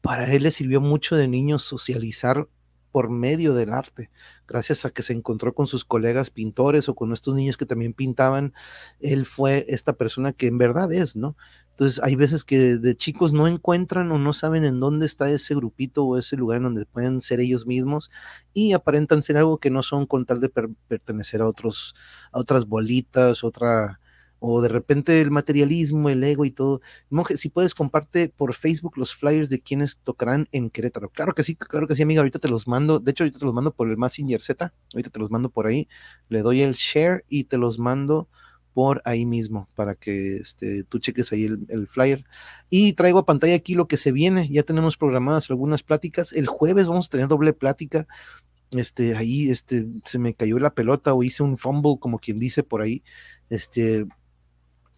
para 0.00 0.32
él 0.32 0.44
le 0.44 0.50
sirvió 0.50 0.80
mucho 0.80 1.16
de 1.16 1.28
niño 1.28 1.58
socializar 1.58 2.48
por 2.96 3.10
medio 3.10 3.52
del 3.52 3.74
arte, 3.74 4.08
gracias 4.48 4.86
a 4.86 4.90
que 4.90 5.02
se 5.02 5.12
encontró 5.12 5.52
con 5.52 5.66
sus 5.66 5.84
colegas 5.84 6.30
pintores 6.30 6.88
o 6.88 6.94
con 6.94 7.12
estos 7.12 7.34
niños 7.34 7.58
que 7.58 7.66
también 7.66 7.92
pintaban, 7.92 8.54
él 9.00 9.26
fue 9.26 9.66
esta 9.68 9.92
persona 9.92 10.32
que 10.32 10.46
en 10.46 10.56
verdad 10.56 10.90
es, 10.90 11.14
¿no? 11.14 11.36
Entonces 11.72 12.02
hay 12.02 12.16
veces 12.16 12.42
que 12.42 12.78
de 12.78 12.96
chicos 12.96 13.34
no 13.34 13.48
encuentran 13.48 14.10
o 14.12 14.18
no 14.18 14.32
saben 14.32 14.64
en 14.64 14.80
dónde 14.80 15.04
está 15.04 15.28
ese 15.28 15.54
grupito 15.54 16.06
o 16.06 16.16
ese 16.16 16.38
lugar 16.38 16.56
en 16.56 16.62
donde 16.62 16.86
pueden 16.86 17.20
ser 17.20 17.38
ellos 17.40 17.66
mismos 17.66 18.10
y 18.54 18.72
aparentan 18.72 19.20
ser 19.20 19.36
algo 19.36 19.58
que 19.58 19.68
no 19.68 19.82
son 19.82 20.06
con 20.06 20.24
tal 20.24 20.40
de 20.40 20.48
pertenecer 20.48 21.42
a 21.42 21.48
otros, 21.48 21.94
a 22.32 22.38
otras 22.38 22.64
bolitas, 22.64 23.44
otra, 23.44 24.00
o 24.38 24.60
de 24.60 24.68
repente 24.68 25.20
el 25.20 25.30
materialismo, 25.30 26.08
el 26.08 26.22
ego 26.22 26.44
y 26.44 26.50
todo. 26.50 26.80
Monje, 27.10 27.36
si 27.36 27.48
puedes, 27.48 27.74
comparte 27.74 28.28
por 28.28 28.54
Facebook 28.54 28.96
los 28.96 29.14
flyers 29.14 29.50
de 29.50 29.60
quienes 29.60 29.98
tocarán 29.98 30.48
en 30.52 30.70
Querétaro. 30.70 31.10
Claro 31.10 31.34
que 31.34 31.42
sí, 31.42 31.56
claro 31.56 31.86
que 31.86 31.94
sí, 31.94 32.02
amiga, 32.02 32.20
ahorita 32.20 32.38
te 32.38 32.48
los 32.48 32.68
mando, 32.68 32.98
de 32.98 33.10
hecho 33.10 33.24
ahorita 33.24 33.38
te 33.38 33.44
los 33.44 33.54
mando 33.54 33.72
por 33.72 33.88
el 33.88 33.96
Messenger 33.96 34.42
Z, 34.42 34.72
ahorita 34.94 35.10
te 35.10 35.18
los 35.18 35.30
mando 35.30 35.50
por 35.50 35.66
ahí, 35.66 35.88
le 36.28 36.42
doy 36.42 36.62
el 36.62 36.74
share 36.74 37.24
y 37.28 37.44
te 37.44 37.58
los 37.58 37.78
mando 37.78 38.28
por 38.76 39.00
ahí 39.06 39.24
mismo 39.24 39.70
para 39.74 39.94
que 39.94 40.36
este, 40.36 40.84
tú 40.84 40.98
cheques 40.98 41.32
ahí 41.32 41.46
el, 41.46 41.88
flyer. 41.88 42.26
Y 42.68 42.92
traigo 42.92 43.20
a 43.20 43.24
pantalla 43.24 43.54
aquí 43.54 43.74
lo 43.74 43.88
que 43.88 43.96
se 43.96 44.12
viene. 44.12 44.50
Ya 44.50 44.64
tenemos 44.64 44.98
programadas 44.98 45.48
algunas 45.48 45.82
pláticas. 45.82 46.34
El 46.34 46.46
jueves 46.46 46.86
vamos 46.86 47.06
a 47.06 47.08
tener 47.08 47.26
doble 47.26 47.54
plática. 47.54 48.06
Este, 48.72 49.16
ahí 49.16 49.48
este, 49.48 49.86
se 50.04 50.18
me 50.18 50.34
cayó 50.34 50.58
la 50.58 50.74
pelota 50.74 51.14
o 51.14 51.22
hice 51.22 51.42
un 51.42 51.56
fumble, 51.56 51.96
como 51.98 52.18
quien 52.18 52.38
dice 52.38 52.62
por 52.62 52.82
ahí. 52.82 53.02
Este, 53.48 54.06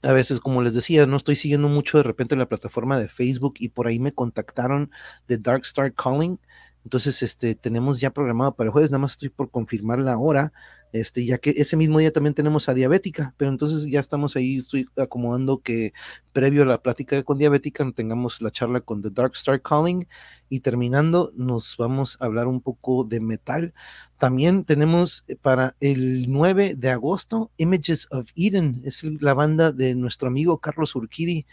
a 0.03 0.13
veces, 0.13 0.41
como 0.41 0.63
les 0.63 0.75
decía, 0.75 1.07
no 1.07 1.17
estoy 1.17 1.37
siguiendo 1.37 1.69
mucho 1.69 1.99
de 1.99 2.05
repente 2.05 2.37
la 2.37 2.49
plataforma 2.49 2.99
de 2.99 3.09
Facebook 3.09 3.55
y 3.59 3.71
por 3.71 3.87
ahí 3.89 3.99
me 3.99 4.13
contactaron 4.13 4.91
de 5.27 5.39
Dark 5.39 5.63
Star 5.65 5.93
Calling, 5.93 6.39
Entonces, 6.85 7.23
este, 7.23 7.55
tenemos 7.55 8.01
ya 8.01 8.11
programado 8.11 8.55
para 8.55 8.69
el 8.69 8.73
jueves, 8.73 8.91
nada 8.91 9.01
más 9.01 9.13
estoy 9.13 9.29
por 9.29 9.51
confirmar 9.51 9.99
la 9.99 10.19
hora, 10.19 10.53
este, 10.93 11.27
ya 11.27 11.37
que 11.37 11.51
ese 11.51 11.77
mismo 11.77 11.99
día 11.99 12.13
también 12.13 12.33
tenemos 12.35 12.69
a 12.69 12.75
diabética, 12.75 13.35
pero 13.37 13.51
entonces 13.51 13.87
ya 13.91 14.01
estamos 14.01 14.37
ahí, 14.37 14.59
estoy 14.59 14.89
acomodando 14.97 15.59
que 15.59 15.93
previo 16.33 16.63
a 16.63 16.67
la 16.67 16.83
plática 16.83 17.23
con 17.25 17.37
diabética 17.37 17.85
tengamos 17.95 18.41
la 18.41 18.51
charla 18.51 18.81
con 18.81 19.03
The 19.03 19.11
Dark 19.11 19.33
Star 19.35 19.61
Calling 19.61 20.09
y 20.49 20.61
terminando 20.61 21.31
nos 21.37 21.77
vamos 21.77 22.17
a 22.21 22.25
hablar 22.25 22.47
un 22.47 22.63
poco 22.63 23.05
de 23.05 23.21
metal. 23.21 23.75
También 24.17 24.65
tenemos 24.65 25.25
eh, 25.29 25.37
para 25.37 25.77
el 25.81 26.33
9 26.33 26.75
de 26.77 26.91
agosto 26.91 27.51
Images 27.59 28.09
of 28.11 28.31
Eden, 28.35 28.81
es 28.85 29.05
la 29.21 29.35
banda 29.35 29.73
de 29.73 29.95
nuestro 29.95 30.29
amigo 30.29 30.59
Carlos 30.59 30.95
Urquidi 30.95 31.45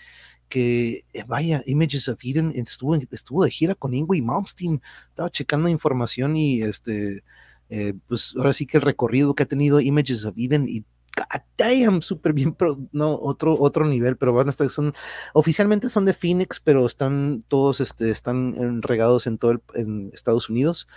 que 0.50 1.04
eh, 1.14 1.24
vaya, 1.28 1.64
Images 1.66 2.08
of 2.08 2.20
Eden 2.24 2.52
estuvo, 2.56 2.96
estuvo 2.96 3.44
de 3.44 3.52
gira 3.52 3.76
con 3.76 3.94
Ingrid 3.94 4.24
Malmsteen, 4.24 4.82
estaba 5.10 5.30
checando 5.30 5.70
información 5.70 6.38
y 6.38 6.62
este, 6.62 7.24
eh, 7.70 7.94
pues 8.08 8.34
ahora 8.38 8.54
sí 8.54 8.66
que 8.66 8.78
el 8.78 8.84
recorrido 8.84 9.36
que 9.36 9.44
ha 9.44 9.48
tenido 9.48 9.80
Images 9.80 10.26
of 10.26 10.36
Eden 10.38 10.66
y 10.68 10.84
God 11.16 11.42
damn, 11.58 12.02
súper 12.02 12.34
bien, 12.34 12.54
pero 12.54 12.78
no, 12.92 13.18
otro, 13.18 13.56
otro 13.58 13.86
nivel, 13.86 14.18
pero 14.18 14.34
van 14.34 14.48
a 14.48 14.50
estar, 14.50 14.70
son, 14.70 14.94
oficialmente 15.34 15.90
son 15.90 16.06
de 16.06 16.14
Phoenix, 16.14 16.60
pero 16.60 16.86
están 16.86 17.44
todos, 17.48 17.80
este, 17.80 18.10
están 18.10 18.82
regados 18.82 19.26
en 19.26 19.38
todo 19.38 19.52
el, 19.52 19.62
en 19.76 20.12
Estados 20.14 20.50
Unidos. 20.50 20.88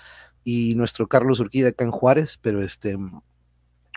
Y 0.44 0.74
nuestro 0.76 1.08
Carlos 1.08 1.40
Urquida 1.40 1.68
acá 1.68 1.84
en 1.84 1.90
Juárez, 1.90 2.38
pero 2.40 2.62
este, 2.62 2.96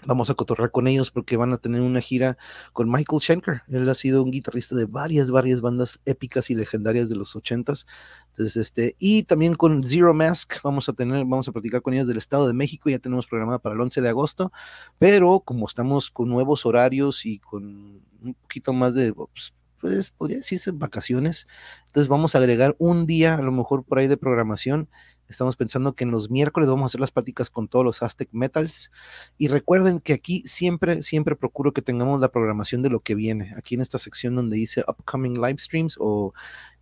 Vamos 0.05 0.31
a 0.31 0.33
cotorrar 0.33 0.71
con 0.71 0.87
ellos 0.87 1.11
porque 1.11 1.37
van 1.37 1.53
a 1.53 1.57
tener 1.57 1.81
una 1.81 2.01
gira 2.01 2.37
con 2.73 2.91
Michael 2.91 3.21
Schenker. 3.21 3.61
Él 3.67 3.87
ha 3.87 3.93
sido 3.93 4.23
un 4.23 4.31
guitarrista 4.31 4.75
de 4.75 4.85
varias, 4.85 5.29
varias 5.29 5.61
bandas 5.61 5.99
épicas 6.05 6.49
y 6.49 6.55
legendarias 6.55 7.09
de 7.09 7.15
los 7.15 7.35
ochentas. 7.35 7.85
Entonces, 8.29 8.57
este, 8.57 8.95
y 8.97 9.23
también 9.23 9.53
con 9.53 9.83
Zero 9.83 10.13
Mask 10.13 10.55
vamos 10.63 10.89
a 10.89 10.93
tener, 10.93 11.19
vamos 11.25 11.47
a 11.47 11.51
platicar 11.51 11.83
con 11.83 11.93
ellos 11.93 12.07
del 12.07 12.17
Estado 12.17 12.47
de 12.47 12.53
México. 12.53 12.89
Ya 12.89 12.99
tenemos 12.99 13.27
programado 13.27 13.59
para 13.59 13.75
el 13.75 13.81
11 13.81 14.01
de 14.01 14.09
agosto, 14.09 14.51
pero 14.97 15.41
como 15.41 15.67
estamos 15.67 16.09
con 16.09 16.29
nuevos 16.29 16.65
horarios 16.65 17.25
y 17.25 17.37
con 17.39 18.01
un 18.23 18.33
poquito 18.41 18.73
más 18.73 18.95
de, 18.95 19.13
pues, 19.13 19.53
pues 19.79 20.11
podría 20.11 20.37
decirse 20.37 20.71
vacaciones, 20.71 21.47
entonces 21.87 22.07
vamos 22.07 22.35
a 22.35 22.37
agregar 22.37 22.75
un 22.77 23.07
día, 23.07 23.35
a 23.35 23.41
lo 23.41 23.51
mejor 23.51 23.83
por 23.83 23.97
ahí 23.97 24.07
de 24.07 24.17
programación 24.17 24.87
Estamos 25.31 25.55
pensando 25.55 25.93
que 25.93 26.03
en 26.03 26.11
los 26.11 26.29
miércoles 26.29 26.69
vamos 26.69 26.83
a 26.83 26.87
hacer 26.87 26.99
las 26.99 27.11
prácticas 27.11 27.49
con 27.49 27.69
todos 27.69 27.85
los 27.85 28.03
Aztec 28.03 28.27
Metals. 28.33 28.91
Y 29.37 29.47
recuerden 29.47 30.01
que 30.01 30.11
aquí 30.11 30.43
siempre, 30.45 31.01
siempre 31.03 31.37
procuro 31.37 31.71
que 31.71 31.81
tengamos 31.81 32.19
la 32.19 32.31
programación 32.31 32.81
de 32.81 32.89
lo 32.89 32.99
que 32.99 33.15
viene. 33.15 33.53
Aquí 33.57 33.75
en 33.75 33.81
esta 33.81 33.97
sección 33.97 34.35
donde 34.35 34.57
dice 34.57 34.83
Upcoming 34.87 35.35
Live 35.41 35.59
Streams 35.59 35.95
o 35.99 36.33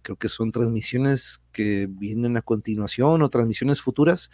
creo 0.01 0.17
que 0.17 0.29
son 0.29 0.51
transmisiones 0.51 1.41
que 1.51 1.87
vienen 1.87 2.37
a 2.37 2.41
continuación 2.41 3.21
o 3.21 3.29
transmisiones 3.29 3.81
futuras. 3.81 4.31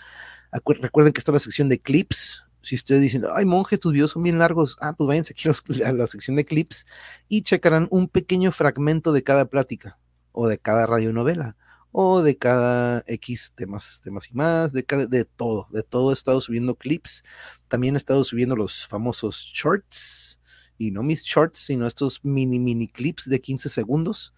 Recuerden 0.52 1.12
que 1.12 1.20
está 1.20 1.34
la 1.34 1.40
sección 1.40 1.68
de 1.68 1.80
clips. 1.80 2.46
Si 2.62 2.76
ustedes 2.76 3.02
dicen, 3.02 3.24
ay 3.36 3.44
monje, 3.44 3.78
tus 3.78 3.92
videos 3.92 4.12
son 4.12 4.24
bien 4.24 4.40
largos, 4.40 4.78
ah, 4.80 4.94
pues 4.94 5.08
váyanse 5.08 5.34
aquí 5.34 5.50
a 5.84 5.92
la 5.92 6.08
sección 6.08 6.38
de 6.38 6.46
clips 6.46 6.88
y 7.28 7.42
checarán 7.42 7.88
un 7.92 8.08
pequeño 8.08 8.54
fragmento 8.54 9.12
de 9.12 9.24
cada 9.24 9.46
plática 9.46 10.00
o 10.32 10.48
de 10.48 10.58
cada 10.58 10.88
radionovela 10.88 11.58
o 11.98 12.22
de 12.22 12.38
cada 12.38 13.06
X 13.08 13.54
temas, 13.56 14.02
temas 14.04 14.30
y 14.30 14.34
más, 14.34 14.74
de, 14.74 14.84
cada, 14.84 15.06
de 15.08 15.24
todo, 15.24 15.70
de 15.72 15.82
todo 15.82 16.10
he 16.10 16.14
estado 16.14 16.42
subiendo 16.42 16.76
clips, 16.76 17.24
también 17.70 17.96
he 17.96 17.98
estado 17.98 18.22
subiendo 18.26 18.58
los 18.58 18.86
famosos 18.86 19.38
shorts, 19.54 20.42
y 20.78 20.92
no 20.92 21.04
mis 21.04 21.24
shorts, 21.24 21.60
sino 21.60 21.88
estos 21.88 22.20
mini, 22.26 22.60
mini 22.60 22.90
clips 22.90 23.30
de 23.30 23.40
15 23.40 23.70
segundos, 23.70 24.34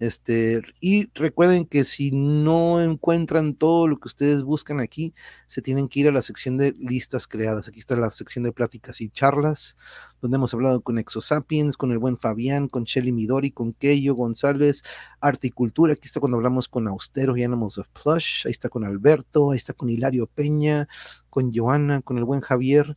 este, 0.00 0.62
y 0.80 1.10
recuerden 1.12 1.66
que 1.66 1.84
si 1.84 2.10
no 2.10 2.80
encuentran 2.80 3.54
todo 3.54 3.86
lo 3.86 4.00
que 4.00 4.08
ustedes 4.08 4.42
buscan 4.42 4.80
aquí, 4.80 5.12
se 5.46 5.60
tienen 5.60 5.88
que 5.88 6.00
ir 6.00 6.08
a 6.08 6.12
la 6.12 6.22
sección 6.22 6.56
de 6.56 6.74
listas 6.78 7.28
creadas. 7.28 7.68
Aquí 7.68 7.80
está 7.80 7.96
la 7.96 8.10
sección 8.10 8.44
de 8.44 8.52
pláticas 8.52 9.02
y 9.02 9.10
charlas, 9.10 9.76
donde 10.22 10.36
hemos 10.36 10.54
hablado 10.54 10.80
con 10.80 10.98
Exosapiens, 10.98 11.76
con 11.76 11.92
el 11.92 11.98
buen 11.98 12.16
Fabián, 12.16 12.68
con 12.68 12.84
Shelly 12.84 13.12
Midori, 13.12 13.50
con 13.50 13.74
Keyo 13.74 14.14
González, 14.14 14.84
Articultura. 15.20 15.92
Aquí 15.92 16.06
está 16.06 16.18
cuando 16.18 16.38
hablamos 16.38 16.66
con 16.66 16.88
Austero 16.88 17.36
y 17.36 17.44
Animals 17.44 17.76
of 17.76 17.88
Plush. 17.88 18.46
Ahí 18.46 18.52
está 18.52 18.70
con 18.70 18.84
Alberto, 18.84 19.50
ahí 19.50 19.58
está 19.58 19.74
con 19.74 19.90
Hilario 19.90 20.26
Peña, 20.26 20.88
con 21.28 21.52
Joana, 21.54 22.00
con 22.00 22.16
el 22.16 22.24
buen 22.24 22.40
Javier 22.40 22.96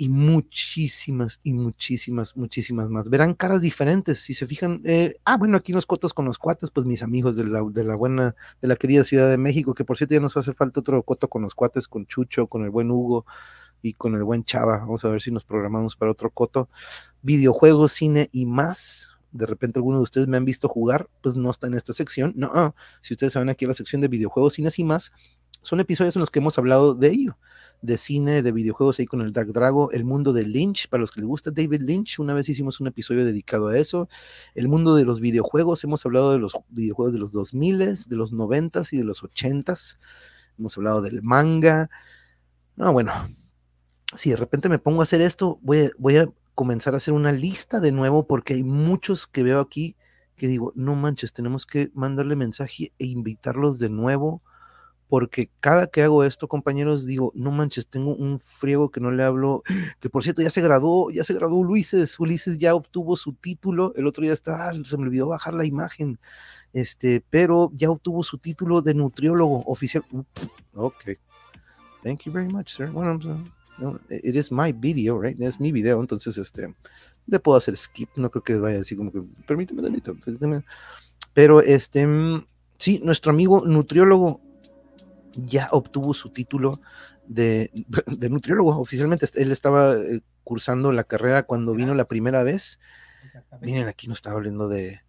y 0.00 0.08
muchísimas 0.08 1.40
y 1.42 1.52
muchísimas, 1.52 2.34
muchísimas 2.34 2.88
más. 2.88 3.10
Verán 3.10 3.34
caras 3.34 3.60
diferentes, 3.60 4.18
si 4.18 4.32
se 4.32 4.46
fijan. 4.46 4.80
Eh, 4.86 5.16
ah, 5.26 5.36
bueno, 5.36 5.58
aquí 5.58 5.74
los 5.74 5.84
cotos 5.84 6.14
con 6.14 6.24
los 6.24 6.38
cuates, 6.38 6.70
pues 6.70 6.86
mis 6.86 7.02
amigos 7.02 7.36
de 7.36 7.44
la, 7.44 7.62
de 7.70 7.84
la 7.84 7.96
buena, 7.96 8.34
de 8.62 8.68
la 8.68 8.76
querida 8.76 9.04
Ciudad 9.04 9.28
de 9.28 9.36
México, 9.36 9.74
que 9.74 9.84
por 9.84 9.98
cierto 9.98 10.14
ya 10.14 10.20
nos 10.20 10.38
hace 10.38 10.54
falta 10.54 10.80
otro 10.80 11.02
coto 11.02 11.28
con 11.28 11.42
los 11.42 11.54
cuates, 11.54 11.86
con 11.86 12.06
Chucho, 12.06 12.46
con 12.46 12.64
el 12.64 12.70
buen 12.70 12.90
Hugo 12.90 13.26
y 13.82 13.92
con 13.92 14.14
el 14.14 14.24
buen 14.24 14.42
Chava. 14.42 14.78
Vamos 14.78 15.04
a 15.04 15.10
ver 15.10 15.20
si 15.20 15.30
nos 15.30 15.44
programamos 15.44 15.96
para 15.96 16.12
otro 16.12 16.30
coto. 16.30 16.70
Videojuegos, 17.20 17.92
cine 17.92 18.30
y 18.32 18.46
más. 18.46 19.18
De 19.32 19.44
repente 19.44 19.80
algunos 19.80 20.00
de 20.00 20.04
ustedes 20.04 20.28
me 20.28 20.38
han 20.38 20.46
visto 20.46 20.66
jugar, 20.66 21.10
pues 21.20 21.36
no 21.36 21.50
está 21.50 21.66
en 21.66 21.74
esta 21.74 21.92
sección. 21.92 22.32
No, 22.36 22.74
si 23.02 23.12
ustedes 23.12 23.34
saben 23.34 23.50
aquí 23.50 23.66
la 23.66 23.74
sección 23.74 24.00
de 24.00 24.08
videojuegos, 24.08 24.54
cines 24.54 24.78
y 24.78 24.84
más, 24.84 25.12
son 25.62 25.80
episodios 25.80 26.16
en 26.16 26.20
los 26.20 26.30
que 26.30 26.38
hemos 26.38 26.58
hablado 26.58 26.94
de 26.94 27.08
ello 27.08 27.36
de 27.82 27.96
cine, 27.96 28.42
de 28.42 28.52
videojuegos 28.52 28.98
ahí 28.98 29.06
con 29.06 29.22
el 29.22 29.32
Dark 29.32 29.52
Drago, 29.52 29.90
el 29.92 30.04
mundo 30.04 30.32
de 30.32 30.46
Lynch, 30.46 30.88
para 30.88 31.00
los 31.00 31.10
que 31.10 31.20
les 31.20 31.28
gusta 31.28 31.50
David 31.50 31.80
Lynch, 31.82 32.18
una 32.18 32.34
vez 32.34 32.48
hicimos 32.48 32.80
un 32.80 32.86
episodio 32.86 33.24
dedicado 33.24 33.68
a 33.68 33.78
eso, 33.78 34.08
el 34.54 34.68
mundo 34.68 34.94
de 34.94 35.04
los 35.04 35.20
videojuegos, 35.20 35.82
hemos 35.84 36.04
hablado 36.04 36.32
de 36.32 36.38
los 36.38 36.58
videojuegos 36.68 37.14
de 37.14 37.20
los 37.20 37.32
2000, 37.32 37.78
de 37.78 38.16
los 38.16 38.32
90 38.32 38.82
y 38.92 38.98
de 38.98 39.04
los 39.04 39.22
80, 39.22 39.74
hemos 40.58 40.76
hablado 40.76 41.00
del 41.00 41.22
manga, 41.22 41.88
no, 42.76 42.92
bueno, 42.92 43.12
si 44.14 44.30
de 44.30 44.36
repente 44.36 44.68
me 44.68 44.78
pongo 44.78 45.00
a 45.00 45.04
hacer 45.04 45.20
esto, 45.20 45.58
voy 45.62 45.78
a, 45.78 45.90
voy 45.98 46.16
a 46.18 46.30
comenzar 46.54 46.94
a 46.94 46.98
hacer 46.98 47.14
una 47.14 47.32
lista 47.32 47.80
de 47.80 47.92
nuevo 47.92 48.26
porque 48.26 48.54
hay 48.54 48.62
muchos 48.62 49.26
que 49.26 49.42
veo 49.42 49.60
aquí 49.60 49.96
que 50.36 50.48
digo, 50.48 50.72
no 50.74 50.96
manches, 50.96 51.34
tenemos 51.34 51.66
que 51.66 51.90
mandarle 51.92 52.34
mensaje 52.34 52.94
e 52.98 53.04
invitarlos 53.04 53.78
de 53.78 53.90
nuevo 53.90 54.42
porque 55.10 55.50
cada 55.58 55.88
que 55.88 56.02
hago 56.02 56.22
esto, 56.22 56.46
compañeros, 56.46 57.04
digo, 57.04 57.32
no 57.34 57.50
manches, 57.50 57.88
tengo 57.88 58.14
un 58.14 58.38
friego 58.38 58.92
que 58.92 59.00
no 59.00 59.10
le 59.10 59.24
hablo, 59.24 59.64
que 59.98 60.08
por 60.08 60.22
cierto 60.22 60.40
ya 60.40 60.50
se 60.50 60.62
graduó, 60.62 61.10
ya 61.10 61.24
se 61.24 61.34
graduó 61.34 61.58
Ulises, 61.58 62.18
Ulises 62.20 62.58
ya 62.58 62.76
obtuvo 62.76 63.16
su 63.16 63.32
título, 63.32 63.92
el 63.96 64.06
otro 64.06 64.22
día 64.22 64.32
está, 64.32 64.72
se 64.84 64.96
me 64.96 65.02
olvidó 65.02 65.26
bajar 65.26 65.54
la 65.54 65.64
imagen, 65.64 66.20
este, 66.72 67.24
pero 67.28 67.72
ya 67.74 67.90
obtuvo 67.90 68.22
su 68.22 68.38
título 68.38 68.82
de 68.82 68.94
nutriólogo 68.94 69.64
oficial. 69.66 70.04
Ok, 70.74 71.18
thank 72.04 72.20
you 72.22 72.32
very 72.32 72.48
much, 72.48 72.68
sir. 72.68 72.88
Bueno, 72.90 73.18
it 74.10 74.36
is 74.36 74.52
my 74.52 74.70
video, 74.70 75.20
right? 75.20 75.40
Es 75.40 75.58
mi 75.58 75.72
video, 75.72 76.00
entonces, 76.00 76.38
este, 76.38 76.72
le 77.26 77.40
puedo 77.40 77.58
hacer 77.58 77.76
skip, 77.76 78.10
no 78.14 78.30
creo 78.30 78.44
que 78.44 78.54
vaya 78.54 78.80
así 78.80 78.94
como 78.94 79.10
que, 79.10 79.24
permíteme 79.44 79.82
tantito, 79.82 80.16
pero 81.34 81.60
este, 81.60 82.06
sí, 82.78 83.00
nuestro 83.02 83.32
amigo 83.32 83.64
nutriólogo 83.66 84.40
ya 85.34 85.68
obtuvo 85.72 86.14
su 86.14 86.30
título 86.30 86.80
de, 87.26 87.70
nutriólogo 88.28 88.78
oficialmente. 88.78 89.26
Él 89.34 89.52
estaba 89.52 89.94
eh, 89.94 90.20
cursando 90.44 90.92
la 90.92 91.04
carrera 91.04 91.44
cuando 91.44 91.74
vino 91.74 91.94
la 91.94 92.06
primera 92.06 92.42
vez. 92.42 92.80
Miren, 93.60 93.88
aquí 93.88 94.08
no 94.08 94.14
estaba 94.14 94.36
hablando 94.36 94.68
de, 94.68 95.00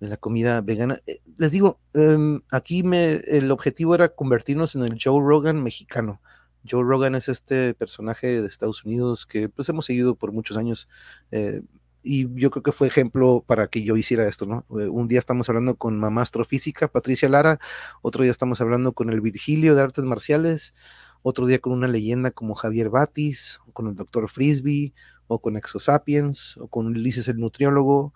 la 0.00 0.16
comida 0.16 0.60
vegana. 0.60 1.00
Eh, 1.06 1.20
les 1.36 1.52
digo, 1.52 1.80
em, 1.94 2.40
aquí 2.50 2.82
me, 2.82 3.14
el 3.26 3.50
objetivo 3.50 3.94
era 3.94 4.08
convertirnos 4.08 4.74
en 4.74 4.82
el 4.82 4.98
Joe 5.02 5.20
Rogan 5.20 5.62
mexicano. 5.62 6.20
Joe 6.68 6.82
Rogan 6.82 7.14
es 7.14 7.28
este 7.28 7.74
personaje 7.74 8.40
de 8.42 8.46
Estados 8.46 8.84
Unidos 8.84 9.26
que 9.26 9.48
pues 9.48 9.68
hemos 9.68 9.86
seguido 9.86 10.16
por 10.16 10.32
muchos 10.32 10.56
años. 10.56 10.88
Y 12.10 12.26
yo 12.40 12.50
creo 12.50 12.62
que 12.62 12.72
fue 12.72 12.86
ejemplo 12.86 13.44
para 13.46 13.68
que 13.68 13.82
yo 13.82 13.94
hiciera 13.94 14.26
esto, 14.26 14.46
¿no? 14.46 14.64
Eh, 14.80 14.88
un 14.88 15.08
día 15.08 15.18
estamos 15.18 15.50
hablando 15.50 15.76
con 15.76 16.00
mamá 16.00 16.22
astrofísica, 16.22 16.88
Patricia 16.88 17.28
Lara, 17.28 17.60
otro 18.00 18.22
día 18.22 18.32
estamos 18.32 18.62
hablando 18.62 18.94
con 18.94 19.10
el 19.10 19.20
Virgilio 19.20 19.74
de 19.74 19.82
artes 19.82 20.06
marciales, 20.06 20.74
otro 21.20 21.46
día 21.46 21.58
con 21.58 21.74
una 21.74 21.86
leyenda 21.86 22.30
como 22.30 22.54
Javier 22.54 22.88
Batis, 22.88 23.60
o 23.66 23.72
con 23.72 23.88
el 23.88 23.94
doctor 23.94 24.30
Frisbee, 24.30 24.94
o 25.26 25.38
con 25.38 25.58
Exosapiens, 25.58 26.56
o 26.56 26.68
con 26.68 26.86
Ulises 26.86 27.28
el 27.28 27.36
nutriólogo, 27.36 28.14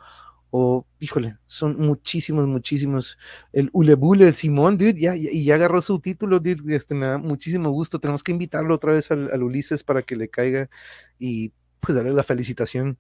o, 0.49 0.87
híjole, 0.99 1.37
son 1.45 1.79
muchísimos, 1.79 2.47
muchísimos. 2.47 3.19
El 3.53 3.69
Ulebule, 3.75 4.27
el 4.27 4.35
Simón, 4.35 4.79
dude, 4.79 4.99
ya, 4.99 5.15
y 5.17 5.45
ya 5.45 5.57
agarró 5.57 5.83
su 5.83 6.01
título, 6.01 6.41
dude, 6.41 6.75
este, 6.75 6.95
me 6.95 7.09
da 7.09 7.19
muchísimo 7.19 7.69
gusto. 7.69 8.01
Tenemos 8.01 8.23
que 8.23 8.33
invitarlo 8.33 8.75
otra 8.75 8.95
vez 8.95 9.11
al 9.11 9.43
Ulises 9.43 9.85
para 9.85 10.01
que 10.01 10.17
le 10.17 10.31
caiga 10.31 10.71
y 11.19 11.53
pues 11.81 11.97
darle 11.97 12.13
la 12.13 12.23
felicitación 12.23 12.97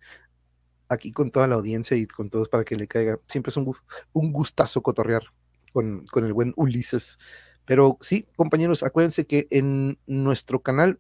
aquí 0.93 1.12
con 1.12 1.31
toda 1.31 1.48
la 1.48 1.56
audiencia 1.56 1.97
y 1.97 2.06
con 2.06 2.31
todos 2.31 2.48
para 2.48 2.64
que 2.64 2.77
le 2.77 2.86
caiga. 2.86 3.19
Siempre 3.28 3.51
es 3.51 3.56
un, 3.56 3.74
un 4.12 4.32
gustazo 4.32 4.82
cotorrear 4.82 5.24
con, 5.73 6.06
con, 6.06 6.24
el 6.24 6.32
buen 6.32 6.52
Ulises. 6.56 7.19
Pero 7.64 7.98
sí, 8.01 8.27
compañeros, 8.36 8.82
acuérdense 8.82 9.27
que 9.27 9.47
en 9.51 9.98
nuestro 10.06 10.62
canal 10.62 10.98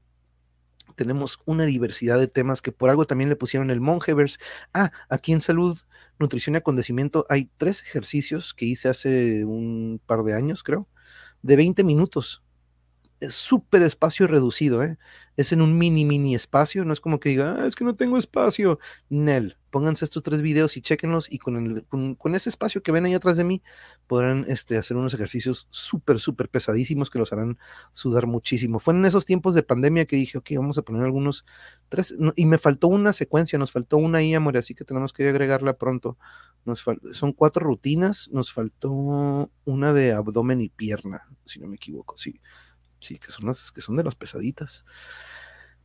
tenemos 0.96 1.40
una 1.44 1.64
diversidad 1.64 2.18
de 2.18 2.28
temas 2.28 2.62
que 2.62 2.72
por 2.72 2.90
algo 2.90 3.06
también 3.06 3.30
le 3.30 3.36
pusieron 3.36 3.70
el 3.70 3.80
Mongeverse. 3.80 4.38
Ah, 4.72 4.92
aquí 5.08 5.32
en 5.32 5.40
salud, 5.40 5.78
nutrición 6.18 6.54
y 6.54 6.58
acontecimiento 6.58 7.26
hay 7.28 7.50
tres 7.56 7.80
ejercicios 7.80 8.54
que 8.54 8.66
hice 8.66 8.88
hace 8.88 9.44
un 9.44 10.00
par 10.06 10.22
de 10.22 10.34
años, 10.34 10.62
creo, 10.62 10.88
de 11.42 11.56
20 11.56 11.84
minutos 11.84 12.42
es 13.22 13.34
súper 13.34 13.82
espacio 13.82 14.26
reducido, 14.26 14.82
¿eh? 14.82 14.98
Es 15.36 15.52
en 15.52 15.62
un 15.62 15.78
mini, 15.78 16.04
mini 16.04 16.34
espacio, 16.34 16.84
no 16.84 16.92
es 16.92 17.00
como 17.00 17.20
que 17.20 17.30
diga, 17.30 17.56
ah, 17.58 17.66
es 17.66 17.76
que 17.76 17.84
no 17.84 17.94
tengo 17.94 18.18
espacio. 18.18 18.78
Nel, 19.08 19.56
pónganse 19.70 20.04
estos 20.04 20.22
tres 20.24 20.42
videos 20.42 20.76
y 20.76 20.82
chequenlos 20.82 21.32
y 21.32 21.38
con, 21.38 21.86
con, 22.18 22.34
ese 22.34 22.48
espacio 22.48 22.82
que 22.82 22.90
ven 22.90 23.06
ahí 23.06 23.14
atrás 23.14 23.36
de 23.36 23.44
mí 23.44 23.62
podrán 24.08 24.44
este, 24.48 24.76
hacer 24.76 24.96
unos 24.96 25.14
ejercicios 25.14 25.68
súper, 25.70 26.18
súper 26.18 26.48
pesadísimos 26.48 27.10
que 27.10 27.20
los 27.20 27.32
harán 27.32 27.58
sudar 27.92 28.26
muchísimo. 28.26 28.80
Fue 28.80 28.92
en 28.92 29.04
esos 29.06 29.24
tiempos 29.24 29.54
de 29.54 29.62
pandemia 29.62 30.04
que 30.04 30.16
dije, 30.16 30.38
ok, 30.38 30.50
vamos 30.56 30.76
a 30.78 30.82
poner 30.82 31.04
algunos 31.04 31.46
tres, 31.88 32.14
y 32.34 32.44
me 32.46 32.58
faltó 32.58 32.88
una 32.88 33.12
secuencia, 33.12 33.58
nos 33.58 33.70
faltó 33.70 33.98
una 33.98 34.18
ahí, 34.18 34.34
amor, 34.34 34.56
así 34.56 34.74
que 34.74 34.84
tenemos 34.84 35.12
que 35.12 35.28
agregarla 35.28 35.78
pronto. 35.78 36.18
Nos 36.64 36.84
son 37.12 37.32
cuatro 37.32 37.64
rutinas, 37.64 38.28
nos 38.32 38.52
faltó 38.52 38.90
una 39.64 39.92
de 39.92 40.12
abdomen 40.12 40.60
y 40.60 40.68
pierna, 40.68 41.28
si 41.44 41.60
no 41.60 41.68
me 41.68 41.76
equivoco, 41.76 42.16
sí 42.18 42.40
sí, 43.02 43.18
que 43.18 43.30
son, 43.30 43.46
las, 43.46 43.70
que 43.70 43.80
son 43.80 43.96
de 43.96 44.04
las 44.04 44.14
pesaditas. 44.14 44.84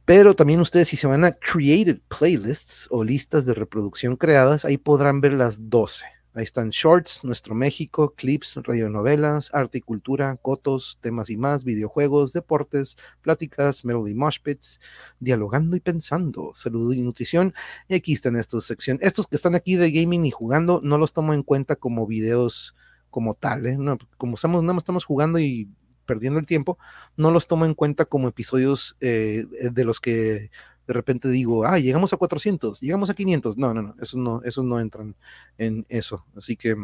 Pero 0.06 0.36
también 0.36 0.62
ustedes 0.62 0.88
si 0.88 0.96
se 0.96 1.08
van 1.08 1.26
a 1.26 1.34
created 1.34 2.00
playlists 2.08 2.88
o 2.92 3.04
listas 3.04 3.46
de 3.46 3.54
reproducción 3.54 4.16
creadas, 4.16 4.64
ahí 4.64 4.78
podrán 4.78 5.20
ver 5.20 5.34
las 5.34 5.70
12. 5.70 6.06
Ahí 6.38 6.44
están 6.44 6.70
shorts, 6.70 7.24
Nuestro 7.24 7.56
México, 7.56 8.14
clips, 8.16 8.60
radionovelas, 8.64 9.50
arte 9.54 9.80
y 9.80 9.82
cultura, 9.82 10.36
cotos, 10.36 11.00
temas 11.02 11.32
y 11.32 11.36
más, 11.36 11.64
videojuegos, 11.64 12.32
deportes, 12.32 12.96
pláticas, 13.22 13.84
melody 13.84 14.14
mosh 14.14 14.38
pits, 14.44 14.80
dialogando 15.20 15.76
y 15.76 15.80
pensando, 15.80 16.52
salud 16.54 16.94
y 16.94 17.02
nutrición. 17.02 17.56
Y 17.88 17.96
aquí 17.96 18.14
están 18.14 18.36
estas 18.36 18.66
secciones. 18.66 19.04
Estos 19.04 19.26
que 19.26 19.36
están 19.36 19.56
aquí 19.56 19.78
de 19.78 19.90
gaming 19.90 20.26
y 20.26 20.32
jugando, 20.32 20.80
no 20.84 21.00
los 21.00 21.12
tomo 21.12 21.34
en 21.34 21.42
cuenta 21.42 21.76
como 21.76 22.06
videos 22.06 22.76
como 23.10 23.34
tal, 23.34 23.66
¿eh? 23.66 23.76
no, 23.76 23.98
como 24.18 24.36
estamos, 24.36 24.62
nada 24.62 24.74
más 24.74 24.82
estamos 24.82 25.06
jugando 25.06 25.40
y 25.40 25.68
perdiendo 26.08 26.40
el 26.40 26.48
tiempo, 26.48 26.80
no 27.16 27.30
los 27.30 27.46
tomo 27.46 27.66
en 27.66 27.76
cuenta 27.76 28.06
como 28.06 28.28
episodios 28.28 28.98
eh, 29.02 29.46
de 29.72 29.86
los 29.86 30.00
que 30.00 30.50
de 30.88 30.94
repente 30.94 31.28
digo, 31.28 31.66
ah, 31.66 31.78
llegamos 31.78 32.14
a 32.14 32.18
400, 32.18 32.80
llegamos 32.80 33.10
a 33.10 33.14
500. 33.14 33.58
No, 33.58 33.74
no, 33.74 33.82
no, 33.82 33.96
esos 34.02 34.16
no, 34.16 34.42
esos 34.44 34.64
no 34.64 34.80
entran 34.80 35.16
en 35.58 35.86
eso. 35.90 36.26
Así 36.36 36.56
que 36.56 36.76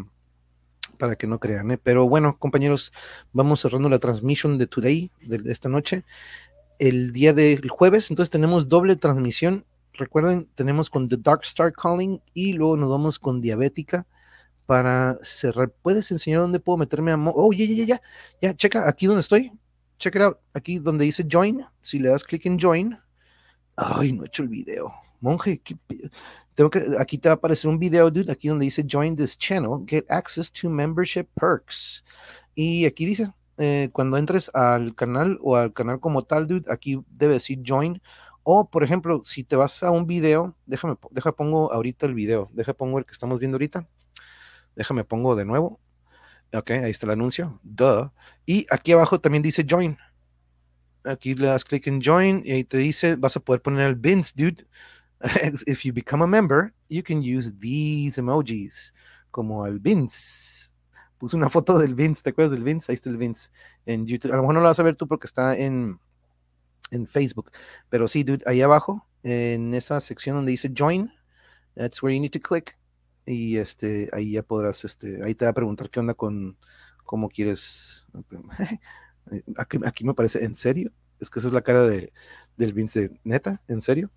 para 0.98 1.16
que 1.16 1.26
no 1.26 1.40
crean, 1.40 1.72
¿eh? 1.72 1.80
pero 1.82 2.08
bueno, 2.08 2.38
compañeros, 2.38 2.94
vamos 3.32 3.62
cerrando 3.62 3.90
la 3.90 4.00
transmisión 4.00 4.58
de 4.58 4.68
today, 4.68 5.10
de, 5.22 5.52
esta 5.52 5.70
noche. 5.70 6.04
El 6.80 7.14
día 7.14 7.34
del 7.34 7.70
jueves, 7.70 8.10
entonces 8.10 8.30
tenemos 8.30 8.68
doble 8.68 8.96
transmisión. 8.98 9.66
Recuerden, 9.94 10.50
tenemos 10.56 10.90
con 10.90 11.08
The 11.08 11.18
Dark 11.18 11.42
Star 11.44 11.72
Calling 11.72 12.22
y 12.34 12.54
luego 12.54 12.78
nos 12.78 12.90
vamos 12.90 13.20
con 13.20 13.42
Diabética 13.42 14.06
para 14.66 15.16
cerrar. 15.24 15.72
¿Puedes 15.82 16.12
enseñar 16.12 16.42
dónde 16.42 16.60
puedo 16.60 16.78
meterme 16.78 17.12
a... 17.12 17.18
oh, 17.18 17.52
ya, 17.54 17.66
ya, 17.66 17.86
ya, 17.86 18.02
ya, 18.42 18.56
checa 18.56 18.88
aquí 18.88 19.06
donde 19.06 19.22
estoy. 19.22 19.52
Check 20.00 20.16
it 20.16 20.22
out. 20.22 20.38
Aquí 20.54 20.80
donde 20.80 21.06
dice 21.06 21.26
join. 21.30 21.66
Si 21.82 22.00
le 22.00 22.10
das 22.10 22.24
clic 22.24 22.46
en 22.46 22.60
join. 22.60 22.98
Ay, 23.76 24.14
no 24.14 24.24
he 24.24 24.28
hecho 24.28 24.44
el 24.44 24.50
video. 24.50 24.94
Monje, 25.24 25.62
tengo 26.54 26.70
que, 26.70 26.84
aquí 27.00 27.18
te 27.18 27.30
va 27.30 27.34
a 27.34 27.36
aparecer 27.36 27.70
un 27.70 27.80
video, 27.80 28.12
dude, 28.12 28.30
aquí 28.30 28.50
donde 28.50 28.66
dice 28.66 28.86
join 28.86 29.16
this 29.16 29.38
channel, 29.38 29.86
get 29.88 30.06
access 30.10 30.52
to 30.52 30.70
membership 30.70 31.28
perks. 31.34 32.04
Y 32.56 32.86
aquí 32.86 33.06
dice, 33.06 33.32
eh, 33.58 33.90
cuando 33.94 34.18
entres 34.18 34.52
al 34.54 34.94
canal 34.94 35.40
o 35.42 35.56
al 35.56 35.72
canal 35.72 36.02
como 36.02 36.24
tal, 36.24 36.46
dude, 36.46 36.70
aquí 36.70 37.02
debe 37.10 37.36
decir 37.36 37.62
join. 37.66 38.02
O, 38.44 38.70
por 38.70 38.84
ejemplo, 38.84 39.22
si 39.24 39.46
te 39.46 39.56
vas 39.56 39.82
a 39.82 39.92
un 39.92 40.06
video, 40.06 40.56
déjame, 40.66 40.96
deja 41.12 41.32
pongo 41.32 41.72
ahorita 41.72 42.06
el 42.06 42.14
video, 42.14 42.50
deja 42.52 42.74
pongo 42.74 43.00
el 43.00 43.06
que 43.06 43.14
estamos 43.14 43.40
viendo 43.40 43.56
ahorita. 43.56 43.88
Déjame 44.76 45.04
pongo 45.04 45.36
de 45.36 45.46
nuevo. 45.46 45.80
Ok, 46.54 46.72
ahí 46.72 46.92
está 46.92 47.08
el 47.08 47.14
anuncio. 47.14 47.60
Duh. 47.64 48.12
Y 48.46 48.68
aquí 48.70 48.92
abajo 48.92 49.20
también 49.20 49.42
dice 49.42 49.66
join. 49.68 49.98
Aquí 51.04 51.36
le 51.36 51.48
das 51.48 51.66
clic 51.66 51.88
en 51.88 52.02
join 52.02 52.42
y 52.46 52.52
ahí 52.52 52.64
te 52.64 52.78
dice, 52.78 53.16
vas 53.16 53.36
a 53.36 53.40
poder 53.40 53.62
poner 53.62 53.88
el 53.88 53.96
bins, 53.96 54.34
dude. 54.36 54.66
If 55.68 55.84
you 55.84 55.94
become 55.94 56.24
a 56.24 56.28
member, 56.28 56.74
you 56.90 57.02
can 57.04 57.20
use 57.20 57.54
these 57.60 58.20
emojis, 58.20 58.94
como 59.32 59.66
el 59.66 59.80
bins. 59.80 60.74
Puse 61.18 61.36
una 61.36 61.50
foto 61.50 61.80
del 61.80 61.96
bins, 61.96 62.22
¿te 62.22 62.30
acuerdas 62.30 62.54
del 62.54 62.64
bins? 62.64 62.90
Ahí 62.90 62.96
está 62.96 63.10
el 63.10 63.18
bins 63.18 63.52
en 63.86 64.06
YouTube. 64.06 64.32
A 64.32 64.36
lo 64.36 64.44
mejor 64.44 64.56
no 64.56 64.62
lo 64.62 64.68
vas 64.68 64.80
a 64.80 64.84
ver 64.84 64.96
tú 64.96 65.08
porque 65.08 65.28
está 65.28 65.58
en, 65.58 66.00
en 66.92 67.08
Facebook. 67.08 67.52
Pero 67.90 68.08
sí, 68.08 68.24
dude, 68.24 68.44
ahí 68.46 68.62
abajo, 68.62 69.08
en 69.24 69.74
esa 69.74 70.00
sección 70.00 70.36
donde 70.36 70.52
dice 70.52 70.72
join, 70.78 71.12
that's 71.76 72.04
where 72.04 72.14
you 72.16 72.22
need 72.22 72.32
to 72.32 72.40
click 72.40 72.78
y 73.26 73.58
este, 73.58 74.10
ahí 74.14 74.34
ya 74.34 74.44
podrás, 74.44 74.86
este, 74.86 75.24
ahí 75.24 75.36
te 75.36 75.46
va 75.46 75.52
a 75.52 75.56
preguntar 75.56 75.90
qué 75.90 76.00
onda 76.00 76.14
con 76.14 76.58
cómo 77.04 77.30
quieres. 77.30 78.08
Aquí, 79.58 79.80
aquí 79.86 80.04
me 80.04 80.14
parece, 80.14 80.44
¿en 80.44 80.54
serio? 80.54 80.92
Es 81.18 81.30
que 81.30 81.40
esa 81.40 81.48
es 81.48 81.54
la 81.54 81.62
cara 81.62 81.88
de, 81.88 82.12
del 82.58 82.74
Vince, 82.74 83.10
neta, 83.24 83.62
¿en 83.70 83.82
serio? 83.82 84.12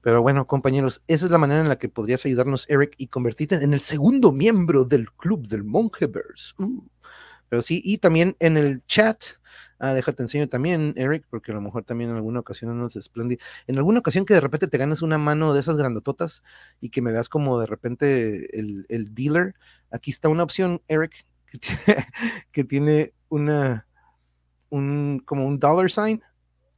Pero 0.00 0.22
bueno, 0.22 0.46
compañeros, 0.46 1.02
esa 1.08 1.26
es 1.26 1.32
la 1.32 1.38
manera 1.38 1.60
en 1.60 1.68
la 1.68 1.76
que 1.76 1.88
podrías 1.88 2.24
ayudarnos, 2.24 2.68
Eric, 2.70 2.94
y 2.98 3.08
convertirte 3.08 3.56
en 3.56 3.74
el 3.74 3.80
segundo 3.80 4.30
miembro 4.30 4.84
del 4.84 5.10
club 5.12 5.48
del 5.48 5.64
Mongeverse. 5.64 6.54
Uh. 6.58 6.84
Pero 7.48 7.62
sí, 7.62 7.80
y 7.84 7.98
también 7.98 8.36
en 8.40 8.56
el 8.56 8.84
chat, 8.86 9.22
ah, 9.78 9.94
déjate 9.94 10.22
enseño 10.22 10.48
también, 10.48 10.94
Eric, 10.96 11.24
porque 11.30 11.52
a 11.52 11.54
lo 11.54 11.60
mejor 11.60 11.84
también 11.84 12.10
en 12.10 12.16
alguna 12.16 12.40
ocasión 12.40 12.70
no 12.70 12.82
nos 12.82 12.96
esplende. 12.96 13.38
En 13.66 13.78
alguna 13.78 14.00
ocasión 14.00 14.24
que 14.24 14.34
de 14.34 14.40
repente 14.40 14.68
te 14.68 14.78
ganes 14.78 15.02
una 15.02 15.18
mano 15.18 15.54
de 15.54 15.60
esas 15.60 15.76
grandototas 15.76 16.42
y 16.80 16.90
que 16.90 17.02
me 17.02 17.12
veas 17.12 17.28
como 17.28 17.58
de 17.58 17.66
repente 17.66 18.58
el, 18.58 18.86
el 18.88 19.14
dealer, 19.14 19.54
aquí 19.90 20.10
está 20.10 20.28
una 20.28 20.42
opción, 20.42 20.82
Eric, 20.88 21.26
que 21.46 21.58
que 22.52 22.64
tiene 22.64 23.12
una, 23.28 23.86
un, 24.70 25.22
como 25.24 25.46
un 25.46 25.58
dollar 25.58 25.90
sign. 25.90 26.22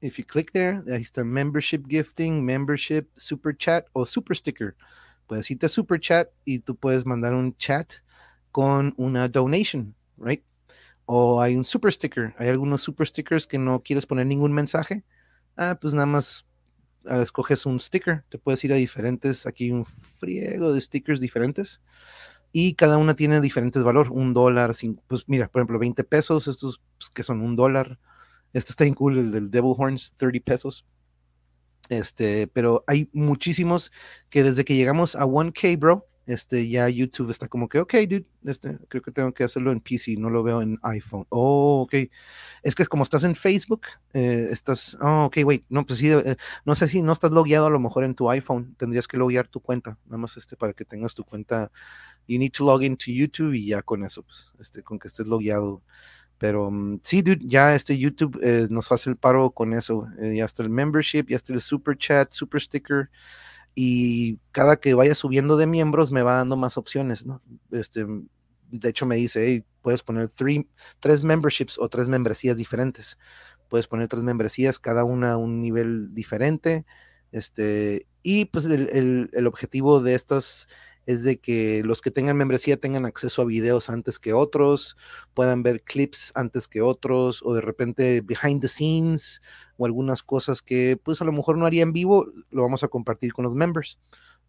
If 0.03 0.17
you 0.19 0.25
click 0.25 0.53
there, 0.53 0.83
ahí 0.91 1.03
está 1.03 1.25
membership 1.25 1.87
gifting, 1.87 2.43
membership, 2.45 3.07
super 3.17 3.55
chat 3.55 3.87
o 3.93 4.07
super 4.07 4.35
sticker. 4.35 4.75
Puedes 5.27 5.51
irte 5.51 5.67
a 5.67 5.69
super 5.69 6.01
chat 6.01 6.29
y 6.45 6.61
tú 6.61 6.75
puedes 6.75 7.05
mandar 7.05 7.35
un 7.35 7.55
chat 7.57 7.93
con 8.51 8.95
una 8.97 9.29
donation, 9.29 9.95
right? 10.17 10.43
O 11.13 11.41
hay 11.41 11.57
un 11.57 11.65
super 11.65 11.93
sticker. 11.93 12.37
Hay 12.39 12.49
algunos 12.51 12.83
super 12.83 13.05
stickers 13.05 13.45
que 13.45 13.59
no 13.59 13.83
quieres 13.83 14.07
poner 14.07 14.27
ningún 14.27 14.53
mensaje. 14.53 15.03
Ah, 15.57 15.77
pues 15.81 15.93
nada 15.93 16.07
más 16.07 16.47
ah, 17.05 17.21
escoges 17.21 17.67
un 17.67 17.81
sticker. 17.81 18.23
Te 18.29 18.39
puedes 18.39 18.63
ir 18.63 18.73
a 18.73 18.77
diferentes, 18.77 19.45
aquí 19.45 19.73
un 19.73 19.85
friego 19.85 20.73
de 20.73 20.81
stickers 20.81 21.19
diferentes. 21.21 21.83
Y 22.53 22.75
cada 22.75 22.97
una 22.97 23.17
tiene 23.17 23.41
diferentes 23.41 23.83
valor. 23.83 24.13
Un 24.13 24.33
dólar, 24.33 24.73
cinco, 24.73 25.03
pues 25.09 25.25
mira, 25.27 25.49
por 25.49 25.63
ejemplo, 25.63 25.81
20 25.81 26.05
pesos, 26.05 26.47
estos 26.47 26.81
pues, 26.97 27.11
que 27.11 27.25
son 27.25 27.41
un 27.41 27.57
dólar. 27.57 27.99
Este 28.53 28.71
está 28.71 28.95
cool, 28.95 29.19
el 29.19 29.33
del 29.33 29.51
Devil 29.51 29.75
Horns, 29.77 30.15
30 30.17 30.45
pesos. 30.45 30.87
Este, 31.89 32.47
pero 32.47 32.85
hay 32.87 33.11
muchísimos 33.13 33.91
que 34.29 34.45
desde 34.45 34.65
que 34.65 34.77
llegamos 34.77 35.17
a 35.17 35.27
1K, 35.27 35.77
bro, 35.77 36.07
este, 36.31 36.69
ya 36.69 36.89
YouTube 36.89 37.31
está 37.31 37.49
como 37.49 37.69
que, 37.69 37.81
ok, 37.81 37.95
dude, 38.09 38.25
este, 38.45 38.79
creo 38.89 39.03
que 39.03 39.11
tengo 39.11 39.33
que 39.35 39.43
hacerlo 39.43 39.73
en 39.73 39.81
PC, 39.81 40.17
no 40.17 40.31
lo 40.31 40.43
veo 40.43 40.63
en 40.63 40.79
iPhone. 40.83 41.27
Oh, 41.29 41.83
ok. 41.83 42.11
Es 42.63 42.75
que 42.75 42.87
como 42.87 43.03
estás 43.03 43.25
en 43.25 43.35
Facebook, 43.35 43.83
eh, 44.13 44.49
estás, 44.51 44.97
oh, 45.01 45.25
ok, 45.25 45.39
wait, 45.45 45.65
no, 45.69 45.85
pues 45.85 45.99
sí, 45.99 46.09
eh, 46.11 46.37
no 46.65 46.75
sé 46.75 46.87
si 46.87 47.03
no 47.03 47.13
estás 47.13 47.33
logueado 47.33 47.67
a 47.67 47.71
lo 47.71 47.81
mejor 47.81 48.05
en 48.05 48.15
tu 48.15 48.31
iPhone, 48.31 48.75
tendrías 48.79 49.09
que 49.09 49.17
loguear 49.17 49.49
tu 49.49 49.61
cuenta, 49.61 49.99
nada 50.07 50.19
más 50.19 50.37
este, 50.37 50.57
para 50.57 50.73
que 50.73 50.85
tengas 50.85 51.15
tu 51.15 51.25
cuenta. 51.25 51.73
You 52.29 52.39
need 52.39 52.53
to 52.53 52.65
log 52.65 52.85
into 52.85 53.11
YouTube 53.11 53.55
y 53.55 53.67
ya 53.67 53.83
con 53.83 54.05
eso, 54.05 54.23
pues, 54.23 54.53
este, 54.61 54.83
con 54.83 54.99
que 54.99 55.09
estés 55.09 55.27
logueado. 55.27 55.83
Pero 56.39 56.71
mm, 56.71 57.01
sí, 57.03 57.23
dude, 57.23 57.41
ya 57.43 57.75
este 57.75 57.99
YouTube 57.99 58.39
eh, 58.43 58.69
nos 58.71 58.93
hace 58.93 59.11
el 59.11 59.17
paro 59.17 59.51
con 59.51 59.75
eso. 59.75 60.07
ya 60.21 60.45
está 60.45 60.63
el 60.63 60.71
membership, 60.71 61.27
ya 61.29 61.37
está 61.37 61.53
el 61.53 61.61
super 61.61 61.99
chat, 61.99 62.31
super 62.33 62.61
sticker 62.61 63.11
y 63.75 64.39
cada 64.53 64.77
que 64.77 64.95
vaya 64.95 65.15
subiendo 65.15 65.57
de 65.57 65.67
miembros 65.67 66.11
me 66.11 66.23
va 66.23 66.37
dando 66.37 66.57
más 66.57 66.77
opciones, 66.77 67.27
¿no? 67.27 67.43
Este, 67.71 68.07
de 68.71 68.89
hecho 68.89 69.07
me 69.07 69.17
dice, 69.17 69.65
puedes 69.83 70.03
poner 70.03 70.29
tres 71.01 71.25
memberships 71.25 71.79
o 71.79 71.89
tres 71.89 72.09
membresías 72.09 72.57
diferentes. 72.57 73.19
Puedes 73.69 73.87
poner 73.87 74.09
tres 74.09 74.23
membresías, 74.23 74.79
cada 74.79 75.05
una 75.05 75.33
a 75.33 75.37
un 75.37 75.61
nivel 75.61 76.15
diferente. 76.15 76.85
Este, 77.33 78.07
y 78.23 78.47
pues 78.47 78.67
el, 78.67 79.31
el 79.33 79.47
objetivo 79.47 80.01
de 80.01 80.15
estas 80.15 80.69
es 81.07 81.25
de 81.25 81.39
que 81.39 81.83
los 81.85 82.01
que 82.01 82.11
tengan 82.11 82.37
membresía 82.37 82.77
tengan 82.77 83.07
acceso 83.07 83.43
a 83.43 83.45
videos 83.45 83.91
antes 83.91 84.19
que 84.19 84.33
otros, 84.33 84.97
puedan 85.35 85.63
ver 85.63 85.83
clips 85.83 86.33
antes 86.35 86.69
que 86.69 86.83
otros, 86.83 87.43
o 87.45 87.55
de 87.55 87.61
repente 87.61 88.21
behind 88.21 88.61
the 88.61 88.69
scenes, 88.69 89.43
o 89.77 89.87
algunas 89.87 90.23
cosas 90.23 90.63
que 90.63 90.99
pues 91.03 91.21
a 91.21 91.25
lo 91.25 91.33
mejor 91.33 91.59
no 91.59 91.67
haría 91.67 91.83
en 91.83 91.93
vivo, 91.93 92.27
lo 92.51 92.63
vamos 92.63 92.83
a 92.85 92.89
compartir 92.89 93.33
con 93.33 93.45
los 93.45 93.55
members. 93.55 93.99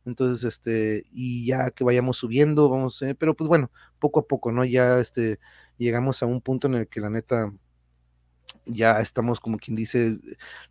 Entonces, 0.05 0.43
este, 0.43 1.03
y 1.11 1.45
ya 1.45 1.69
que 1.71 1.83
vayamos 1.83 2.17
subiendo, 2.17 2.69
vamos, 2.69 3.01
eh, 3.03 3.15
pero 3.15 3.35
pues 3.35 3.47
bueno, 3.47 3.71
poco 3.99 4.21
a 4.21 4.27
poco, 4.27 4.51
¿no? 4.51 4.65
Ya 4.65 4.99
este, 4.99 5.39
llegamos 5.77 6.23
a 6.23 6.25
un 6.25 6.41
punto 6.41 6.67
en 6.67 6.75
el 6.75 6.87
que 6.87 7.01
la 7.01 7.09
neta, 7.09 7.53
ya 8.65 8.99
estamos 9.01 9.39
como 9.39 9.57
quien 9.57 9.75
dice, 9.75 10.17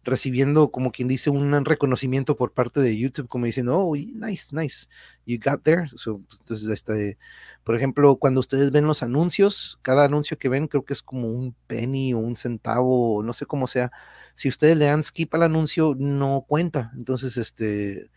recibiendo 0.04 0.70
como 0.70 0.92
quien 0.92 1.08
dice 1.08 1.30
un 1.30 1.64
reconocimiento 1.64 2.36
por 2.36 2.52
parte 2.52 2.80
de 2.80 2.96
YouTube, 2.96 3.28
como 3.28 3.46
diciendo, 3.46 3.78
oh, 3.78 3.94
nice, 3.96 4.54
nice, 4.54 4.88
you 5.26 5.38
got 5.42 5.62
there. 5.62 5.82
entonces, 5.82 6.68
este, 6.68 7.18
por 7.64 7.76
ejemplo, 7.76 8.16
cuando 8.16 8.40
ustedes 8.40 8.70
ven 8.70 8.86
los 8.86 9.02
anuncios, 9.02 9.78
cada 9.82 10.04
anuncio 10.04 10.38
que 10.38 10.48
ven 10.48 10.68
creo 10.68 10.84
que 10.84 10.92
es 10.92 11.02
como 11.02 11.28
un 11.28 11.54
penny 11.66 12.14
o 12.14 12.18
un 12.18 12.36
centavo, 12.36 13.22
no 13.22 13.32
sé 13.32 13.46
cómo 13.46 13.66
sea. 13.66 13.90
Si 14.34 14.48
ustedes 14.48 14.76
le 14.76 14.86
dan 14.86 15.02
skip 15.02 15.34
al 15.34 15.42
anuncio, 15.42 15.94
no 15.98 16.44
cuenta. 16.46 16.92
Entonces, 16.96 17.36
este, 17.36 18.10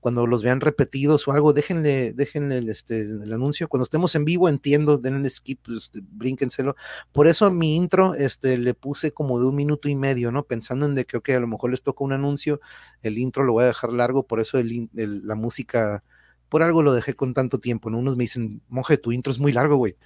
cuando 0.00 0.26
los 0.26 0.42
vean 0.42 0.60
repetidos 0.60 1.26
o 1.26 1.32
algo, 1.32 1.52
déjenle, 1.52 2.12
déjenle 2.12 2.58
el, 2.58 2.68
este, 2.68 3.00
el 3.00 3.32
anuncio. 3.32 3.68
Cuando 3.68 3.84
estemos 3.84 4.14
en 4.14 4.24
vivo, 4.24 4.48
entiendo, 4.48 4.98
denle 4.98 5.28
skip, 5.28 5.68
este, 5.76 6.00
brínquenselo. 6.02 6.76
Por 7.12 7.26
eso 7.26 7.50
mi 7.50 7.76
intro 7.76 8.14
este, 8.14 8.58
le 8.58 8.74
puse 8.74 9.12
como 9.12 9.40
de 9.40 9.46
un 9.46 9.56
minuto 9.56 9.88
y 9.88 9.96
medio, 9.96 10.30
¿no? 10.30 10.44
Pensando 10.44 10.86
en 10.86 10.94
de 10.94 11.04
que, 11.04 11.16
ok, 11.16 11.30
a 11.30 11.40
lo 11.40 11.48
mejor 11.48 11.70
les 11.70 11.82
toca 11.82 12.04
un 12.04 12.12
anuncio, 12.12 12.60
el 13.02 13.18
intro 13.18 13.44
lo 13.44 13.52
voy 13.52 13.64
a 13.64 13.68
dejar 13.68 13.92
largo, 13.92 14.22
por 14.24 14.40
eso 14.40 14.58
el, 14.58 14.88
la 14.94 15.34
música, 15.34 16.04
por 16.48 16.62
algo 16.62 16.82
lo 16.82 16.94
dejé 16.94 17.14
con 17.14 17.34
tanto 17.34 17.58
tiempo, 17.58 17.90
¿no? 17.90 17.98
Unos 17.98 18.16
me 18.16 18.24
dicen, 18.24 18.62
monje, 18.68 18.98
tu 18.98 19.12
intro 19.12 19.32
es 19.32 19.40
muy 19.40 19.52
largo, 19.52 19.76
güey. 19.76 19.96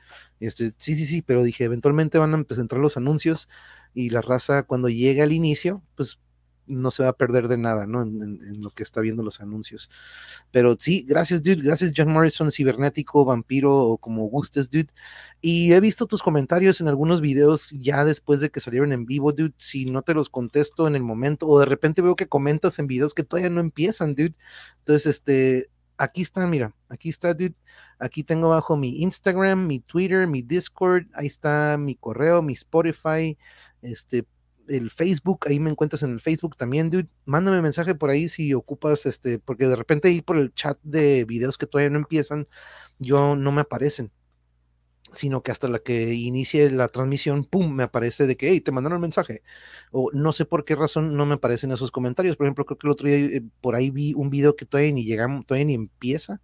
Este, 0.40 0.73
sí, 0.78 0.94
sí, 0.94 1.05
sí, 1.05 1.23
pero 1.23 1.43
dije, 1.43 1.64
eventualmente 1.64 2.19
van 2.19 2.32
a 2.32 2.39
empezar 2.39 2.78
los 2.78 2.97
anuncios 2.97 3.48
y 3.94 4.10
la 4.10 4.23
raza 4.23 4.62
cuando 4.62 4.89
llegue 4.89 5.23
al 5.23 5.32
inicio, 5.32 5.82
pues 5.97 6.19
no 6.66 6.90
se 6.90 7.02
va 7.02 7.10
a 7.10 7.12
perder 7.14 7.48
de 7.48 7.59
nada, 7.59 7.86
¿no? 7.86 8.02
En, 8.02 8.62
lo 8.62 8.70
que 8.70 8.82
está 8.82 9.01
viendo 9.01 9.22
los 9.22 9.40
anuncios. 9.40 9.90
Pero 10.51 10.76
sí, 10.78 11.05
gracias, 11.09 11.43
dude. 11.43 11.62
Gracias, 11.62 11.93
John 11.97 12.12
Morrison, 12.12 12.51
cibernético, 12.51 13.24
vampiro 13.24 13.76
o 13.76 13.98
como 13.98 14.24
gustes, 14.24 14.70
dude. 14.70 14.89
Y 15.40 15.72
he 15.72 15.80
visto 15.80 16.06
tus 16.06 16.22
comentarios 16.22 16.80
en 16.80 16.89
algunos 16.89 17.20
videos 17.20 17.70
ya 17.70 18.05
después 18.05 18.40
de 18.40 18.51
que 18.51 18.60
salieron 18.60 18.93
en 18.93 19.06
vivo, 19.06 19.32
dude. 19.32 19.55
Si 19.59 19.86
no 19.86 20.02
te 20.02 20.14
los 20.14 20.28
contesto 20.28 20.86
en 20.86 20.97
el 20.97 21.02
momento, 21.02 21.47
o 21.47 21.59
de 21.59 21.66
repente 21.66 22.02
veo 22.02 22.16
que 22.16 22.28
comentas 22.28 22.78
en 22.78 22.86
videos 22.86 23.14
que 23.14 23.24
todavía 23.24 23.51
no 23.51 23.60
empiezan, 23.60 24.14
dude. 24.14 24.34
Entonces, 24.78 25.06
este, 25.06 25.70
aquí 25.97 26.22
está, 26.22 26.47
mira, 26.47 26.74
aquí 26.89 27.09
está, 27.09 27.34
dude. 27.34 27.55
Aquí 27.98 28.24
tengo 28.24 28.52
abajo 28.52 28.76
mi 28.76 29.01
Instagram, 29.02 29.66
mi 29.66 29.78
Twitter, 29.78 30.26
mi 30.26 30.43
Discord, 30.43 31.06
ahí 31.14 31.28
está 31.28 31.76
mi 31.78 31.94
correo, 31.94 32.43
mi 32.43 32.52
Spotify, 32.55 33.39
este, 33.80 34.26
el 34.68 34.90
Facebook, 34.90 35.47
ahí 35.48 35.60
me 35.60 35.70
encuentras 35.70 36.02
en 36.02 36.12
el 36.12 36.20
Facebook 36.20 36.56
también, 36.56 36.90
dude. 36.90 37.09
Mándame 37.24 37.62
mensaje 37.62 37.94
por 37.94 38.10
ahí 38.10 38.28
si 38.28 38.55
ocupas, 38.55 39.06
este, 39.06 39.39
porque 39.39 39.66
de 39.68 39.76
repente 39.76 40.09
ahí 40.09 40.22
por 40.22 40.36
el 40.39 40.55
chat 40.55 40.78
de 40.82 41.24
videos 41.24 41.59
que 41.59 41.66
todavía 41.66 41.90
no 41.90 41.98
empiezan, 41.98 42.48
yo 42.98 43.36
no 43.36 43.52
me 43.52 43.62
aparecen, 43.62 44.12
sino 45.12 45.43
que 45.43 45.51
hasta 45.52 45.68
la 45.68 45.80
que 45.80 46.14
inicie 46.14 46.70
la 46.70 46.89
transmisión, 46.89 47.44
pum, 47.44 47.72
me 47.74 47.84
aparece 47.84 48.26
de 48.26 48.36
que, 48.36 48.51
hey, 48.51 48.60
te 48.60 48.72
mandaron 48.72 48.97
el 48.97 49.02
mensaje. 49.02 49.43
O 49.90 50.10
no 50.12 50.32
sé 50.32 50.44
por 50.47 50.64
qué 50.64 50.76
razón 50.76 51.16
no 51.16 51.26
me 51.26 51.34
aparecen 51.34 51.72
esos 51.72 51.90
comentarios. 51.90 52.36
Por 52.36 52.47
ejemplo, 52.47 52.64
creo 52.66 52.78
que 52.78 52.86
el 52.86 52.93
otro 52.93 53.09
día 53.09 53.16
eh, 53.18 53.43
por 53.60 53.74
ahí 53.74 53.90
vi 53.90 54.14
un 54.14 54.30
video 54.30 54.56
que 54.56 54.66
todavía 54.66 54.93
ni 54.93 55.05
llegamos, 55.05 55.47
todavía 55.47 55.66
ni 55.66 55.74
empieza 55.74 56.40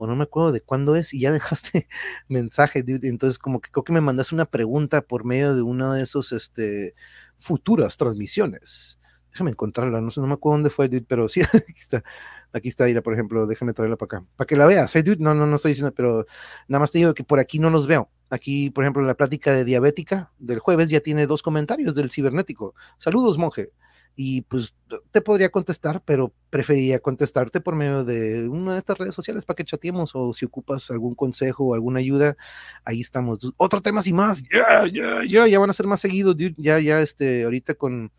o 0.00 0.06
no 0.06 0.16
me 0.16 0.24
acuerdo 0.24 0.50
de 0.50 0.62
cuándo 0.62 0.96
es, 0.96 1.12
y 1.12 1.20
ya 1.20 1.30
dejaste 1.32 1.86
mensaje, 2.28 2.82
dude. 2.82 3.06
Entonces, 3.08 3.38
como 3.38 3.60
que 3.60 3.70
creo 3.70 3.84
que 3.84 3.92
me 3.92 4.00
mandaste 4.00 4.34
una 4.34 4.46
pregunta 4.46 5.02
por 5.02 5.24
medio 5.24 5.54
de 5.54 5.62
uno 5.62 5.92
de 5.92 6.02
esos, 6.02 6.32
este, 6.32 6.94
futuras 7.40 7.96
transmisiones. 7.96 8.98
Déjame 9.32 9.52
encontrarla, 9.52 10.00
no 10.00 10.10
sé, 10.10 10.20
no 10.20 10.26
me 10.26 10.34
acuerdo 10.34 10.56
dónde 10.56 10.70
fue, 10.70 10.88
dude, 10.88 11.04
pero 11.06 11.28
sí, 11.30 11.40
aquí 11.42 11.78
está. 11.78 12.02
Aquí 12.52 12.68
está 12.68 12.88
Ira, 12.88 13.00
por 13.00 13.14
ejemplo, 13.14 13.46
déjame 13.46 13.72
traerla 13.72 13.96
para 13.96 14.18
acá. 14.18 14.26
Para 14.36 14.46
que 14.46 14.56
la 14.56 14.66
veas, 14.66 14.94
¿eh, 14.96 15.02
dude? 15.02 15.18
No, 15.20 15.34
no, 15.34 15.46
no 15.46 15.56
estoy 15.56 15.70
diciendo, 15.70 15.94
pero 15.94 16.26
nada 16.66 16.80
más 16.80 16.90
te 16.90 16.98
digo 16.98 17.14
que 17.14 17.22
por 17.22 17.38
aquí 17.38 17.58
no 17.60 17.70
los 17.70 17.86
veo. 17.86 18.10
Aquí, 18.28 18.70
por 18.70 18.84
ejemplo, 18.84 19.02
en 19.02 19.08
la 19.08 19.14
plática 19.14 19.52
de 19.52 19.64
diabética 19.64 20.32
del 20.38 20.58
jueves 20.58 20.90
ya 20.90 21.00
tiene 21.00 21.26
dos 21.26 21.42
comentarios 21.42 21.94
del 21.94 22.10
cibernético. 22.10 22.74
Saludos, 22.96 23.38
monje 23.38 23.70
y 24.16 24.42
pues 24.42 24.74
te 25.10 25.20
podría 25.20 25.50
contestar, 25.50 26.02
pero 26.04 26.32
preferiría 26.50 26.98
contestarte 26.98 27.60
por 27.60 27.74
medio 27.74 28.04
de 28.04 28.48
una 28.48 28.72
de 28.72 28.78
estas 28.78 28.98
redes 28.98 29.14
sociales 29.14 29.44
para 29.44 29.56
que 29.56 29.64
chateemos 29.64 30.12
o 30.14 30.32
si 30.32 30.44
ocupas 30.44 30.90
algún 30.90 31.14
consejo 31.14 31.64
o 31.64 31.74
alguna 31.74 32.00
ayuda, 32.00 32.36
ahí 32.84 33.00
estamos. 33.00 33.38
Otro 33.56 33.80
tema 33.80 34.00
y 34.04 34.12
más, 34.12 34.42
ya, 34.52 34.84
ya, 34.92 35.20
ya, 35.28 35.46
ya 35.46 35.58
van 35.58 35.70
a 35.70 35.74
ser 35.74 35.86
más 35.86 36.00
seguidos, 36.00 36.36
ya, 36.56 36.78
ya, 36.78 37.00
este, 37.00 37.44
ahorita 37.44 37.74
con 37.74 38.12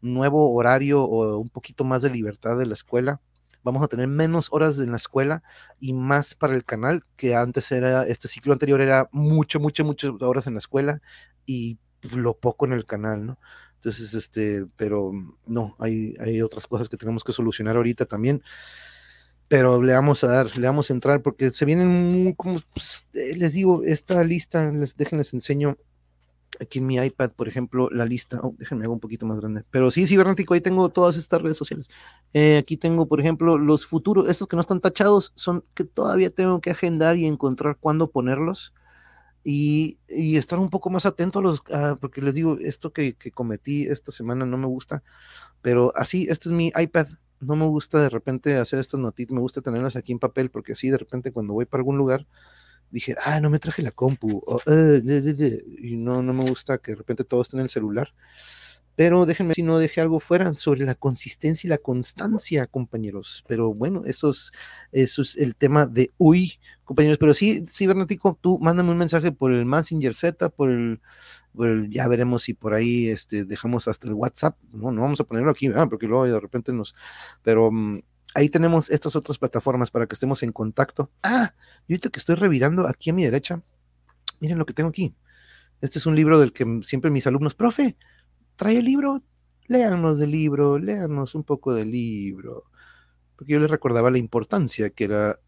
nuevo 0.00 0.54
horario 0.54 1.02
o 1.02 1.38
un 1.38 1.48
poquito 1.48 1.84
más 1.84 2.02
de 2.02 2.10
libertad 2.10 2.56
de 2.58 2.66
la 2.66 2.74
escuela, 2.74 3.20
vamos 3.64 3.82
a 3.82 3.88
tener 3.88 4.06
menos 4.06 4.48
horas 4.52 4.78
en 4.78 4.90
la 4.90 4.96
escuela 4.96 5.42
y 5.80 5.92
más 5.92 6.34
para 6.34 6.54
el 6.54 6.64
canal, 6.64 7.04
que 7.16 7.34
antes 7.34 7.70
era, 7.72 8.04
este 8.04 8.28
ciclo 8.28 8.52
anterior 8.52 8.80
era 8.80 9.08
mucho, 9.12 9.60
mucho, 9.60 9.84
muchas 9.84 10.12
horas 10.20 10.46
en 10.46 10.54
la 10.54 10.60
escuela 10.60 11.00
y 11.46 11.78
lo 12.14 12.34
poco 12.34 12.66
en 12.66 12.72
el 12.72 12.84
canal, 12.84 13.26
¿no? 13.26 13.38
Entonces, 13.78 14.12
este, 14.14 14.66
pero 14.76 15.12
no, 15.46 15.76
hay, 15.78 16.14
hay 16.18 16.42
otras 16.42 16.66
cosas 16.66 16.88
que 16.88 16.96
tenemos 16.96 17.22
que 17.22 17.32
solucionar 17.32 17.76
ahorita 17.76 18.06
también. 18.06 18.42
Pero 19.46 19.80
le 19.80 19.94
vamos 19.94 20.24
a 20.24 20.26
dar, 20.26 20.58
le 20.58 20.66
vamos 20.66 20.90
a 20.90 20.94
entrar 20.94 21.22
porque 21.22 21.50
se 21.52 21.64
vienen, 21.64 22.34
como 22.34 22.58
pues, 22.74 23.06
eh, 23.14 23.36
les 23.36 23.54
digo, 23.54 23.82
esta 23.84 24.22
lista, 24.24 24.70
les, 24.72 24.96
déjenles 24.96 25.32
enseño 25.32 25.78
aquí 26.60 26.80
en 26.80 26.86
mi 26.86 26.96
iPad, 26.96 27.30
por 27.30 27.48
ejemplo, 27.48 27.88
la 27.90 28.04
lista. 28.04 28.40
Oh, 28.42 28.54
déjenme 28.58 28.84
hago 28.84 28.94
un 28.94 29.00
poquito 29.00 29.26
más 29.26 29.38
grande. 29.38 29.64
Pero 29.70 29.90
sí, 29.90 30.06
cibernético, 30.06 30.54
ahí 30.54 30.60
tengo 30.60 30.88
todas 30.88 31.16
estas 31.16 31.40
redes 31.40 31.56
sociales. 31.56 31.88
Eh, 32.34 32.58
aquí 32.58 32.76
tengo, 32.76 33.06
por 33.06 33.20
ejemplo, 33.20 33.58
los 33.58 33.86
futuros, 33.86 34.28
estos 34.28 34.48
que 34.48 34.56
no 34.56 34.60
están 34.60 34.80
tachados, 34.80 35.32
son 35.36 35.64
que 35.74 35.84
todavía 35.84 36.30
tengo 36.30 36.60
que 36.60 36.70
agendar 36.70 37.16
y 37.16 37.26
encontrar 37.26 37.78
cuándo 37.78 38.10
ponerlos 38.10 38.74
y, 39.50 40.36
estar 40.36 40.58
un 40.58 40.68
poco 40.68 40.90
más 40.90 41.06
atento 41.06 41.38
a 41.38 41.42
los, 41.42 41.62
porque 42.00 42.20
les 42.20 42.34
digo, 42.34 42.58
esto 42.60 42.92
que, 42.92 43.16
cometí 43.32 43.84
esta 43.84 44.12
semana 44.12 44.44
no 44.44 44.58
me 44.58 44.66
gusta, 44.66 45.02
pero 45.62 45.90
así, 45.96 46.26
este 46.28 46.50
es 46.50 46.52
mi 46.52 46.70
iPad, 46.76 47.06
no 47.40 47.56
me 47.56 47.64
gusta 47.66 48.02
de 48.02 48.10
repente 48.10 48.58
hacer 48.58 48.78
estas 48.78 49.00
noticias, 49.00 49.32
me 49.32 49.40
gusta 49.40 49.62
tenerlas 49.62 49.96
aquí 49.96 50.12
en 50.12 50.18
papel, 50.18 50.50
porque 50.50 50.72
así 50.72 50.90
de 50.90 50.98
repente 50.98 51.32
cuando 51.32 51.54
voy 51.54 51.64
para 51.64 51.80
algún 51.80 51.96
lugar, 51.96 52.26
dije, 52.90 53.16
ah, 53.24 53.40
no 53.40 53.48
me 53.48 53.58
traje 53.58 53.80
la 53.80 53.90
compu, 53.90 54.42
eh, 54.66 55.00
y 55.78 55.96
no, 55.96 56.20
no 56.22 56.34
me 56.34 56.46
gusta 56.46 56.76
que 56.76 56.92
de 56.92 56.96
repente 56.96 57.24
todo 57.24 57.40
esté 57.40 57.56
en 57.56 57.62
el 57.62 57.70
celular. 57.70 58.12
Pero 58.98 59.26
déjenme 59.26 59.54
si 59.54 59.62
no 59.62 59.78
dejé 59.78 60.00
algo 60.00 60.18
fuera 60.18 60.52
sobre 60.54 60.84
la 60.84 60.96
consistencia 60.96 61.68
y 61.68 61.70
la 61.70 61.78
constancia, 61.78 62.66
compañeros. 62.66 63.44
Pero 63.46 63.72
bueno, 63.72 64.02
eso 64.06 64.32
es, 64.90 65.36
el 65.36 65.54
tema 65.54 65.86
de 65.86 66.10
hoy, 66.18 66.58
compañeros. 66.82 67.16
Pero 67.16 67.32
sí, 67.32 67.64
cibernético, 67.68 68.36
tú 68.40 68.58
mándame 68.58 68.90
un 68.90 68.98
mensaje 68.98 69.30
por 69.30 69.52
el 69.52 69.64
Messenger 69.66 70.16
Z, 70.16 70.48
por 70.48 70.70
el, 70.70 71.00
ya 71.90 72.08
veremos 72.08 72.42
si 72.42 72.54
por 72.54 72.74
ahí 72.74 73.06
este, 73.06 73.44
dejamos 73.44 73.86
hasta 73.86 74.08
el 74.08 74.14
WhatsApp. 74.14 74.58
No, 74.72 74.90
no 74.90 75.02
vamos 75.02 75.20
a 75.20 75.24
ponerlo 75.24 75.52
aquí, 75.52 75.70
porque 75.88 76.08
luego 76.08 76.24
de 76.24 76.40
repente 76.40 76.72
nos. 76.72 76.96
Pero 77.44 77.70
mm, 77.70 78.00
ahí 78.34 78.48
tenemos 78.48 78.90
estas 78.90 79.14
otras 79.14 79.38
plataformas 79.38 79.92
para 79.92 80.08
que 80.08 80.14
estemos 80.14 80.42
en 80.42 80.50
contacto. 80.50 81.08
Ah, 81.22 81.54
yo 81.86 81.94
ahorita 81.94 82.10
que 82.10 82.18
estoy 82.18 82.34
revirando 82.34 82.88
aquí 82.88 83.10
a 83.10 83.12
mi 83.12 83.24
derecha, 83.24 83.62
miren 84.40 84.58
lo 84.58 84.66
que 84.66 84.72
tengo 84.72 84.90
aquí. 84.90 85.14
Este 85.80 86.00
es 86.00 86.06
un 86.06 86.16
libro 86.16 86.40
del 86.40 86.52
que 86.52 86.80
siempre 86.82 87.12
mis 87.12 87.28
alumnos, 87.28 87.54
profe, 87.54 87.96
trae 88.58 88.78
el 88.78 88.84
libro, 88.84 89.22
léanos 89.68 90.18
del 90.18 90.32
libro, 90.32 90.78
léanos 90.78 91.36
un 91.36 91.44
poco 91.44 91.72
del 91.72 91.92
libro. 91.92 92.64
Porque 93.36 93.52
yo 93.52 93.60
les 93.60 93.70
recordaba 93.70 94.10
la 94.10 94.18
importancia 94.18 94.90
que 94.90 95.04
era 95.04 95.38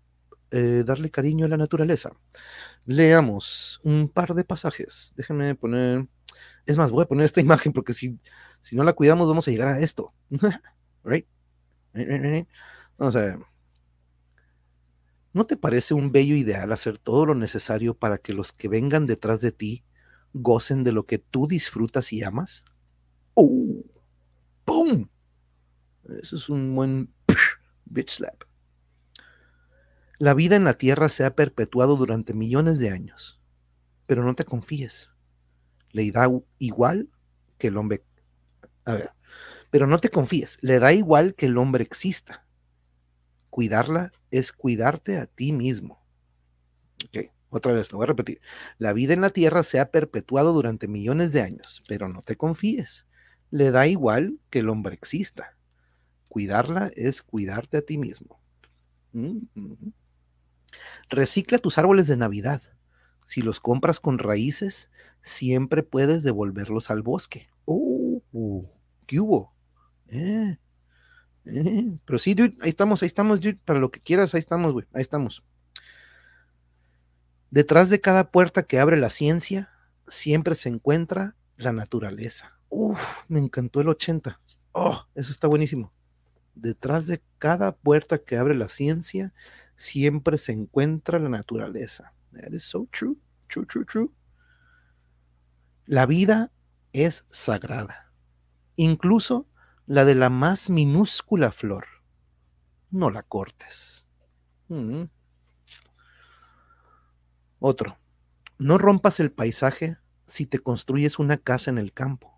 eh, 0.52 0.84
darle 0.86 1.10
cariño 1.10 1.44
a 1.44 1.48
la 1.48 1.56
naturaleza. 1.56 2.12
Leamos 2.86 3.80
un 3.82 4.08
par 4.08 4.34
de 4.34 4.44
pasajes. 4.44 5.12
Déjenme 5.16 5.56
poner. 5.56 6.06
Es 6.66 6.76
más, 6.76 6.92
voy 6.92 7.02
a 7.02 7.08
poner 7.08 7.24
esta 7.24 7.40
imagen 7.48 7.72
porque 7.72 7.92
si, 7.92 8.16
si 8.60 8.76
no 8.76 8.84
la 8.84 8.92
cuidamos, 8.92 9.26
vamos 9.26 9.48
a 9.48 9.50
llegar 9.50 9.68
a 9.68 9.80
esto. 9.80 10.14
right? 11.04 11.26
A. 13.00 13.38
¿No 15.32 15.44
te 15.44 15.56
parece 15.56 15.94
un 15.94 16.12
bello 16.12 16.36
ideal 16.36 16.70
hacer 16.70 16.98
todo 16.98 17.26
lo 17.26 17.34
necesario 17.34 17.94
para 17.94 18.18
que 18.18 18.34
los 18.34 18.52
que 18.52 18.68
vengan 18.68 19.06
detrás 19.06 19.40
de 19.40 19.50
ti 19.50 19.84
gocen 20.32 20.84
de 20.84 20.92
lo 20.92 21.06
que 21.06 21.18
tú 21.18 21.48
disfrutas 21.48 22.12
y 22.12 22.22
amas? 22.22 22.64
¡Oh! 23.42 23.82
¡Pum! 24.66 25.08
Eso 26.20 26.36
es 26.36 26.50
un 26.50 26.74
buen 26.74 27.14
bitch 27.86 28.10
slap. 28.10 28.44
La 30.18 30.34
vida 30.34 30.56
en 30.56 30.64
la 30.64 30.74
Tierra 30.74 31.08
se 31.08 31.24
ha 31.24 31.34
perpetuado 31.34 31.96
durante 31.96 32.34
millones 32.34 32.78
de 32.80 32.90
años, 32.90 33.40
pero 34.04 34.22
no 34.24 34.34
te 34.34 34.44
confíes. 34.44 35.12
Le 35.92 36.10
da 36.12 36.28
igual 36.58 37.08
que 37.56 37.68
el 37.68 37.78
hombre. 37.78 38.04
A 38.84 38.92
ver, 38.92 39.12
pero 39.70 39.86
no 39.86 39.98
te 39.98 40.10
confíes, 40.10 40.58
le 40.60 40.78
da 40.78 40.92
igual 40.92 41.34
que 41.34 41.46
el 41.46 41.56
hombre 41.56 41.82
exista. 41.82 42.44
Cuidarla 43.48 44.12
es 44.30 44.52
cuidarte 44.52 45.16
a 45.16 45.24
ti 45.24 45.52
mismo. 45.52 46.04
Ok, 47.06 47.32
otra 47.48 47.72
vez, 47.72 47.90
lo 47.90 47.96
voy 47.96 48.04
a 48.04 48.08
repetir. 48.08 48.42
La 48.76 48.92
vida 48.92 49.14
en 49.14 49.22
la 49.22 49.30
Tierra 49.30 49.64
se 49.64 49.80
ha 49.80 49.90
perpetuado 49.90 50.52
durante 50.52 50.88
millones 50.88 51.32
de 51.32 51.40
años, 51.40 51.82
pero 51.88 52.06
no 52.06 52.20
te 52.20 52.36
confíes 52.36 53.06
le 53.50 53.70
da 53.70 53.86
igual 53.86 54.38
que 54.50 54.60
el 54.60 54.68
hombre 54.68 54.94
exista. 54.94 55.56
Cuidarla 56.28 56.90
es 56.94 57.22
cuidarte 57.22 57.78
a 57.78 57.82
ti 57.82 57.98
mismo. 57.98 58.40
Mm, 59.12 59.38
Recicla 61.08 61.58
tus 61.58 61.78
árboles 61.78 62.06
de 62.06 62.16
Navidad. 62.16 62.62
Si 63.24 63.42
los 63.42 63.60
compras 63.60 64.00
con 64.00 64.18
raíces, 64.18 64.90
siempre 65.22 65.82
puedes 65.82 66.22
devolverlos 66.22 66.90
al 66.90 67.02
bosque. 67.02 67.48
Oh, 67.64 68.22
¿qué 69.06 69.20
hubo? 69.20 69.52
Eh, 70.08 70.58
eh, 71.46 71.98
pero 72.04 72.18
sí, 72.18 72.36
ahí 72.60 72.68
estamos, 72.68 73.02
ahí 73.02 73.06
estamos, 73.08 73.40
para 73.64 73.80
lo 73.80 73.90
que 73.90 74.00
quieras, 74.00 74.34
ahí 74.34 74.38
estamos, 74.38 74.72
güey, 74.72 74.86
ahí 74.92 75.02
estamos. 75.02 75.42
Detrás 77.50 77.90
de 77.90 78.00
cada 78.00 78.30
puerta 78.30 78.62
que 78.62 78.78
abre 78.78 78.96
la 78.96 79.10
ciencia, 79.10 79.70
siempre 80.06 80.54
se 80.54 80.68
encuentra 80.68 81.34
la 81.56 81.72
naturaleza. 81.72 82.59
Uf, 82.70 83.24
me 83.28 83.40
encantó 83.40 83.80
el 83.80 83.88
80. 83.88 84.40
Oh, 84.72 85.04
eso 85.14 85.32
está 85.32 85.48
buenísimo. 85.48 85.92
Detrás 86.54 87.06
de 87.06 87.20
cada 87.38 87.76
puerta 87.76 88.18
que 88.18 88.36
abre 88.36 88.54
la 88.54 88.68
ciencia, 88.68 89.32
siempre 89.76 90.38
se 90.38 90.52
encuentra 90.52 91.18
la 91.18 91.28
naturaleza. 91.28 92.14
That 92.32 92.52
is 92.52 92.62
so 92.62 92.88
true, 92.90 93.16
true, 93.48 93.66
true, 93.66 93.84
true. 93.84 94.10
La 95.84 96.06
vida 96.06 96.52
es 96.92 97.26
sagrada, 97.30 98.12
incluso 98.76 99.48
la 99.86 100.04
de 100.04 100.14
la 100.14 100.30
más 100.30 100.70
minúscula 100.70 101.50
flor. 101.50 101.86
No 102.90 103.10
la 103.10 103.24
cortes. 103.24 104.06
Mm. 104.68 105.04
Otro, 107.58 107.98
no 108.58 108.78
rompas 108.78 109.18
el 109.18 109.32
paisaje 109.32 109.98
si 110.26 110.46
te 110.46 110.60
construyes 110.60 111.18
una 111.18 111.38
casa 111.38 111.70
en 111.70 111.78
el 111.78 111.92
campo. 111.92 112.29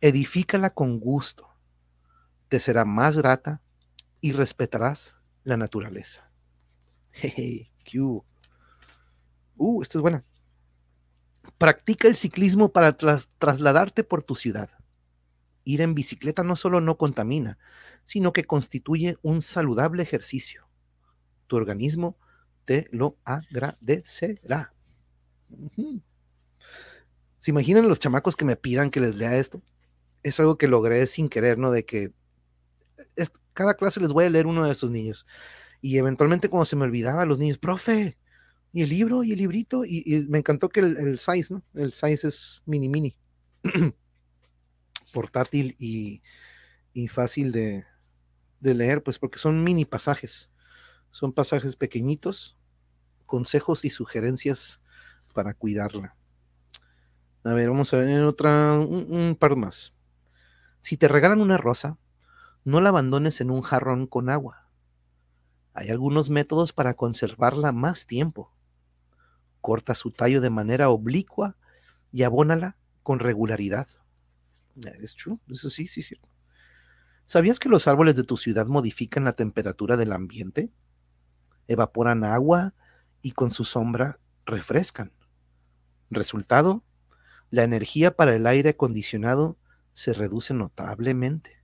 Edifícala 0.00 0.70
con 0.70 1.00
gusto. 1.00 1.48
Te 2.48 2.58
será 2.58 2.84
más 2.84 3.16
grata 3.16 3.62
y 4.20 4.32
respetarás 4.32 5.18
la 5.44 5.56
naturaleza. 5.56 6.30
Jeje, 7.12 7.70
Uh, 9.58 9.80
esto 9.80 9.98
es 9.98 10.02
buena. 10.02 10.24
Practica 11.56 12.08
el 12.08 12.16
ciclismo 12.16 12.70
para 12.72 12.94
trasladarte 12.94 14.04
por 14.04 14.22
tu 14.22 14.34
ciudad. 14.34 14.68
Ir 15.64 15.80
en 15.80 15.94
bicicleta 15.94 16.42
no 16.42 16.56
solo 16.56 16.80
no 16.80 16.98
contamina, 16.98 17.58
sino 18.04 18.32
que 18.32 18.44
constituye 18.44 19.16
un 19.22 19.40
saludable 19.40 20.02
ejercicio. 20.02 20.68
Tu 21.46 21.56
organismo 21.56 22.18
te 22.64 22.88
lo 22.90 23.16
agradecerá. 23.24 24.74
¿Se 27.38 27.50
imaginan 27.50 27.88
los 27.88 28.00
chamacos 28.00 28.36
que 28.36 28.44
me 28.44 28.56
pidan 28.56 28.90
que 28.90 29.00
les 29.00 29.14
lea 29.14 29.36
esto? 29.36 29.62
Es 30.26 30.40
algo 30.40 30.58
que 30.58 30.68
logré 30.68 31.06
sin 31.06 31.28
querer, 31.28 31.56
¿no? 31.56 31.70
De 31.70 31.84
que 31.84 32.12
cada 33.52 33.74
clase 33.74 34.00
les 34.00 34.12
voy 34.12 34.24
a 34.24 34.30
leer 34.30 34.46
uno 34.46 34.64
de 34.64 34.72
estos 34.72 34.90
niños. 34.90 35.26
Y 35.80 35.98
eventualmente 35.98 36.48
cuando 36.48 36.64
se 36.64 36.76
me 36.76 36.84
olvidaba, 36.84 37.24
los 37.24 37.38
niños, 37.38 37.58
profe, 37.58 38.18
y 38.72 38.82
el 38.82 38.88
libro, 38.90 39.22
y 39.24 39.32
el 39.32 39.38
librito, 39.38 39.84
y, 39.84 40.26
me 40.28 40.38
encantó 40.38 40.68
que 40.68 40.80
el, 40.80 41.18
size, 41.18 41.54
¿no? 41.54 41.62
El 41.74 41.92
size 41.92 42.28
es 42.28 42.62
mini 42.66 42.88
mini, 42.88 43.16
portátil 45.12 45.76
y, 45.78 46.22
fácil 47.08 47.52
de, 47.52 47.84
de 48.60 48.74
leer, 48.74 49.02
pues 49.02 49.18
porque 49.18 49.38
son 49.38 49.62
mini 49.62 49.84
pasajes. 49.84 50.50
Son 51.12 51.32
pasajes 51.32 51.76
pequeñitos, 51.76 52.58
consejos 53.26 53.84
y 53.84 53.90
sugerencias 53.90 54.82
para 55.32 55.54
cuidarla. 55.54 56.16
A 57.46 57.54
ver, 57.54 57.70
vamos 57.70 57.94
a 57.94 57.98
ver 57.98 58.22
otra, 58.22 58.76
un, 58.78 59.36
par 59.38 59.54
más. 59.54 59.94
Si 60.86 60.96
te 60.96 61.08
regalan 61.08 61.40
una 61.40 61.56
rosa, 61.56 61.98
no 62.62 62.80
la 62.80 62.90
abandones 62.90 63.40
en 63.40 63.50
un 63.50 63.60
jarrón 63.60 64.06
con 64.06 64.30
agua. 64.30 64.68
Hay 65.74 65.88
algunos 65.88 66.30
métodos 66.30 66.72
para 66.72 66.94
conservarla 66.94 67.72
más 67.72 68.06
tiempo. 68.06 68.52
Corta 69.60 69.96
su 69.96 70.12
tallo 70.12 70.40
de 70.40 70.50
manera 70.50 70.88
oblicua 70.88 71.56
y 72.12 72.22
abónala 72.22 72.76
con 73.02 73.18
regularidad. 73.18 73.88
Es 75.02 75.16
true, 75.16 75.40
eso 75.48 75.70
sí, 75.70 75.88
sí, 75.88 76.02
sí. 76.02 76.20
¿Sabías 77.24 77.58
que 77.58 77.68
los 77.68 77.88
árboles 77.88 78.14
de 78.14 78.22
tu 78.22 78.36
ciudad 78.36 78.68
modifican 78.68 79.24
la 79.24 79.32
temperatura 79.32 79.96
del 79.96 80.12
ambiente? 80.12 80.70
evaporan 81.66 82.22
agua 82.22 82.74
y 83.22 83.32
con 83.32 83.50
su 83.50 83.64
sombra 83.64 84.20
refrescan. 84.44 85.10
Resultado, 86.10 86.84
la 87.50 87.64
energía 87.64 88.14
para 88.14 88.36
el 88.36 88.46
aire 88.46 88.70
acondicionado 88.70 89.58
se 89.96 90.12
reduce 90.12 90.52
notablemente. 90.52 91.56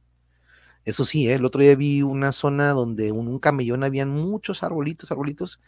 Eso 0.85 1.05
sí, 1.05 1.29
¿eh? 1.29 1.35
el 1.35 1.45
otro 1.45 1.61
día 1.61 1.77
vi 1.77 2.03
una 2.03 2.33
zona 2.33 2.71
donde 2.71 3.09
en 3.09 3.19
un 3.19 3.39
camellón 3.39 3.85
habían 3.85 4.09
muchos 4.09 4.63
arbolitos, 4.63 5.13
arbolitos, 5.13 5.61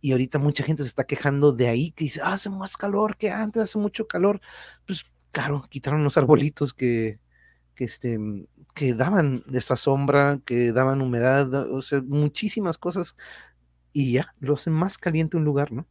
y 0.00 0.12
ahorita 0.12 0.38
mucha 0.38 0.64
gente 0.64 0.82
se 0.82 0.88
está 0.88 1.04
quejando 1.04 1.52
de 1.52 1.68
ahí, 1.68 1.92
que 1.92 2.04
dice, 2.04 2.22
hace 2.24 2.50
más 2.50 2.76
calor 2.78 3.16
que 3.16 3.30
antes, 3.30 3.62
hace 3.62 3.78
mucho 3.78 4.06
calor. 4.06 4.40
Pues 4.86 5.04
claro, 5.32 5.66
quitaron 5.70 6.02
los 6.02 6.16
arbolitos 6.16 6.72
que, 6.72 7.20
que, 7.74 7.84
este, 7.84 8.18
que 8.74 8.94
daban 8.94 9.44
esa 9.52 9.76
sombra, 9.76 10.40
que 10.46 10.72
daban 10.72 11.02
humedad, 11.02 11.52
o 11.72 11.82
sea, 11.82 12.00
muchísimas 12.02 12.78
cosas 12.78 13.16
y 13.92 14.12
ya, 14.12 14.34
lo 14.40 14.54
hacen 14.54 14.72
más 14.72 14.98
caliente 14.98 15.36
un 15.36 15.44
lugar, 15.44 15.72
¿no? 15.72 15.86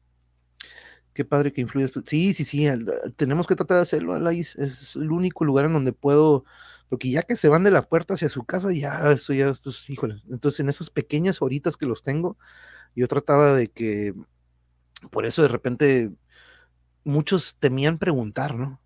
Qué 1.17 1.25
padre 1.25 1.51
que 1.51 1.61
influye. 1.61 1.87
Sí, 2.05 2.31
sí, 2.35 2.45
sí, 2.45 2.67
tenemos 3.15 3.47
que 3.47 3.55
tratar 3.55 3.77
de 3.77 3.81
hacerlo, 3.81 4.13
Alais. 4.13 4.55
Es 4.55 4.95
el 4.95 5.09
único 5.11 5.45
lugar 5.45 5.65
en 5.65 5.73
donde 5.73 5.91
puedo, 5.91 6.45
porque 6.89 7.09
ya 7.09 7.23
que 7.23 7.35
se 7.35 7.49
van 7.49 7.63
de 7.63 7.71
la 7.71 7.81
puerta 7.89 8.13
hacia 8.13 8.29
su 8.29 8.43
casa, 8.43 8.71
ya, 8.71 9.09
eso 9.09 9.33
ya, 9.33 9.51
pues, 9.63 9.89
híjole. 9.89 10.21
Entonces, 10.29 10.59
en 10.59 10.69
esas 10.69 10.91
pequeñas 10.91 11.41
horitas 11.41 11.75
que 11.75 11.87
los 11.87 12.03
tengo, 12.03 12.37
yo 12.95 13.07
trataba 13.07 13.55
de 13.55 13.67
que, 13.67 14.13
por 15.09 15.25
eso 15.25 15.41
de 15.41 15.47
repente, 15.47 16.11
muchos 17.03 17.55
temían 17.57 17.97
preguntar, 17.97 18.53
¿no? 18.53 18.79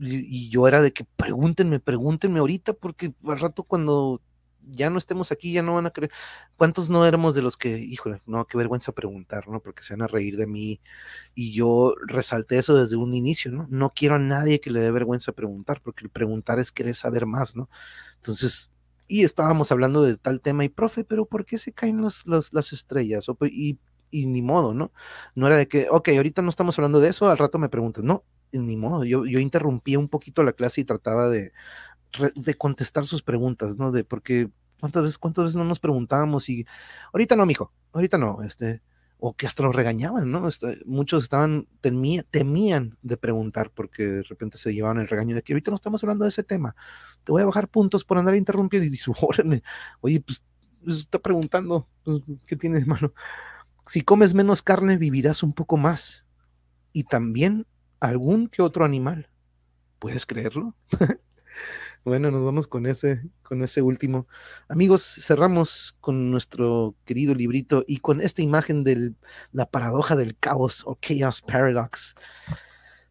Y, 0.00 0.44
y 0.44 0.48
yo 0.48 0.68
era 0.68 0.80
de 0.80 0.92
que 0.92 1.04
pregúntenme, 1.16 1.80
pregúntenme 1.80 2.38
ahorita, 2.38 2.72
porque 2.72 3.14
al 3.26 3.40
rato 3.40 3.64
cuando 3.64 4.22
ya 4.70 4.90
no 4.90 4.98
estemos 4.98 5.32
aquí, 5.32 5.52
ya 5.52 5.62
no 5.62 5.74
van 5.74 5.86
a 5.86 5.90
creer. 5.90 6.10
¿Cuántos 6.56 6.90
no 6.90 7.06
éramos 7.06 7.34
de 7.34 7.42
los 7.42 7.56
que, 7.56 7.78
híjole, 7.78 8.22
no, 8.26 8.46
qué 8.46 8.56
vergüenza 8.56 8.92
preguntar, 8.92 9.48
¿no? 9.48 9.60
Porque 9.60 9.82
se 9.82 9.94
van 9.94 10.02
a 10.02 10.06
reír 10.06 10.36
de 10.36 10.46
mí. 10.46 10.80
Y 11.34 11.52
yo 11.52 11.94
resalté 12.06 12.58
eso 12.58 12.74
desde 12.74 12.96
un 12.96 13.14
inicio, 13.14 13.52
¿no? 13.52 13.66
No 13.70 13.90
quiero 13.90 14.16
a 14.16 14.18
nadie 14.18 14.60
que 14.60 14.70
le 14.70 14.80
dé 14.80 14.90
vergüenza 14.90 15.32
preguntar, 15.32 15.80
porque 15.82 16.04
el 16.04 16.10
preguntar 16.10 16.58
es 16.58 16.72
querer 16.72 16.94
saber 16.94 17.26
más, 17.26 17.56
¿no? 17.56 17.68
Entonces, 18.16 18.70
y 19.08 19.24
estábamos 19.24 19.72
hablando 19.72 20.02
de 20.02 20.16
tal 20.16 20.40
tema, 20.40 20.64
y 20.64 20.68
profe, 20.68 21.04
pero 21.04 21.26
¿por 21.26 21.44
qué 21.44 21.58
se 21.58 21.72
caen 21.72 22.00
las 22.02 22.72
estrellas? 22.72 23.26
y, 23.50 23.78
y 24.10 24.26
ni 24.26 24.42
modo, 24.42 24.74
¿no? 24.74 24.92
No 25.34 25.46
era 25.48 25.56
de 25.56 25.68
que, 25.68 25.88
ok, 25.90 26.10
ahorita 26.10 26.42
no 26.42 26.50
estamos 26.50 26.78
hablando 26.78 27.00
de 27.00 27.08
eso, 27.10 27.28
al 27.28 27.38
rato 27.38 27.58
me 27.58 27.68
preguntas, 27.68 28.04
no, 28.04 28.24
ni 28.52 28.76
modo, 28.76 29.04
yo, 29.04 29.26
yo 29.26 29.40
interrumpía 29.40 29.98
un 29.98 30.08
poquito 30.08 30.42
la 30.42 30.52
clase 30.52 30.82
y 30.82 30.84
trataba 30.84 31.28
de, 31.28 31.52
de 32.34 32.54
contestar 32.54 33.06
sus 33.06 33.22
preguntas, 33.22 33.76
¿no? 33.76 33.92
De 33.92 34.04
porque 34.04 34.50
cuántas 34.80 35.02
veces, 35.02 35.18
cuántas 35.18 35.44
veces 35.44 35.56
no 35.56 35.64
nos 35.64 35.80
preguntábamos 35.80 36.48
y 36.48 36.66
ahorita 37.12 37.36
no, 37.36 37.46
mijo, 37.46 37.72
ahorita 37.92 38.18
no, 38.18 38.42
este, 38.42 38.82
o 39.18 39.34
que 39.34 39.46
hasta 39.46 39.62
lo 39.62 39.70
regañaban, 39.70 40.30
¿no? 40.32 40.48
Este, 40.48 40.78
muchos 40.84 41.22
estaban, 41.22 41.68
temían 41.80 42.98
de 43.02 43.16
preguntar 43.16 43.70
porque 43.70 44.04
de 44.04 44.22
repente 44.24 44.58
se 44.58 44.74
llevaban 44.74 44.98
el 44.98 45.06
regaño 45.06 45.36
de 45.36 45.42
que 45.42 45.52
ahorita 45.52 45.70
no 45.70 45.76
estamos 45.76 46.02
hablando 46.02 46.24
de 46.24 46.30
ese 46.30 46.42
tema, 46.42 46.74
te 47.22 47.30
voy 47.30 47.42
a 47.42 47.46
bajar 47.46 47.68
puntos 47.68 48.04
por 48.04 48.18
andar 48.18 48.34
interrumpiendo 48.34 48.86
y 48.86 48.90
dice, 48.90 49.12
oye, 50.00 50.20
pues, 50.20 50.44
pues, 50.82 50.98
está 50.98 51.20
preguntando, 51.20 51.86
pues, 52.02 52.22
¿qué 52.46 52.56
tienes, 52.56 52.86
mano? 52.86 53.12
Si 53.86 54.02
comes 54.02 54.34
menos 54.34 54.60
carne, 54.62 54.96
vivirás 54.96 55.44
un 55.44 55.52
poco 55.52 55.76
más 55.76 56.26
y 56.92 57.04
también 57.04 57.66
algún 58.00 58.48
que 58.48 58.62
otro 58.62 58.84
animal. 58.84 59.28
¿Puedes 60.00 60.26
creerlo? 60.26 60.74
Bueno, 62.04 62.32
nos 62.32 62.44
vamos 62.44 62.66
con 62.66 62.86
ese, 62.86 63.22
con 63.44 63.62
ese 63.62 63.80
último. 63.80 64.26
Amigos, 64.68 65.04
cerramos 65.04 65.94
con 66.00 66.32
nuestro 66.32 66.96
querido 67.04 67.32
librito 67.32 67.84
y 67.86 67.98
con 67.98 68.20
esta 68.20 68.42
imagen 68.42 68.82
de 68.82 69.12
la 69.52 69.66
paradoja 69.66 70.16
del 70.16 70.36
caos 70.36 70.82
o 70.84 70.98
chaos 71.00 71.42
paradox. 71.42 72.16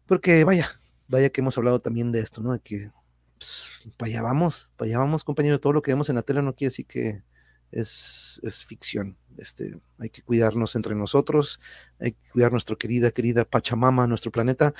Porque 0.04 0.44
vaya, 0.44 0.68
vaya 1.08 1.30
que 1.30 1.40
hemos 1.40 1.56
hablado 1.56 1.78
también 1.78 2.12
de 2.12 2.20
esto, 2.20 2.42
¿no? 2.42 2.52
De 2.52 2.60
que 2.60 2.90
pues, 3.38 3.70
para 3.96 4.10
allá 4.10 4.22
vamos, 4.22 4.70
para 4.76 4.90
allá 4.90 4.98
vamos, 4.98 5.24
compañero. 5.24 5.58
Todo 5.58 5.72
lo 5.72 5.80
que 5.80 5.92
vemos 5.92 6.10
en 6.10 6.16
la 6.16 6.22
tele 6.22 6.42
no 6.42 6.54
quiere 6.54 6.68
decir 6.68 6.86
que 6.86 7.22
es, 7.70 8.40
es 8.42 8.62
ficción. 8.62 9.16
Este, 9.38 9.74
hay 9.98 10.10
que 10.10 10.20
cuidarnos 10.20 10.76
entre 10.76 10.94
nosotros, 10.94 11.60
hay 11.98 12.12
que 12.12 12.30
cuidar 12.30 12.52
nuestra 12.52 12.76
querida, 12.76 13.10
querida 13.10 13.46
Pachamama, 13.46 14.06
nuestro 14.06 14.30
planeta, 14.30 14.74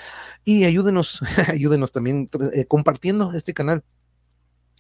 y 0.45 0.65
ayúdenos, 0.65 1.23
ayúdenos 1.49 1.93
también 1.93 2.29
eh, 2.53 2.67
compartiendo 2.67 3.33
este 3.33 3.55
canal 3.55 3.83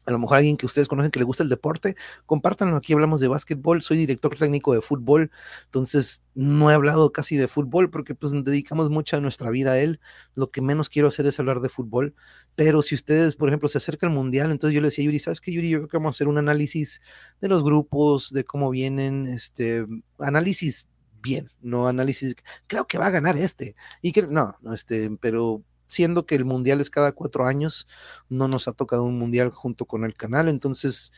a 0.04 0.10
lo 0.10 0.18
mejor 0.18 0.38
alguien 0.38 0.56
que 0.56 0.66
ustedes 0.66 0.88
conocen 0.88 1.10
que 1.10 1.18
le 1.18 1.24
gusta 1.24 1.42
el 1.42 1.48
deporte, 1.48 1.96
compártanlo. 2.26 2.76
Aquí 2.76 2.92
hablamos 2.92 3.20
de 3.20 3.28
básquetbol, 3.28 3.82
soy 3.82 3.96
director 3.98 4.34
técnico 4.36 4.74
de 4.74 4.80
fútbol, 4.80 5.30
entonces 5.64 6.20
no 6.34 6.70
he 6.70 6.74
hablado 6.74 7.12
casi 7.12 7.36
de 7.36 7.48
fútbol 7.48 7.90
porque 7.90 8.14
pues 8.14 8.32
dedicamos 8.44 8.90
mucha 8.90 9.20
nuestra 9.20 9.50
vida 9.50 9.72
a 9.72 9.78
él. 9.78 10.00
Lo 10.34 10.50
que 10.50 10.62
menos 10.62 10.88
quiero 10.88 11.08
hacer 11.08 11.26
es 11.26 11.38
hablar 11.38 11.60
de 11.60 11.68
fútbol, 11.68 12.14
pero 12.54 12.82
si 12.82 12.94
ustedes, 12.94 13.36
por 13.36 13.48
ejemplo, 13.48 13.68
se 13.68 13.78
acerca 13.78 14.06
el 14.06 14.12
mundial, 14.12 14.50
entonces 14.50 14.74
yo 14.74 14.80
le 14.80 14.88
decía 14.88 15.02
a 15.02 15.06
Yuri, 15.06 15.18
¿sabes 15.18 15.40
qué, 15.40 15.52
Yuri? 15.52 15.70
Yo 15.70 15.78
creo 15.78 15.88
que 15.88 15.96
vamos 15.98 16.14
a 16.14 16.16
hacer 16.16 16.28
un 16.28 16.38
análisis 16.38 17.00
de 17.40 17.48
los 17.48 17.62
grupos, 17.62 18.32
de 18.32 18.44
cómo 18.44 18.70
vienen, 18.70 19.26
este, 19.26 19.86
análisis 20.18 20.86
bien, 21.22 21.50
no 21.60 21.86
análisis, 21.86 22.34
creo 22.66 22.86
que 22.86 22.98
va 22.98 23.06
a 23.06 23.10
ganar 23.10 23.38
este. 23.38 23.76
Y 24.02 24.12
que 24.12 24.26
no, 24.26 24.56
no, 24.60 24.74
este, 24.74 25.10
pero 25.20 25.62
siendo 25.92 26.26
que 26.26 26.34
el 26.34 26.44
mundial 26.44 26.80
es 26.80 26.90
cada 26.90 27.12
cuatro 27.12 27.46
años, 27.46 27.86
no 28.28 28.48
nos 28.48 28.66
ha 28.68 28.72
tocado 28.72 29.04
un 29.04 29.18
mundial 29.18 29.50
junto 29.50 29.84
con 29.84 30.04
el 30.04 30.14
canal, 30.14 30.48
entonces, 30.48 31.12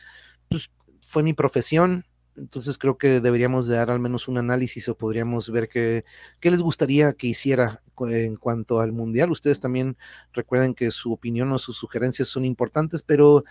pues 0.49 0.69
fue 0.99 1.23
mi 1.23 1.33
profesión, 1.33 2.05
entonces 2.35 2.77
creo 2.77 2.97
que 2.97 3.21
deberíamos 3.21 3.67
de 3.67 3.77
dar 3.77 3.89
al 3.89 3.99
menos 3.99 4.27
un 4.27 4.37
análisis 4.37 4.89
o 4.89 4.97
podríamos 4.97 5.49
ver 5.49 5.69
qué, 5.69 6.03
qué 6.39 6.51
les 6.51 6.61
gustaría 6.61 7.13
que 7.13 7.27
hiciera 7.27 7.81
en 8.09 8.35
cuanto 8.35 8.81
al 8.81 8.91
mundial. 8.91 9.31
Ustedes 9.31 9.59
también 9.59 9.97
recuerden 10.33 10.73
que 10.73 10.91
su 10.91 11.13
opinión 11.13 11.51
o 11.53 11.59
sus 11.59 11.77
sugerencias 11.77 12.27
son 12.27 12.43
importantes, 12.43 13.01
pero 13.03 13.45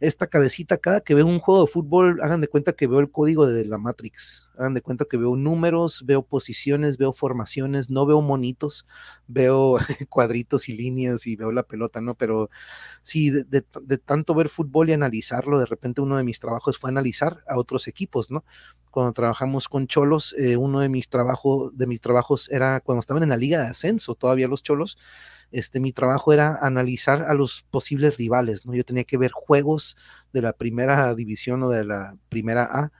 esta 0.00 0.26
cabecita, 0.26 0.78
cada 0.78 1.00
que 1.00 1.14
veo 1.14 1.26
un 1.26 1.38
juego 1.38 1.64
de 1.64 1.70
fútbol, 1.70 2.20
hagan 2.22 2.40
de 2.40 2.48
cuenta 2.48 2.72
que 2.72 2.86
veo 2.86 2.98
el 2.98 3.10
código 3.10 3.46
de 3.46 3.64
la 3.64 3.78
Matrix, 3.78 4.48
hagan 4.58 4.74
de 4.74 4.82
cuenta 4.82 5.04
que 5.04 5.16
veo 5.16 5.36
números, 5.36 6.04
veo 6.06 6.22
posiciones, 6.22 6.98
veo 6.98 7.12
formaciones, 7.12 7.90
no 7.90 8.06
veo 8.06 8.20
monitos, 8.20 8.86
veo 9.26 9.76
cuadritos 10.08 10.68
y 10.68 10.76
líneas 10.76 11.26
y 11.26 11.36
veo 11.36 11.52
la 11.52 11.62
pelota, 11.62 12.00
¿no? 12.00 12.14
Pero 12.14 12.50
sí, 13.02 13.30
de, 13.30 13.62
tanto 13.98 14.34
ver 14.34 14.48
fútbol 14.48 14.90
y 14.90 14.92
analizarlo, 14.92 15.58
de 15.58 15.66
repente 15.66 16.00
uno 16.00 16.16
de 16.16 16.24
mis 16.24 16.40
trabajos 16.40 16.78
fue 16.78 16.90
analizar 16.90 17.44
a 17.48 17.58
otros 17.58 17.88
equipos, 17.88 18.30
¿no? 18.30 18.44
Cuando 18.90 19.12
trabajamos 19.12 19.68
con 19.68 19.86
Cholos, 19.86 20.34
eh, 20.38 20.56
uno 20.56 20.80
de 20.80 20.88
mis, 20.88 21.08
trabajos 21.08 21.76
de 21.76 21.86
mis 21.86 22.00
trabajos 22.00 22.50
era 22.50 22.80
cuando 22.80 23.00
estaban 23.00 23.22
en 23.22 23.30
la 23.30 23.36
liga 23.36 23.58
de 23.58 23.66
ascenso, 23.66 24.14
todavía 24.14 24.48
los 24.48 24.62
Cholos, 24.62 24.98
este, 25.50 25.80
mi 25.80 25.92
trabajo 25.92 26.32
era 26.32 26.58
analizar 26.60 27.22
a 27.22 27.34
los 27.34 27.64
posibles 27.70 28.16
rivales, 28.16 28.66
¿no? 28.66 28.74
Yo 28.74 28.84
tenía 28.84 29.04
que 29.04 29.18
ver 29.18 29.32
juegos 29.32 29.96
de 30.32 30.42
la 30.42 30.52
primera 30.52 31.14
división 31.14 31.62
o 31.62 31.70
de 31.70 31.84
la 31.84 32.16
primera 32.28 32.64
A, 32.64 32.92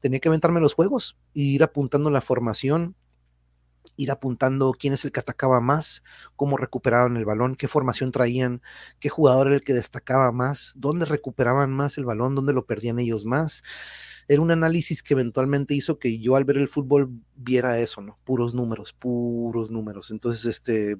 tenía 0.00 0.20
que 0.20 0.28
aventarme 0.28 0.60
los 0.60 0.74
juegos 0.74 1.16
e 1.34 1.40
ir 1.40 1.62
apuntando 1.62 2.10
la 2.10 2.20
formación, 2.20 2.94
ir 3.96 4.10
apuntando 4.10 4.72
quién 4.78 4.94
es 4.94 5.04
el 5.04 5.12
que 5.12 5.20
atacaba 5.20 5.60
más, 5.60 6.02
cómo 6.36 6.56
recuperaban 6.56 7.16
el 7.16 7.24
balón, 7.24 7.56
qué 7.56 7.68
formación 7.68 8.12
traían, 8.12 8.62
qué 9.00 9.08
jugador 9.08 9.48
era 9.48 9.56
el 9.56 9.62
que 9.62 9.74
destacaba 9.74 10.30
más, 10.32 10.72
dónde 10.76 11.04
recuperaban 11.04 11.72
más 11.72 11.98
el 11.98 12.04
balón, 12.04 12.34
dónde 12.34 12.52
lo 12.52 12.66
perdían 12.66 12.98
ellos 12.98 13.24
más. 13.24 13.62
Era 14.28 14.42
un 14.42 14.50
análisis 14.50 15.02
que 15.02 15.14
eventualmente 15.14 15.74
hizo 15.74 15.98
que 15.98 16.18
yo 16.18 16.36
al 16.36 16.44
ver 16.44 16.58
el 16.58 16.68
fútbol 16.68 17.10
viera 17.34 17.78
eso, 17.78 18.02
¿no? 18.02 18.18
Puros 18.24 18.54
números, 18.54 18.92
puros 18.92 19.70
números. 19.70 20.10
Entonces, 20.10 20.44
este, 20.44 20.98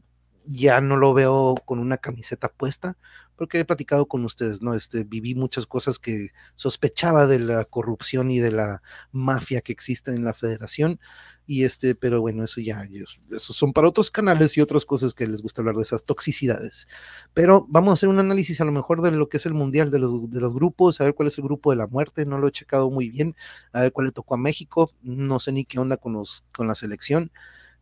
ya 0.51 0.81
no 0.81 0.97
lo 0.97 1.15
veo 1.15 1.57
con 1.65 1.79
una 1.79 1.99
camiseta 1.99 2.49
puesta, 2.49 2.97
porque 3.37 3.61
he 3.61 3.65
platicado 3.65 4.07
con 4.07 4.25
ustedes, 4.25 4.63
¿no? 4.63 4.75
Este, 4.75 5.05
viví 5.05 5.35
muchas 5.37 5.65
cosas 5.65 5.99
que 6.01 6.31
sospechaba 6.57 7.27
de 7.29 7.39
la 7.39 7.65
corrupción 7.65 8.33
y 8.33 8.41
de 8.41 8.51
la 8.51 8.83
mafia 9.13 9.61
que 9.61 9.73
existe 9.73 10.11
en 10.11 10.25
la 10.25 10.35
federación, 10.35 10.99
y 11.47 11.65
este, 11.65 11.95
pero 11.95 12.21
bueno, 12.21 12.45
eso 12.45 12.61
ya, 12.61 12.87
eso 13.31 13.53
son 13.53 13.73
para 13.73 13.89
otros 13.89 14.11
canales 14.11 14.57
y 14.57 14.61
otras 14.61 14.85
cosas 14.85 15.15
que 15.15 15.27
les 15.27 15.41
gusta 15.41 15.63
hablar 15.63 15.77
de 15.77 15.83
esas 15.83 16.05
toxicidades. 16.05 16.89
Pero 17.33 17.65
vamos 17.69 17.91
a 17.91 17.95
hacer 17.95 18.09
un 18.09 18.19
análisis 18.19 18.61
a 18.61 18.65
lo 18.65 18.73
mejor 18.73 19.03
de 19.03 19.13
lo 19.13 19.29
que 19.29 19.37
es 19.37 19.47
el 19.47 19.55
mundial 19.55 19.91
de 19.91 20.01
los, 20.01 20.31
de 20.31 20.41
los 20.41 20.53
grupos, 20.53 21.01
a 21.01 21.05
ver 21.05 21.15
cuál 21.15 21.29
es 21.29 21.39
el 21.39 21.45
grupo 21.45 21.71
de 21.71 21.77
la 21.77 21.87
muerte, 21.87 22.27
no 22.27 22.39
lo 22.39 22.49
he 22.49 22.53
checado 22.53 22.91
muy 22.91 23.09
bien, 23.09 23.37
a 23.73 23.83
ver 23.83 23.93
cuál 23.93 24.07
le 24.09 24.13
tocó 24.13 24.35
a 24.35 24.39
México, 24.39 24.93
no 25.03 25.39
sé 25.39 25.53
ni 25.53 25.65
qué 25.65 25.79
onda 25.79 25.97
con, 25.97 26.15
los, 26.15 26.45
con 26.53 26.67
la 26.67 26.75
selección 26.75 27.31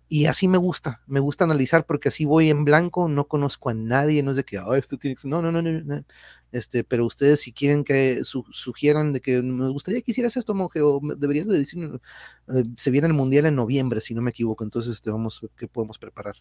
y 0.08 0.26
así 0.26 0.46
me 0.46 0.58
gusta, 0.58 1.02
me 1.06 1.18
gusta 1.18 1.44
analizar 1.44 1.84
porque 1.84 2.08
así 2.08 2.24
voy 2.24 2.50
en 2.50 2.64
blanco, 2.64 3.08
no 3.08 3.26
conozco 3.26 3.70
a 3.70 3.74
nadie, 3.74 4.22
no 4.22 4.30
es 4.30 4.36
de 4.36 4.44
que, 4.44 4.58
oh, 4.58 4.74
esto 4.74 4.96
tiene 4.98 5.16
que 5.16 5.26
no, 5.28 5.42
no, 5.42 5.50
no, 5.50 5.62
no, 5.62 6.04
este, 6.52 6.84
pero 6.84 7.04
ustedes 7.04 7.40
si 7.40 7.52
quieren 7.52 7.82
que 7.82 8.22
sugieran 8.22 9.12
de 9.12 9.20
que 9.20 9.42
me 9.42 9.68
gustaría 9.68 10.00
que 10.02 10.12
hicieras 10.12 10.36
esto, 10.36 10.54
monje, 10.54 10.80
o 10.80 11.00
deberías 11.16 11.48
de 11.48 11.58
decir, 11.58 12.00
eh, 12.48 12.64
se 12.76 12.90
viene 12.90 13.08
el 13.08 13.14
mundial 13.14 13.46
en 13.46 13.56
noviembre, 13.56 14.00
si 14.00 14.14
no 14.14 14.22
me 14.22 14.30
equivoco, 14.30 14.62
entonces 14.62 14.94
este, 14.94 15.10
vamos, 15.10 15.44
¿qué 15.56 15.66
podemos 15.66 15.98
preparar? 15.98 16.36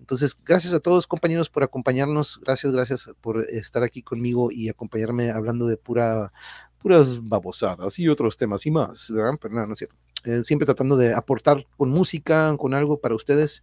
Entonces, 0.00 0.36
gracias 0.44 0.72
a 0.74 0.80
todos 0.80 1.06
compañeros 1.06 1.50
por 1.50 1.62
acompañarnos, 1.62 2.40
gracias, 2.42 2.72
gracias 2.72 3.10
por 3.20 3.42
estar 3.42 3.82
aquí 3.82 4.02
conmigo 4.02 4.50
y 4.50 4.68
acompañarme 4.68 5.30
hablando 5.30 5.66
de 5.66 5.76
pura, 5.76 6.32
puras 6.84 7.18
babosadas 7.26 7.98
y 7.98 8.08
otros 8.08 8.36
temas 8.36 8.66
y 8.66 8.70
más, 8.70 9.10
¿verdad? 9.10 9.38
Pero 9.40 9.54
nada, 9.54 9.66
no 9.66 9.72
es 9.72 9.78
cierto. 9.78 9.96
Eh, 10.24 10.42
siempre 10.44 10.66
tratando 10.66 10.98
de 10.98 11.14
aportar 11.14 11.66
con 11.78 11.88
música, 11.88 12.54
con 12.58 12.74
algo 12.74 13.00
para 13.00 13.14
ustedes. 13.14 13.62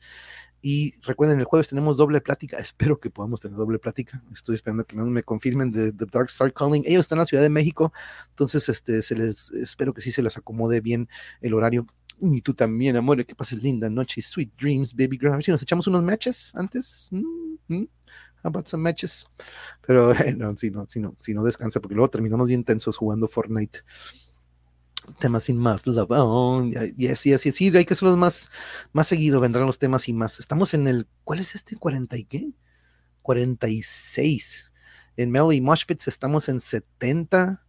Y 0.60 0.96
recuerden, 1.02 1.38
el 1.38 1.46
jueves 1.46 1.70
tenemos 1.70 1.98
doble 1.98 2.20
plática. 2.20 2.58
Espero 2.60 3.00
que 3.00 3.12
podamos 3.12 3.40
tener 3.40 3.56
doble 3.56 3.78
plática. 3.78 4.24
Estoy 4.34 4.56
esperando 4.56 4.86
que 4.86 4.96
me 4.96 5.22
confirmen 5.22 5.70
de 5.70 5.92
The 5.92 6.06
Dark 6.12 6.30
Star 6.30 6.52
Calling. 6.52 6.82
Ellos 6.84 7.02
están 7.02 7.18
en 7.18 7.22
la 7.22 7.26
Ciudad 7.28 7.44
de 7.44 7.52
México, 7.52 7.94
entonces 8.30 8.68
este, 8.70 9.04
se 9.04 9.16
les, 9.16 9.52
espero 9.52 9.94
que 9.94 10.02
sí 10.02 10.12
se 10.12 10.24
les 10.24 10.36
acomode 10.36 10.82
bien 10.82 11.08
el 11.42 11.54
horario. 11.54 11.86
Y 12.20 12.42
tú 12.42 12.56
también, 12.56 12.96
amor, 12.98 13.24
que 13.24 13.36
pases 13.36 13.62
linda 13.62 13.88
noche. 13.88 14.20
Sweet 14.24 14.54
dreams, 14.60 14.96
baby 14.96 15.20
girl. 15.20 15.34
A 15.34 15.36
ver 15.36 15.46
si 15.46 15.52
nos 15.52 15.62
echamos 15.62 15.86
unos 15.86 16.02
matches 16.02 16.56
antes. 16.56 17.10
Mm 17.12 17.58
-hmm. 17.70 17.90
About 18.44 18.68
some 18.68 18.84
matches? 18.84 19.28
Pero 19.86 20.14
no, 20.38 20.56
si 20.58 20.72
no, 20.72 20.86
si 20.90 21.00
no, 21.00 21.16
si 21.20 21.34
no 21.34 21.44
descansa, 21.44 21.80
porque 21.80 21.96
luego 21.96 22.10
terminamos 22.10 22.48
bien 22.48 22.64
tensos 22.64 22.98
jugando 22.98 23.28
Fortnite 23.28 23.80
temas 25.20 25.46
sin 25.46 25.58
más, 25.58 25.88
love, 25.88 26.12
y 26.96 27.08
así, 27.08 27.34
así, 27.34 27.50
así, 27.50 27.76
hay 27.76 27.86
que 27.86 27.94
hacerlos 27.94 28.18
más, 28.18 28.50
más 28.94 29.08
seguido, 29.08 29.40
vendrán 29.40 29.66
los 29.66 29.80
temas 29.80 30.08
y 30.08 30.14
más. 30.14 30.40
Estamos 30.40 30.74
en 30.74 30.88
el, 30.88 31.08
¿cuál 31.24 31.40
es 31.40 31.56
este? 31.56 31.76
¿40 31.76 32.20
y 32.20 32.24
qué? 32.26 32.52
46. 33.22 34.74
En 35.18 35.32
Melody 35.32 35.62
Moshpits 35.62 36.08
estamos 36.08 36.50
en 36.50 36.60
70. 36.60 37.66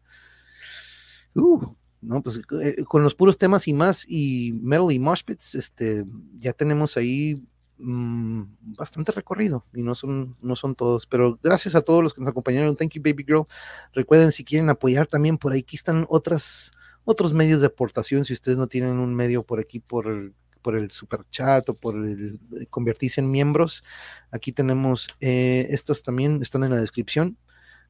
Uh, 1.35 1.74
no, 2.01 2.23
pues 2.23 2.40
eh, 2.62 2.85
con 2.85 3.03
los 3.03 3.15
puros 3.15 3.39
temas 3.39 3.66
y 3.69 3.73
más 3.73 4.05
y 4.07 4.59
Melody 4.62 4.99
Moshpits, 4.99 5.55
este, 5.55 6.05
ya 6.39 6.53
tenemos 6.53 6.97
ahí 6.97 7.43
mmm, 7.83 8.43
bastante 8.79 9.13
recorrido 9.13 9.65
y 9.75 9.83
no 9.83 9.95
son, 9.95 10.37
no 10.41 10.57
son 10.57 10.75
todos, 10.75 11.07
pero 11.07 11.39
gracias 11.43 11.75
a 11.75 11.83
todos 11.83 12.03
los 12.03 12.15
que 12.15 12.21
nos 12.21 12.31
acompañaron. 12.31 12.77
Thank 12.77 12.93
you, 12.93 13.03
baby 13.03 13.25
girl. 13.25 13.45
Recuerden, 13.93 14.33
si 14.33 14.45
quieren 14.45 14.71
apoyar 14.71 15.07
también 15.07 15.37
por 15.39 15.53
aquí 15.53 15.77
están 15.77 16.07
otras 16.09 16.73
otros 17.05 17.33
medios 17.33 17.61
de 17.61 17.67
aportación, 17.67 18.25
si 18.25 18.33
ustedes 18.33 18.59
no 18.59 18.67
tienen 18.67 18.99
un 18.99 19.15
medio 19.15 19.43
por 19.43 19.59
aquí, 19.59 19.81
por 19.81 20.07
el, 20.07 20.35
por 20.63 20.77
el 20.77 20.91
super 20.91 21.25
chat 21.31 21.69
o 21.69 21.75
por 21.75 21.97
el 21.97 22.39
eh, 22.61 22.67
convertirse 22.71 23.21
en 23.21 23.31
miembros, 23.31 23.83
aquí 24.31 24.53
tenemos, 24.53 25.09
eh, 25.21 25.67
estas 25.71 26.03
también 26.03 26.41
están 26.43 26.65
en 26.65 26.71
la 26.71 26.81
descripción. 26.81 27.37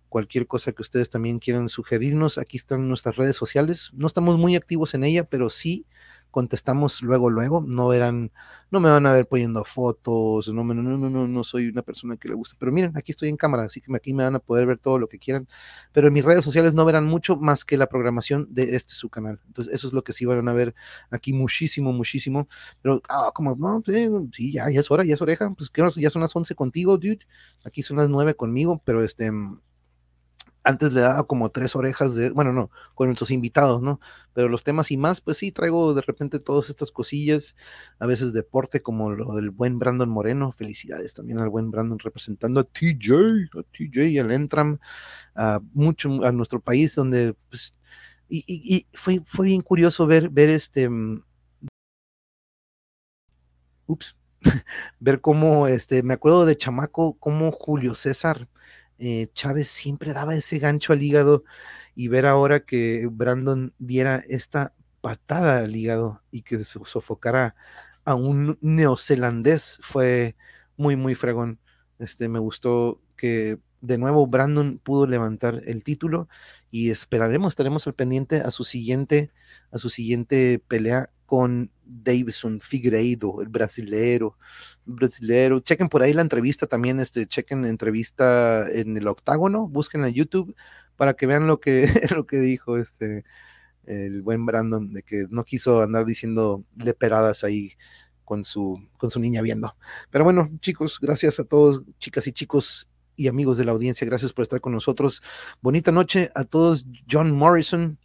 Cualquier 0.09 0.47
cosa 0.47 0.73
que 0.73 0.83
ustedes 0.83 1.09
también 1.09 1.39
quieran 1.39 1.69
sugerirnos, 1.69 2.37
aquí 2.37 2.59
están 2.59 2.87
nuestras 2.87 3.17
redes 3.17 3.37
sociales. 3.37 3.91
No 3.95 4.07
estamos 4.07 4.37
muy 4.37 4.57
activos 4.57 4.93
en 4.95 5.05
ella, 5.05 5.25
pero 5.25 5.49
sí 5.49 5.87
contestamos 6.33 7.03
luego, 7.03 7.31
luego, 7.31 7.65
no 7.65 7.87
verán, 7.87 8.33
no 8.73 8.81
me 8.81 8.91
van 8.91 9.07
a 9.07 9.13
ver 9.13 9.29
poniendo 9.29 9.65
fotos, 9.65 10.49
no, 10.49 10.65
no, 10.65 10.75
no, 10.75 10.97
no, 10.97 11.29
no 11.29 11.45
soy 11.45 11.69
una 11.69 11.83
persona 11.83 12.17
que 12.17 12.29
le 12.29 12.35
gusta, 12.35 12.57
pero 12.59 12.73
miren, 12.73 12.97
aquí 12.97 13.13
estoy 13.13 13.29
en 13.29 13.37
cámara, 13.37 13.65
así 13.65 13.81
que 13.81 13.95
aquí 13.95 14.13
me 14.13 14.25
van 14.25 14.35
a 14.35 14.41
poder 14.41 14.67
ver 14.67 14.79
todo 14.79 14.99
lo 14.99 15.09
que 15.09 15.21
quieran, 15.21 15.47
pero 15.93 16.09
en 16.09 16.15
mis 16.15 16.25
redes 16.25 16.45
sociales 16.45 16.75
no 16.75 16.85
verán 16.85 17.07
mucho 17.07 17.37
más 17.37 17.65
que 17.65 17.77
la 17.77 17.87
programación 17.87 18.49
de 18.51 18.75
este 18.75 18.95
su 18.95 19.09
canal, 19.09 19.39
entonces 19.47 19.73
eso 19.73 19.87
es 19.87 19.93
lo 19.93 20.03
que 20.03 20.13
sí 20.13 20.25
van 20.25 20.49
a 20.49 20.53
ver 20.53 20.75
aquí 21.11 21.33
muchísimo, 21.33 21.93
muchísimo, 21.93 22.49
pero 22.81 23.01
ah, 23.09 23.31
como, 23.33 23.55
no, 23.55 23.83
sí, 24.33 24.53
ya, 24.53 24.69
ya 24.71 24.81
es 24.81 24.91
hora, 24.91 25.05
ya 25.05 25.15
es 25.15 25.23
oreja, 25.23 25.55
pues 25.55 25.71
ya 25.97 26.11
son 26.11 26.23
las 26.23 26.35
11 26.35 26.55
contigo, 26.57 26.99
dude, 26.99 27.21
aquí 27.65 27.83
son 27.83 27.99
las 27.99 28.09
9 28.09 28.35
conmigo, 28.35 28.83
pero 28.85 29.05
este 29.05 29.31
antes 30.65 30.93
le 30.93 31.01
daba 31.01 31.27
como 31.27 31.51
tres 31.51 31.75
orejas 31.77 32.15
de, 32.15 32.31
bueno, 32.31 32.53
no, 32.53 32.71
con 32.95 33.09
nuestros 33.09 33.31
invitados, 33.31 33.83
¿no? 33.83 34.01
Pero 34.33 34.49
los 34.49 34.65
temas 34.65 34.91
y 34.91 34.97
más, 34.97 35.21
pues 35.21 35.39
sí, 35.39 35.53
traigo 35.53 35.95
de 35.95 36.03
repente 36.03 36.39
todas 36.39 36.71
estas 36.71 36.91
cosillas, 36.91 37.57
a 37.99 38.07
veces 38.07 38.33
deporte 38.33 38.83
como 38.83 39.11
lo 39.11 39.35
del 39.35 39.51
buen 39.51 39.79
Brandon 39.79 40.09
Moreno, 40.09 40.53
felicidades 40.53 41.15
también 41.15 41.39
al 41.39 41.49
buen 41.49 41.71
Brandon 41.71 41.99
representando 41.99 42.61
a 42.61 42.65
TJ, 42.65 43.51
a 43.59 43.63
TJ 43.73 44.09
y 44.09 44.19
al 44.19 44.33
Entram, 44.33 44.79
a 45.35 45.61
mucho, 45.75 46.25
a 46.25 46.33
nuestro 46.33 46.61
país, 46.61 46.95
donde, 46.95 47.35
pues, 47.49 47.75
y, 48.29 48.45
y, 48.47 48.77
y 48.77 48.87
fue, 48.95 49.21
fue 49.25 49.47
bien 49.47 49.63
curioso 49.63 50.07
ver, 50.07 50.31
ver 50.31 50.49
este, 50.51 50.89
mm, 50.89 51.23
ups, 53.87 54.17
ver 55.01 55.21
cómo, 55.21 55.67
este, 55.67 56.03
me 56.03 56.15
acuerdo 56.15 56.47
de 56.47 56.57
chamaco, 56.57 57.15
cómo 57.19 57.53
Julio 57.53 57.95
César, 57.95 58.49
eh, 59.05 59.27
Chávez 59.33 59.67
siempre 59.67 60.13
daba 60.13 60.37
ese 60.37 60.61
gancho 60.61 60.93
al 60.93 61.03
hígado 61.03 61.43
y 61.97 62.07
ver 62.07 62.25
ahora 62.25 62.61
que 62.61 63.09
Brandon 63.11 63.75
diera 63.81 64.23
esta 64.29 64.75
patada 65.01 65.59
al 65.59 65.75
hígado 65.75 66.23
y 66.31 66.43
que 66.43 66.63
sofocara 66.63 67.57
a 68.05 68.15
un 68.15 68.59
neozelandés 68.61 69.81
fue 69.83 70.37
muy, 70.77 70.95
muy 70.95 71.17
fregón. 71.17 71.59
Este, 71.99 72.29
me 72.29 72.39
gustó 72.39 73.01
que 73.17 73.59
de 73.81 73.99
nuevo 73.99 74.25
Brandon 74.29 74.79
pudo 74.79 75.09
levantar 75.09 75.63
el 75.67 75.83
título 75.83 76.29
y 76.71 76.91
esperaremos, 76.91 77.55
estaremos 77.55 77.85
al 77.89 77.95
pendiente 77.95 78.37
a 78.37 78.53
su 78.53 78.63
siguiente, 78.63 79.33
a 79.73 79.79
su 79.79 79.91
siguiente 79.91 80.63
pelea 80.69 81.11
con 81.27 81.72
Davison 81.85 82.61
Figueiredo, 82.61 83.43
el 83.43 83.49
brasilero, 83.49 84.39
brasilero. 84.85 85.61
Chequen 85.61 85.89
por 85.89 86.03
ahí 86.03 86.15
la 86.15 86.23
entrevista 86.23 86.67
también, 86.67 87.01
este, 87.01 87.27
chequen 87.27 87.63
la 87.63 87.69
entrevista 87.69 88.69
en 88.71 88.97
el 88.97 89.09
octágono, 89.09 89.69
busquen 89.69 90.05
en 90.05 90.15
YouTube 90.15 90.55
para 90.97 91.15
que 91.15 91.27
vean 91.27 91.47
lo 91.47 91.61
que, 91.61 91.89
lo 92.17 92.27
que 92.27 92.39
dijo 92.39 92.77
este 92.77 93.25
el 93.85 94.23
buen 94.23 94.47
Brandon, 94.47 94.93
de 94.93 95.03
que 95.03 95.27
no 95.31 95.45
quiso 95.45 95.83
andar 95.83 96.05
diciendo 96.05 96.65
leperadas 96.77 97.45
ahí 97.45 97.73
con 98.25 98.45
su, 98.45 98.81
con 98.97 99.11
su 99.11 99.21
niña 99.21 99.43
viendo. 99.43 99.75
Pero 100.11 100.25
bueno, 100.25 100.51
chicos, 100.61 100.99
gracias 101.01 101.41
a 101.41 101.45
todos, 101.45 101.83
chicas 101.99 102.27
y 102.27 102.33
chicos 102.33 102.89
y 103.17 103.29
amigos 103.29 103.59
de 103.59 103.65
la 103.65 103.73
audiencia, 103.73 104.07
gracias 104.07 104.33
por 104.33 104.43
estar 104.43 104.61
con 104.61 104.73
nosotros. 104.73 105.23
Bonita 105.61 105.93
noche 105.93 106.31
a 106.35 106.45
todos. 106.45 106.87
John 107.11 107.33
Morrison, 107.33 107.99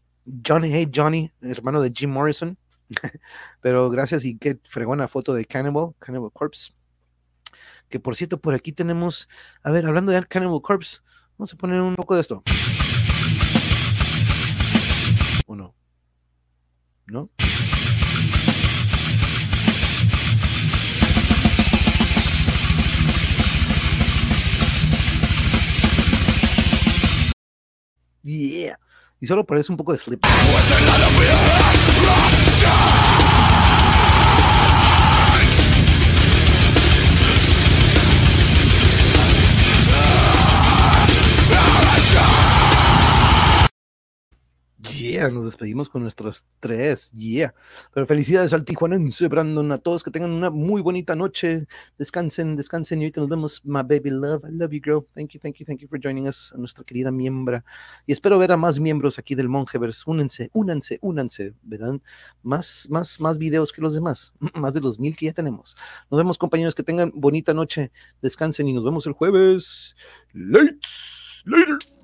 Johnny, 0.45 0.69
hey 0.71 0.89
Johnny, 0.93 1.31
hermano 1.41 1.81
de 1.81 1.91
Jim 1.95 2.11
Morrison. 2.11 2.57
Pero 3.61 3.89
gracias 3.89 4.25
y 4.25 4.37
qué 4.37 4.59
fregona 4.63 5.07
foto 5.07 5.33
de 5.33 5.45
Cannibal, 5.45 5.93
Cannibal 5.99 6.31
Corpse. 6.31 6.73
Que 7.89 7.99
por 7.99 8.15
cierto, 8.15 8.39
por 8.39 8.53
aquí 8.53 8.71
tenemos, 8.71 9.29
a 9.63 9.71
ver, 9.71 9.85
hablando 9.85 10.11
de 10.11 10.25
Cannibal 10.25 10.61
Corpse, 10.61 10.99
vamos 11.37 11.53
a 11.53 11.57
poner 11.57 11.81
un 11.81 11.95
poco 11.95 12.15
de 12.15 12.21
esto. 12.21 12.43
¿O 15.45 15.55
no? 15.55 15.75
¿No? 17.05 17.29
Yeah. 28.23 28.77
Y 29.21 29.27
solo 29.27 29.45
parece 29.45 29.71
un 29.71 29.77
poco 29.77 29.93
de 29.93 29.97
slip. 29.97 30.25
die! 32.67 33.06
Yeah, 44.95 45.29
nos 45.29 45.45
despedimos 45.45 45.89
con 45.89 46.01
nuestros 46.01 46.45
tres. 46.59 47.11
Yeah. 47.11 47.53
Pero 47.93 48.05
felicidades 48.05 48.53
al 48.53 48.63
tijuanense, 48.63 49.27
Brandon, 49.27 49.71
a 49.71 49.77
todos 49.77 50.03
que 50.03 50.11
tengan 50.11 50.31
una 50.31 50.49
muy 50.49 50.81
bonita 50.81 51.15
noche. 51.15 51.67
Descansen, 51.97 52.55
descansen 52.55 53.01
y 53.01 53.05
ahorita 53.05 53.21
nos 53.21 53.29
vemos, 53.29 53.65
my 53.65 53.81
baby 53.81 54.11
love. 54.11 54.43
I 54.45 54.51
love 54.51 54.71
you, 54.71 54.81
girl. 54.81 55.05
Thank 55.15 55.31
you, 55.31 55.39
thank 55.39 55.57
you, 55.57 55.65
thank 55.65 55.79
you 55.79 55.87
for 55.87 55.99
joining 56.01 56.27
us, 56.27 56.53
a 56.53 56.57
nuestra 56.57 56.83
querida 56.85 57.11
miembra. 57.11 57.65
Y 58.05 58.13
espero 58.13 58.39
ver 58.39 58.51
a 58.51 58.57
más 58.57 58.79
miembros 58.79 59.19
aquí 59.19 59.35
del 59.35 59.49
Mongeverse. 59.49 60.03
Únanse, 60.05 60.49
únanse, 60.53 60.99
únanse. 61.01 61.53
Verán 61.63 62.01
más, 62.43 62.87
más, 62.89 63.19
más 63.19 63.37
videos 63.37 63.71
que 63.71 63.81
los 63.81 63.93
demás. 63.93 64.33
Más 64.53 64.73
de 64.73 64.81
los 64.81 64.99
mil 64.99 65.15
que 65.15 65.27
ya 65.27 65.33
tenemos. 65.33 65.75
Nos 66.09 66.17
vemos, 66.17 66.37
compañeros, 66.37 66.75
que 66.75 66.83
tengan 66.83 67.11
bonita 67.13 67.53
noche. 67.53 67.91
Descansen 68.21 68.67
y 68.67 68.73
nos 68.73 68.83
vemos 68.83 69.05
el 69.05 69.13
jueves. 69.13 69.95
Later. 70.33 70.79
Later. 71.45 71.96